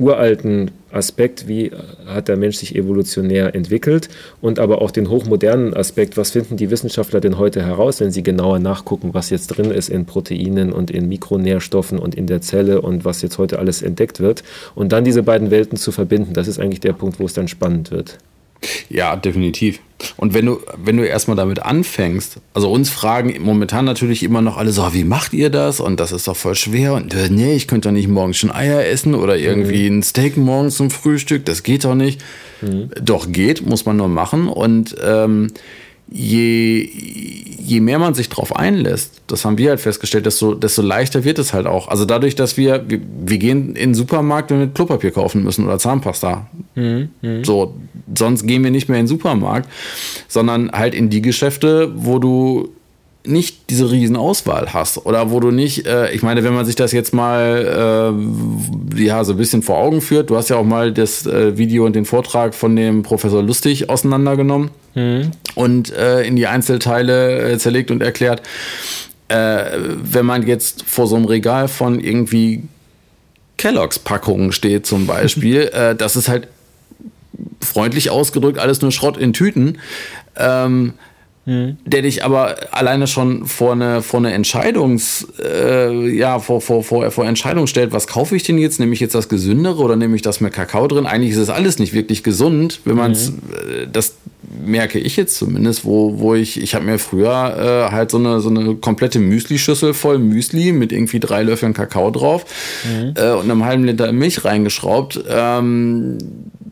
uralten 0.00 0.70
Aspekt, 0.90 1.46
wie 1.46 1.70
hat 2.06 2.26
der 2.26 2.36
Mensch 2.36 2.56
sich 2.56 2.74
evolutionär 2.74 3.54
entwickelt 3.54 4.08
und 4.40 4.58
aber 4.58 4.82
auch 4.82 4.90
den 4.90 5.08
hochmodernen 5.08 5.74
Aspekt, 5.74 6.16
was 6.16 6.32
finden 6.32 6.56
die 6.56 6.70
Wissenschaftler 6.70 7.20
denn 7.20 7.38
heute 7.38 7.64
heraus, 7.64 8.00
wenn 8.00 8.10
sie 8.10 8.22
genauer 8.22 8.58
nachgucken, 8.58 9.14
was 9.14 9.30
jetzt 9.30 9.48
drin 9.48 9.70
ist 9.70 9.88
in 9.88 10.06
Proteinen 10.06 10.72
und 10.72 10.90
in 10.90 11.08
Mikronährstoffen 11.08 11.98
und 11.98 12.14
in 12.14 12.26
der 12.26 12.40
Zelle 12.40 12.80
und 12.80 13.04
was 13.04 13.22
jetzt 13.22 13.38
heute 13.38 13.58
alles 13.60 13.82
entdeckt 13.82 14.18
wird 14.18 14.42
und 14.74 14.92
dann 14.92 15.04
diese 15.04 15.22
beiden 15.22 15.50
Welten 15.50 15.76
zu 15.76 15.92
verbinden, 15.92 16.32
das 16.32 16.48
ist 16.48 16.58
eigentlich 16.58 16.80
der 16.80 16.94
Punkt, 16.94 17.20
wo 17.20 17.26
es 17.26 17.34
dann 17.34 17.46
spannend 17.46 17.90
wird. 17.90 18.18
Ja, 18.88 19.16
definitiv. 19.16 19.80
Und 20.16 20.34
wenn 20.34 20.46
du, 20.46 20.60
wenn 20.76 20.96
du 20.96 21.06
erstmal 21.06 21.36
damit 21.36 21.62
anfängst, 21.62 22.38
also 22.54 22.70
uns 22.70 22.88
fragen 22.88 23.34
momentan 23.42 23.84
natürlich 23.84 24.22
immer 24.22 24.40
noch 24.40 24.56
alle 24.56 24.72
so, 24.72 24.94
wie 24.94 25.04
macht 25.04 25.32
ihr 25.32 25.50
das? 25.50 25.80
Und 25.80 26.00
das 26.00 26.12
ist 26.12 26.26
doch 26.26 26.36
voll 26.36 26.54
schwer. 26.54 26.94
Und 26.94 27.14
äh, 27.14 27.28
nee, 27.28 27.54
ich 27.54 27.68
könnte 27.68 27.88
doch 27.88 27.92
nicht 27.92 28.08
morgens 28.08 28.38
schon 28.38 28.50
Eier 28.50 28.86
essen 28.86 29.14
oder 29.14 29.36
irgendwie 29.36 29.90
mhm. 29.90 29.98
ein 29.98 30.02
Steak 30.02 30.36
morgens 30.36 30.76
zum 30.76 30.90
Frühstück. 30.90 31.44
Das 31.44 31.62
geht 31.62 31.84
doch 31.84 31.94
nicht. 31.94 32.20
Mhm. 32.62 32.90
Doch 33.02 33.30
geht, 33.30 33.66
muss 33.66 33.84
man 33.84 33.96
nur 33.96 34.08
machen. 34.08 34.48
Und 34.48 34.96
ähm, 35.02 35.52
je, 36.10 36.88
je 37.58 37.80
mehr 37.80 37.98
man 37.98 38.14
sich 38.14 38.28
drauf 38.28 38.54
einlässt, 38.56 39.22
das 39.28 39.44
haben 39.44 39.58
wir 39.58 39.70
halt 39.70 39.80
festgestellt, 39.80 40.26
desto, 40.26 40.54
desto 40.54 40.82
leichter 40.82 41.24
wird 41.24 41.38
es 41.38 41.52
halt 41.52 41.66
auch. 41.66 41.88
Also 41.88 42.04
dadurch, 42.04 42.34
dass 42.34 42.56
wir, 42.56 42.84
wir, 42.88 43.00
wir 43.24 43.38
gehen 43.38 43.68
in 43.68 43.90
den 43.90 43.94
Supermarkt, 43.94 44.50
wenn 44.50 44.58
wir 44.58 44.66
Klopapier 44.68 45.12
kaufen 45.12 45.44
müssen 45.44 45.66
oder 45.66 45.78
Zahnpasta. 45.78 46.48
Mhm, 46.74 47.10
mh. 47.22 47.44
So, 47.44 47.74
sonst 48.16 48.46
gehen 48.46 48.64
wir 48.64 48.70
nicht 48.70 48.88
mehr 48.88 48.98
in 48.98 49.04
den 49.04 49.08
Supermarkt, 49.08 49.68
sondern 50.26 50.72
halt 50.72 50.94
in 50.94 51.10
die 51.10 51.22
Geschäfte, 51.22 51.92
wo 51.94 52.18
du 52.18 52.70
nicht 53.24 53.68
diese 53.68 53.90
riesen 53.90 54.16
Auswahl 54.16 54.72
hast 54.72 55.04
oder 55.04 55.30
wo 55.30 55.40
du 55.40 55.50
nicht, 55.50 55.86
äh, 55.86 56.10
ich 56.12 56.22
meine, 56.22 56.42
wenn 56.42 56.54
man 56.54 56.64
sich 56.64 56.74
das 56.74 56.92
jetzt 56.92 57.12
mal 57.12 58.14
äh, 58.96 59.02
ja 59.02 59.24
so 59.24 59.32
ein 59.32 59.38
bisschen 59.38 59.62
vor 59.62 59.78
Augen 59.78 60.00
führt, 60.00 60.30
du 60.30 60.36
hast 60.36 60.48
ja 60.48 60.56
auch 60.56 60.64
mal 60.64 60.92
das 60.92 61.26
äh, 61.26 61.58
Video 61.58 61.84
und 61.84 61.94
den 61.94 62.06
Vortrag 62.06 62.54
von 62.54 62.74
dem 62.76 63.02
Professor 63.02 63.42
Lustig 63.42 63.90
auseinandergenommen 63.90 64.70
mhm. 64.94 65.32
und 65.54 65.92
äh, 65.92 66.22
in 66.22 66.36
die 66.36 66.46
Einzelteile 66.46 67.52
äh, 67.52 67.58
zerlegt 67.58 67.90
und 67.90 68.02
erklärt. 68.02 68.42
Äh, 69.28 69.64
wenn 70.02 70.24
man 70.24 70.46
jetzt 70.46 70.84
vor 70.86 71.06
so 71.06 71.16
einem 71.16 71.26
Regal 71.26 71.68
von 71.68 72.00
irgendwie 72.00 72.62
Kelloggs 73.58 73.98
Packungen 73.98 74.52
steht 74.52 74.86
zum 74.86 75.06
Beispiel, 75.06 75.70
das 75.98 76.16
ist 76.16 76.28
halt 76.28 76.48
freundlich 77.60 78.10
ausgedrückt 78.10 78.58
alles 78.58 78.80
nur 78.80 78.90
Schrott 78.90 79.18
in 79.18 79.34
Tüten. 79.34 79.78
Ähm, 80.36 80.94
Mhm. 81.46 81.78
der 81.86 82.02
dich 82.02 82.22
aber 82.22 82.54
alleine 82.70 83.06
schon 83.06 83.46
vor 83.46 83.72
eine, 83.72 84.02
vor 84.02 84.20
eine 84.20 84.32
Entscheidungs, 84.32 85.26
äh, 85.42 86.08
ja, 86.10 86.38
vor, 86.38 86.60
vor, 86.60 86.84
vor, 86.84 87.10
vor 87.10 87.24
Entscheidung 87.24 87.66
stellt, 87.66 87.92
was 87.92 88.06
kaufe 88.06 88.36
ich 88.36 88.42
denn 88.42 88.58
jetzt? 88.58 88.78
Nehme 88.78 88.92
ich 88.92 89.00
jetzt 89.00 89.14
das 89.14 89.30
Gesündere 89.30 89.82
oder 89.82 89.96
nehme 89.96 90.14
ich 90.14 90.22
das 90.22 90.42
mit 90.42 90.52
Kakao 90.52 90.86
drin? 90.86 91.06
Eigentlich 91.06 91.32
ist 91.32 91.38
es 91.38 91.48
alles 91.48 91.78
nicht 91.78 91.94
wirklich 91.94 92.22
gesund, 92.22 92.80
wenn 92.84 92.96
man 92.96 93.12
es, 93.12 93.30
mhm. 93.30 93.38
äh, 93.54 93.86
das 93.90 94.16
merke 94.64 94.98
ich 94.98 95.16
jetzt 95.16 95.36
zumindest, 95.36 95.84
wo, 95.86 96.18
wo 96.18 96.34
ich, 96.34 96.60
ich 96.60 96.74
habe 96.74 96.84
mir 96.84 96.98
früher 96.98 97.86
äh, 97.88 97.90
halt 97.90 98.10
so 98.10 98.18
eine, 98.18 98.40
so 98.40 98.50
eine 98.50 98.74
komplette 98.74 99.18
Müsli-Schüssel 99.18 99.94
voll 99.94 100.18
Müsli 100.18 100.72
mit 100.72 100.92
irgendwie 100.92 101.20
drei 101.20 101.42
Löffeln 101.42 101.72
Kakao 101.72 102.10
drauf 102.10 102.44
mhm. 102.84 103.14
äh, 103.16 103.30
und 103.30 103.50
einem 103.50 103.64
halben 103.64 103.84
Liter 103.84 104.12
Milch 104.12 104.44
reingeschraubt. 104.44 105.24
Ähm, 105.28 106.18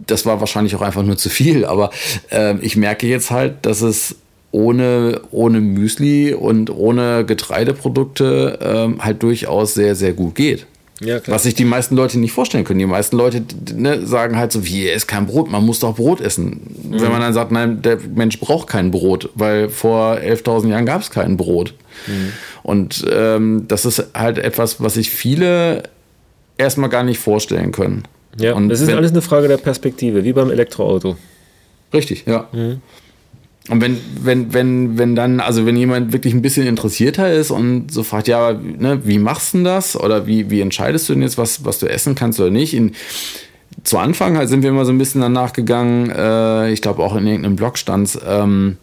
das 0.07 0.27
war 0.27 0.41
wahrscheinlich 0.41 0.75
auch 0.75 0.83
einfach 0.83 1.03
nur 1.03 1.17
zu 1.17 1.31
viel, 1.31 1.65
aber 1.65 1.91
äh, 2.31 2.59
ich 2.61 2.77
merke 2.77 3.07
jetzt 3.07 3.31
halt, 3.31 3.65
dass 3.65 3.83
es 3.83 4.17
ohne, 4.51 5.21
ohne 5.31 5.61
Müsli 5.61 6.33
und 6.33 6.71
ohne 6.71 7.25
Getreideprodukte 7.25 8.59
ähm, 8.63 9.05
halt 9.05 9.23
durchaus 9.23 9.75
sehr, 9.75 9.95
sehr 9.95 10.13
gut 10.13 10.35
geht. 10.35 10.67
Ja, 11.01 11.21
Was 11.27 11.45
sich 11.45 11.55
die 11.55 11.65
meisten 11.65 11.95
Leute 11.95 12.19
nicht 12.19 12.33
vorstellen 12.33 12.65
können. 12.65 12.81
Die 12.81 12.87
meisten 12.87 13.17
Leute 13.17 13.43
ne, 13.73 14.05
sagen 14.05 14.37
halt 14.37 14.51
so, 14.51 14.67
wie, 14.67 14.89
isst 14.89 15.07
kein 15.07 15.27
Brot, 15.27 15.49
man 15.49 15.65
muss 15.65 15.79
doch 15.79 15.95
Brot 15.95 16.21
essen. 16.21 16.75
Mhm. 16.83 17.01
Wenn 17.01 17.13
man 17.13 17.21
dann 17.21 17.33
sagt, 17.33 17.53
nein, 17.53 17.83
der 17.83 17.99
Mensch 18.15 18.41
braucht 18.41 18.67
kein 18.67 18.91
Brot, 18.91 19.31
weil 19.35 19.69
vor 19.69 20.17
11.000 20.17 20.69
Jahren 20.71 20.87
gab 20.87 21.03
es 21.03 21.11
kein 21.11 21.37
Brot. 21.37 21.75
Mhm. 22.09 22.33
Und 22.65 23.05
ähm, 23.13 23.67
das 23.69 23.85
ist 23.85 24.07
halt 24.13 24.39
etwas, 24.39 24.81
was 24.81 24.95
sich 24.95 25.11
viele 25.11 25.85
erstmal 26.57 26.91
gar 26.91 27.05
nicht 27.05 27.19
vorstellen 27.19 27.71
können. 27.71 28.03
Ja, 28.37 28.55
und 28.55 28.69
das 28.69 28.81
ist 28.81 28.89
wenn, 28.89 28.97
alles 28.97 29.13
eine 29.13 29.23
Frage 29.23 29.47
der 29.47 29.57
Perspektive, 29.57 30.25
wie 30.25 30.33
beim 30.33 30.51
Elektroauto. 30.51 31.17
Richtig, 31.93 32.25
ja. 32.27 32.49
Mhm. 32.53 32.81
Und 33.69 33.83
wenn, 33.83 33.99
wenn, 34.21 34.53
wenn, 34.55 34.99
wenn 34.99 35.15
dann, 35.15 35.41
also 35.41 35.67
wenn 35.67 35.77
jemand 35.77 36.13
wirklich 36.13 36.33
ein 36.33 36.43
bisschen 36.43 36.67
interessierter 36.67 37.33
ist 37.33 37.51
und 37.51 37.93
so 37.93 38.03
fragt, 38.03 38.29
ja, 38.29 38.53
ne, 38.53 39.01
wie 39.05 39.19
machst 39.19 39.53
du 39.53 39.59
denn 39.59 39.65
das? 39.65 39.95
Oder 39.99 40.27
wie, 40.27 40.51
wie 40.51 40.61
entscheidest 40.61 41.09
du 41.09 41.13
denn 41.13 41.23
jetzt, 41.23 41.37
was, 41.37 41.65
was 41.65 41.79
du 41.79 41.87
essen 41.87 42.15
kannst 42.15 42.41
oder 42.41 42.51
nicht? 42.51 42.73
In, 42.73 42.93
zu 43.85 43.99
Anfang 43.99 44.37
halt 44.37 44.49
sind 44.49 44.63
wir 44.63 44.71
immer 44.71 44.85
so 44.85 44.93
ein 44.93 44.99
bisschen 44.99 45.21
danach 45.21 45.53
gegangen, 45.53 46.11
äh, 46.11 46.73
ich 46.73 46.81
glaube 46.81 47.03
auch 47.03 47.15
in 47.15 47.27
irgendeinem 47.27 47.57
Blog 47.57 47.79
stand 47.79 48.19
ähm, 48.27 48.79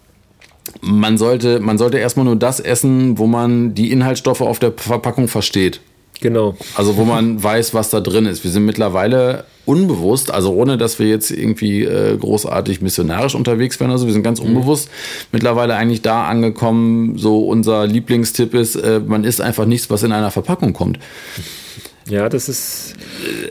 man 0.82 1.18
sollte, 1.18 1.60
man 1.60 1.78
sollte 1.78 1.98
erstmal 1.98 2.26
nur 2.26 2.36
das 2.36 2.60
essen, 2.60 3.18
wo 3.18 3.28
man 3.28 3.74
die 3.74 3.92
Inhaltsstoffe 3.92 4.42
auf 4.42 4.60
der 4.60 4.74
Verpackung 4.76 5.28
versteht. 5.28 5.82
Genau. 6.22 6.56
Also 6.76 6.98
wo 6.98 7.04
man 7.04 7.44
weiß, 7.44 7.74
was 7.74 7.90
da 7.90 8.00
drin 8.00 8.26
ist. 8.26 8.44
Wir 8.44 8.52
sind 8.52 8.66
mittlerweile 8.66 9.46
unbewusst, 9.66 10.32
also 10.32 10.54
ohne 10.54 10.78
dass 10.78 11.00
wir 11.00 11.08
jetzt 11.08 11.32
irgendwie 11.32 11.84
äh, 11.84 12.18
großartig 12.18 12.82
missionarisch 12.82 13.36
unterwegs 13.36 13.80
wären, 13.80 13.92
also 13.92 14.06
wir 14.06 14.14
sind 14.14 14.24
ganz 14.24 14.40
mhm. 14.40 14.50
unbewusst 14.50 14.90
mittlerweile 15.32 15.76
eigentlich 15.76 16.02
da 16.02 16.26
angekommen, 16.26 17.18
so 17.18 17.48
unser 17.48 17.88
Lieblingstipp 17.88 18.54
ist, 18.54 18.76
äh, 18.76 19.02
man 19.06 19.24
isst 19.24 19.42
einfach 19.42 19.66
nichts, 19.66 19.90
was 19.90 20.04
in 20.04 20.12
einer 20.12 20.32
Verpackung 20.32 20.74
kommt. 20.74 21.00
Ja, 22.08 22.30
das 22.30 22.50
ist. 22.50 22.94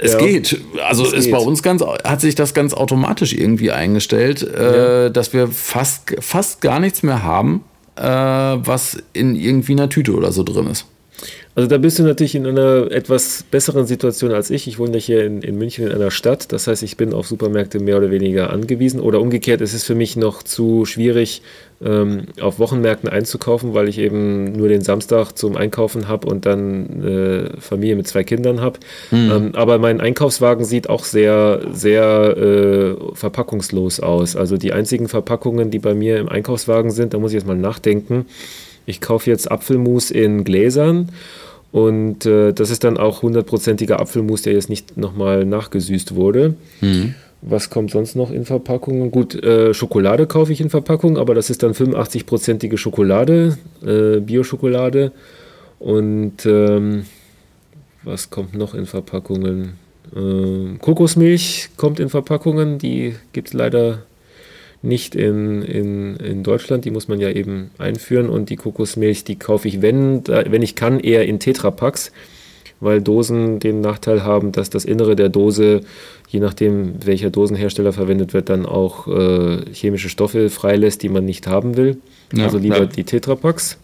Es 0.00 0.12
ja, 0.12 0.18
geht. 0.18 0.60
Also 0.86 1.04
es 1.04 1.12
ist 1.12 1.24
geht. 1.24 1.32
bei 1.32 1.38
uns 1.38 1.62
ganz, 1.62 1.82
hat 1.82 2.20
sich 2.20 2.36
das 2.36 2.54
ganz 2.54 2.72
automatisch 2.72 3.32
irgendwie 3.32 3.72
eingestellt, 3.72 4.42
äh, 4.42 5.04
ja. 5.04 5.08
dass 5.08 5.32
wir 5.32 5.48
fast, 5.48 6.14
fast 6.20 6.60
gar 6.60 6.78
nichts 6.78 7.02
mehr 7.02 7.24
haben, 7.24 7.64
äh, 7.96 8.04
was 8.04 9.02
in 9.12 9.34
irgendwie 9.34 9.72
einer 9.72 9.88
Tüte 9.88 10.14
oder 10.14 10.30
so 10.30 10.44
drin 10.44 10.68
ist. 10.68 10.86
Also 11.54 11.68
da 11.68 11.78
bist 11.78 11.98
du 11.98 12.02
natürlich 12.02 12.34
in 12.34 12.46
einer 12.46 12.90
etwas 12.90 13.44
besseren 13.48 13.86
Situation 13.86 14.32
als 14.32 14.50
ich. 14.50 14.66
Ich 14.66 14.78
wohne 14.78 14.98
hier 14.98 15.24
in, 15.24 15.40
in 15.42 15.56
München 15.56 15.86
in 15.86 15.92
einer 15.92 16.10
Stadt. 16.10 16.52
Das 16.52 16.66
heißt, 16.66 16.82
ich 16.82 16.96
bin 16.96 17.14
auf 17.14 17.28
Supermärkte 17.28 17.78
mehr 17.78 17.96
oder 17.96 18.10
weniger 18.10 18.50
angewiesen. 18.50 19.00
Oder 19.00 19.20
umgekehrt, 19.20 19.60
es 19.60 19.72
ist 19.72 19.84
für 19.84 19.94
mich 19.94 20.16
noch 20.16 20.42
zu 20.42 20.84
schwierig, 20.84 21.42
ähm, 21.84 22.26
auf 22.40 22.58
Wochenmärkten 22.58 23.08
einzukaufen, 23.08 23.72
weil 23.72 23.88
ich 23.88 23.98
eben 23.98 24.52
nur 24.52 24.68
den 24.68 24.80
Samstag 24.82 25.32
zum 25.32 25.56
Einkaufen 25.56 26.08
habe 26.08 26.26
und 26.26 26.44
dann 26.44 27.04
äh, 27.04 27.60
Familie 27.60 27.96
mit 27.96 28.08
zwei 28.08 28.24
Kindern 28.24 28.60
habe. 28.60 28.80
Mhm. 29.12 29.30
Ähm, 29.30 29.50
aber 29.54 29.78
mein 29.78 30.00
Einkaufswagen 30.00 30.64
sieht 30.64 30.88
auch 30.88 31.04
sehr, 31.04 31.60
sehr 31.72 32.36
äh, 32.36 33.14
verpackungslos 33.14 34.00
aus. 34.00 34.34
Also 34.34 34.56
die 34.56 34.72
einzigen 34.72 35.08
Verpackungen, 35.08 35.70
die 35.70 35.78
bei 35.78 35.94
mir 35.94 36.18
im 36.18 36.28
Einkaufswagen 36.28 36.90
sind, 36.90 37.14
da 37.14 37.18
muss 37.18 37.30
ich 37.30 37.36
jetzt 37.36 37.46
mal 37.46 37.56
nachdenken. 37.56 38.26
Ich 38.86 39.00
kaufe 39.00 39.30
jetzt 39.30 39.50
Apfelmus 39.50 40.10
in 40.10 40.44
Gläsern 40.44 41.10
und 41.72 42.24
äh, 42.24 42.52
das 42.52 42.70
ist 42.70 42.84
dann 42.84 42.98
auch 42.98 43.22
hundertprozentiger 43.22 43.98
Apfelmus, 44.00 44.42
der 44.42 44.52
jetzt 44.52 44.68
nicht 44.68 44.96
nochmal 44.96 45.44
nachgesüßt 45.44 46.14
wurde. 46.14 46.54
Mhm. 46.80 47.14
Was 47.42 47.68
kommt 47.68 47.90
sonst 47.90 48.14
noch 48.14 48.30
in 48.30 48.44
Verpackungen? 48.44 49.10
Gut, 49.10 49.34
äh, 49.42 49.74
Schokolade 49.74 50.26
kaufe 50.26 50.52
ich 50.52 50.60
in 50.60 50.70
Verpackungen, 50.70 51.18
aber 51.18 51.34
das 51.34 51.50
ist 51.50 51.62
dann 51.62 51.72
85-prozentige 51.72 52.78
Schokolade, 52.78 53.58
äh, 53.84 54.20
Bio-Schokolade. 54.20 55.12
Und 55.78 56.46
ähm, 56.46 57.04
was 58.02 58.30
kommt 58.30 58.54
noch 58.54 58.74
in 58.74 58.86
Verpackungen? 58.86 59.74
Ähm, 60.14 60.78
Kokosmilch 60.80 61.70
kommt 61.76 62.00
in 62.00 62.08
Verpackungen, 62.08 62.78
die 62.78 63.14
gibt 63.32 63.48
es 63.48 63.54
leider 63.54 64.02
nicht 64.84 65.14
in, 65.14 65.62
in, 65.62 66.16
in 66.16 66.42
Deutschland. 66.42 66.84
Die 66.84 66.90
muss 66.90 67.08
man 67.08 67.20
ja 67.20 67.30
eben 67.30 67.70
einführen. 67.78 68.28
Und 68.28 68.50
die 68.50 68.56
Kokosmilch, 68.56 69.24
die 69.24 69.36
kaufe 69.36 69.68
ich, 69.68 69.82
wenn, 69.82 70.26
wenn 70.26 70.62
ich 70.62 70.74
kann, 70.74 71.00
eher 71.00 71.26
in 71.26 71.40
Tetrapacks, 71.40 72.12
weil 72.80 73.00
Dosen 73.00 73.60
den 73.60 73.80
Nachteil 73.80 74.24
haben, 74.24 74.52
dass 74.52 74.70
das 74.70 74.84
Innere 74.84 75.16
der 75.16 75.28
Dose, 75.28 75.80
je 76.28 76.40
nachdem 76.40 76.94
welcher 77.04 77.30
Dosenhersteller 77.30 77.92
verwendet 77.92 78.34
wird, 78.34 78.48
dann 78.48 78.66
auch 78.66 79.08
äh, 79.08 79.64
chemische 79.72 80.08
Stoffe 80.08 80.50
freilässt, 80.50 81.02
die 81.02 81.08
man 81.08 81.24
nicht 81.24 81.46
haben 81.46 81.76
will. 81.76 81.98
Ja, 82.34 82.44
also 82.44 82.58
lieber 82.58 82.78
ja. 82.80 82.86
die 82.86 83.04
Tetrapacks. 83.04 83.78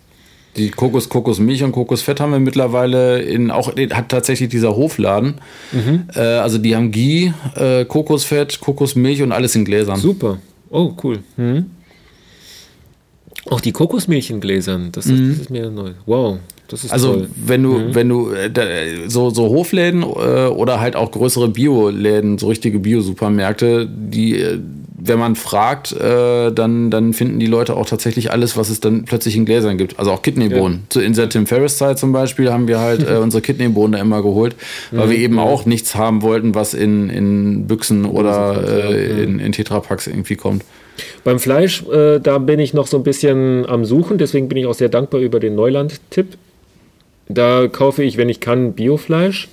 Die 0.57 0.71
Kokos, 0.71 1.09
Kokosmilch 1.09 1.63
und 1.63 1.71
Kokosfett 1.71 2.19
haben 2.19 2.33
wir 2.33 2.41
mittlerweile 2.41 3.23
in 3.23 3.53
auch 3.53 3.73
hat 3.77 4.09
tatsächlich 4.09 4.49
dieser 4.49 4.75
Hofladen. 4.75 5.35
Mhm. 5.71 6.09
Äh, 6.15 6.21
also 6.21 6.59
die 6.59 6.75
haben 6.75 6.91
Ghee, 6.91 7.33
äh, 7.55 7.85
Kokosfett, 7.85 8.61
Kokosmilch 8.61 9.23
und 9.23 9.31
alles 9.31 9.55
in 9.55 9.65
Gläsern. 9.65 10.01
Super. 10.01 10.39
Oh, 10.71 10.95
cool. 11.03 11.19
Mhm. 11.37 11.67
Auch 13.47 13.61
die 13.61 13.73
Kokosmilch 13.73 14.31
in 14.31 14.41
Gläsern, 14.41 14.93
das, 14.93 15.07
mhm. 15.07 15.31
das 15.31 15.39
ist 15.41 15.51
mir 15.51 15.71
neu. 15.71 15.93
Wow 16.07 16.39
also 16.91 17.15
toll. 17.15 17.29
wenn 17.37 17.63
du, 17.63 17.73
mhm. 17.73 17.95
wenn 17.95 18.09
du 18.09 18.31
äh, 18.31 19.09
so, 19.09 19.31
so 19.31 19.49
Hofläden 19.49 20.03
äh, 20.03 20.47
oder 20.47 20.81
halt 20.81 20.97
auch 20.97 21.11
größere 21.11 21.49
Bioläden, 21.49 22.39
so 22.39 22.49
richtige 22.49 22.79
Bio-Supermärkte, 22.79 23.89
die, 23.89 24.41
äh, 24.41 24.59
wenn 25.03 25.19
man 25.19 25.35
fragt, 25.35 25.93
äh, 25.93 26.53
dann, 26.53 26.91
dann 26.91 27.13
finden 27.15 27.41
die 27.41 27.47
Leute 27.47 27.77
auch 27.77 27.87
tatsächlich 27.87 28.31
alles, 28.31 28.57
was 28.57 28.69
es 28.69 28.81
dann 28.81 29.05
plötzlich 29.05 29.37
in 29.37 29.45
Gläsern 29.45 29.79
gibt. 29.79 29.99
Also 29.99 30.13
auch 30.13 30.23
Kidneybohnen. 30.23 30.87
Ja. 30.95 31.01
In 31.01 31.15
der 31.15 31.29
Tim 31.29 31.47
Ferriss-Zeit 31.47 31.99
zum 31.99 32.13
Beispiel 32.13 32.53
haben 32.53 32.69
wir 32.69 32.81
halt 32.81 33.09
äh, 33.09 33.17
unsere 33.23 33.41
Kidneybohnen 33.41 33.93
da 33.93 33.99
immer 33.99 34.23
geholt, 34.23 34.57
weil 34.91 35.07
mhm. 35.07 35.11
wir 35.11 35.19
eben 35.19 35.39
auch 35.39 35.65
nichts 35.65 35.95
haben 35.95 36.23
wollten, 36.23 36.55
was 36.55 36.75
in, 36.75 37.09
in 37.09 37.67
Büchsen 37.67 38.05
oder 38.05 38.91
äh, 38.91 39.23
in, 39.23 39.39
in 39.39 39.53
Tetrapacks 39.53 40.07
irgendwie 40.07 40.37
kommt. 40.37 40.65
Beim 41.25 41.39
Fleisch, 41.39 41.83
äh, 41.89 42.19
da 42.21 42.39
bin 42.39 42.61
ich 42.61 42.75
noch 42.75 42.87
so 42.87 42.99
ein 42.99 43.03
bisschen 43.03 43.67
am 43.67 43.85
Suchen, 43.85 44.19
deswegen 44.19 44.49
bin 44.49 44.59
ich 44.59 44.67
auch 44.67 44.75
sehr 44.75 44.91
dankbar 44.91 45.21
über 45.21 45.41
den 45.41 45.55
Neuland-Tipp. 45.55 46.37
Da 47.29 47.69
kaufe 47.69 48.03
ich, 48.03 48.17
wenn 48.17 48.29
ich 48.29 48.41
kann, 48.41 48.73
Biofleisch. 48.73 49.49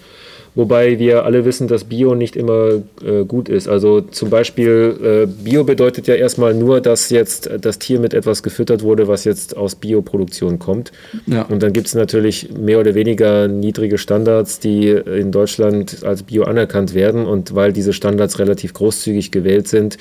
Wobei 0.57 0.97
wir 0.97 1.23
alle 1.23 1.45
wissen, 1.45 1.67
dass 1.67 1.83
Bio 1.83 2.15
nicht 2.15 2.35
immer 2.35 2.81
äh, 3.05 3.25
gut 3.27 3.47
ist. 3.47 3.67
Also 3.67 4.01
zum 4.01 4.31
Beispiel, 4.31 5.27
äh, 5.27 5.43
Bio 5.43 5.63
bedeutet 5.63 6.07
ja 6.07 6.15
erstmal 6.15 6.55
nur, 6.55 6.81
dass 6.81 7.11
jetzt 7.11 7.47
das 7.61 7.77
Tier 7.77 7.99
mit 7.99 8.15
etwas 8.15 8.41
gefüttert 8.41 8.81
wurde, 8.81 9.07
was 9.07 9.23
jetzt 9.23 9.55
aus 9.55 9.75
Bioproduktion 9.75 10.57
kommt. 10.57 10.91
Ja. 11.27 11.43
Und 11.43 11.61
dann 11.61 11.73
gibt 11.73 11.85
es 11.85 11.93
natürlich 11.93 12.49
mehr 12.57 12.79
oder 12.79 12.95
weniger 12.95 13.47
niedrige 13.47 13.99
Standards, 13.99 14.59
die 14.59 14.87
in 14.89 15.31
Deutschland 15.31 16.03
als 16.03 16.23
Bio 16.23 16.45
anerkannt 16.45 16.95
werden. 16.95 17.27
Und 17.27 17.53
weil 17.53 17.71
diese 17.71 17.93
Standards 17.93 18.39
relativ 18.39 18.73
großzügig 18.73 19.29
gewählt 19.29 19.67
sind, 19.67 19.99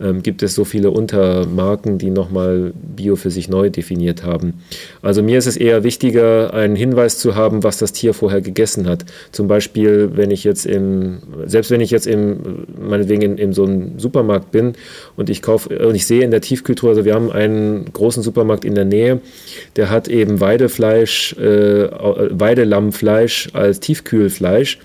ähm, 0.00 0.22
gibt 0.22 0.42
es 0.42 0.54
so 0.54 0.64
viele 0.64 0.90
Untermarken, 0.90 1.98
die 1.98 2.08
nochmal 2.08 2.72
Bio 2.74 3.16
für 3.16 3.30
sich 3.30 3.50
neu 3.50 3.68
definiert 3.68 4.24
haben. 4.24 4.54
Also 5.02 5.22
mir 5.22 5.36
ist 5.36 5.46
es 5.46 5.58
eher 5.58 5.84
wichtiger, 5.84 6.54
einen 6.54 6.76
Hinweis 6.76 7.18
zu 7.18 7.34
haben, 7.34 7.62
was 7.62 7.76
das 7.76 7.92
Tier 7.92 8.14
vorher 8.14 8.40
gegessen 8.40 8.88
hat. 8.88 9.04
Zum 9.32 9.48
Beispiel, 9.48 9.97
wenn 10.16 10.30
ich 10.30 10.44
jetzt 10.44 10.66
im, 10.66 11.18
selbst 11.46 11.70
wenn 11.70 11.80
ich 11.80 11.90
jetzt 11.90 12.06
im, 12.06 12.66
meinetwegen 12.78 13.22
in, 13.22 13.38
in 13.38 13.52
so 13.52 13.64
einem 13.64 13.98
Supermarkt 13.98 14.50
bin 14.50 14.74
und 15.16 15.30
ich 15.30 15.42
kaufe, 15.42 15.86
und 15.86 15.94
ich 15.94 16.06
sehe 16.06 16.22
in 16.22 16.30
der 16.30 16.40
Tiefkühltruhe, 16.40 16.90
also 16.90 17.04
wir 17.04 17.14
haben 17.14 17.30
einen 17.32 17.92
großen 17.92 18.22
Supermarkt 18.22 18.64
in 18.64 18.74
der 18.74 18.84
Nähe, 18.84 19.20
der 19.76 19.90
hat 19.90 20.08
eben 20.08 20.40
Weidefleisch, 20.40 21.34
äh, 21.34 21.88
Weidelammfleisch 22.30 23.50
als 23.52 23.80
Tiefkühlfleisch. 23.80 24.78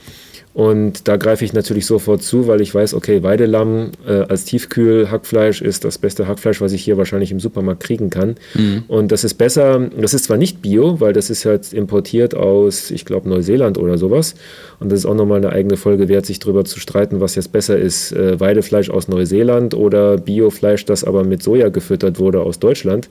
Und 0.53 1.07
da 1.07 1.17
greife 1.17 1.43
ich 1.43 1.53
natürlich 1.53 1.87
sofort 1.87 2.21
zu, 2.21 2.47
weil 2.47 2.61
ich 2.61 2.73
weiß, 2.73 2.93
okay, 2.93 3.23
Weidelamm 3.23 3.91
äh, 4.07 4.11
als 4.11 4.45
Tiefkühl-Hackfleisch 4.45 5.61
ist 5.61 5.83
das 5.83 5.97
beste 5.97 6.27
Hackfleisch, 6.27 6.61
was 6.61 6.73
ich 6.73 6.83
hier 6.83 6.95
wahrscheinlich 6.97 7.31
im 7.31 7.39
Supermarkt 7.39 7.81
kriegen 7.81 8.11
kann. 8.11 8.35
Mhm. 8.53 8.83
Und 8.87 9.11
das 9.11 9.23
ist 9.23 9.33
besser, 9.35 9.89
das 9.99 10.13
ist 10.13 10.25
zwar 10.25 10.37
nicht 10.37 10.61
Bio, 10.61 10.99
weil 10.99 11.13
das 11.13 11.31
ist 11.31 11.45
halt 11.45 11.73
importiert 11.73 12.35
aus, 12.35 12.91
ich 12.91 13.03
glaube, 13.03 13.29
Neuseeland 13.29 13.79
oder 13.79 13.97
sowas. 13.97 14.35
Und 14.79 14.91
das 14.91 14.99
ist 14.99 15.05
auch 15.07 15.15
nochmal 15.15 15.37
eine 15.37 15.49
eigene 15.49 15.75
Folge 15.75 16.07
wert, 16.07 16.27
sich 16.27 16.37
darüber 16.37 16.65
zu 16.65 16.79
streiten, 16.79 17.19
was 17.19 17.33
jetzt 17.33 17.51
besser 17.51 17.77
ist, 17.77 18.11
äh, 18.11 18.39
Weidefleisch 18.39 18.91
aus 18.91 19.07
Neuseeland 19.07 19.73
oder 19.73 20.17
Biofleisch, 20.17 20.85
das 20.85 21.03
aber 21.03 21.23
mit 21.23 21.41
Soja 21.41 21.69
gefüttert 21.69 22.19
wurde 22.19 22.41
aus 22.41 22.59
Deutschland. 22.59 23.09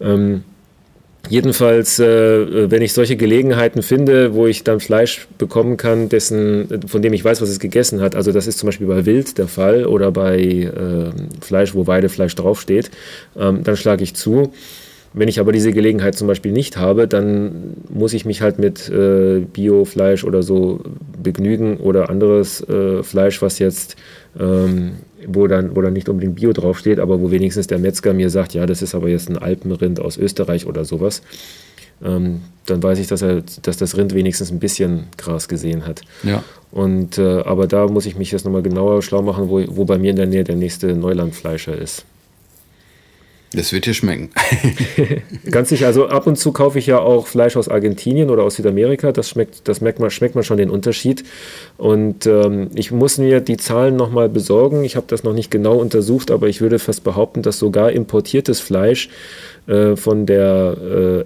Ähm, 0.00 0.42
Jedenfalls, 1.28 1.98
äh, 1.98 2.70
wenn 2.70 2.82
ich 2.82 2.92
solche 2.92 3.16
Gelegenheiten 3.16 3.82
finde, 3.82 4.34
wo 4.34 4.46
ich 4.46 4.64
dann 4.64 4.80
Fleisch 4.80 5.28
bekommen 5.38 5.76
kann, 5.76 6.08
dessen, 6.08 6.82
von 6.86 7.00
dem 7.00 7.12
ich 7.12 7.24
weiß, 7.24 7.40
was 7.40 7.48
es 7.48 7.60
gegessen 7.60 8.00
hat, 8.00 8.16
also 8.16 8.32
das 8.32 8.46
ist 8.46 8.58
zum 8.58 8.66
Beispiel 8.66 8.86
bei 8.86 9.06
Wild 9.06 9.38
der 9.38 9.48
Fall 9.48 9.86
oder 9.86 10.10
bei 10.10 10.38
äh, 10.38 11.10
Fleisch, 11.40 11.74
wo 11.74 11.86
Weidefleisch 11.86 12.34
draufsteht, 12.34 12.90
ähm, 13.38 13.62
dann 13.62 13.76
schlage 13.76 14.02
ich 14.02 14.14
zu. 14.14 14.52
Wenn 15.14 15.28
ich 15.28 15.38
aber 15.40 15.52
diese 15.52 15.72
Gelegenheit 15.72 16.14
zum 16.14 16.26
Beispiel 16.26 16.52
nicht 16.52 16.78
habe, 16.78 17.06
dann 17.06 17.74
muss 17.90 18.14
ich 18.14 18.24
mich 18.24 18.40
halt 18.40 18.58
mit 18.58 18.88
äh, 18.88 19.40
Biofleisch 19.40 20.24
oder 20.24 20.42
so 20.42 20.80
begnügen 21.22 21.76
oder 21.76 22.08
anderes 22.08 22.66
äh, 22.66 23.02
Fleisch, 23.02 23.42
was 23.42 23.58
jetzt 23.58 23.96
ähm, 24.38 24.92
wo 25.26 25.46
dann, 25.46 25.76
wo 25.76 25.82
dann 25.82 25.92
nicht 25.92 26.08
unbedingt 26.08 26.36
Bio 26.36 26.52
draufsteht, 26.52 26.98
aber 26.98 27.20
wo 27.20 27.30
wenigstens 27.30 27.66
der 27.66 27.78
Metzger 27.78 28.12
mir 28.12 28.30
sagt, 28.30 28.54
ja, 28.54 28.66
das 28.66 28.82
ist 28.82 28.94
aber 28.94 29.08
jetzt 29.08 29.28
ein 29.28 29.38
Alpenrind 29.38 30.00
aus 30.00 30.16
Österreich 30.16 30.66
oder 30.66 30.84
sowas. 30.84 31.22
Ähm, 32.04 32.40
dann 32.66 32.82
weiß 32.82 32.98
ich, 32.98 33.06
dass, 33.06 33.22
er, 33.22 33.42
dass 33.62 33.76
das 33.76 33.96
Rind 33.96 34.14
wenigstens 34.14 34.50
ein 34.50 34.58
bisschen 34.58 35.04
Gras 35.16 35.48
gesehen 35.48 35.86
hat. 35.86 36.02
Ja. 36.22 36.42
Und, 36.70 37.18
äh, 37.18 37.42
aber 37.42 37.66
da 37.66 37.86
muss 37.86 38.06
ich 38.06 38.16
mich 38.16 38.32
jetzt 38.32 38.44
nochmal 38.44 38.62
genauer 38.62 39.02
schlau 39.02 39.22
machen, 39.22 39.48
wo, 39.48 39.62
wo 39.68 39.84
bei 39.84 39.98
mir 39.98 40.10
in 40.10 40.16
der 40.16 40.26
Nähe 40.26 40.44
der 40.44 40.56
nächste 40.56 40.94
Neulandfleischer 40.94 41.76
ist. 41.76 42.04
Das 43.54 43.72
wird 43.72 43.86
dir 43.86 43.94
schmecken. 43.94 44.30
Ganz 45.50 45.68
sicher. 45.68 45.86
Also 45.86 46.08
ab 46.08 46.26
und 46.26 46.36
zu 46.36 46.52
kaufe 46.52 46.78
ich 46.78 46.86
ja 46.86 46.98
auch 46.98 47.26
Fleisch 47.26 47.56
aus 47.56 47.68
Argentinien 47.68 48.30
oder 48.30 48.44
aus 48.44 48.56
Südamerika. 48.56 49.12
Das 49.12 49.28
schmeckt, 49.28 49.68
das 49.68 49.80
merkt 49.80 49.98
man, 49.98 50.10
schmeckt 50.10 50.34
man 50.34 50.44
schon 50.44 50.56
den 50.56 50.70
Unterschied. 50.70 51.24
Und 51.76 52.26
ähm, 52.26 52.70
ich 52.74 52.92
muss 52.92 53.18
mir 53.18 53.40
die 53.40 53.58
Zahlen 53.58 53.96
nochmal 53.96 54.28
besorgen. 54.28 54.84
Ich 54.84 54.96
habe 54.96 55.06
das 55.08 55.22
noch 55.22 55.34
nicht 55.34 55.50
genau 55.50 55.76
untersucht, 55.76 56.30
aber 56.30 56.48
ich 56.48 56.60
würde 56.60 56.78
fast 56.78 57.04
behaupten, 57.04 57.42
dass 57.42 57.58
sogar 57.58 57.92
importiertes 57.92 58.60
Fleisch 58.60 59.10
äh, 59.66 59.96
von 59.96 60.24
der 60.24 60.76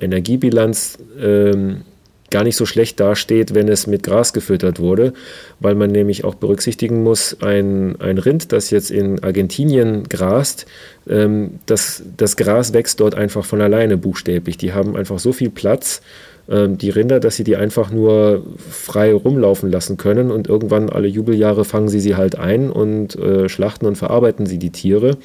äh, 0.01 0.05
Energiebilanz 0.05 0.98
ähm, 1.20 1.82
gar 2.31 2.44
nicht 2.44 2.57
so 2.57 2.66
schlecht 2.66 3.01
dasteht, 3.01 3.55
wenn 3.55 3.69
es 3.69 3.86
mit 3.86 4.03
Gras 4.03 4.32
gefüttert 4.32 4.81
wurde, 4.81 5.12
weil 5.61 5.74
man 5.74 5.90
nämlich 5.90 6.24
auch 6.24 6.35
berücksichtigen 6.35 7.03
muss, 7.03 7.36
ein, 7.40 8.01
ein 8.01 8.19
Rind, 8.19 8.53
das 8.53 8.70
jetzt 8.70 8.90
in 8.90 9.23
Argentinien 9.23 10.05
grast, 10.05 10.66
ähm, 11.09 11.61
das, 11.66 12.03
das 12.16 12.36
Gras 12.36 12.73
wächst 12.73 13.01
dort 13.01 13.15
einfach 13.15 13.44
von 13.44 13.61
alleine 13.61 13.97
buchstäblich. 13.97 14.57
Die 14.57 14.73
haben 14.73 14.97
einfach 14.97 15.19
so 15.19 15.32
viel 15.32 15.51
Platz, 15.51 16.03
ähm, 16.48 16.78
die 16.78 16.90
Rinder, 16.90 17.19
dass 17.19 17.36
sie 17.36 17.44
die 17.44 17.57
einfach 17.57 17.90
nur 17.90 18.44
frei 18.70 19.12
rumlaufen 19.12 19.70
lassen 19.70 19.97
können 19.97 20.31
und 20.31 20.48
irgendwann 20.48 20.89
alle 20.89 21.09
Jubeljahre 21.09 21.65
fangen 21.65 21.89
sie 21.89 22.01
sie 22.01 22.15
halt 22.15 22.39
ein 22.39 22.70
und 22.70 23.16
äh, 23.16 23.48
schlachten 23.48 23.86
und 23.86 23.97
verarbeiten 23.97 24.47
sie 24.47 24.59
die 24.59 24.70
Tiere 24.70 25.16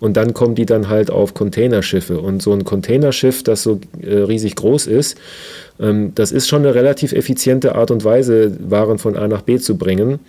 und 0.00 0.16
dann 0.16 0.34
kommen 0.34 0.56
die 0.56 0.66
dann 0.66 0.88
halt 0.88 1.10
auf 1.10 1.32
Containerschiffe 1.32 2.20
und 2.20 2.42
so 2.42 2.52
ein 2.52 2.64
Containerschiff, 2.64 3.44
das 3.44 3.62
so 3.62 3.78
äh, 4.02 4.14
riesig 4.16 4.56
groß 4.56 4.88
ist, 4.88 5.16
das 5.76 6.30
ist 6.30 6.48
schon 6.48 6.62
eine 6.62 6.74
relativ 6.74 7.12
effiziente 7.12 7.74
Art 7.74 7.90
und 7.90 8.04
Weise, 8.04 8.56
Waren 8.60 8.98
von 8.98 9.16
A 9.16 9.26
nach 9.26 9.42
B 9.42 9.58
zu 9.58 9.76
bringen. 9.76 10.20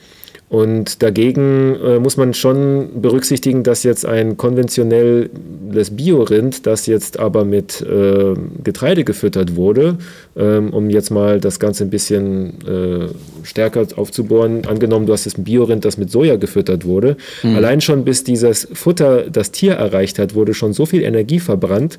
Und 0.48 1.02
dagegen 1.02 1.76
äh, 1.84 2.00
muss 2.00 2.18
man 2.18 2.36
schon 2.36 3.02
berücksichtigen, 3.02 3.64
dass 3.64 3.82
jetzt 3.82 4.06
ein 4.06 4.38
konventionelles 4.38 5.90
Biorind, 5.90 6.68
das 6.68 6.86
jetzt 6.86 7.18
aber 7.18 7.46
mit 7.46 7.82
äh, 7.82 8.36
Getreide 8.64 9.04
gefüttert 9.04 9.56
wurde, 9.56 9.98
ähm, 10.38 10.72
um 10.72 10.92
jetzt 10.92 11.10
mal 11.10 11.40
das 11.40 11.60
Ganze 11.60 11.84
ein 11.84 11.90
bisschen 11.90 12.60
äh, 12.68 13.08
stärker 13.44 13.88
aufzubohren, 13.96 14.66
angenommen, 14.66 15.08
du 15.08 15.14
hast 15.14 15.26
jetzt 15.26 15.40
ein 15.40 15.44
Biorind, 15.46 15.84
das 15.84 15.98
mit 15.98 16.12
Soja 16.12 16.36
gefüttert 16.36 16.86
wurde, 16.86 17.18
mhm. 17.42 17.56
allein 17.56 17.82
schon 17.82 18.06
bis 18.06 18.24
dieses 18.24 18.68
Futter 18.72 19.24
das 19.30 19.50
Tier 19.50 19.74
erreicht 19.74 20.20
hat, 20.20 20.36
wurde 20.36 20.54
schon 20.54 20.74
so 20.74 20.86
viel 20.86 21.02
Energie 21.02 21.40
verbrannt, 21.40 21.98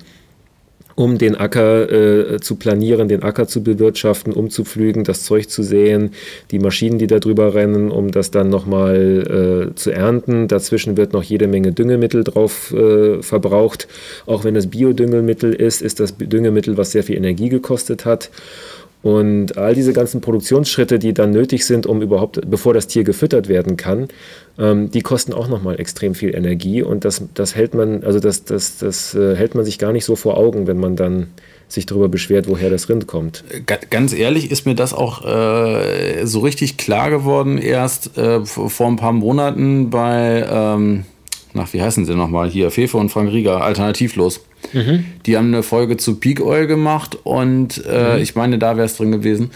um 0.97 1.19
den 1.19 1.37
Acker 1.37 1.93
äh, 1.93 2.41
zu 2.41 2.57
planieren, 2.57 3.07
den 3.09 3.23
Acker 3.23 3.47
zu 3.47 3.63
bewirtschaften, 3.63 4.33
umzupflügen, 4.33 5.05
das 5.05 5.25
Zeug 5.25 5.49
zu 5.49 5.63
säen, 5.63 6.11
die 6.51 6.59
Maschinen, 6.59 6.99
die 6.99 7.07
da 7.07 7.21
drüber 7.21 7.55
rennen, 7.55 7.91
um 7.91 8.11
das 8.11 8.31
dann 8.31 8.49
nochmal 8.49 9.71
äh, 9.71 9.75
zu 9.75 9.91
ernten. 9.91 10.49
Dazwischen 10.49 10.97
wird 10.97 11.13
noch 11.13 11.23
jede 11.23 11.49
Menge 11.49 11.73
Düngemittel 11.73 12.25
drauf 12.25 12.73
äh, 12.73 13.23
verbraucht. 13.23 13.89
Auch 14.25 14.45
wenn 14.45 14.57
es 14.57 14.69
Biodüngemittel 14.69 15.53
ist, 15.53 15.83
ist 15.83 16.01
das 16.01 16.17
Düngemittel, 16.17 16.79
was 16.79 16.93
sehr 16.93 17.05
viel 17.05 17.17
Energie 17.17 17.51
gekostet 17.51 18.07
hat. 18.07 18.31
Und 19.07 19.57
all 19.57 19.73
diese 19.73 19.93
ganzen 19.93 20.21
Produktionsschritte, 20.21 20.99
die 20.99 21.15
dann 21.15 21.31
nötig 21.31 21.65
sind, 21.65 21.87
um 21.87 22.03
überhaupt, 22.03 22.41
bevor 22.51 22.75
das 22.75 22.89
Tier 22.89 23.05
gefüttert 23.05 23.47
werden 23.47 23.77
kann, 23.77 24.09
ähm, 24.59 24.91
die 24.91 25.01
kosten 25.01 25.33
auch 25.33 25.47
nochmal 25.47 25.79
extrem 25.79 26.17
viel 26.17 26.35
Energie. 26.35 26.83
Und 26.83 27.05
das, 27.05 27.23
das 27.33 27.55
hält 27.55 27.73
man, 27.73 28.03
also 28.03 28.19
das, 28.19 28.43
das, 28.43 28.79
das 28.79 29.15
äh, 29.15 29.37
hält 29.37 29.55
man 29.55 29.65
sich 29.65 29.79
gar 29.79 29.93
nicht 29.93 30.05
so 30.05 30.17
vor 30.17 30.37
Augen, 30.37 30.67
wenn 30.67 30.79
man 30.79 30.97
dann 30.97 31.29
sich 31.69 31.87
darüber 31.87 32.09
beschwert, 32.09 32.49
woher 32.49 32.69
das 32.69 32.89
Rind 32.89 33.07
kommt. 33.07 33.45
Ganz 33.91 34.13
ehrlich 34.13 34.51
ist 34.51 34.67
mir 34.67 34.75
das 34.75 34.93
auch 34.93 35.25
äh, 35.25 36.27
so 36.27 36.41
richtig 36.41 36.77
klar 36.77 37.09
geworden 37.09 37.59
erst 37.59 38.19
äh, 38.19 38.45
vor 38.45 38.89
ein 38.89 38.97
paar 38.97 39.13
Monaten 39.13 39.89
bei, 39.89 40.45
ähm, 40.51 41.05
nach, 41.57 41.73
wie 41.73 41.83
heißen 41.83 42.05
sie 42.05 42.15
nochmal 42.15 42.49
hier? 42.49 42.71
Fefe 42.71 42.97
und 42.97 43.11
Frank 43.11 43.33
Rieger, 43.33 43.63
alternativlos. 43.63 44.41
Mhm. 44.73 45.05
Die 45.27 45.37
haben 45.37 45.49
eine 45.49 45.63
Folge 45.63 45.97
zu 45.97 46.17
Peak 46.17 46.41
Oil 46.41 46.67
gemacht 46.67 47.19
und 47.25 47.85
äh, 47.87 48.17
mhm. 48.17 48.23
ich 48.23 48.35
meine, 48.35 48.59
da 48.59 48.77
wäre 48.77 48.87
es 48.87 48.97
drin 48.97 49.13
gewesen. 49.13 49.51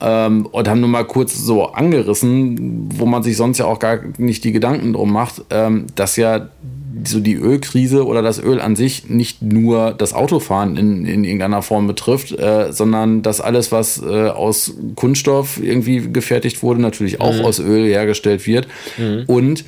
Ähm, 0.00 0.46
und 0.46 0.68
haben 0.68 0.80
nur 0.80 0.88
mal 0.88 1.04
kurz 1.04 1.36
so 1.36 1.66
angerissen, 1.66 2.88
wo 2.94 3.04
man 3.04 3.24
sich 3.24 3.36
sonst 3.36 3.58
ja 3.58 3.64
auch 3.66 3.80
gar 3.80 3.98
nicht 4.16 4.44
die 4.44 4.52
Gedanken 4.52 4.92
drum 4.92 5.12
macht, 5.12 5.42
ähm, 5.50 5.86
dass 5.96 6.16
ja 6.16 6.48
so 7.04 7.20
die 7.20 7.34
Ölkrise 7.34 8.06
oder 8.06 8.22
das 8.22 8.42
Öl 8.42 8.60
an 8.60 8.76
sich 8.76 9.08
nicht 9.08 9.42
nur 9.42 9.92
das 9.92 10.14
Autofahren 10.14 10.76
in, 10.76 11.04
in 11.04 11.24
irgendeiner 11.24 11.62
Form 11.62 11.86
betrifft, 11.86 12.32
äh, 12.32 12.72
sondern 12.72 13.22
dass 13.22 13.40
alles, 13.40 13.72
was 13.72 14.02
äh, 14.02 14.28
aus 14.28 14.74
Kunststoff 14.94 15.62
irgendwie 15.62 16.10
gefertigt 16.12 16.62
wurde, 16.62 16.80
natürlich 16.80 17.20
auch 17.20 17.34
mhm. 17.34 17.44
aus 17.44 17.58
Öl 17.58 17.86
hergestellt 17.86 18.46
wird. 18.46 18.68
Mhm. 18.96 19.24
Und 19.26 19.64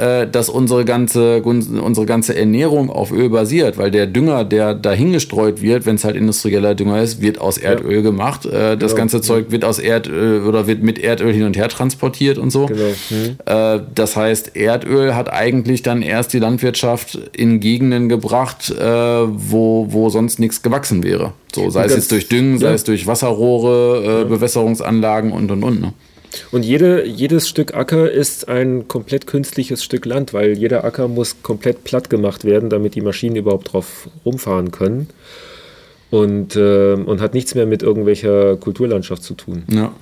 äh, 0.00 0.26
dass 0.26 0.48
unsere 0.48 0.84
ganze, 0.84 1.42
unsere 1.42 2.06
ganze 2.06 2.34
Ernährung 2.34 2.88
auf 2.88 3.12
Öl 3.12 3.28
basiert, 3.28 3.76
weil 3.76 3.90
der 3.90 4.06
Dünger, 4.06 4.44
der 4.44 4.74
dahingestreut 4.74 5.60
wird, 5.60 5.84
wenn 5.84 5.96
es 5.96 6.04
halt 6.04 6.16
industrieller 6.16 6.74
Dünger 6.74 7.02
ist, 7.02 7.20
wird 7.20 7.38
aus 7.38 7.58
Erdöl 7.58 7.96
ja. 7.96 8.00
gemacht. 8.00 8.46
Äh, 8.46 8.78
das 8.78 8.92
genau. 8.92 9.02
ganze 9.02 9.20
Zeug 9.20 9.50
wird 9.50 9.64
aus 9.64 9.78
Erdöl 9.78 10.46
oder 10.46 10.66
wird 10.66 10.82
mit 10.82 10.98
Erdöl 10.98 11.34
hin 11.34 11.44
und 11.44 11.56
her 11.56 11.68
transportiert 11.68 12.38
und 12.38 12.50
so. 12.50 12.66
Genau. 12.66 12.82
Mhm. 13.10 13.36
Äh, 13.44 13.80
das 13.94 14.16
heißt, 14.16 14.56
Erdöl 14.56 15.14
hat 15.14 15.30
eigentlich 15.30 15.82
dann 15.82 16.00
erst 16.00 16.32
die 16.32 16.38
Landwirtschaft 16.38 17.18
in 17.36 17.60
Gegenden 17.60 18.08
gebracht, 18.08 18.70
äh, 18.70 18.82
wo, 18.82 19.86
wo 19.90 20.08
sonst 20.08 20.38
nichts 20.38 20.62
gewachsen 20.62 21.02
wäre. 21.02 21.32
So, 21.54 21.68
sei 21.68 21.84
es 21.84 21.94
jetzt 21.94 22.12
durch 22.12 22.28
Düngen, 22.28 22.58
sei 22.58 22.72
es 22.72 22.84
durch 22.84 23.06
Wasserrohre, 23.06 24.22
äh. 24.22 24.24
Bewässerungsanlagen 24.24 25.32
und 25.32 25.50
und 25.50 25.62
und. 25.62 25.80
Ne? 25.80 25.92
Und 26.52 26.64
jede, 26.64 27.04
jedes 27.06 27.48
Stück 27.48 27.74
Acker 27.74 28.10
ist 28.10 28.48
ein 28.48 28.88
komplett 28.88 29.26
künstliches 29.26 29.82
Stück 29.82 30.04
Land, 30.06 30.32
weil 30.32 30.56
jeder 30.56 30.84
Acker 30.84 31.08
muss 31.08 31.42
komplett 31.42 31.84
platt 31.84 32.10
gemacht 32.10 32.44
werden, 32.44 32.70
damit 32.70 32.94
die 32.94 33.00
Maschinen 33.00 33.36
überhaupt 33.36 33.72
drauf 33.72 34.08
rumfahren 34.24 34.70
können. 34.70 35.08
Und, 36.10 36.56
äh, 36.56 36.94
und 36.94 37.20
hat 37.20 37.34
nichts 37.34 37.54
mehr 37.54 37.66
mit 37.66 37.82
irgendwelcher 37.82 38.56
Kulturlandschaft 38.56 39.22
zu 39.22 39.34
tun. 39.34 39.62
Ja. 39.70 39.92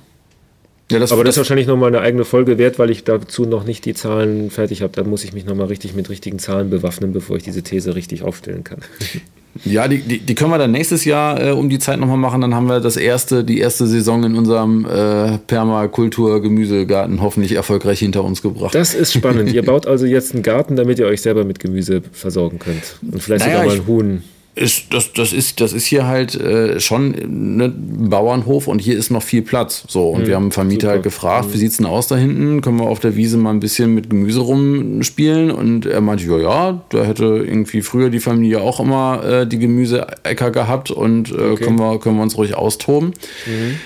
Ja, 0.91 0.97
das, 0.97 1.11
Aber 1.11 1.23
das, 1.23 1.35
ist 1.35 1.37
wahrscheinlich 1.37 1.67
nochmal 1.67 1.89
eine 1.89 2.01
eigene 2.01 2.25
Folge 2.25 2.57
wert, 2.57 2.79
weil 2.79 2.89
ich 2.89 3.03
dazu 3.03 3.45
noch 3.45 3.63
nicht 3.63 3.85
die 3.85 3.93
Zahlen 3.93 4.49
fertig 4.49 4.81
habe. 4.81 4.93
Da 4.95 5.03
muss 5.03 5.23
ich 5.23 5.33
mich 5.33 5.45
nochmal 5.45 5.67
richtig 5.67 5.93
mit 5.95 6.09
richtigen 6.09 6.39
Zahlen 6.39 6.69
bewaffnen, 6.69 7.13
bevor 7.13 7.37
ich 7.37 7.43
diese 7.43 7.61
These 7.61 7.95
richtig 7.95 8.23
aufstellen 8.23 8.63
kann. 8.63 8.79
Ja, 9.65 9.87
die, 9.87 9.97
die, 9.97 10.19
die, 10.19 10.35
können 10.35 10.51
wir 10.51 10.59
dann 10.59 10.71
nächstes 10.71 11.05
Jahr 11.05 11.43
äh, 11.43 11.51
um 11.51 11.69
die 11.69 11.79
Zeit 11.79 11.99
nochmal 11.99 12.17
machen. 12.17 12.39
Dann 12.39 12.53
haben 12.53 12.67
wir 12.67 12.79
das 12.79 12.95
erste, 12.95 13.43
die 13.43 13.59
erste 13.59 13.87
Saison 13.87 14.23
in 14.23 14.35
unserem 14.35 14.85
äh, 14.85 15.39
Permakultur-Gemüsegarten 15.39 17.19
hoffentlich 17.19 17.53
erfolgreich 17.53 17.99
hinter 17.99 18.23
uns 18.23 18.43
gebracht. 18.43 18.75
Das 18.75 18.93
ist 18.93 19.11
spannend. 19.11 19.51
ihr 19.51 19.63
baut 19.65 19.87
also 19.87 20.05
jetzt 20.05 20.33
einen 20.33 20.43
Garten, 20.43 20.75
damit 20.75 20.99
ihr 20.99 21.07
euch 21.07 21.21
selber 21.21 21.45
mit 21.45 21.59
Gemüse 21.59 22.03
versorgen 22.11 22.59
könnt. 22.59 22.99
Und 23.01 23.21
vielleicht 23.21 23.45
naja, 23.45 23.63
sogar 23.63 23.67
mal 23.67 23.75
einen 23.75 23.87
Huhn 23.87 24.23
ist, 24.59 24.93
das, 24.93 25.13
das, 25.13 25.31
ist, 25.31 25.61
das 25.61 25.71
ist 25.71 25.85
hier 25.85 26.05
halt 26.05 26.35
äh, 26.35 26.79
schon 26.79 27.13
ein 27.13 27.55
ne, 27.55 27.73
Bauernhof 27.73 28.67
und 28.67 28.79
hier 28.79 28.97
ist 28.97 29.09
noch 29.09 29.23
viel 29.23 29.41
Platz. 29.41 29.85
So, 29.87 30.09
und 30.09 30.23
mhm, 30.23 30.27
wir 30.27 30.35
haben 30.35 30.43
einen 30.43 30.51
Vermieter 30.51 30.81
super. 30.81 30.93
halt 30.93 31.03
gefragt, 31.03 31.47
mhm. 31.47 31.53
wie 31.53 31.57
sieht 31.57 31.71
es 31.71 31.77
denn 31.77 31.85
aus 31.85 32.07
da 32.07 32.17
hinten? 32.17 32.61
Können 32.61 32.77
wir 32.77 32.87
auf 32.87 32.99
der 32.99 33.15
Wiese 33.15 33.37
mal 33.37 33.51
ein 33.51 33.61
bisschen 33.61 33.93
mit 33.93 34.09
Gemüse 34.09 34.41
rumspielen? 34.41 35.51
Und 35.51 35.85
er 35.85 36.01
meinte, 36.01 36.25
ja, 36.25 36.37
ja, 36.37 36.81
da 36.89 37.03
hätte 37.05 37.23
irgendwie 37.23 37.81
früher 37.81 38.09
die 38.09 38.19
Familie 38.19 38.61
auch 38.61 38.81
immer 38.81 39.23
äh, 39.23 39.47
die 39.47 39.59
Gemüseäcker 39.59 40.51
gehabt 40.51 40.91
und 40.91 41.31
äh, 41.31 41.35
okay. 41.35 41.63
können, 41.63 41.79
wir, 41.79 41.99
können 41.99 42.17
wir 42.17 42.23
uns 42.23 42.37
ruhig 42.37 42.55
austoben. 42.55 43.13
Mhm. 43.45 43.79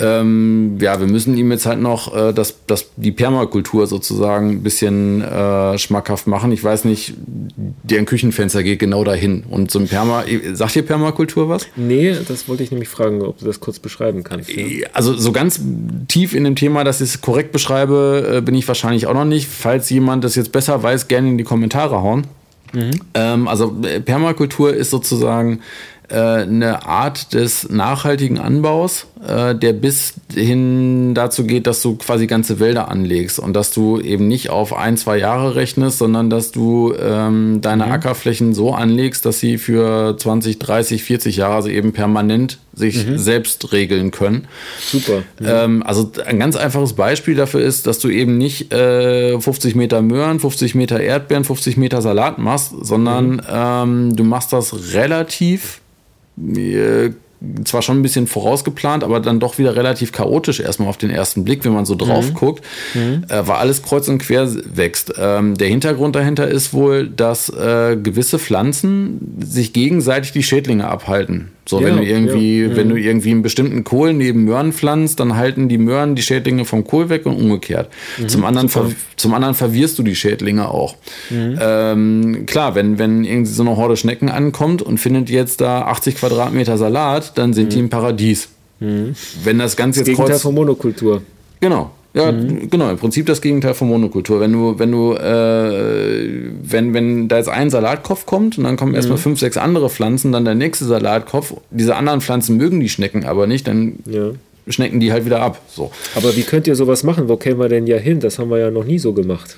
Ähm, 0.00 0.78
ja, 0.80 0.98
wir 0.98 1.06
müssen 1.06 1.36
ihm 1.36 1.50
jetzt 1.52 1.66
halt 1.66 1.80
noch 1.80 2.14
äh, 2.14 2.32
das, 2.32 2.56
das, 2.66 2.86
die 2.96 3.12
Permakultur 3.12 3.86
sozusagen 3.86 4.50
ein 4.50 4.62
bisschen 4.62 5.20
äh, 5.20 5.76
schmackhaft 5.78 6.26
machen. 6.26 6.52
Ich 6.52 6.64
weiß 6.64 6.84
nicht, 6.84 7.14
deren 7.82 8.06
Küchenfenster 8.06 8.62
geht 8.62 8.78
genau 8.78 9.04
dahin. 9.04 9.44
Und 9.48 9.70
so 9.70 9.78
ein 9.78 9.88
Perma, 9.88 10.24
sagt 10.54 10.76
ihr 10.76 10.82
Permakultur 10.82 11.48
was? 11.48 11.66
Nee, 11.76 12.16
das 12.26 12.48
wollte 12.48 12.62
ich 12.62 12.70
nämlich 12.70 12.88
fragen, 12.88 13.20
ob 13.22 13.38
du 13.38 13.44
das 13.44 13.60
kurz 13.60 13.78
beschreiben 13.78 14.24
kannst. 14.24 14.50
Ja? 14.50 14.62
Äh, 14.62 14.84
also 14.92 15.14
so 15.14 15.32
ganz 15.32 15.60
tief 16.08 16.34
in 16.34 16.44
dem 16.44 16.56
Thema, 16.56 16.82
dass 16.82 17.00
ich 17.00 17.10
es 17.10 17.20
korrekt 17.20 17.52
beschreibe, 17.52 18.36
äh, 18.36 18.40
bin 18.40 18.54
ich 18.54 18.66
wahrscheinlich 18.66 19.06
auch 19.06 19.14
noch 19.14 19.26
nicht. 19.26 19.48
Falls 19.48 19.90
jemand 19.90 20.24
das 20.24 20.34
jetzt 20.34 20.52
besser 20.52 20.82
weiß, 20.82 21.08
gerne 21.08 21.28
in 21.28 21.38
die 21.38 21.44
Kommentare 21.44 22.00
hauen. 22.02 22.26
Mhm. 22.72 22.90
Ähm, 23.14 23.48
also 23.48 23.76
äh, 23.82 24.00
Permakultur 24.00 24.72
ist 24.74 24.90
sozusagen 24.90 25.60
eine 26.16 26.86
Art 26.86 27.34
des 27.34 27.68
nachhaltigen 27.68 28.38
Anbaus, 28.38 29.06
äh, 29.26 29.54
der 29.54 29.74
bis 29.74 30.14
hin 30.32 31.14
dazu 31.14 31.44
geht, 31.44 31.66
dass 31.66 31.82
du 31.82 31.96
quasi 31.96 32.26
ganze 32.26 32.58
Wälder 32.58 32.88
anlegst 32.88 33.38
und 33.38 33.54
dass 33.54 33.72
du 33.72 34.00
eben 34.00 34.28
nicht 34.28 34.50
auf 34.50 34.74
ein, 34.74 34.96
zwei 34.96 35.18
Jahre 35.18 35.56
rechnest, 35.56 35.98
sondern 35.98 36.30
dass 36.30 36.52
du 36.52 36.94
ähm, 36.98 37.60
deine 37.60 37.86
mhm. 37.86 37.92
Ackerflächen 37.92 38.54
so 38.54 38.72
anlegst, 38.72 39.26
dass 39.26 39.40
sie 39.40 39.58
für 39.58 40.16
20, 40.16 40.58
30, 40.58 41.02
40 41.02 41.36
Jahre, 41.36 41.54
also 41.54 41.68
eben 41.68 41.92
permanent 41.92 42.58
sich 42.72 43.06
mhm. 43.06 43.18
selbst 43.18 43.72
regeln 43.72 44.10
können. 44.10 44.46
Super. 44.80 45.22
Ja. 45.40 45.64
Ähm, 45.64 45.82
also 45.82 46.10
ein 46.24 46.38
ganz 46.38 46.56
einfaches 46.56 46.94
Beispiel 46.94 47.34
dafür 47.34 47.60
ist, 47.60 47.86
dass 47.86 47.98
du 47.98 48.08
eben 48.08 48.38
nicht 48.38 48.72
äh, 48.72 49.38
50 49.38 49.74
Meter 49.74 50.02
Möhren, 50.02 50.40
50 50.40 50.74
Meter 50.74 51.00
Erdbeeren, 51.00 51.44
50 51.44 51.76
Meter 51.76 52.00
Salat 52.00 52.38
machst, 52.38 52.72
sondern 52.80 53.32
mhm. 53.32 53.40
ähm, 53.52 54.16
du 54.16 54.24
machst 54.24 54.52
das 54.52 54.94
relativ 54.94 55.79
zwar 57.64 57.80
schon 57.82 57.98
ein 57.98 58.02
bisschen 58.02 58.26
vorausgeplant, 58.26 59.02
aber 59.02 59.20
dann 59.20 59.40
doch 59.40 59.58
wieder 59.58 59.74
relativ 59.74 60.12
chaotisch 60.12 60.60
erstmal 60.60 60.88
auf 60.88 60.98
den 60.98 61.10
ersten 61.10 61.44
Blick, 61.44 61.64
wenn 61.64 61.72
man 61.72 61.86
so 61.86 61.94
drauf 61.94 62.28
mhm. 62.30 62.34
guckt, 62.34 62.64
mhm. 62.94 63.24
Äh, 63.28 63.46
weil 63.46 63.56
alles 63.56 63.82
kreuz 63.82 64.08
und 64.08 64.18
quer 64.18 64.48
wächst. 64.74 65.14
Ähm, 65.18 65.56
der 65.56 65.68
Hintergrund 65.68 66.16
dahinter 66.16 66.48
ist 66.48 66.74
wohl, 66.74 67.08
dass 67.08 67.48
äh, 67.48 67.96
gewisse 67.96 68.38
Pflanzen 68.38 69.38
sich 69.42 69.72
gegenseitig 69.72 70.32
die 70.32 70.42
Schädlinge 70.42 70.88
abhalten. 70.88 71.50
So, 71.70 71.80
ja, 71.80 71.86
wenn 71.86 71.98
du 71.98 72.02
irgendwie, 72.04 72.62
ja. 72.62 72.76
wenn 72.76 72.88
du 72.88 72.96
irgendwie 72.96 73.30
einen 73.30 73.42
bestimmten 73.42 73.84
Kohl 73.84 74.12
neben 74.12 74.44
Möhren 74.44 74.72
pflanzt, 74.72 75.20
dann 75.20 75.36
halten 75.36 75.68
die 75.68 75.78
Möhren 75.78 76.16
die 76.16 76.22
Schädlinge 76.22 76.64
vom 76.64 76.84
Kohl 76.84 77.08
weg 77.08 77.26
und 77.26 77.36
umgekehrt. 77.36 77.90
Mhm, 78.18 78.28
zum, 78.28 78.44
anderen 78.44 78.68
zum 79.16 79.34
anderen 79.34 79.54
verwirrst 79.54 79.96
du 79.96 80.02
die 80.02 80.16
Schädlinge 80.16 80.68
auch. 80.68 80.96
Mhm. 81.30 81.58
Ähm, 81.60 82.46
klar, 82.46 82.74
wenn, 82.74 82.98
wenn 82.98 83.24
irgendwie 83.24 83.52
so 83.52 83.62
eine 83.62 83.76
Horde 83.76 83.96
Schnecken 83.96 84.28
ankommt 84.28 84.82
und 84.82 84.98
findet 84.98 85.30
jetzt 85.30 85.60
da 85.60 85.82
80 85.82 86.16
Quadratmeter 86.16 86.76
Salat, 86.76 87.38
dann 87.38 87.52
sind 87.52 87.66
mhm. 87.66 87.70
die 87.70 87.78
im 87.78 87.88
Paradies. 87.88 88.48
Mhm. 88.80 89.14
Wenn 89.44 89.58
das 89.58 89.76
Ganze 89.76 90.00
das 90.00 90.08
jetzt 90.08 90.16
Gegenteil 90.16 90.40
von 90.40 90.54
Monokultur. 90.54 91.22
Genau. 91.60 91.92
Ja, 92.12 92.32
mhm. 92.32 92.68
genau, 92.68 92.90
im 92.90 92.96
Prinzip 92.96 93.26
das 93.26 93.40
Gegenteil 93.40 93.74
von 93.74 93.88
Monokultur. 93.88 94.40
Wenn 94.40 94.52
du, 94.52 94.78
wenn 94.78 94.90
du, 94.90 95.14
äh, 95.14 96.50
wenn, 96.62 96.92
wenn 96.92 97.28
da 97.28 97.36
jetzt 97.36 97.48
ein 97.48 97.70
Salatkopf 97.70 98.26
kommt 98.26 98.58
und 98.58 98.64
dann 98.64 98.76
kommen 98.76 98.94
erstmal 98.94 99.18
mhm. 99.18 99.22
fünf, 99.22 99.40
sechs 99.40 99.56
andere 99.56 99.88
Pflanzen, 99.88 100.32
dann 100.32 100.44
der 100.44 100.56
nächste 100.56 100.86
Salatkopf, 100.86 101.54
diese 101.70 101.94
anderen 101.94 102.20
Pflanzen 102.20 102.56
mögen 102.56 102.80
die 102.80 102.88
Schnecken 102.88 103.24
aber 103.24 103.46
nicht, 103.46 103.68
dann 103.68 104.00
ja. 104.06 104.30
schnecken 104.66 104.98
die 104.98 105.12
halt 105.12 105.24
wieder 105.24 105.40
ab. 105.40 105.60
So. 105.68 105.92
Aber 106.16 106.34
wie 106.36 106.42
könnt 106.42 106.66
ihr 106.66 106.74
sowas 106.74 107.04
machen? 107.04 107.28
Wo 107.28 107.36
kämen 107.36 107.60
wir 107.60 107.68
denn 107.68 107.86
ja 107.86 107.96
hin? 107.96 108.18
Das 108.18 108.40
haben 108.40 108.50
wir 108.50 108.58
ja 108.58 108.70
noch 108.72 108.84
nie 108.84 108.98
so 108.98 109.12
gemacht. 109.12 109.56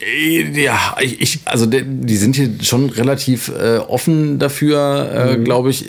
Äh, 0.00 0.62
ja, 0.62 0.96
ich, 1.00 1.40
also 1.44 1.66
die 1.66 2.16
sind 2.16 2.36
hier 2.36 2.50
schon 2.60 2.90
relativ 2.90 3.48
äh, 3.48 3.78
offen 3.78 4.38
dafür, 4.38 5.10
äh, 5.12 5.36
mhm. 5.36 5.44
glaube 5.44 5.70
ich. 5.70 5.86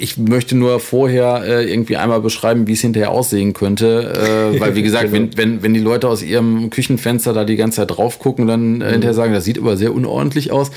Ich 0.00 0.18
möchte 0.18 0.56
nur 0.56 0.80
vorher 0.80 1.42
äh, 1.46 1.70
irgendwie 1.70 1.96
einmal 1.96 2.20
beschreiben, 2.20 2.66
wie 2.66 2.72
es 2.72 2.80
hinterher 2.80 3.10
aussehen 3.10 3.52
könnte. 3.52 4.52
Äh, 4.54 4.60
weil, 4.60 4.74
wie 4.74 4.82
gesagt, 4.82 5.12
genau. 5.12 5.14
wenn, 5.14 5.36
wenn, 5.36 5.62
wenn 5.62 5.74
die 5.74 5.80
Leute 5.80 6.08
aus 6.08 6.22
ihrem 6.22 6.70
Küchenfenster 6.70 7.32
da 7.32 7.44
die 7.44 7.56
ganze 7.56 7.76
Zeit 7.76 7.96
drauf 7.96 8.18
gucken 8.18 8.42
und 8.42 8.48
dann 8.48 8.80
äh, 8.80 8.86
mhm. 8.86 8.90
hinterher 8.92 9.14
sagen, 9.14 9.32
das 9.32 9.44
sieht 9.44 9.58
aber 9.58 9.76
sehr 9.76 9.94
unordentlich 9.94 10.50
aus, 10.50 10.70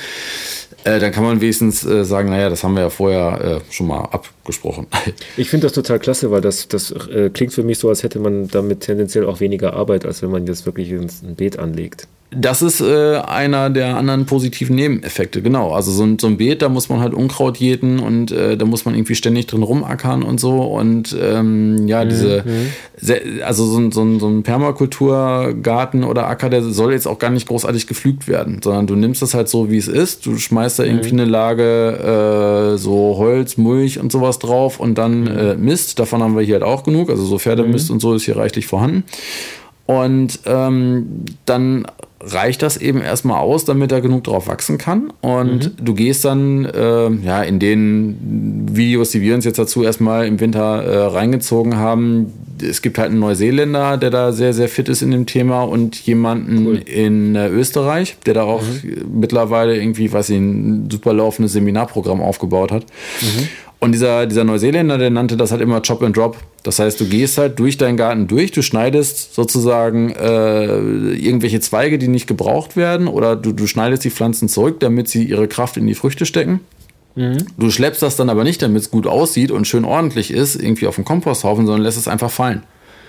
dann 0.84 1.12
kann 1.12 1.24
man 1.24 1.42
wenigstens 1.42 1.82
sagen, 1.82 2.30
naja, 2.30 2.50
das 2.50 2.64
haben 2.64 2.76
wir 2.76 2.84
ja 2.84 2.90
vorher 2.90 3.62
schon 3.70 3.88
mal 3.88 4.04
abgesprochen. 4.04 4.88
Ich 5.36 5.50
finde 5.50 5.66
das 5.68 5.74
total 5.74 6.00
klasse, 6.00 6.32
weil 6.32 6.40
das, 6.40 6.70
das 6.70 6.94
klingt 7.34 7.52
für 7.52 7.64
mich 7.64 7.80
so, 7.80 7.90
als 7.90 8.04
hätte 8.04 8.20
man 8.20 8.48
damit 8.48 8.82
tendenziell 8.82 9.26
auch 9.26 9.42
weniger 9.42 9.74
Arbeit, 9.74 10.06
als 10.06 10.22
wenn 10.22 10.32
man 10.32 10.48
jetzt 10.48 10.66
wirklich 10.66 10.90
ein 10.92 11.36
Beet 11.36 11.60
anlegt. 11.60 12.08
Das 12.30 12.62
ist 12.62 12.82
äh, 12.82 13.20
einer 13.20 13.70
der 13.70 13.96
anderen 13.96 14.26
positiven 14.26 14.76
Nebeneffekte, 14.76 15.42
genau. 15.42 15.72
Also 15.72 15.92
so 15.92 16.04
ein, 16.04 16.20
so 16.20 16.28
ein 16.28 16.36
Beet, 16.36 16.62
da 16.62 16.68
muss 16.68 16.90
man 16.90 17.00
halt 17.00 17.14
Unkraut 17.14 17.56
jäten 17.56 18.00
und 18.00 18.32
äh, 18.32 18.58
da 18.58 18.66
muss 18.66 18.84
man 18.84 18.96
irgendwie 18.96 19.16
ständig 19.16 19.48
drin 19.48 19.64
rumackern 19.64 20.24
und 20.24 20.38
so. 20.38 20.62
Und 20.64 21.16
ähm, 21.22 21.88
ja, 21.88 22.04
diese, 22.04 22.44
mhm. 22.46 23.44
also 23.46 23.66
so 23.66 23.80
ein, 23.80 23.94
so, 23.94 24.04
ein, 24.04 24.20
so 24.20 24.28
ein 24.28 24.44
Permakulturgarten 24.44 26.04
oder 26.04 26.28
Acker, 26.28 26.50
der 26.50 26.64
soll 26.64 26.92
jetzt 26.92 27.08
auch 27.08 27.18
gar 27.18 27.30
nicht 27.30 27.48
großartig 27.48 27.88
gepflügt 27.88 28.28
werden, 28.28 28.60
sondern 28.62 28.88
du 28.88 28.98
nimmst 28.98 29.22
das 29.22 29.34
halt 29.34 29.48
so, 29.48 29.72
wie 29.72 29.78
es 29.78 29.88
ist. 29.88 30.26
Du 30.26 30.36
schmeißt 30.38 30.80
da 30.80 30.84
irgendwie 30.84 31.14
mhm. 31.14 31.22
eine 31.22 31.32
Lage 31.32 32.74
äh, 32.74 32.78
so 32.78 33.16
Holz, 33.18 33.56
Mulch 33.56 34.00
und 34.00 34.12
sowas 34.12 34.38
drauf 34.40 34.82
und 34.82 34.98
dann 34.98 35.22
mhm. 35.22 35.28
äh, 35.28 35.56
Mist. 35.56 35.98
Davon 35.98 36.22
haben 36.22 36.36
wir 36.36 36.44
hier 36.44 36.56
halt 36.56 36.64
auch 36.64 36.84
genug. 36.84 37.10
Also 37.10 37.24
so 37.24 37.40
Pferdemist 37.40 37.88
mhm. 37.88 37.94
und 37.94 38.00
so 38.02 38.14
ist 38.16 38.24
hier 38.24 38.36
reichlich 38.36 38.68
vorhanden. 38.68 39.06
Und 39.86 40.40
ähm, 40.46 41.24
dann 41.46 41.88
reicht 42.20 42.62
das 42.62 42.78
eben 42.78 43.02
erstmal 43.02 43.40
aus, 43.40 43.66
damit 43.66 43.92
er 43.92 44.02
genug 44.02 44.24
drauf 44.24 44.48
wachsen 44.48 44.78
kann. 44.78 45.14
Und 45.22 45.80
mhm. 45.80 45.86
du 45.86 45.94
gehst 45.94 46.26
dann 46.26 46.66
äh, 46.66 47.10
ja 47.10 47.44
in 47.44 47.60
den 47.60 48.68
Videos, 48.72 49.12
die 49.12 49.22
wir 49.22 49.36
uns 49.36 49.46
jetzt 49.46 49.60
dazu 49.60 49.84
erstmal 49.84 50.26
im 50.26 50.40
Winter 50.40 50.84
äh, 50.84 51.06
reingezogen 51.06 51.78
haben. 51.78 52.34
Es 52.60 52.82
gibt 52.82 52.98
halt 52.98 53.12
einen 53.12 53.20
Neuseeländer, 53.20 53.98
der 53.98 54.10
da 54.10 54.32
sehr, 54.32 54.54
sehr 54.54 54.68
fit 54.68 54.90
ist 54.90 55.04
in 55.04 55.12
dem 55.12 55.28
Thema 55.28 55.62
und 55.62 55.96
jemanden 55.96 56.66
cool. 56.66 56.78
in 56.78 57.36
äh, 57.36 57.50
Österreich, 57.50 58.18
der 58.26 58.34
da 58.34 58.44
auch 58.44 58.64
mhm. 58.64 59.20
mittlerweile 59.20 59.78
irgendwie, 59.78 60.12
was 60.12 60.30
ich, 60.30 60.38
ein 60.38 60.90
super 60.90 61.14
laufendes 61.14 61.54
Seminarprogramm 61.54 62.22
aufgebaut 62.22 62.72
hat. 62.72 62.86
Mhm. 63.22 63.48
Und 63.80 63.92
dieser, 63.92 64.26
dieser 64.26 64.44
Neuseeländer, 64.44 64.98
der 64.98 65.12
nannte 65.12 65.38
das 65.38 65.52
halt 65.52 65.62
immer 65.62 65.82
Chop 65.82 66.02
and 66.02 66.18
Drop. 66.18 66.38
Das 66.64 66.80
heißt, 66.80 67.00
du 67.00 67.06
gehst 67.06 67.38
halt 67.38 67.60
durch 67.60 67.78
deinen 67.78 67.96
Garten 67.96 68.28
durch, 68.28 68.52
du 68.52 68.64
schneidest 68.64 69.36
sozusagen 69.36 70.10
äh, 70.10 70.78
irgendwelche 71.14 71.60
Zweige, 71.60 72.00
die 72.00 72.08
nicht 72.08 72.28
gebraucht 72.28 72.76
werden, 72.76 73.08
oder 73.08 73.36
du, 73.36 73.52
du 73.52 73.68
schneidest 73.68 74.04
die 74.04 74.10
Pflanzen 74.10 74.50
zurück, 74.50 74.80
damit 74.80 75.08
sie 75.08 75.24
ihre 75.24 75.48
Kraft 75.48 75.78
in 75.78 75.86
die 75.86 75.94
Früchte 75.94 76.26
stecken. 76.26 76.62
Mhm. 77.16 77.38
Du 77.58 77.70
schleppst 77.70 78.02
das 78.02 78.16
dann 78.16 78.30
aber 78.30 78.44
nicht, 78.44 78.62
damit 78.62 78.82
es 78.82 78.92
gut 78.92 79.06
aussieht 79.06 79.52
und 79.52 79.68
schön 79.68 79.86
ordentlich 79.86 80.32
ist, 80.32 80.56
irgendwie 80.56 80.88
auf 80.88 80.96
dem 80.96 81.06
Komposthaufen, 81.06 81.66
sondern 81.66 81.84
lässt 81.84 81.98
es 81.98 82.08
einfach 82.08 82.32
fallen. 82.32 82.64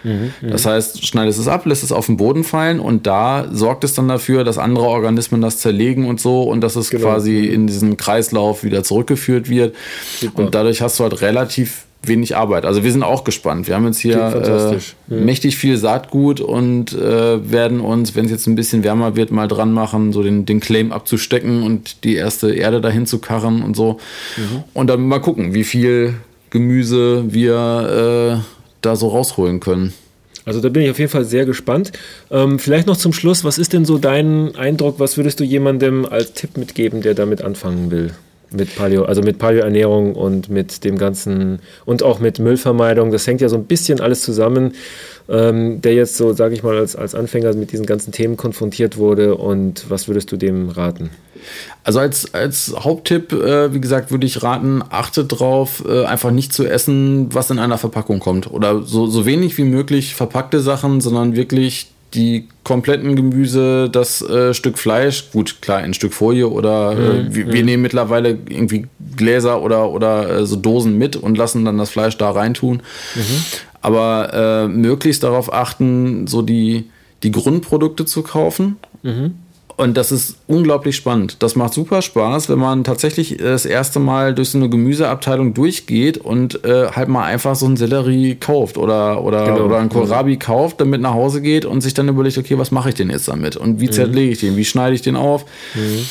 Mhm, 0.04 0.32
das 0.42 0.66
heißt, 0.66 1.06
schneidest 1.06 1.38
es 1.38 1.48
ab, 1.48 1.66
lässt 1.66 1.82
es 1.82 1.92
auf 1.92 2.06
den 2.06 2.16
Boden 2.16 2.44
fallen 2.44 2.80
und 2.80 3.06
da 3.06 3.48
sorgt 3.52 3.84
es 3.84 3.94
dann 3.94 4.08
dafür, 4.08 4.44
dass 4.44 4.58
andere 4.58 4.86
Organismen 4.86 5.40
das 5.40 5.58
zerlegen 5.58 6.06
und 6.06 6.20
so 6.20 6.42
und 6.42 6.60
dass 6.60 6.76
es 6.76 6.90
genau. 6.90 7.04
quasi 7.04 7.46
in 7.46 7.66
diesen 7.66 7.96
Kreislauf 7.96 8.64
wieder 8.64 8.84
zurückgeführt 8.84 9.48
wird. 9.48 9.74
Super. 10.20 10.42
Und 10.42 10.54
dadurch 10.54 10.82
hast 10.82 10.98
du 10.98 11.04
halt 11.04 11.20
relativ 11.20 11.84
wenig 12.02 12.36
Arbeit. 12.36 12.64
Also 12.64 12.84
wir 12.84 12.92
sind 12.92 13.02
auch 13.02 13.24
gespannt. 13.24 13.66
Wir 13.66 13.74
haben 13.74 13.86
jetzt 13.86 13.98
hier 13.98 14.18
äh, 14.18 15.12
mhm. 15.12 15.24
mächtig 15.24 15.56
viel 15.56 15.76
Saatgut 15.76 16.40
und 16.40 16.92
äh, 16.92 17.50
werden 17.50 17.80
uns, 17.80 18.14
wenn 18.14 18.26
es 18.26 18.30
jetzt 18.30 18.46
ein 18.46 18.54
bisschen 18.54 18.84
wärmer 18.84 19.16
wird, 19.16 19.32
mal 19.32 19.48
dran 19.48 19.72
machen, 19.72 20.12
so 20.12 20.22
den, 20.22 20.46
den 20.46 20.60
Claim 20.60 20.92
abzustecken 20.92 21.62
und 21.62 22.04
die 22.04 22.14
erste 22.14 22.52
Erde 22.52 22.80
dahin 22.80 23.06
zu 23.06 23.18
karren 23.18 23.62
und 23.62 23.76
so. 23.76 23.98
Mhm. 24.36 24.64
Und 24.74 24.86
dann 24.86 25.06
mal 25.06 25.20
gucken, 25.20 25.54
wie 25.54 25.64
viel 25.64 26.14
Gemüse 26.50 27.24
wir 27.28 28.42
äh, 28.44 28.57
da 28.80 28.96
so 28.96 29.08
rausholen 29.08 29.60
können. 29.60 29.92
Also 30.44 30.60
da 30.60 30.70
bin 30.70 30.82
ich 30.82 30.90
auf 30.90 30.98
jeden 30.98 31.10
Fall 31.10 31.24
sehr 31.24 31.44
gespannt. 31.44 31.92
Ähm, 32.30 32.58
vielleicht 32.58 32.86
noch 32.86 32.96
zum 32.96 33.12
Schluss, 33.12 33.44
was 33.44 33.58
ist 33.58 33.74
denn 33.74 33.84
so 33.84 33.98
dein 33.98 34.56
Eindruck, 34.56 34.98
was 34.98 35.16
würdest 35.16 35.40
du 35.40 35.44
jemandem 35.44 36.06
als 36.06 36.32
Tipp 36.32 36.56
mitgeben, 36.56 37.02
der 37.02 37.14
damit 37.14 37.42
anfangen 37.42 37.90
will? 37.90 38.14
Mit 38.50 38.74
Paleo, 38.76 39.04
also 39.04 39.20
mit 39.20 39.38
Paleoernährung 39.38 40.14
und 40.14 40.48
mit 40.48 40.82
dem 40.84 40.96
ganzen 40.96 41.58
und 41.84 42.02
auch 42.02 42.18
mit 42.18 42.38
Müllvermeidung. 42.38 43.10
Das 43.12 43.26
hängt 43.26 43.40
ja 43.40 43.48
so 43.48 43.56
ein 43.56 43.64
bisschen 43.64 44.00
alles 44.00 44.22
zusammen, 44.22 44.72
ähm, 45.28 45.82
der 45.82 45.94
jetzt 45.94 46.16
so, 46.16 46.32
sage 46.32 46.54
ich 46.54 46.62
mal, 46.62 46.76
als, 46.78 46.96
als 46.96 47.14
Anfänger 47.14 47.52
mit 47.54 47.72
diesen 47.72 47.84
ganzen 47.84 48.12
Themen 48.12 48.36
konfrontiert 48.36 48.96
wurde. 48.96 49.36
Und 49.36 49.90
was 49.90 50.08
würdest 50.08 50.32
du 50.32 50.36
dem 50.36 50.70
raten? 50.70 51.10
Also 51.84 52.00
als, 52.00 52.34
als 52.34 52.74
Haupttipp, 52.78 53.32
äh, 53.32 53.72
wie 53.72 53.80
gesagt, 53.80 54.10
würde 54.10 54.26
ich 54.26 54.42
raten, 54.42 54.82
achtet 54.88 55.38
drauf, 55.38 55.84
äh, 55.86 56.04
einfach 56.04 56.30
nicht 56.30 56.52
zu 56.52 56.66
essen, 56.66 57.28
was 57.34 57.50
in 57.50 57.58
einer 57.58 57.78
Verpackung 57.78 58.18
kommt. 58.18 58.50
Oder 58.50 58.82
so, 58.82 59.06
so 59.06 59.26
wenig 59.26 59.58
wie 59.58 59.64
möglich 59.64 60.14
verpackte 60.14 60.60
Sachen, 60.60 61.00
sondern 61.00 61.36
wirklich 61.36 61.92
die 62.14 62.48
kompletten 62.64 63.16
Gemüse, 63.16 63.90
das 63.90 64.22
äh, 64.22 64.54
Stück 64.54 64.78
Fleisch, 64.78 65.30
gut, 65.30 65.60
klar, 65.60 65.78
ein 65.78 65.94
Stück 65.94 66.14
Folie 66.14 66.48
oder 66.48 66.92
äh, 66.92 67.22
mhm, 67.22 67.34
wir, 67.34 67.46
wir, 67.52 67.60
mhm. 67.60 67.66
nehmen 67.66 67.82
mittlerweile 67.82 68.30
irgendwie 68.30 68.86
Gläser 69.16 69.62
oder, 69.62 69.90
oder 69.90 70.28
äh, 70.30 70.46
so 70.46 70.56
Dosen 70.56 70.96
mit 70.96 71.16
und 71.16 71.36
lassen 71.36 71.64
dann 71.64 71.78
das 71.78 71.90
Fleisch 71.90 72.16
da 72.16 72.30
reintun. 72.30 72.82
Mhm. 73.14 73.44
Aber 73.80 74.32
äh, 74.32 74.68
möglichst 74.68 75.22
darauf 75.22 75.52
achten, 75.52 76.26
so 76.26 76.42
die, 76.42 76.90
die 77.22 77.30
Grundprodukte 77.30 78.06
zu 78.06 78.22
kaufen. 78.22 78.76
Mhm. 79.02 79.34
Und 79.78 79.96
das 79.96 80.10
ist 80.10 80.34
unglaublich 80.48 80.96
spannend. 80.96 81.36
Das 81.38 81.54
macht 81.54 81.72
super 81.72 82.02
Spaß, 82.02 82.48
wenn 82.48 82.58
man 82.58 82.82
tatsächlich 82.82 83.36
das 83.36 83.64
erste 83.64 84.00
Mal 84.00 84.34
durch 84.34 84.50
so 84.50 84.58
eine 84.58 84.68
Gemüseabteilung 84.68 85.54
durchgeht 85.54 86.18
und 86.18 86.64
äh, 86.64 86.88
halt 86.88 87.06
mal 87.06 87.22
einfach 87.22 87.54
so 87.54 87.66
einen 87.66 87.76
Sellerie 87.76 88.34
kauft 88.34 88.76
oder, 88.76 89.22
oder, 89.22 89.44
genau. 89.44 89.66
oder 89.66 89.78
einen 89.78 89.88
Kohlrabi 89.88 90.32
mhm. 90.34 90.38
kauft, 90.40 90.80
damit 90.80 91.00
nach 91.00 91.14
Hause 91.14 91.40
geht 91.42 91.64
und 91.64 91.80
sich 91.80 91.94
dann 91.94 92.08
überlegt, 92.08 92.36
okay, 92.38 92.58
was 92.58 92.72
mache 92.72 92.88
ich 92.88 92.96
denn 92.96 93.08
jetzt 93.08 93.28
damit? 93.28 93.56
Und 93.56 93.80
wie 93.80 93.86
mhm. 93.86 93.92
zerlege 93.92 94.32
ich 94.32 94.40
den? 94.40 94.56
Wie 94.56 94.64
schneide 94.64 94.96
ich 94.96 95.02
den 95.02 95.14
auf? 95.14 95.44
Mhm. 95.76 96.04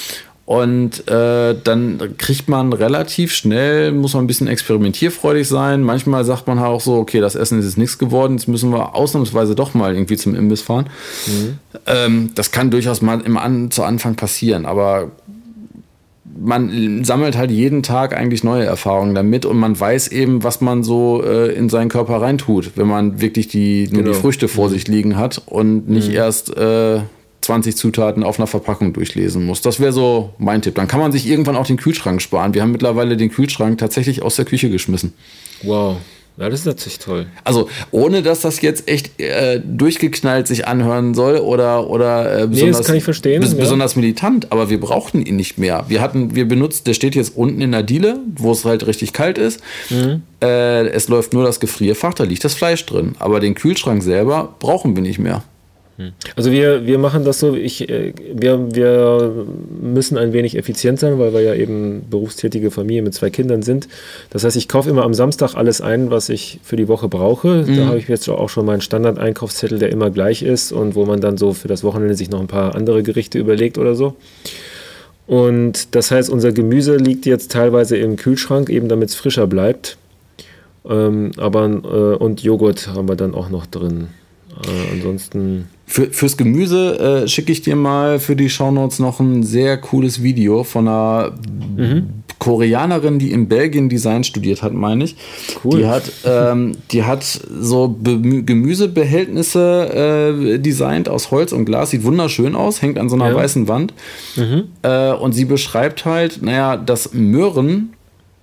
Und 0.48 1.06
äh, 1.10 1.56
dann 1.62 2.16
kriegt 2.18 2.48
man 2.48 2.72
relativ 2.72 3.34
schnell, 3.34 3.92
muss 3.92 4.14
man 4.14 4.24
ein 4.24 4.28
bisschen 4.28 4.48
experimentierfreudig 4.48 5.46
sein. 5.46 5.84
Manchmal 5.84 6.24
sagt 6.24 6.48
man 6.48 6.58
auch 6.58 6.80
so, 6.80 6.96
okay, 6.96 7.20
das 7.20 7.36
Essen 7.36 7.60
ist 7.60 7.66
jetzt 7.66 7.78
nichts 7.78 7.98
geworden, 7.98 8.38
jetzt 8.38 8.48
müssen 8.48 8.72
wir 8.72 8.96
ausnahmsweise 8.96 9.56
doch 9.56 9.74
mal 9.74 9.94
irgendwie 9.94 10.16
zum 10.16 10.36
Imbiss 10.36 10.62
fahren. 10.62 10.86
Mhm. 11.26 11.60
Ähm, 11.86 12.32
das 12.36 12.52
kann 12.52 12.72
durchaus 12.72 13.02
mal 13.02 13.20
im 13.20 13.36
An 13.36 13.72
zu 13.72 13.84
Anfang 13.84 14.16
passieren, 14.16 14.66
aber 14.66 15.12
man 16.40 17.04
sammelt 17.04 17.36
halt 17.36 17.52
jeden 17.52 17.84
Tag 17.84 18.16
eigentlich 18.16 18.46
neue 18.46 18.64
Erfahrungen 18.64 19.16
damit 19.16 19.46
und 19.46 19.58
man 19.58 19.78
weiß 19.78 20.08
eben, 20.10 20.46
was 20.46 20.62
man 20.62 20.82
so 20.82 21.22
äh, 21.26 21.54
in 21.54 21.68
seinen 21.68 21.90
Körper 21.90 22.22
reintut, 22.22 22.72
wenn 22.76 22.88
man 22.88 23.20
wirklich 23.20 23.50
die, 23.50 23.90
nur 23.92 24.04
genau. 24.04 24.14
die 24.16 24.22
Früchte 24.22 24.48
vor 24.48 24.70
mhm. 24.70 24.72
sich 24.72 24.88
liegen 24.88 25.18
hat 25.18 25.42
und 25.46 25.90
nicht 25.90 26.08
mhm. 26.08 26.16
erst 26.16 26.56
äh, 26.56 27.02
20 27.48 27.76
Zutaten 27.76 28.24
auf 28.24 28.40
einer 28.40 28.48
Verpackung 28.48 28.94
durchlesen 28.94 29.46
muss. 29.46 29.62
Das 29.62 29.80
wäre 29.80 29.94
so 29.94 30.34
mein 30.38 30.62
Tipp. 30.62 30.76
Dann 30.76 30.88
kann 30.88 31.00
man 31.00 31.12
sich 31.12 31.28
irgendwann 31.28 31.56
auch 31.56 31.66
den 31.66 31.78
Kühlschrank 31.78 32.22
sparen. 32.22 32.54
Wir 32.54 32.62
haben 32.62 32.72
mittlerweile 32.72 33.18
den 33.18 33.32
Kühlschrank 33.32 33.78
tatsächlich 33.78 34.22
aus 34.22 34.36
der 34.36 34.46
Küche 34.46 34.70
geschmissen. 34.70 35.14
Wow. 35.64 35.98
Ja, 36.38 36.50
das 36.50 36.60
ist 36.60 36.66
natürlich 36.68 37.00
toll. 37.00 37.26
Also, 37.44 37.68
ohne 37.90 38.22
dass 38.22 38.42
das 38.42 38.62
jetzt 38.62 38.88
echt 38.88 39.20
äh, 39.20 39.60
durchgeknallt 39.60 40.48
sich 40.48 40.68
anhören 40.68 41.16
soll 41.16 41.38
oder, 41.38 41.90
oder 41.90 42.44
äh, 42.44 42.48
besonders, 42.48 42.88
nee, 42.90 43.00
bes 43.40 43.54
ja. 43.54 43.58
besonders 43.58 43.96
militant, 43.96 44.52
aber 44.52 44.70
wir 44.70 44.80
brauchten 44.80 45.26
ihn 45.26 45.36
nicht 45.36 45.58
mehr. 45.58 45.86
Wir 45.88 46.00
hatten, 46.00 46.36
wir 46.36 46.48
benutzt, 46.48 46.86
der 46.86 46.94
steht 46.94 47.16
jetzt 47.16 47.36
unten 47.36 47.60
in 47.62 47.72
der 47.72 47.82
Diele, 47.82 48.20
wo 48.36 48.52
es 48.52 48.66
halt 48.66 48.86
richtig 48.86 49.14
kalt 49.14 49.40
ist. 49.40 49.62
Mhm. 49.90 50.22
Äh, 50.44 50.90
es 50.90 51.08
läuft 51.08 51.34
nur 51.34 51.44
das 51.44 51.60
Gefrierfach, 51.60 52.14
da 52.14 52.24
liegt 52.24 52.44
das 52.44 52.54
Fleisch 52.54 52.86
drin. 52.86 53.16
Aber 53.18 53.40
den 53.40 53.56
Kühlschrank 53.56 54.04
selber 54.04 54.54
brauchen 54.60 54.96
wir 54.96 55.02
nicht 55.02 55.18
mehr. 55.18 55.44
Hm. 55.98 56.12
Also 56.36 56.52
wir, 56.52 56.86
wir 56.86 57.00
machen 57.00 57.26
das 57.26 57.40
so, 57.40 57.56
ich, 57.56 57.90
äh, 57.90 58.14
wir, 58.34 58.74
wir 58.74 59.46
müssen 59.82 60.18
ein 60.18 60.32
wenig 60.32 60.56
effizient 60.56 61.00
sein, 61.00 61.18
weil 61.18 61.34
wir 61.34 61.42
ja 61.42 61.56
eben 61.56 62.06
berufstätige 62.10 62.70
Familie 62.70 63.02
mit 63.02 63.16
zwei 63.16 63.32
Kindern 63.32 63.64
sind. 63.64 63.88
Das 64.30 64.44
heißt, 64.44 64.56
ich 64.56 64.68
kaufe 64.68 64.90
immer 64.90 65.04
am 65.04 65.16
Samstag 65.16 65.56
alles 65.56 65.82
ein, 65.82 66.12
was 66.12 66.30
ich 66.30 66.60
für 66.64 66.76
die 66.76 66.88
Woche 66.88 67.08
brauche. 67.08 67.66
Mhm. 67.66 67.78
Da 67.78 67.86
habe 67.88 67.98
ich 67.98 68.08
jetzt 68.08 68.30
auch 68.30 68.50
schon 68.50 68.66
meinen 68.66 68.82
Standard-Einkaufszettel, 68.82 69.80
der 69.80 69.90
immer 69.90 70.12
gleich 70.12 70.44
ist 70.44 70.72
und 70.72 70.94
wo 70.94 71.06
man 71.06 71.20
dann 71.20 71.38
so 71.38 71.54
für 71.54 71.68
das 71.68 71.84
Wochenende 71.84 72.16
sich 72.16 72.30
noch 72.30 72.40
ein 72.40 72.48
paar 72.48 72.76
andere 72.76 73.02
Gerichte 73.02 73.40
überlegt 73.40 73.80
oder 73.80 73.96
so. 73.96 74.16
Und 75.26 75.96
das 75.96 76.12
heißt, 76.12 76.30
unser 76.30 76.52
Gemüse 76.52 76.96
liegt 76.96 77.26
jetzt 77.26 77.52
teilweise 77.52 77.98
im 77.98 78.16
Kühlschrank, 78.16 78.70
eben 78.70 78.88
damit 78.88 79.10
es 79.10 79.16
frischer 79.16 79.48
bleibt. 79.48 79.98
Ähm, 80.88 81.32
aber 81.38 81.66
äh, 81.66 82.24
und 82.24 82.44
Joghurt 82.44 82.88
haben 82.88 83.10
wir 83.10 83.16
dann 83.16 83.34
auch 83.34 83.50
noch 83.50 83.66
drin. 83.66 84.10
Äh, 84.66 84.94
ansonsten. 84.94 85.68
Für, 85.90 86.12
fürs 86.12 86.36
Gemüse 86.36 87.24
äh, 87.24 87.28
schicke 87.30 87.54
ich 87.54 87.62
dir 87.62 87.78
mal 87.78 88.20
für 88.20 88.36
die 88.36 88.50
Shownotes 88.50 89.00
noch 89.00 89.22
ein 89.22 89.44
sehr 89.44 89.78
cooles 89.78 90.22
Video 90.22 90.66
von 90.66 90.86
einer 90.88 91.32
mhm. 91.78 92.24
Koreanerin, 92.40 93.20
die 93.20 93.32
in 93.32 93.48
Belgien 93.48 93.88
Design 93.88 94.26
studiert 94.26 94.62
hat, 94.62 94.74
meine 94.74 95.06
ich. 95.06 95.16
Cool. 95.64 95.80
Die 95.80 95.86
hat, 95.88 96.04
ähm, 96.26 96.76
die 96.92 97.04
hat 97.04 97.24
so 97.24 97.88
Be 97.88 98.44
Gemüsebehältnisse 98.44 100.56
äh, 100.56 100.60
designt 100.60 101.10
aus 101.10 101.32
Holz 101.32 101.54
und 101.54 101.66
Glas. 101.66 101.92
Sieht 101.92 102.04
wunderschön 102.04 102.56
aus, 102.56 102.82
hängt 102.82 103.00
an 103.00 103.10
so 103.10 103.16
einer 103.16 103.30
ja. 103.30 103.36
weißen 103.36 103.68
Wand. 103.68 103.94
Mhm. 104.36 104.66
Äh, 104.84 105.14
und 105.14 105.32
sie 105.32 105.46
beschreibt 105.46 106.06
halt, 106.06 106.42
naja, 106.42 106.78
dass 106.78 107.14
Möhren 107.14 107.94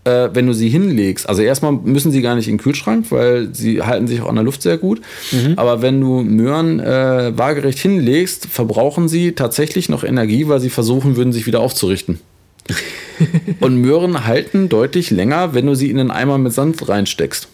äh, 0.05 0.28
wenn 0.32 0.47
du 0.47 0.52
sie 0.52 0.68
hinlegst, 0.68 1.28
also 1.28 1.43
erstmal 1.43 1.72
müssen 1.72 2.12
sie 2.12 2.22
gar 2.22 2.35
nicht 2.35 2.48
in 2.48 2.56
den 2.56 2.62
Kühlschrank, 2.62 3.06
weil 3.10 3.55
sie 3.55 3.82
halten 3.82 4.06
sich 4.06 4.20
auch 4.20 4.28
an 4.28 4.36
der 4.36 4.44
Luft 4.44 4.62
sehr 4.62 4.78
gut. 4.78 5.01
Mhm. 5.32 5.55
Aber 5.56 5.82
wenn 5.82 6.01
du 6.01 6.22
Möhren 6.22 6.81
äh, 6.81 7.32
waagerecht 7.36 7.78
hinlegst, 7.78 8.47
verbrauchen 8.47 9.09
sie 9.09 9.32
tatsächlich 9.32 9.89
noch 9.89 10.05
Energie, 10.05 10.48
weil 10.48 10.60
sie 10.60 10.70
versuchen 10.70 11.16
würden, 11.16 11.32
sich 11.32 11.47
wieder 11.47 11.60
aufzurichten. 11.60 12.20
Und 13.60 13.76
Möhren 13.76 14.26
halten 14.26 14.68
deutlich 14.68 15.10
länger, 15.10 15.55
wenn 15.55 15.66
du 15.66 15.74
sie 15.74 15.90
in 15.90 15.98
einen 15.98 16.10
Eimer 16.10 16.39
mit 16.39 16.52
Sand 16.52 16.89
reinsteckst. 16.89 17.48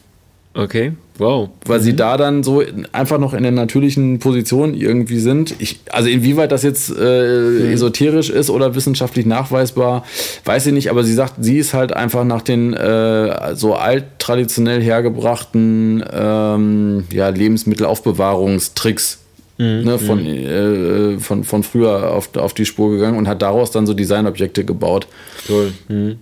Okay, 0.55 0.93
wow. 1.21 1.49
Weil 1.67 1.79
mhm. 1.79 1.83
sie 1.83 1.95
da 1.95 2.17
dann 2.17 2.43
so 2.43 2.63
einfach 2.93 3.19
noch 3.19 3.35
in 3.35 3.43
der 3.43 3.53
natürlichen 3.53 4.19
Position 4.19 4.75
irgendwie 4.75 5.19
sind. 5.19 5.55
Ich, 5.59 5.81
also 5.91 6.09
inwieweit 6.09 6.51
das 6.51 6.63
jetzt 6.63 6.91
äh, 6.91 6.93
mhm. 6.93 7.73
esoterisch 7.73 8.31
ist 8.31 8.51
oder 8.51 8.75
wissenschaftlich 8.75 9.27
nachweisbar, 9.27 10.05
weiß 10.45 10.67
ich 10.67 10.73
nicht, 10.73 10.91
aber 10.91 11.05
sie 11.05 11.15
sagt, 11.15 11.35
sie 11.41 11.59
ist 11.59 11.75
halt 11.75 11.93
einfach 11.93 12.25
nach 12.25 12.43
den 12.43 12.73
äh, 12.73 13.55
so 13.55 13.75
alt 13.75 14.05
traditionell 14.19 14.83
hergebrachten 14.83 16.03
ähm, 16.13 17.05
ja, 17.13 17.29
Lebensmittelaufbewahrungstricks 17.29 19.21
mhm. 19.59 19.85
ne, 19.85 19.99
von, 19.99 20.23
mhm. 20.23 20.27
äh, 20.27 21.19
von, 21.19 21.45
von 21.45 21.63
früher 21.63 22.13
auf, 22.13 22.35
auf 22.37 22.55
die 22.55 22.65
Spur 22.65 22.91
gegangen 22.91 23.19
und 23.19 23.29
hat 23.29 23.43
daraus 23.43 23.71
dann 23.71 23.87
so 23.87 23.95
Designobjekte 23.95 24.65
gebaut. 24.65 25.07
Toll. 25.47 25.73
Mhm. 25.89 26.19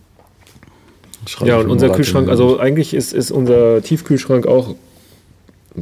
Ja, 1.45 1.59
und 1.59 1.69
unser 1.69 1.91
Kühlschrank, 1.91 2.29
also 2.29 2.59
eigentlich 2.59 2.95
ist, 2.95 3.13
ist 3.13 3.31
unser 3.31 3.83
Tiefkühlschrank 3.83 4.47
auch 4.47 4.75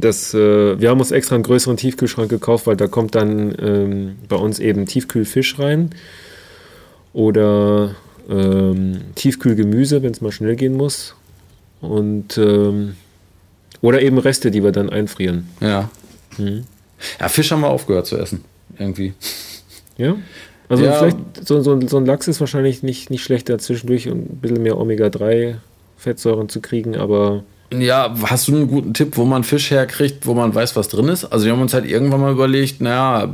das, 0.01 0.33
äh, 0.33 0.79
wir 0.79 0.89
haben 0.89 0.99
uns 0.99 1.11
extra 1.11 1.35
einen 1.35 1.43
größeren 1.43 1.77
Tiefkühlschrank 1.77 2.29
gekauft, 2.29 2.67
weil 2.67 2.77
da 2.77 2.87
kommt 2.87 3.15
dann 3.15 3.55
ähm, 3.59 4.15
bei 4.27 4.35
uns 4.35 4.59
eben 4.59 4.85
Tiefkühlfisch 4.85 5.59
rein 5.59 5.91
oder 7.13 7.95
ähm, 8.29 9.01
Tiefkühlgemüse, 9.15 10.03
wenn 10.03 10.11
es 10.11 10.21
mal 10.21 10.31
schnell 10.31 10.55
gehen 10.55 10.75
muss. 10.75 11.15
Und 11.81 12.37
ähm, 12.37 12.95
oder 13.81 14.01
eben 14.01 14.17
Reste, 14.17 14.51
die 14.51 14.63
wir 14.63 14.71
dann 14.71 14.89
einfrieren. 14.89 15.47
Ja. 15.61 15.89
Mhm. 16.37 16.63
Ja, 17.19 17.29
Fisch 17.29 17.51
haben 17.51 17.61
wir 17.61 17.69
aufgehört 17.69 18.07
zu 18.07 18.17
essen. 18.17 18.43
Irgendwie. 18.77 19.13
Ja? 19.97 20.15
Also 20.69 20.83
ja. 20.83 20.93
vielleicht 20.93 21.17
so, 21.47 21.61
so, 21.61 21.79
so, 21.87 21.97
ein 21.97 22.05
Lachs 22.05 22.27
ist 22.27 22.39
wahrscheinlich 22.39 22.83
nicht, 22.83 23.09
nicht 23.09 23.23
schlechter 23.23 23.57
zwischendurch 23.59 24.09
und 24.09 24.31
ein 24.31 24.37
bisschen 24.37 24.61
mehr 24.61 24.77
Omega-3-Fettsäuren 24.77 26.49
zu 26.49 26.61
kriegen, 26.61 26.95
aber. 26.95 27.43
Ja, 27.71 28.15
hast 28.23 28.47
du 28.47 28.55
einen 28.55 28.67
guten 28.69 28.93
Tipp, 28.93 29.17
wo 29.17 29.25
man 29.25 29.43
Fisch 29.43 29.71
herkriegt, 29.71 30.25
wo 30.25 30.33
man 30.33 30.55
weiß, 30.55 30.77
was 30.77 30.87
drin 30.87 31.09
ist? 31.09 31.25
Also 31.25 31.45
wir 31.45 31.51
haben 31.51 31.61
uns 31.61 31.73
halt 31.73 31.85
irgendwann 31.85 32.21
mal 32.21 32.31
überlegt, 32.31 32.79
naja, 32.79 33.29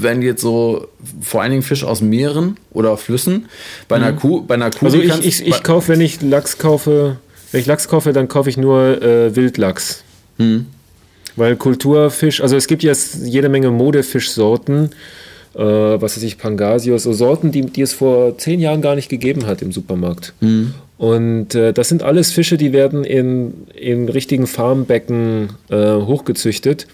wenn 0.00 0.22
jetzt 0.22 0.40
so 0.40 0.88
vor 1.20 1.42
allen 1.42 1.50
Dingen 1.50 1.62
Fisch 1.62 1.84
aus 1.84 2.00
Meeren 2.00 2.56
oder 2.72 2.96
Flüssen, 2.96 3.48
bei 3.86 3.96
einer 3.96 4.12
mhm. 4.12 4.16
Kuh, 4.16 4.40
bei 4.42 4.54
einer 4.54 4.70
Kuh. 4.70 4.86
Also 4.86 4.98
ich, 4.98 5.24
ich, 5.26 5.46
ich 5.46 5.62
kaufe, 5.62 5.88
wenn 5.88 6.00
ich 6.00 6.22
Lachs 6.22 6.56
kaufe, 6.56 7.18
wenn 7.52 7.60
ich 7.60 7.66
Lachs 7.66 7.86
kaufe, 7.86 8.14
dann 8.14 8.28
kaufe 8.28 8.48
ich 8.48 8.56
nur 8.56 9.02
äh, 9.02 9.36
Wildlachs. 9.36 10.04
Mhm. 10.38 10.66
Weil 11.36 11.56
Kulturfisch, 11.56 12.40
also 12.40 12.56
es 12.56 12.68
gibt 12.68 12.82
jetzt 12.82 13.26
jede 13.26 13.50
Menge 13.50 13.70
Modefischsorten, 13.70 14.90
äh, 15.54 15.60
was 15.60 16.16
weiß 16.16 16.22
ich, 16.22 16.38
Pangasius, 16.38 17.02
so 17.02 17.12
Sorten, 17.12 17.52
die, 17.52 17.66
die 17.66 17.82
es 17.82 17.92
vor 17.92 18.38
zehn 18.38 18.58
Jahren 18.58 18.80
gar 18.80 18.94
nicht 18.94 19.10
gegeben 19.10 19.46
hat 19.46 19.60
im 19.60 19.70
Supermarkt. 19.70 20.32
Mhm. 20.40 20.72
Und 20.98 21.54
äh, 21.54 21.72
das 21.72 21.88
sind 21.88 22.02
alles 22.02 22.32
Fische, 22.32 22.56
die 22.56 22.72
werden 22.72 23.04
in, 23.04 23.66
in 23.74 24.08
richtigen 24.08 24.46
Farmbecken 24.46 25.50
äh, 25.68 25.94
hochgezüchtet. 25.94 26.86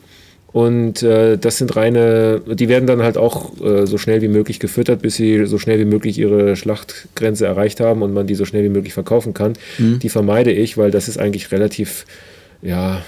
Und 0.53 1.03
äh, 1.03 1.39
das 1.39 1.57
sind 1.57 1.77
reine, 1.77 2.43
die 2.47 2.69
werden 2.69 2.87
dann 2.87 3.03
halt 3.03 3.17
auch 3.17 3.59
äh, 3.63 3.87
so 3.87 3.97
schnell 3.97 4.21
wie 4.21 4.29
möglich 4.29 4.61
gefüttert, 4.61 5.01
bis 5.01 5.15
sie 5.15 5.47
so 5.47 5.59
schnell 5.59 5.79
wie 5.79 5.87
möglich 5.87 6.19
ihre 6.19 6.57
Schlachtgrenze 6.57 7.47
erreicht 7.47 7.81
haben 7.81 8.03
und 8.03 8.13
man 8.13 8.27
die 8.27 8.35
so 8.35 8.45
schnell 8.45 8.63
wie 8.63 8.69
möglich 8.69 8.93
verkaufen 8.93 9.33
kann. 9.33 9.55
Mhm. 9.79 10.01
Die 10.01 10.11
vermeide 10.11 10.53
ich, 10.53 10.77
weil 10.77 10.91
das 10.91 11.09
ist 11.09 11.19
eigentlich 11.19 11.53
relativ, 11.53 12.05
ja, 12.61 13.03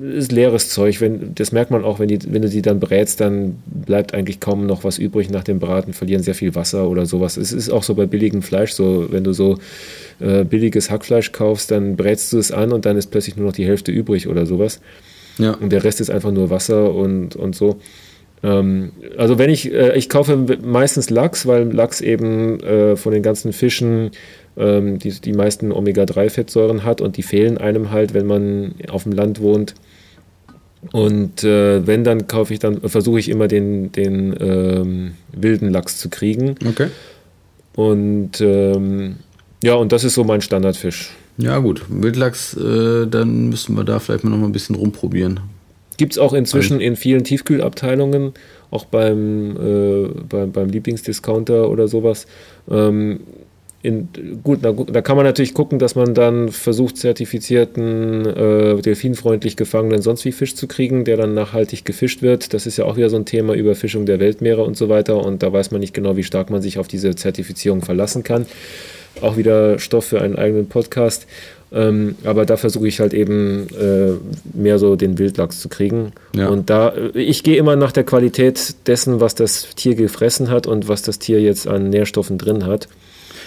ist 0.00 0.30
leeres 0.30 0.68
Zeug. 0.68 1.00
Wenn, 1.00 1.34
das 1.34 1.50
merkt 1.52 1.70
man 1.70 1.84
auch, 1.84 1.98
wenn, 1.98 2.08
die, 2.08 2.18
wenn 2.32 2.42
du 2.42 2.48
die 2.48 2.62
dann 2.62 2.78
brätst, 2.78 3.20
dann 3.20 3.56
bleibt 3.66 4.14
eigentlich 4.14 4.38
kaum 4.38 4.66
noch 4.66 4.84
was 4.84 4.98
übrig 4.98 5.28
nach 5.30 5.44
dem 5.44 5.58
Braten, 5.58 5.92
verlieren 5.92 6.22
sehr 6.22 6.34
viel 6.34 6.54
Wasser 6.54 6.88
oder 6.88 7.04
sowas. 7.04 7.36
Es 7.36 7.52
ist 7.52 7.70
auch 7.70 7.82
so 7.82 7.94
bei 7.94 8.06
billigem 8.06 8.42
Fleisch 8.42 8.72
so, 8.72 9.06
wenn 9.10 9.24
du 9.24 9.32
so 9.32 9.58
äh, 10.20 10.44
billiges 10.44 10.90
Hackfleisch 10.90 11.32
kaufst, 11.32 11.70
dann 11.70 11.96
brätst 11.96 12.32
du 12.32 12.38
es 12.38 12.52
an 12.52 12.72
und 12.72 12.86
dann 12.86 12.96
ist 12.96 13.10
plötzlich 13.10 13.36
nur 13.36 13.46
noch 13.46 13.54
die 13.54 13.66
Hälfte 13.66 13.90
übrig 13.90 14.28
oder 14.28 14.46
sowas. 14.46 14.80
Ja. 15.38 15.52
Und 15.54 15.70
der 15.70 15.82
Rest 15.84 16.00
ist 16.00 16.10
einfach 16.10 16.32
nur 16.32 16.50
Wasser 16.50 16.94
und, 16.94 17.34
und 17.34 17.56
so. 17.56 17.80
Ähm, 18.42 18.92
also 19.16 19.38
wenn 19.38 19.50
ich, 19.50 19.72
äh, 19.72 19.96
ich 19.96 20.08
kaufe 20.08 20.36
meistens 20.62 21.10
Lachs, 21.10 21.46
weil 21.46 21.72
Lachs 21.72 22.00
eben 22.00 22.60
äh, 22.60 22.96
von 22.96 23.12
den 23.12 23.22
ganzen 23.22 23.52
Fischen 23.52 24.10
ähm, 24.56 24.98
die, 24.98 25.10
die 25.10 25.32
meisten 25.32 25.72
Omega-3-Fettsäuren 25.72 26.84
hat 26.84 27.00
und 27.00 27.16
die 27.16 27.22
fehlen 27.22 27.58
einem 27.58 27.90
halt, 27.90 28.14
wenn 28.14 28.26
man 28.26 28.74
auf 28.88 29.04
dem 29.04 29.12
Land 29.12 29.40
wohnt. 29.40 29.74
Und 30.92 31.44
äh, 31.44 31.86
wenn, 31.86 32.04
dann 32.04 32.26
kaufe 32.28 32.52
ich 32.52 32.60
dann, 32.60 32.80
versuche 32.80 33.18
ich 33.18 33.28
immer 33.28 33.48
den, 33.48 33.92
den 33.92 34.34
ähm, 34.40 35.12
wilden 35.32 35.70
Lachs 35.70 35.98
zu 35.98 36.08
kriegen. 36.08 36.54
Okay. 36.66 36.88
Und 37.74 38.40
ähm, 38.40 39.16
ja, 39.62 39.74
und 39.74 39.92
das 39.92 40.04
ist 40.04 40.14
so 40.14 40.24
mein 40.24 40.40
Standardfisch. 40.40 41.10
Ja, 41.36 41.58
gut. 41.58 41.82
Wildlachs, 41.88 42.54
äh, 42.54 43.06
dann 43.06 43.48
müssen 43.48 43.76
wir 43.76 43.84
da 43.84 43.98
vielleicht 43.98 44.24
mal 44.24 44.30
noch 44.30 44.38
mal 44.38 44.46
ein 44.46 44.52
bisschen 44.52 44.74
rumprobieren. 44.74 45.40
Gibt 45.96 46.12
es 46.12 46.18
auch 46.18 46.32
inzwischen 46.32 46.74
also. 46.74 46.86
in 46.86 46.96
vielen 46.96 47.24
Tiefkühlabteilungen, 47.24 48.32
auch 48.70 48.84
beim, 48.84 49.56
äh, 49.56 50.08
beim, 50.28 50.52
beim 50.52 50.68
Lieblingsdiscounter 50.68 51.68
oder 51.68 51.88
sowas. 51.88 52.26
Ähm, 52.70 53.20
in, 53.88 54.08
gut, 54.44 54.58
na, 54.62 54.72
da 54.72 55.00
kann 55.00 55.16
man 55.16 55.24
natürlich 55.24 55.54
gucken, 55.54 55.78
dass 55.78 55.94
man 55.94 56.12
dann 56.12 56.50
versucht, 56.50 56.98
zertifizierten, 56.98 58.26
äh, 58.26 58.82
delfinfreundlich 58.82 59.56
gefangenen 59.56 60.02
sonst 60.02 60.26
wie 60.26 60.32
Fisch 60.32 60.54
zu 60.54 60.68
kriegen, 60.68 61.04
der 61.04 61.16
dann 61.16 61.32
nachhaltig 61.32 61.86
gefischt 61.86 62.20
wird. 62.20 62.52
Das 62.52 62.66
ist 62.66 62.76
ja 62.76 62.84
auch 62.84 62.98
wieder 62.98 63.08
so 63.08 63.16
ein 63.16 63.24
Thema 63.24 63.54
Überfischung 63.54 64.04
der 64.04 64.20
Weltmeere 64.20 64.62
und 64.62 64.76
so 64.76 64.90
weiter. 64.90 65.24
Und 65.24 65.42
da 65.42 65.52
weiß 65.52 65.70
man 65.70 65.80
nicht 65.80 65.94
genau, 65.94 66.16
wie 66.16 66.22
stark 66.22 66.50
man 66.50 66.60
sich 66.60 66.78
auf 66.78 66.86
diese 66.86 67.16
Zertifizierung 67.16 67.80
verlassen 67.80 68.22
kann. 68.24 68.44
Auch 69.22 69.38
wieder 69.38 69.78
Stoff 69.78 70.04
für 70.04 70.20
einen 70.20 70.36
eigenen 70.36 70.68
Podcast. 70.68 71.26
Ähm, 71.72 72.16
aber 72.24 72.46
da 72.46 72.56
versuche 72.56 72.88
ich 72.88 73.00
halt 73.00 73.14
eben 73.14 73.68
äh, 73.78 74.12
mehr 74.54 74.78
so 74.78 74.96
den 74.96 75.18
Wildlachs 75.18 75.60
zu 75.60 75.68
kriegen. 75.68 76.12
Ja. 76.34 76.48
Und 76.48 76.70
da, 76.70 76.90
äh, 76.90 77.18
ich 77.18 77.42
gehe 77.42 77.56
immer 77.56 77.76
nach 77.76 77.92
der 77.92 78.04
Qualität 78.04 78.74
dessen, 78.86 79.20
was 79.20 79.34
das 79.34 79.74
Tier 79.74 79.94
gefressen 79.94 80.50
hat 80.50 80.66
und 80.66 80.88
was 80.88 81.02
das 81.02 81.18
Tier 81.18 81.40
jetzt 81.40 81.66
an 81.66 81.90
Nährstoffen 81.90 82.38
drin 82.38 82.66
hat. 82.66 82.88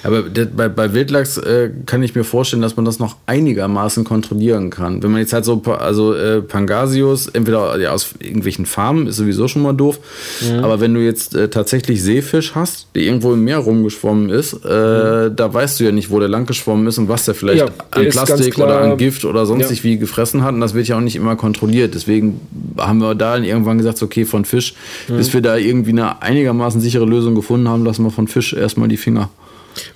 Aber 0.04 0.24
bei, 0.24 0.70
bei 0.70 0.94
Wildlachs 0.94 1.38
äh, 1.38 1.70
kann 1.86 2.02
ich 2.02 2.16
mir 2.16 2.24
vorstellen, 2.24 2.62
dass 2.62 2.76
man 2.76 2.86
das 2.86 3.00
noch 3.00 3.18
einigermaßen 3.26 4.04
kontrollieren 4.04 4.70
kann. 4.70 5.04
Wenn 5.04 5.12
man 5.12 5.22
jetzt 5.22 5.34
halt 5.34 5.46
so, 5.46 5.62
also 5.64 6.14
äh, 6.14 6.42
Pangasius, 6.42 7.28
entweder 7.28 7.80
ja, 7.80 7.92
aus 7.92 8.16
irgendwelchen 8.20 8.66
Farmen, 8.66 9.08
ist 9.08 9.18
sowieso 9.18 9.48
schon 9.48 9.62
mal 9.62 9.74
doof. 9.74 10.00
Mhm. 10.42 10.64
Aber 10.64 10.80
wenn 10.80 10.94
du 10.94 11.02
jetzt 11.02 11.36
äh, 11.36 11.50
tatsächlich 11.50 12.02
Seefisch 12.02 12.56
hast, 12.56 12.88
der 12.96 13.04
irgendwo 13.04 13.34
im 13.34 13.44
Meer 13.44 13.60
rumgeschwommen 13.60 14.30
ist, 14.30 14.54
äh, 14.66 15.30
mhm. 15.30 15.36
da 15.36 15.54
weißt 15.54 15.80
du 15.80 15.84
ja 15.84 15.92
nicht, 15.92 16.10
wo 16.10 16.20
der 16.20 16.30
lang 16.30 16.46
geschwommen 16.46 16.88
ist 16.88 16.98
und 16.98 17.08
was 17.08 17.26
der 17.26 17.36
vielleicht 17.36 17.60
ja, 17.60 17.66
der 17.68 18.02
an 18.02 18.10
Plastik 18.10 18.58
oder 18.58 18.82
an 18.82 18.98
Gift 18.98 19.26
oder 19.26 19.46
sonstig 19.46 19.80
ja. 19.80 19.84
wie 19.84 19.98
gefressen 19.98 20.44
hat. 20.44 20.54
Und 20.54 20.62
das 20.62 20.74
wird 20.74 20.88
ja 20.88 20.98
auch 20.98 21.02
nicht 21.02 21.16
immer 21.16 21.36
kontrolliert. 21.36 21.94
Deswegen 21.94 22.42
haben 22.78 23.00
wir 23.00 23.16
da 23.16 23.38
irgendwann 23.38 23.78
gesagt, 23.78 24.02
okay, 24.02 24.26
von 24.26 24.46
Fisch, 24.46 24.74
mhm. 25.08 25.18
bis 25.18 25.34
wir 25.34 25.42
da 25.42 25.58
irgendwie 25.58 25.92
eine 25.92 26.22
einigermaßen 26.22 26.82
sichere 26.82 27.06
Lösung 27.06 27.36
gefunden 27.36 27.70
haben, 27.70 27.86
lassen 27.86 28.04
wir 28.04 28.12
von 28.12 28.28
Fisch 28.28 28.54
erstmal 28.54 28.88
die 28.88 28.98
Finger. 28.98 29.30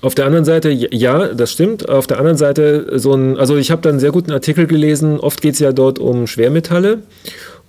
Auf 0.02 0.16
der 0.16 0.26
anderen 0.26 0.46
Seite, 0.46 0.70
ja, 0.70 1.34
das 1.34 1.52
stimmt. 1.52 1.90
Auf 1.90 2.08
der 2.08 2.18
anderen 2.18 2.38
Seite, 2.38 3.00
so 3.00 3.14
ein, 3.14 3.38
also 3.38 3.58
ich 3.58 3.72
habe 3.72 3.82
da 3.82 3.90
einen 3.90 4.00
sehr 4.00 4.12
guten 4.12 4.32
Artikel 4.32 4.68
gelesen. 4.68 5.20
Oft 5.20 5.42
geht 5.42 5.54
es 5.54 5.60
ja 5.60 5.72
dort 5.72 6.00
um 6.00 6.28
Schwermetalle. 6.28 7.00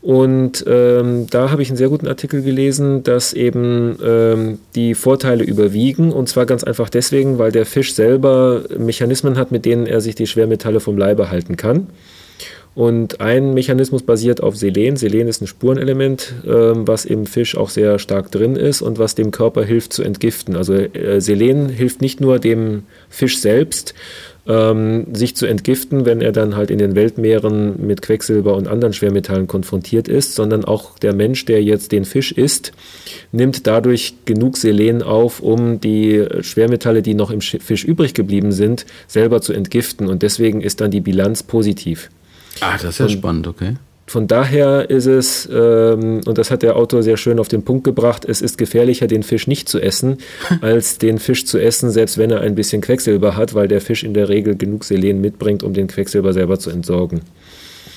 Und 0.06 0.64
ähm, 0.68 1.26
da 1.30 1.50
habe 1.50 1.62
ich 1.62 1.68
einen 1.68 1.76
sehr 1.76 1.88
guten 1.88 2.06
Artikel 2.06 2.40
gelesen, 2.40 3.02
dass 3.02 3.32
eben 3.32 3.98
ähm, 4.04 4.58
die 4.76 4.94
Vorteile 4.94 5.42
überwiegen. 5.42 6.12
Und 6.12 6.28
zwar 6.28 6.46
ganz 6.46 6.62
einfach 6.62 6.88
deswegen, 6.88 7.38
weil 7.38 7.50
der 7.50 7.66
Fisch 7.66 7.92
selber 7.92 8.62
Mechanismen 8.78 9.36
hat, 9.36 9.50
mit 9.50 9.64
denen 9.64 9.84
er 9.84 10.00
sich 10.00 10.14
die 10.14 10.28
Schwermetalle 10.28 10.78
vom 10.78 10.96
Leibe 10.96 11.30
halten 11.30 11.56
kann. 11.56 11.88
Und 12.76 13.22
ein 13.22 13.54
Mechanismus 13.54 14.02
basiert 14.02 14.42
auf 14.42 14.54
Selen. 14.54 14.98
Selen 14.98 15.28
ist 15.28 15.40
ein 15.40 15.46
Spurenelement, 15.46 16.34
ähm, 16.46 16.86
was 16.86 17.06
im 17.06 17.24
Fisch 17.24 17.56
auch 17.56 17.70
sehr 17.70 17.98
stark 17.98 18.30
drin 18.30 18.54
ist 18.54 18.82
und 18.82 18.98
was 18.98 19.14
dem 19.14 19.30
Körper 19.30 19.64
hilft 19.64 19.94
zu 19.94 20.02
entgiften. 20.02 20.56
Also 20.56 20.74
äh, 20.74 21.22
Selen 21.22 21.70
hilft 21.70 22.02
nicht 22.02 22.20
nur 22.20 22.38
dem 22.38 22.82
Fisch 23.08 23.38
selbst, 23.38 23.94
ähm, 24.46 25.06
sich 25.14 25.34
zu 25.36 25.46
entgiften, 25.46 26.04
wenn 26.04 26.20
er 26.20 26.32
dann 26.32 26.54
halt 26.54 26.70
in 26.70 26.76
den 26.76 26.94
Weltmeeren 26.94 27.86
mit 27.86 28.02
Quecksilber 28.02 28.54
und 28.54 28.68
anderen 28.68 28.92
Schwermetallen 28.92 29.46
konfrontiert 29.46 30.06
ist, 30.06 30.34
sondern 30.34 30.66
auch 30.66 30.98
der 30.98 31.14
Mensch, 31.14 31.46
der 31.46 31.62
jetzt 31.62 31.92
den 31.92 32.04
Fisch 32.04 32.30
isst, 32.30 32.72
nimmt 33.32 33.66
dadurch 33.66 34.16
genug 34.26 34.58
Selen 34.58 35.02
auf, 35.02 35.40
um 35.40 35.80
die 35.80 36.26
Schwermetalle, 36.42 37.00
die 37.00 37.14
noch 37.14 37.30
im 37.30 37.40
Fisch 37.40 37.84
übrig 37.84 38.12
geblieben 38.12 38.52
sind, 38.52 38.84
selber 39.06 39.40
zu 39.40 39.54
entgiften. 39.54 40.08
Und 40.08 40.22
deswegen 40.22 40.60
ist 40.60 40.82
dann 40.82 40.90
die 40.90 41.00
Bilanz 41.00 41.42
positiv. 41.42 42.10
Ah, 42.60 42.72
das 42.72 42.84
ist 42.84 42.98
ja 42.98 43.04
und 43.06 43.12
spannend, 43.12 43.46
okay. 43.46 43.76
Von 44.08 44.28
daher 44.28 44.88
ist 44.88 45.06
es, 45.06 45.48
ähm, 45.52 46.20
und 46.26 46.38
das 46.38 46.52
hat 46.52 46.62
der 46.62 46.76
Autor 46.76 47.02
sehr 47.02 47.16
schön 47.16 47.40
auf 47.40 47.48
den 47.48 47.64
Punkt 47.64 47.82
gebracht, 47.82 48.24
es 48.24 48.40
ist 48.40 48.56
gefährlicher, 48.56 49.08
den 49.08 49.24
Fisch 49.24 49.48
nicht 49.48 49.68
zu 49.68 49.80
essen, 49.80 50.18
als 50.60 50.98
den 50.98 51.18
Fisch 51.18 51.44
zu 51.44 51.58
essen, 51.58 51.90
selbst 51.90 52.16
wenn 52.16 52.30
er 52.30 52.40
ein 52.40 52.54
bisschen 52.54 52.80
Quecksilber 52.82 53.36
hat, 53.36 53.54
weil 53.54 53.66
der 53.66 53.80
Fisch 53.80 54.04
in 54.04 54.14
der 54.14 54.28
Regel 54.28 54.56
genug 54.56 54.84
Selen 54.84 55.20
mitbringt, 55.20 55.64
um 55.64 55.74
den 55.74 55.88
Quecksilber 55.88 56.32
selber 56.32 56.58
zu 56.58 56.70
entsorgen. 56.70 57.22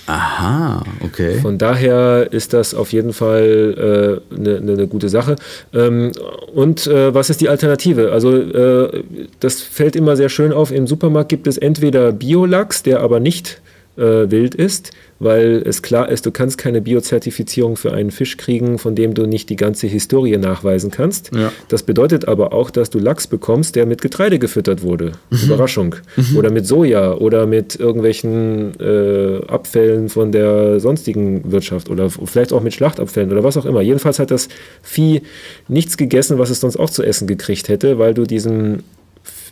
Aha, 0.07 0.81
okay. 1.01 1.35
Von 1.35 1.59
daher 1.59 2.29
ist 2.31 2.53
das 2.53 2.73
auf 2.73 2.91
jeden 2.91 3.13
Fall 3.13 4.19
eine 4.35 4.49
äh, 4.49 4.59
ne, 4.59 4.75
ne 4.75 4.87
gute 4.87 5.07
Sache. 5.07 5.35
Ähm, 5.71 6.11
und 6.51 6.87
äh, 6.87 7.13
was 7.13 7.29
ist 7.29 7.41
die 7.41 7.49
Alternative? 7.49 8.11
Also 8.11 8.35
äh, 8.35 9.03
das 9.39 9.61
fällt 9.61 9.95
immer 9.95 10.15
sehr 10.15 10.29
schön 10.29 10.51
auf. 10.51 10.71
Im 10.71 10.87
Supermarkt 10.87 11.29
gibt 11.29 11.45
es 11.45 11.59
entweder 11.59 12.11
Biolachs, 12.11 12.81
der 12.81 13.01
aber 13.01 13.19
nicht 13.19 13.61
äh, 13.99 14.31
wild 14.31 14.55
ist, 14.55 14.91
weil 15.19 15.61
es 15.65 15.81
klar 15.81 16.09
ist, 16.09 16.25
du 16.25 16.31
kannst 16.31 16.57
keine 16.57 16.81
Biozertifizierung 16.81 17.75
für 17.75 17.91
einen 17.91 18.11
Fisch 18.11 18.37
kriegen, 18.37 18.77
von 18.79 18.95
dem 18.95 19.13
du 19.13 19.25
nicht 19.25 19.49
die 19.49 19.55
ganze 19.55 19.87
Historie 19.87 20.37
nachweisen 20.37 20.91
kannst. 20.91 21.31
Ja. 21.35 21.51
Das 21.67 21.83
bedeutet 21.83 22.27
aber 22.27 22.53
auch, 22.53 22.71
dass 22.71 22.89
du 22.89 22.99
Lachs 22.99 23.27
bekommst, 23.27 23.75
der 23.75 23.85
mit 23.85 24.01
Getreide 24.01 24.39
gefüttert 24.39 24.81
wurde. 24.81 25.11
Mhm. 25.29 25.37
Überraschung. 25.45 25.95
Mhm. 26.15 26.37
Oder 26.37 26.51
mit 26.51 26.65
Soja 26.65 27.13
oder 27.13 27.45
mit 27.45 27.77
irgendwelchen 27.79 28.79
äh, 28.79 29.41
Abfällen 29.47 30.09
von 30.09 30.31
der 30.31 30.79
sonstigen 30.79 31.51
Wirtschaft 31.51 31.89
oder 31.89 32.09
vielleicht 32.09 32.53
auch 32.53 32.63
mit 32.63 32.73
Schlachtabfällen 32.73 33.31
oder 33.31 33.43
was 33.43 33.57
auch 33.57 33.65
immer. 33.65 33.81
Jedenfalls 33.81 34.19
hat 34.19 34.31
das 34.31 34.47
Vieh 34.81 35.21
nichts 35.67 35.97
gegessen, 35.97 36.39
was 36.39 36.49
es 36.49 36.61
sonst 36.61 36.77
auch 36.77 36.89
zu 36.89 37.03
essen 37.03 37.27
gekriegt 37.27 37.67
hätte, 37.67 37.99
weil 37.99 38.13
du 38.13 38.23
diesem, 38.23 38.83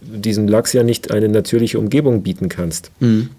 diesem 0.01 0.47
Lachs 0.47 0.71
ja 0.73 0.83
nicht 0.83 1.11
eine 1.11 1.27
natürliche 1.27 1.77
Umgebung 1.79 2.23
bieten 2.23 2.47
kannst. 2.47 2.91
Mhm. 2.99 3.29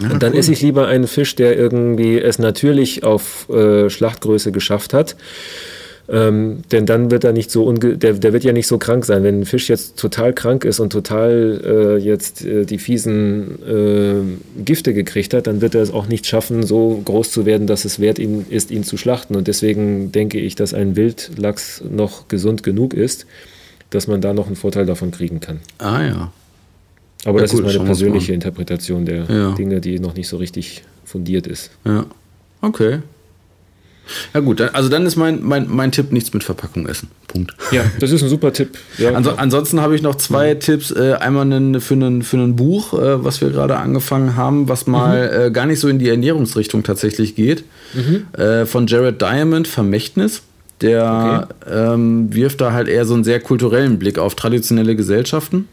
Ja, 0.00 0.10
und 0.10 0.22
dann 0.22 0.32
cool. 0.32 0.38
esse 0.38 0.52
ich 0.52 0.62
lieber 0.62 0.86
einen 0.86 1.06
Fisch, 1.06 1.34
der 1.36 1.56
irgendwie 1.56 2.18
es 2.18 2.38
natürlich 2.38 3.04
auf 3.04 3.48
äh, 3.48 3.88
Schlachtgröße 3.88 4.52
geschafft 4.52 4.92
hat. 4.92 5.16
Ähm, 6.06 6.62
denn 6.70 6.84
dann 6.84 7.10
wird 7.10 7.24
er 7.24 7.32
nicht 7.32 7.50
so 7.50 7.64
unge 7.64 7.96
der, 7.96 8.12
der 8.12 8.34
wird 8.34 8.44
ja 8.44 8.52
nicht 8.52 8.66
so 8.66 8.76
krank 8.76 9.06
sein. 9.06 9.22
Wenn 9.22 9.40
ein 9.40 9.44
Fisch 9.46 9.70
jetzt 9.70 9.98
total 9.98 10.34
krank 10.34 10.64
ist 10.64 10.78
und 10.78 10.92
total 10.92 11.60
äh, 11.64 11.96
jetzt 11.96 12.44
äh, 12.44 12.66
die 12.66 12.78
fiesen 12.78 13.62
äh, 13.66 14.62
Gifte 14.62 14.92
gekriegt 14.92 15.32
hat, 15.32 15.46
dann 15.46 15.62
wird 15.62 15.74
er 15.74 15.80
es 15.80 15.90
auch 15.90 16.06
nicht 16.06 16.26
schaffen, 16.26 16.62
so 16.62 17.00
groß 17.04 17.30
zu 17.30 17.46
werden, 17.46 17.66
dass 17.66 17.86
es 17.86 18.00
wert 18.00 18.18
ihn, 18.18 18.44
ist, 18.50 18.70
ihn 18.70 18.84
zu 18.84 18.98
schlachten. 18.98 19.34
Und 19.34 19.48
deswegen 19.48 20.12
denke 20.12 20.38
ich, 20.38 20.56
dass 20.56 20.74
ein 20.74 20.94
Wildlachs 20.94 21.82
noch 21.90 22.28
gesund 22.28 22.62
genug 22.62 22.92
ist, 22.92 23.24
dass 23.88 24.06
man 24.06 24.20
da 24.20 24.34
noch 24.34 24.46
einen 24.46 24.56
Vorteil 24.56 24.84
davon 24.84 25.10
kriegen 25.10 25.40
kann. 25.40 25.60
Ah 25.78 26.04
ja. 26.04 26.32
Aber 27.24 27.38
ja, 27.38 27.42
das 27.42 27.54
cool, 27.54 27.60
ist 27.60 27.74
meine 27.74 27.84
persönliche 27.84 28.32
Interpretation 28.32 29.04
der 29.04 29.24
ja. 29.24 29.50
Dinge, 29.52 29.80
die 29.80 29.98
noch 29.98 30.14
nicht 30.14 30.28
so 30.28 30.36
richtig 30.36 30.82
fundiert 31.04 31.46
ist. 31.46 31.70
Ja. 31.84 32.06
Okay. 32.60 33.00
Ja 34.34 34.40
gut, 34.40 34.60
also 34.60 34.88
dann 34.88 35.06
ist 35.06 35.16
mein, 35.16 35.42
mein, 35.42 35.66
mein 35.68 35.90
Tipp, 35.90 36.12
nichts 36.12 36.32
mit 36.34 36.44
Verpackung 36.44 36.86
essen. 36.86 37.08
Punkt. 37.26 37.54
Ja, 37.72 37.84
das 38.00 38.10
ist 38.10 38.22
ein 38.22 38.28
super 38.28 38.52
Tipp. 38.52 38.76
Ja, 38.98 39.12
Anso 39.12 39.30
ansonsten 39.30 39.80
habe 39.80 39.94
ich 39.96 40.02
noch 40.02 40.16
zwei 40.16 40.48
ja. 40.48 40.54
Tipps. 40.56 40.90
Äh, 40.90 41.14
einmal 41.14 41.42
einen, 41.42 41.80
für, 41.80 41.94
ein 41.94 42.22
für 42.22 42.36
ein 42.36 42.54
Buch, 42.54 42.92
äh, 42.94 43.24
was 43.24 43.40
wir 43.40 43.50
gerade 43.50 43.76
angefangen 43.76 44.36
haben, 44.36 44.68
was 44.68 44.86
mal 44.86 45.26
mhm. 45.26 45.46
äh, 45.46 45.50
gar 45.50 45.66
nicht 45.66 45.80
so 45.80 45.88
in 45.88 45.98
die 45.98 46.08
Ernährungsrichtung 46.08 46.82
tatsächlich 46.82 47.34
geht. 47.34 47.64
Mhm. 47.94 48.26
Äh, 48.38 48.66
von 48.66 48.86
Jared 48.86 49.20
Diamond, 49.22 49.68
Vermächtnis. 49.68 50.42
Der 50.80 51.48
okay. 51.62 51.94
ähm, 51.94 52.34
wirft 52.34 52.60
da 52.60 52.72
halt 52.72 52.88
eher 52.88 53.06
so 53.06 53.14
einen 53.14 53.24
sehr 53.24 53.40
kulturellen 53.40 53.98
Blick 53.98 54.18
auf 54.18 54.34
traditionelle 54.34 54.96
Gesellschaften. 54.96 55.68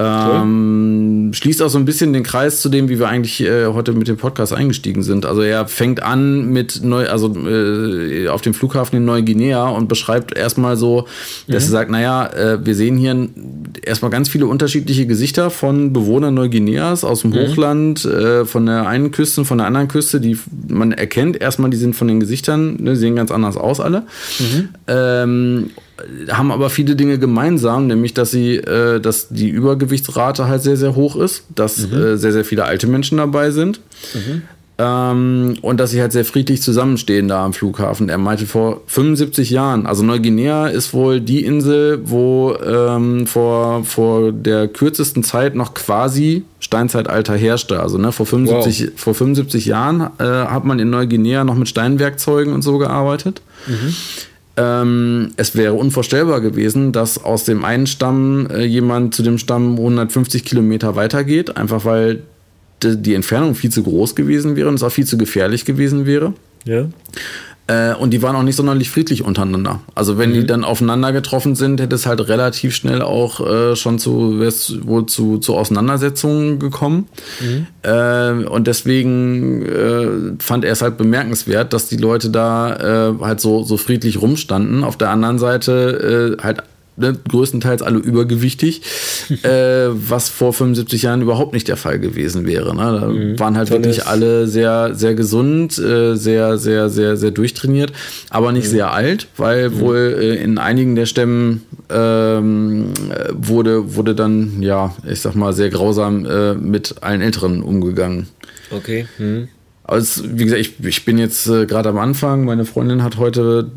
Ähm, 0.00 1.32
schließt 1.34 1.60
auch 1.60 1.68
so 1.68 1.78
ein 1.78 1.84
bisschen 1.84 2.12
den 2.12 2.22
Kreis 2.22 2.60
zu 2.60 2.68
dem, 2.68 2.88
wie 2.88 3.00
wir 3.00 3.08
eigentlich 3.08 3.40
äh, 3.40 3.66
heute 3.66 3.92
mit 3.92 4.06
dem 4.06 4.16
Podcast 4.16 4.52
eingestiegen 4.52 5.02
sind. 5.02 5.26
Also 5.26 5.42
er 5.42 5.66
fängt 5.66 6.04
an 6.04 6.50
mit 6.50 6.84
neu, 6.84 7.08
also 7.08 7.34
äh, 7.36 8.28
auf 8.28 8.40
dem 8.40 8.54
Flughafen 8.54 8.96
in 8.96 9.04
Neuguinea 9.04 9.68
und 9.68 9.88
beschreibt 9.88 10.36
erstmal 10.36 10.76
so, 10.76 11.08
dass 11.48 11.64
mhm. 11.64 11.68
er 11.68 11.72
sagt, 11.72 11.90
naja, 11.90 12.26
äh, 12.28 12.64
wir 12.64 12.76
sehen 12.76 12.96
hier 12.96 13.28
erstmal 13.82 14.12
ganz 14.12 14.28
viele 14.28 14.46
unterschiedliche 14.46 15.06
Gesichter 15.06 15.50
von 15.50 15.92
Bewohnern 15.92 16.34
Neuguineas 16.34 17.02
aus 17.02 17.22
dem 17.22 17.32
mhm. 17.32 17.36
Hochland, 17.36 18.04
äh, 18.04 18.44
von 18.44 18.66
der 18.66 18.86
einen 18.86 19.10
Küste, 19.10 19.44
von 19.44 19.58
der 19.58 19.66
anderen 19.66 19.88
Küste, 19.88 20.20
die 20.20 20.38
man 20.68 20.92
erkennt 20.92 21.40
erstmal, 21.40 21.70
die 21.70 21.76
sind 21.76 21.96
von 21.96 22.06
den 22.06 22.20
Gesichtern, 22.20 22.76
ne, 22.80 22.94
sehen 22.94 23.16
ganz 23.16 23.32
anders 23.32 23.56
aus 23.56 23.80
alle. 23.80 24.04
Mhm. 24.38 24.68
Ähm, 24.86 25.70
haben 26.30 26.50
aber 26.50 26.70
viele 26.70 26.96
Dinge 26.96 27.18
gemeinsam, 27.18 27.86
nämlich 27.86 28.14
dass 28.14 28.30
sie, 28.30 28.56
äh, 28.56 29.00
dass 29.00 29.28
die 29.28 29.48
Übergewichtsrate 29.48 30.48
halt 30.48 30.62
sehr, 30.62 30.76
sehr 30.76 30.94
hoch 30.94 31.16
ist, 31.16 31.44
dass 31.54 31.78
mhm. 31.78 31.96
äh, 31.96 32.16
sehr, 32.16 32.32
sehr 32.32 32.44
viele 32.44 32.64
alte 32.64 32.86
Menschen 32.86 33.18
dabei 33.18 33.50
sind. 33.50 33.80
Mhm. 34.14 34.42
Ähm, 34.80 35.56
und 35.60 35.80
dass 35.80 35.90
sie 35.90 36.00
halt 36.00 36.12
sehr 36.12 36.24
friedlich 36.24 36.62
zusammenstehen 36.62 37.26
da 37.26 37.44
am 37.44 37.52
Flughafen. 37.52 38.08
Er 38.08 38.18
meinte 38.18 38.46
vor 38.46 38.82
75 38.86 39.50
Jahren, 39.50 39.86
also 39.86 40.04
Neuguinea 40.04 40.68
ist 40.68 40.94
wohl 40.94 41.20
die 41.20 41.44
Insel, 41.44 42.00
wo 42.04 42.54
ähm, 42.64 43.26
vor, 43.26 43.84
vor 43.84 44.30
der 44.30 44.68
kürzesten 44.68 45.24
Zeit 45.24 45.56
noch 45.56 45.74
quasi 45.74 46.44
Steinzeitalter 46.60 47.34
herrschte. 47.34 47.80
Also 47.80 47.98
ne, 47.98 48.12
vor, 48.12 48.26
75, 48.26 48.82
wow. 48.82 48.90
vor 48.94 49.14
75 49.14 49.66
Jahren 49.66 50.10
äh, 50.18 50.24
hat 50.24 50.64
man 50.64 50.78
in 50.78 50.90
Neuguinea 50.90 51.42
noch 51.42 51.56
mit 51.56 51.68
Steinwerkzeugen 51.68 52.52
und 52.52 52.62
so 52.62 52.78
gearbeitet. 52.78 53.42
Mhm. 53.66 53.96
Ähm, 54.58 55.30
es 55.36 55.54
wäre 55.54 55.74
unvorstellbar 55.74 56.40
gewesen, 56.40 56.90
dass 56.90 57.22
aus 57.22 57.44
dem 57.44 57.64
einen 57.64 57.86
Stamm 57.86 58.48
äh, 58.50 58.64
jemand 58.64 59.14
zu 59.14 59.22
dem 59.22 59.38
Stamm 59.38 59.76
150 59.76 60.44
Kilometer 60.44 60.96
weitergeht, 60.96 61.56
einfach 61.56 61.84
weil 61.84 62.24
die 62.82 63.14
Entfernung 63.14 63.54
viel 63.54 63.70
zu 63.70 63.84
groß 63.84 64.16
gewesen 64.16 64.56
wäre 64.56 64.68
und 64.68 64.74
es 64.74 64.82
auch 64.82 64.90
viel 64.90 65.06
zu 65.06 65.16
gefährlich 65.16 65.64
gewesen 65.64 66.06
wäre. 66.06 66.34
Ja. 66.64 66.88
Äh, 67.68 67.94
und 67.94 68.10
die 68.10 68.22
waren 68.22 68.34
auch 68.34 68.42
nicht 68.42 68.56
sonderlich 68.56 68.90
friedlich 68.90 69.22
untereinander. 69.24 69.80
Also 69.94 70.16
wenn 70.16 70.30
mhm. 70.30 70.34
die 70.34 70.46
dann 70.46 70.64
aufeinander 70.64 71.12
getroffen 71.12 71.54
sind, 71.54 71.80
hätte 71.80 71.94
es 71.94 72.06
halt 72.06 72.26
relativ 72.26 72.74
schnell 72.74 73.02
auch 73.02 73.46
äh, 73.46 73.76
schon 73.76 73.98
zu, 73.98 74.40
wohl 74.40 75.06
zu, 75.06 75.38
zu 75.38 75.54
Auseinandersetzungen 75.54 76.58
gekommen. 76.58 77.08
Mhm. 77.40 77.66
Äh, 77.82 78.46
und 78.46 78.66
deswegen 78.66 79.66
äh, 79.66 80.06
fand 80.38 80.64
er 80.64 80.72
es 80.72 80.80
halt 80.80 80.96
bemerkenswert, 80.96 81.74
dass 81.74 81.88
die 81.88 81.98
Leute 81.98 82.30
da 82.30 83.10
äh, 83.10 83.14
halt 83.20 83.40
so, 83.40 83.62
so 83.62 83.76
friedlich 83.76 84.22
rumstanden. 84.22 84.82
Auf 84.82 84.96
der 84.96 85.10
anderen 85.10 85.38
Seite 85.38 86.38
halt 86.42 86.62
ne, 86.98 87.16
größtenteils 87.28 87.82
alle 87.82 87.98
übergewichtig, 87.98 88.82
äh, 89.42 89.88
was 89.90 90.28
vor 90.28 90.52
75 90.52 91.02
Jahren 91.02 91.22
überhaupt 91.22 91.52
nicht 91.52 91.68
der 91.68 91.76
Fall 91.76 91.98
gewesen 91.98 92.46
wäre. 92.46 92.74
Ne? 92.74 93.00
Da 93.00 93.08
mhm. 93.08 93.38
waren 93.38 93.56
halt 93.56 93.68
Tolles. 93.68 93.84
wirklich 93.84 94.06
alle 94.06 94.46
sehr, 94.46 94.94
sehr 94.94 95.14
gesund, 95.14 95.78
äh, 95.78 96.14
sehr, 96.14 96.58
sehr, 96.58 96.88
sehr, 96.90 97.16
sehr 97.16 97.30
durchtrainiert, 97.30 97.92
aber 98.30 98.52
nicht 98.52 98.66
mhm. 98.66 98.72
sehr 98.72 98.92
alt, 98.92 99.28
weil 99.36 99.70
mhm. 99.70 99.80
wohl 99.80 100.16
äh, 100.20 100.34
in 100.42 100.58
einigen 100.58 100.94
der 100.94 101.06
Stämmen 101.06 101.62
ähm, 101.90 102.92
wurde, 103.32 103.94
wurde 103.94 104.14
dann, 104.14 104.60
ja, 104.60 104.94
ich 105.08 105.20
sag 105.20 105.34
mal, 105.34 105.52
sehr 105.52 105.70
grausam 105.70 106.26
äh, 106.26 106.54
mit 106.54 106.96
allen 107.02 107.20
Älteren 107.20 107.62
umgegangen. 107.62 108.28
Okay. 108.70 109.06
Mhm. 109.18 109.48
Also, 109.88 110.22
wie 110.26 110.44
gesagt, 110.44 110.60
ich, 110.60 110.84
ich 110.84 111.06
bin 111.06 111.16
jetzt 111.16 111.46
äh, 111.46 111.64
gerade 111.64 111.88
am 111.88 111.96
Anfang. 111.96 112.44
Meine 112.44 112.66
Freundin 112.66 113.02
hat 113.02 113.16
heute 113.16 113.70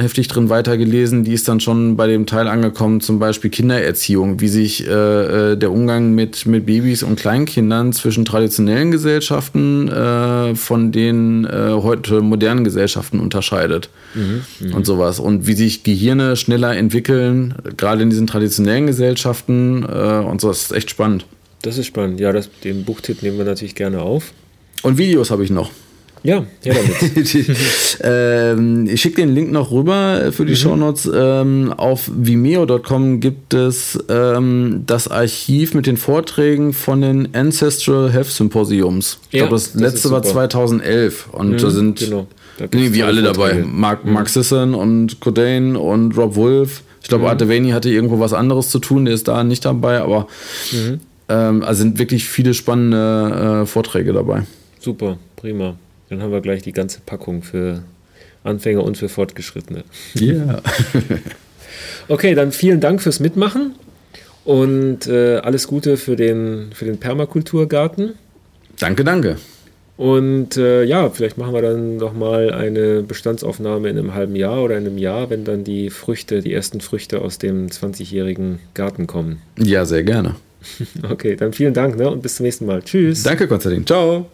heftig 0.00 0.28
drin 0.28 0.48
weitergelesen. 0.48 1.24
Die 1.24 1.32
ist 1.32 1.48
dann 1.48 1.58
schon 1.58 1.96
bei 1.96 2.06
dem 2.06 2.26
Teil 2.26 2.46
angekommen, 2.46 3.00
zum 3.00 3.18
Beispiel 3.18 3.50
Kindererziehung, 3.50 4.40
wie 4.40 4.46
sich 4.46 4.86
äh, 4.86 4.92
äh 5.52 5.56
der 5.56 5.72
Umgang 5.72 6.14
mit, 6.14 6.46
mit 6.46 6.66
Babys 6.66 7.02
und 7.02 7.18
Kleinkindern 7.18 7.92
zwischen 7.92 8.24
traditionellen 8.24 8.92
Gesellschaften 8.92 9.88
äh, 9.88 10.54
von 10.54 10.92
den 10.92 11.44
äh, 11.46 11.70
heute 11.72 12.20
modernen 12.20 12.62
Gesellschaften 12.62 13.18
unterscheidet. 13.18 13.90
Mhm, 14.14 14.72
und 14.72 14.86
sowas. 14.86 15.18
Und 15.18 15.48
wie 15.48 15.54
sich 15.54 15.82
Gehirne 15.82 16.36
schneller 16.36 16.76
entwickeln, 16.76 17.56
gerade 17.76 18.04
in 18.04 18.10
diesen 18.10 18.28
traditionellen 18.28 18.86
Gesellschaften 18.86 19.82
äh, 19.82 20.20
und 20.20 20.40
so. 20.40 20.46
Das 20.46 20.62
ist 20.62 20.72
echt 20.72 20.90
spannend. 20.90 21.26
Das 21.62 21.76
ist 21.76 21.86
spannend. 21.86 22.20
Ja, 22.20 22.32
das, 22.32 22.48
den 22.62 22.84
Buchtipp 22.84 23.24
nehmen 23.24 23.36
wir 23.38 23.44
natürlich 23.44 23.74
gerne 23.74 24.00
auf. 24.00 24.32
Und 24.84 24.98
Videos 24.98 25.30
habe 25.30 25.42
ich 25.42 25.50
noch. 25.50 25.70
Ja, 26.24 26.46
ja 26.64 26.74
damit. 27.12 27.46
ähm, 28.02 28.86
ich 28.90 29.02
schicke 29.02 29.16
den 29.16 29.34
Link 29.34 29.52
noch 29.52 29.70
rüber 29.70 30.32
für 30.32 30.46
die 30.46 30.52
mhm. 30.52 30.56
Shownotes. 30.56 31.10
Ähm, 31.14 31.74
auf 31.76 32.10
vimeo.com 32.12 33.20
gibt 33.20 33.52
es 33.52 34.02
ähm, 34.08 34.84
das 34.86 35.06
Archiv 35.08 35.74
mit 35.74 35.86
den 35.86 35.98
Vorträgen 35.98 36.72
von 36.72 37.02
den 37.02 37.34
Ancestral 37.34 38.10
Health 38.10 38.30
Symposiums. 38.30 39.18
Ich 39.28 39.34
ja, 39.34 39.40
glaube, 39.40 39.56
das, 39.56 39.72
das 39.72 39.82
letzte 39.82 40.10
war 40.10 40.22
2011 40.22 41.28
und 41.30 41.50
mhm, 41.50 41.56
da 41.58 41.70
sind 41.70 41.98
genau. 41.98 42.26
da 42.56 42.66
wie 42.72 43.02
alle 43.02 43.22
Vorträge. 43.22 43.60
dabei. 43.60 43.68
Mark, 43.70 44.06
mhm. 44.06 44.12
Mark 44.14 44.30
Sisson 44.30 44.74
und 44.74 45.20
Codain 45.20 45.76
und 45.76 46.16
Rob 46.16 46.36
Wolf. 46.36 46.82
Ich 47.02 47.08
glaube, 47.08 47.24
mhm. 47.24 47.30
Artevani 47.30 47.70
hatte 47.72 47.90
irgendwo 47.90 48.18
was 48.18 48.32
anderes 48.32 48.70
zu 48.70 48.78
tun, 48.78 49.04
der 49.04 49.12
ist 49.12 49.28
da 49.28 49.44
nicht 49.44 49.66
dabei, 49.66 50.00
aber 50.00 50.26
mhm. 50.72 51.00
ähm, 51.28 51.62
also 51.62 51.82
sind 51.82 51.98
wirklich 51.98 52.24
viele 52.24 52.54
spannende 52.54 53.62
äh, 53.62 53.66
Vorträge 53.66 54.14
dabei. 54.14 54.44
Super, 54.84 55.16
prima. 55.36 55.78
Dann 56.10 56.20
haben 56.22 56.30
wir 56.30 56.42
gleich 56.42 56.62
die 56.62 56.72
ganze 56.72 57.00
Packung 57.00 57.42
für 57.42 57.84
Anfänger 58.42 58.84
und 58.84 58.98
für 58.98 59.08
Fortgeschrittene. 59.08 59.82
Ja. 60.12 60.34
Yeah. 60.34 60.62
okay, 62.08 62.34
dann 62.34 62.52
vielen 62.52 62.80
Dank 62.80 63.00
fürs 63.00 63.18
Mitmachen 63.18 63.76
und 64.44 65.06
äh, 65.06 65.36
alles 65.38 65.68
Gute 65.68 65.96
für 65.96 66.16
den, 66.16 66.70
für 66.74 66.84
den 66.84 67.00
Permakulturgarten. 67.00 68.12
Danke, 68.78 69.04
danke. 69.04 69.38
Und 69.96 70.58
äh, 70.58 70.84
ja, 70.84 71.08
vielleicht 71.08 71.38
machen 71.38 71.54
wir 71.54 71.62
dann 71.62 71.96
nochmal 71.96 72.52
eine 72.52 73.02
Bestandsaufnahme 73.02 73.88
in 73.88 73.96
einem 73.96 74.12
halben 74.12 74.36
Jahr 74.36 74.62
oder 74.62 74.76
in 74.76 74.86
einem 74.86 74.98
Jahr, 74.98 75.30
wenn 75.30 75.44
dann 75.44 75.64
die 75.64 75.88
Früchte, 75.88 76.42
die 76.42 76.52
ersten 76.52 76.82
Früchte 76.82 77.22
aus 77.22 77.38
dem 77.38 77.68
20-jährigen 77.68 78.58
Garten 78.74 79.06
kommen. 79.06 79.40
Ja, 79.58 79.86
sehr 79.86 80.02
gerne. 80.02 80.34
Okay, 81.10 81.36
dann 81.36 81.54
vielen 81.54 81.74
Dank 81.74 81.96
ne? 81.96 82.10
und 82.10 82.22
bis 82.22 82.36
zum 82.36 82.44
nächsten 82.44 82.66
Mal. 82.66 82.82
Tschüss. 82.82 83.22
Danke, 83.22 83.48
Konstantin. 83.48 83.86
Ciao. 83.86 84.26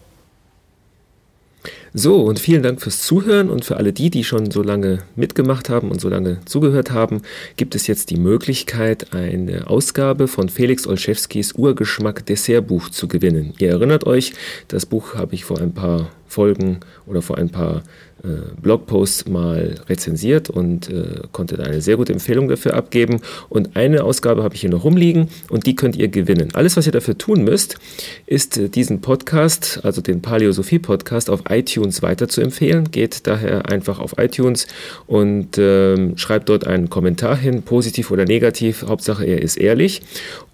So, 1.93 2.23
und 2.23 2.39
vielen 2.39 2.62
Dank 2.62 2.81
fürs 2.81 3.03
Zuhören 3.03 3.51
und 3.51 3.65
für 3.65 3.77
alle 3.77 3.93
die, 3.93 4.11
die 4.11 4.23
schon 4.23 4.53
so 4.53 4.62
lange 4.62 5.01
mitgemacht 5.17 5.69
haben 5.69 5.91
und 5.91 6.01
so 6.01 6.09
lange 6.09 6.39
zugehört 6.45 6.93
haben, 6.93 7.23
gibt 7.57 7.75
es 7.75 7.89
jetzt 7.89 8.11
die 8.11 8.17
Möglichkeit, 8.17 9.12
eine 9.12 9.67
Ausgabe 9.67 10.29
von 10.29 10.49
Felix 10.49 10.87
Olszewskis 10.87 11.53
Urgeschmack 11.53 12.25
Dessertbuch 12.27 12.91
zu 12.91 13.09
gewinnen. 13.09 13.55
Ihr 13.59 13.71
erinnert 13.71 14.07
euch, 14.07 14.35
das 14.69 14.87
Buch 14.87 15.17
habe 15.17 15.35
ich 15.35 15.45
vor 15.45 15.61
ein 15.61 15.75
paar 15.75 16.11
Folgen 16.31 16.78
oder 17.07 17.23
vor 17.23 17.39
ein 17.39 17.51
paar 17.51 17.82
äh, 18.23 18.55
Blogposts 18.61 19.28
mal 19.28 19.77
rezensiert 19.89 20.51
und 20.51 20.90
äh, 20.90 21.23
konnte 21.32 21.57
da 21.57 21.65
eine 21.65 21.81
sehr 21.81 21.97
gute 21.97 22.12
Empfehlung 22.12 22.48
dafür 22.48 22.74
abgeben. 22.74 23.20
Und 23.48 23.77
eine 23.77 24.05
Ausgabe 24.05 24.43
habe 24.43 24.55
ich 24.55 24.61
hier 24.61 24.70
noch 24.70 24.85
rumliegen 24.85 25.28
und 25.48 25.66
die 25.66 25.74
könnt 25.74 25.97
ihr 25.97 26.09
gewinnen. 26.09 26.51
Alles, 26.52 26.77
was 26.77 26.86
ihr 26.86 26.93
dafür 26.93 27.16
tun 27.16 27.43
müsst, 27.44 27.78
ist 28.27 28.59
äh, 28.59 28.69
diesen 28.69 29.01
Podcast, 29.01 29.81
also 29.85 30.02
den 30.02 30.20
Paläosophie 30.23 30.78
Podcast, 30.78 31.31
auf 31.31 31.44
iTunes 31.48 32.02
weiter 32.02 32.28
zu 32.28 32.43
empfehlen. 32.43 32.90
Geht 32.90 33.27
daher 33.27 33.70
einfach 33.70 33.98
auf 33.98 34.15
iTunes 34.19 34.66
und 35.07 35.57
ähm, 35.59 36.16
schreibt 36.16 36.48
dort 36.48 36.66
einen 36.66 36.90
Kommentar 36.90 37.36
hin, 37.36 37.62
positiv 37.62 38.11
oder 38.11 38.27
negativ. 38.27 38.85
Hauptsache, 38.86 39.24
er 39.24 39.43
ist 39.43 39.57
ehrlich. 39.57 40.02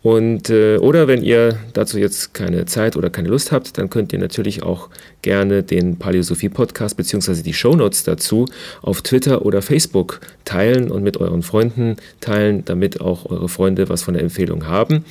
Und, 0.03 0.51
äh, 0.51 0.79
oder 0.79 1.09
wenn 1.09 1.25
ihr 1.25 1.59
dazu 1.73 1.99
jetzt 1.99 2.33
keine 2.33 2.65
Zeit 2.67 2.97
oder 2.97 3.11
keine 3.11 3.29
Lust 3.29 3.51
habt, 3.51 3.77
dann 3.77 3.91
könnt 3.91 4.13
ihr 4.13 4.21
natürlich 4.21 4.63
auch 4.63 4.89
gerne 5.23 5.65
den 5.65 5.99
Paläosophie 5.99 6.49
Podcast 6.49 6.97
bzw. 6.97 7.43
die 7.43 7.53
Shownotes 7.53 8.05
dazu 8.05 8.47
auf 8.83 9.03
Twitter 9.03 9.45
oder 9.45 9.63
Facebook 9.63 10.21
teilen 10.45 10.93
und 10.93 11.03
mit 11.03 11.17
euren 11.17 11.43
Freunden 11.43 11.97
teilen, 12.21 12.65
damit 12.65 13.01
auch 13.01 13.29
eure 13.29 13.49
Freunde 13.49 13.89
was 13.89 14.05
von 14.05 14.15
der 14.15 14.23
Empfehlung 14.23 14.69
haben. 14.69 15.05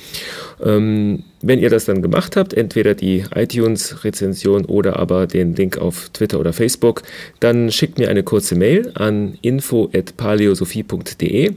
Ähm, 0.64 1.24
wenn 1.42 1.58
ihr 1.58 1.68
das 1.68 1.84
dann 1.84 2.00
gemacht 2.00 2.34
habt, 2.34 2.54
entweder 2.54 2.94
die 2.94 3.26
iTunes-Rezension 3.34 4.64
oder 4.64 4.98
aber 4.98 5.26
den 5.26 5.54
Link 5.54 5.76
auf 5.76 6.08
Twitter 6.14 6.40
oder 6.40 6.54
Facebook, 6.54 7.02
dann 7.40 7.70
schickt 7.70 7.98
mir 7.98 8.08
eine 8.08 8.22
kurze 8.22 8.54
Mail 8.54 8.92
an 8.94 9.36
info.paleosophie.de 9.42 11.52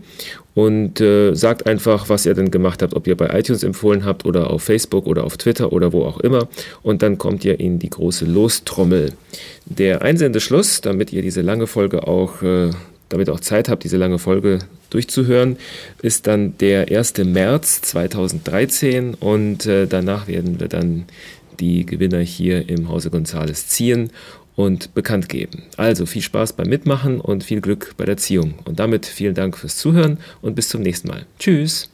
und 0.55 0.99
äh, 0.99 1.33
sagt 1.35 1.67
einfach, 1.67 2.09
was 2.09 2.25
ihr 2.25 2.33
denn 2.33 2.51
gemacht 2.51 2.81
habt, 2.81 2.93
ob 2.93 3.07
ihr 3.07 3.15
bei 3.15 3.37
iTunes 3.37 3.63
empfohlen 3.63 4.03
habt 4.05 4.25
oder 4.25 4.49
auf 4.49 4.63
Facebook 4.63 5.05
oder 5.05 5.23
auf 5.23 5.37
Twitter 5.37 5.71
oder 5.71 5.93
wo 5.93 6.03
auch 6.03 6.19
immer. 6.19 6.47
Und 6.81 7.01
dann 7.01 7.17
kommt 7.17 7.45
ihr 7.45 7.59
in 7.59 7.79
die 7.79 7.89
große 7.89 8.25
Lostrommel. 8.25 9.13
Der 9.65 10.01
Einsendeschluss, 10.01 10.81
damit 10.81 11.13
ihr 11.13 11.21
diese 11.21 11.41
lange 11.41 11.67
Folge 11.67 12.07
auch, 12.07 12.41
äh, 12.41 12.71
damit 13.09 13.29
auch 13.29 13.39
Zeit 13.39 13.69
habt, 13.69 13.83
diese 13.83 13.97
lange 13.97 14.19
Folge 14.19 14.59
durchzuhören, 14.89 15.57
ist 16.01 16.27
dann 16.27 16.57
der 16.57 16.89
1. 16.89 17.13
März 17.25 17.81
2013 17.81 19.13
und 19.13 19.65
äh, 19.65 19.87
danach 19.87 20.27
werden 20.27 20.59
wir 20.59 20.67
dann 20.67 21.05
die 21.59 21.85
Gewinner 21.85 22.19
hier 22.19 22.69
im 22.69 22.89
Hause 22.89 23.09
Gonzales 23.09 23.67
ziehen 23.67 24.11
und 24.59 24.93
bekannt 24.93 25.29
geben. 25.29 25.63
Also 25.77 26.05
viel 26.05 26.21
Spaß 26.21 26.51
beim 26.51 26.67
Mitmachen 26.67 27.21
und 27.21 27.45
viel 27.45 27.61
Glück 27.61 27.93
bei 27.95 28.03
der 28.03 28.17
Ziehung. 28.17 28.55
Und 28.65 28.81
damit 28.81 29.05
vielen 29.05 29.33
Dank 29.33 29.55
fürs 29.55 29.77
Zuhören 29.77 30.17
und 30.41 30.53
bis 30.53 30.67
zum 30.67 30.81
nächsten 30.81 31.07
Mal. 31.07 31.25
Tschüss. 31.39 31.89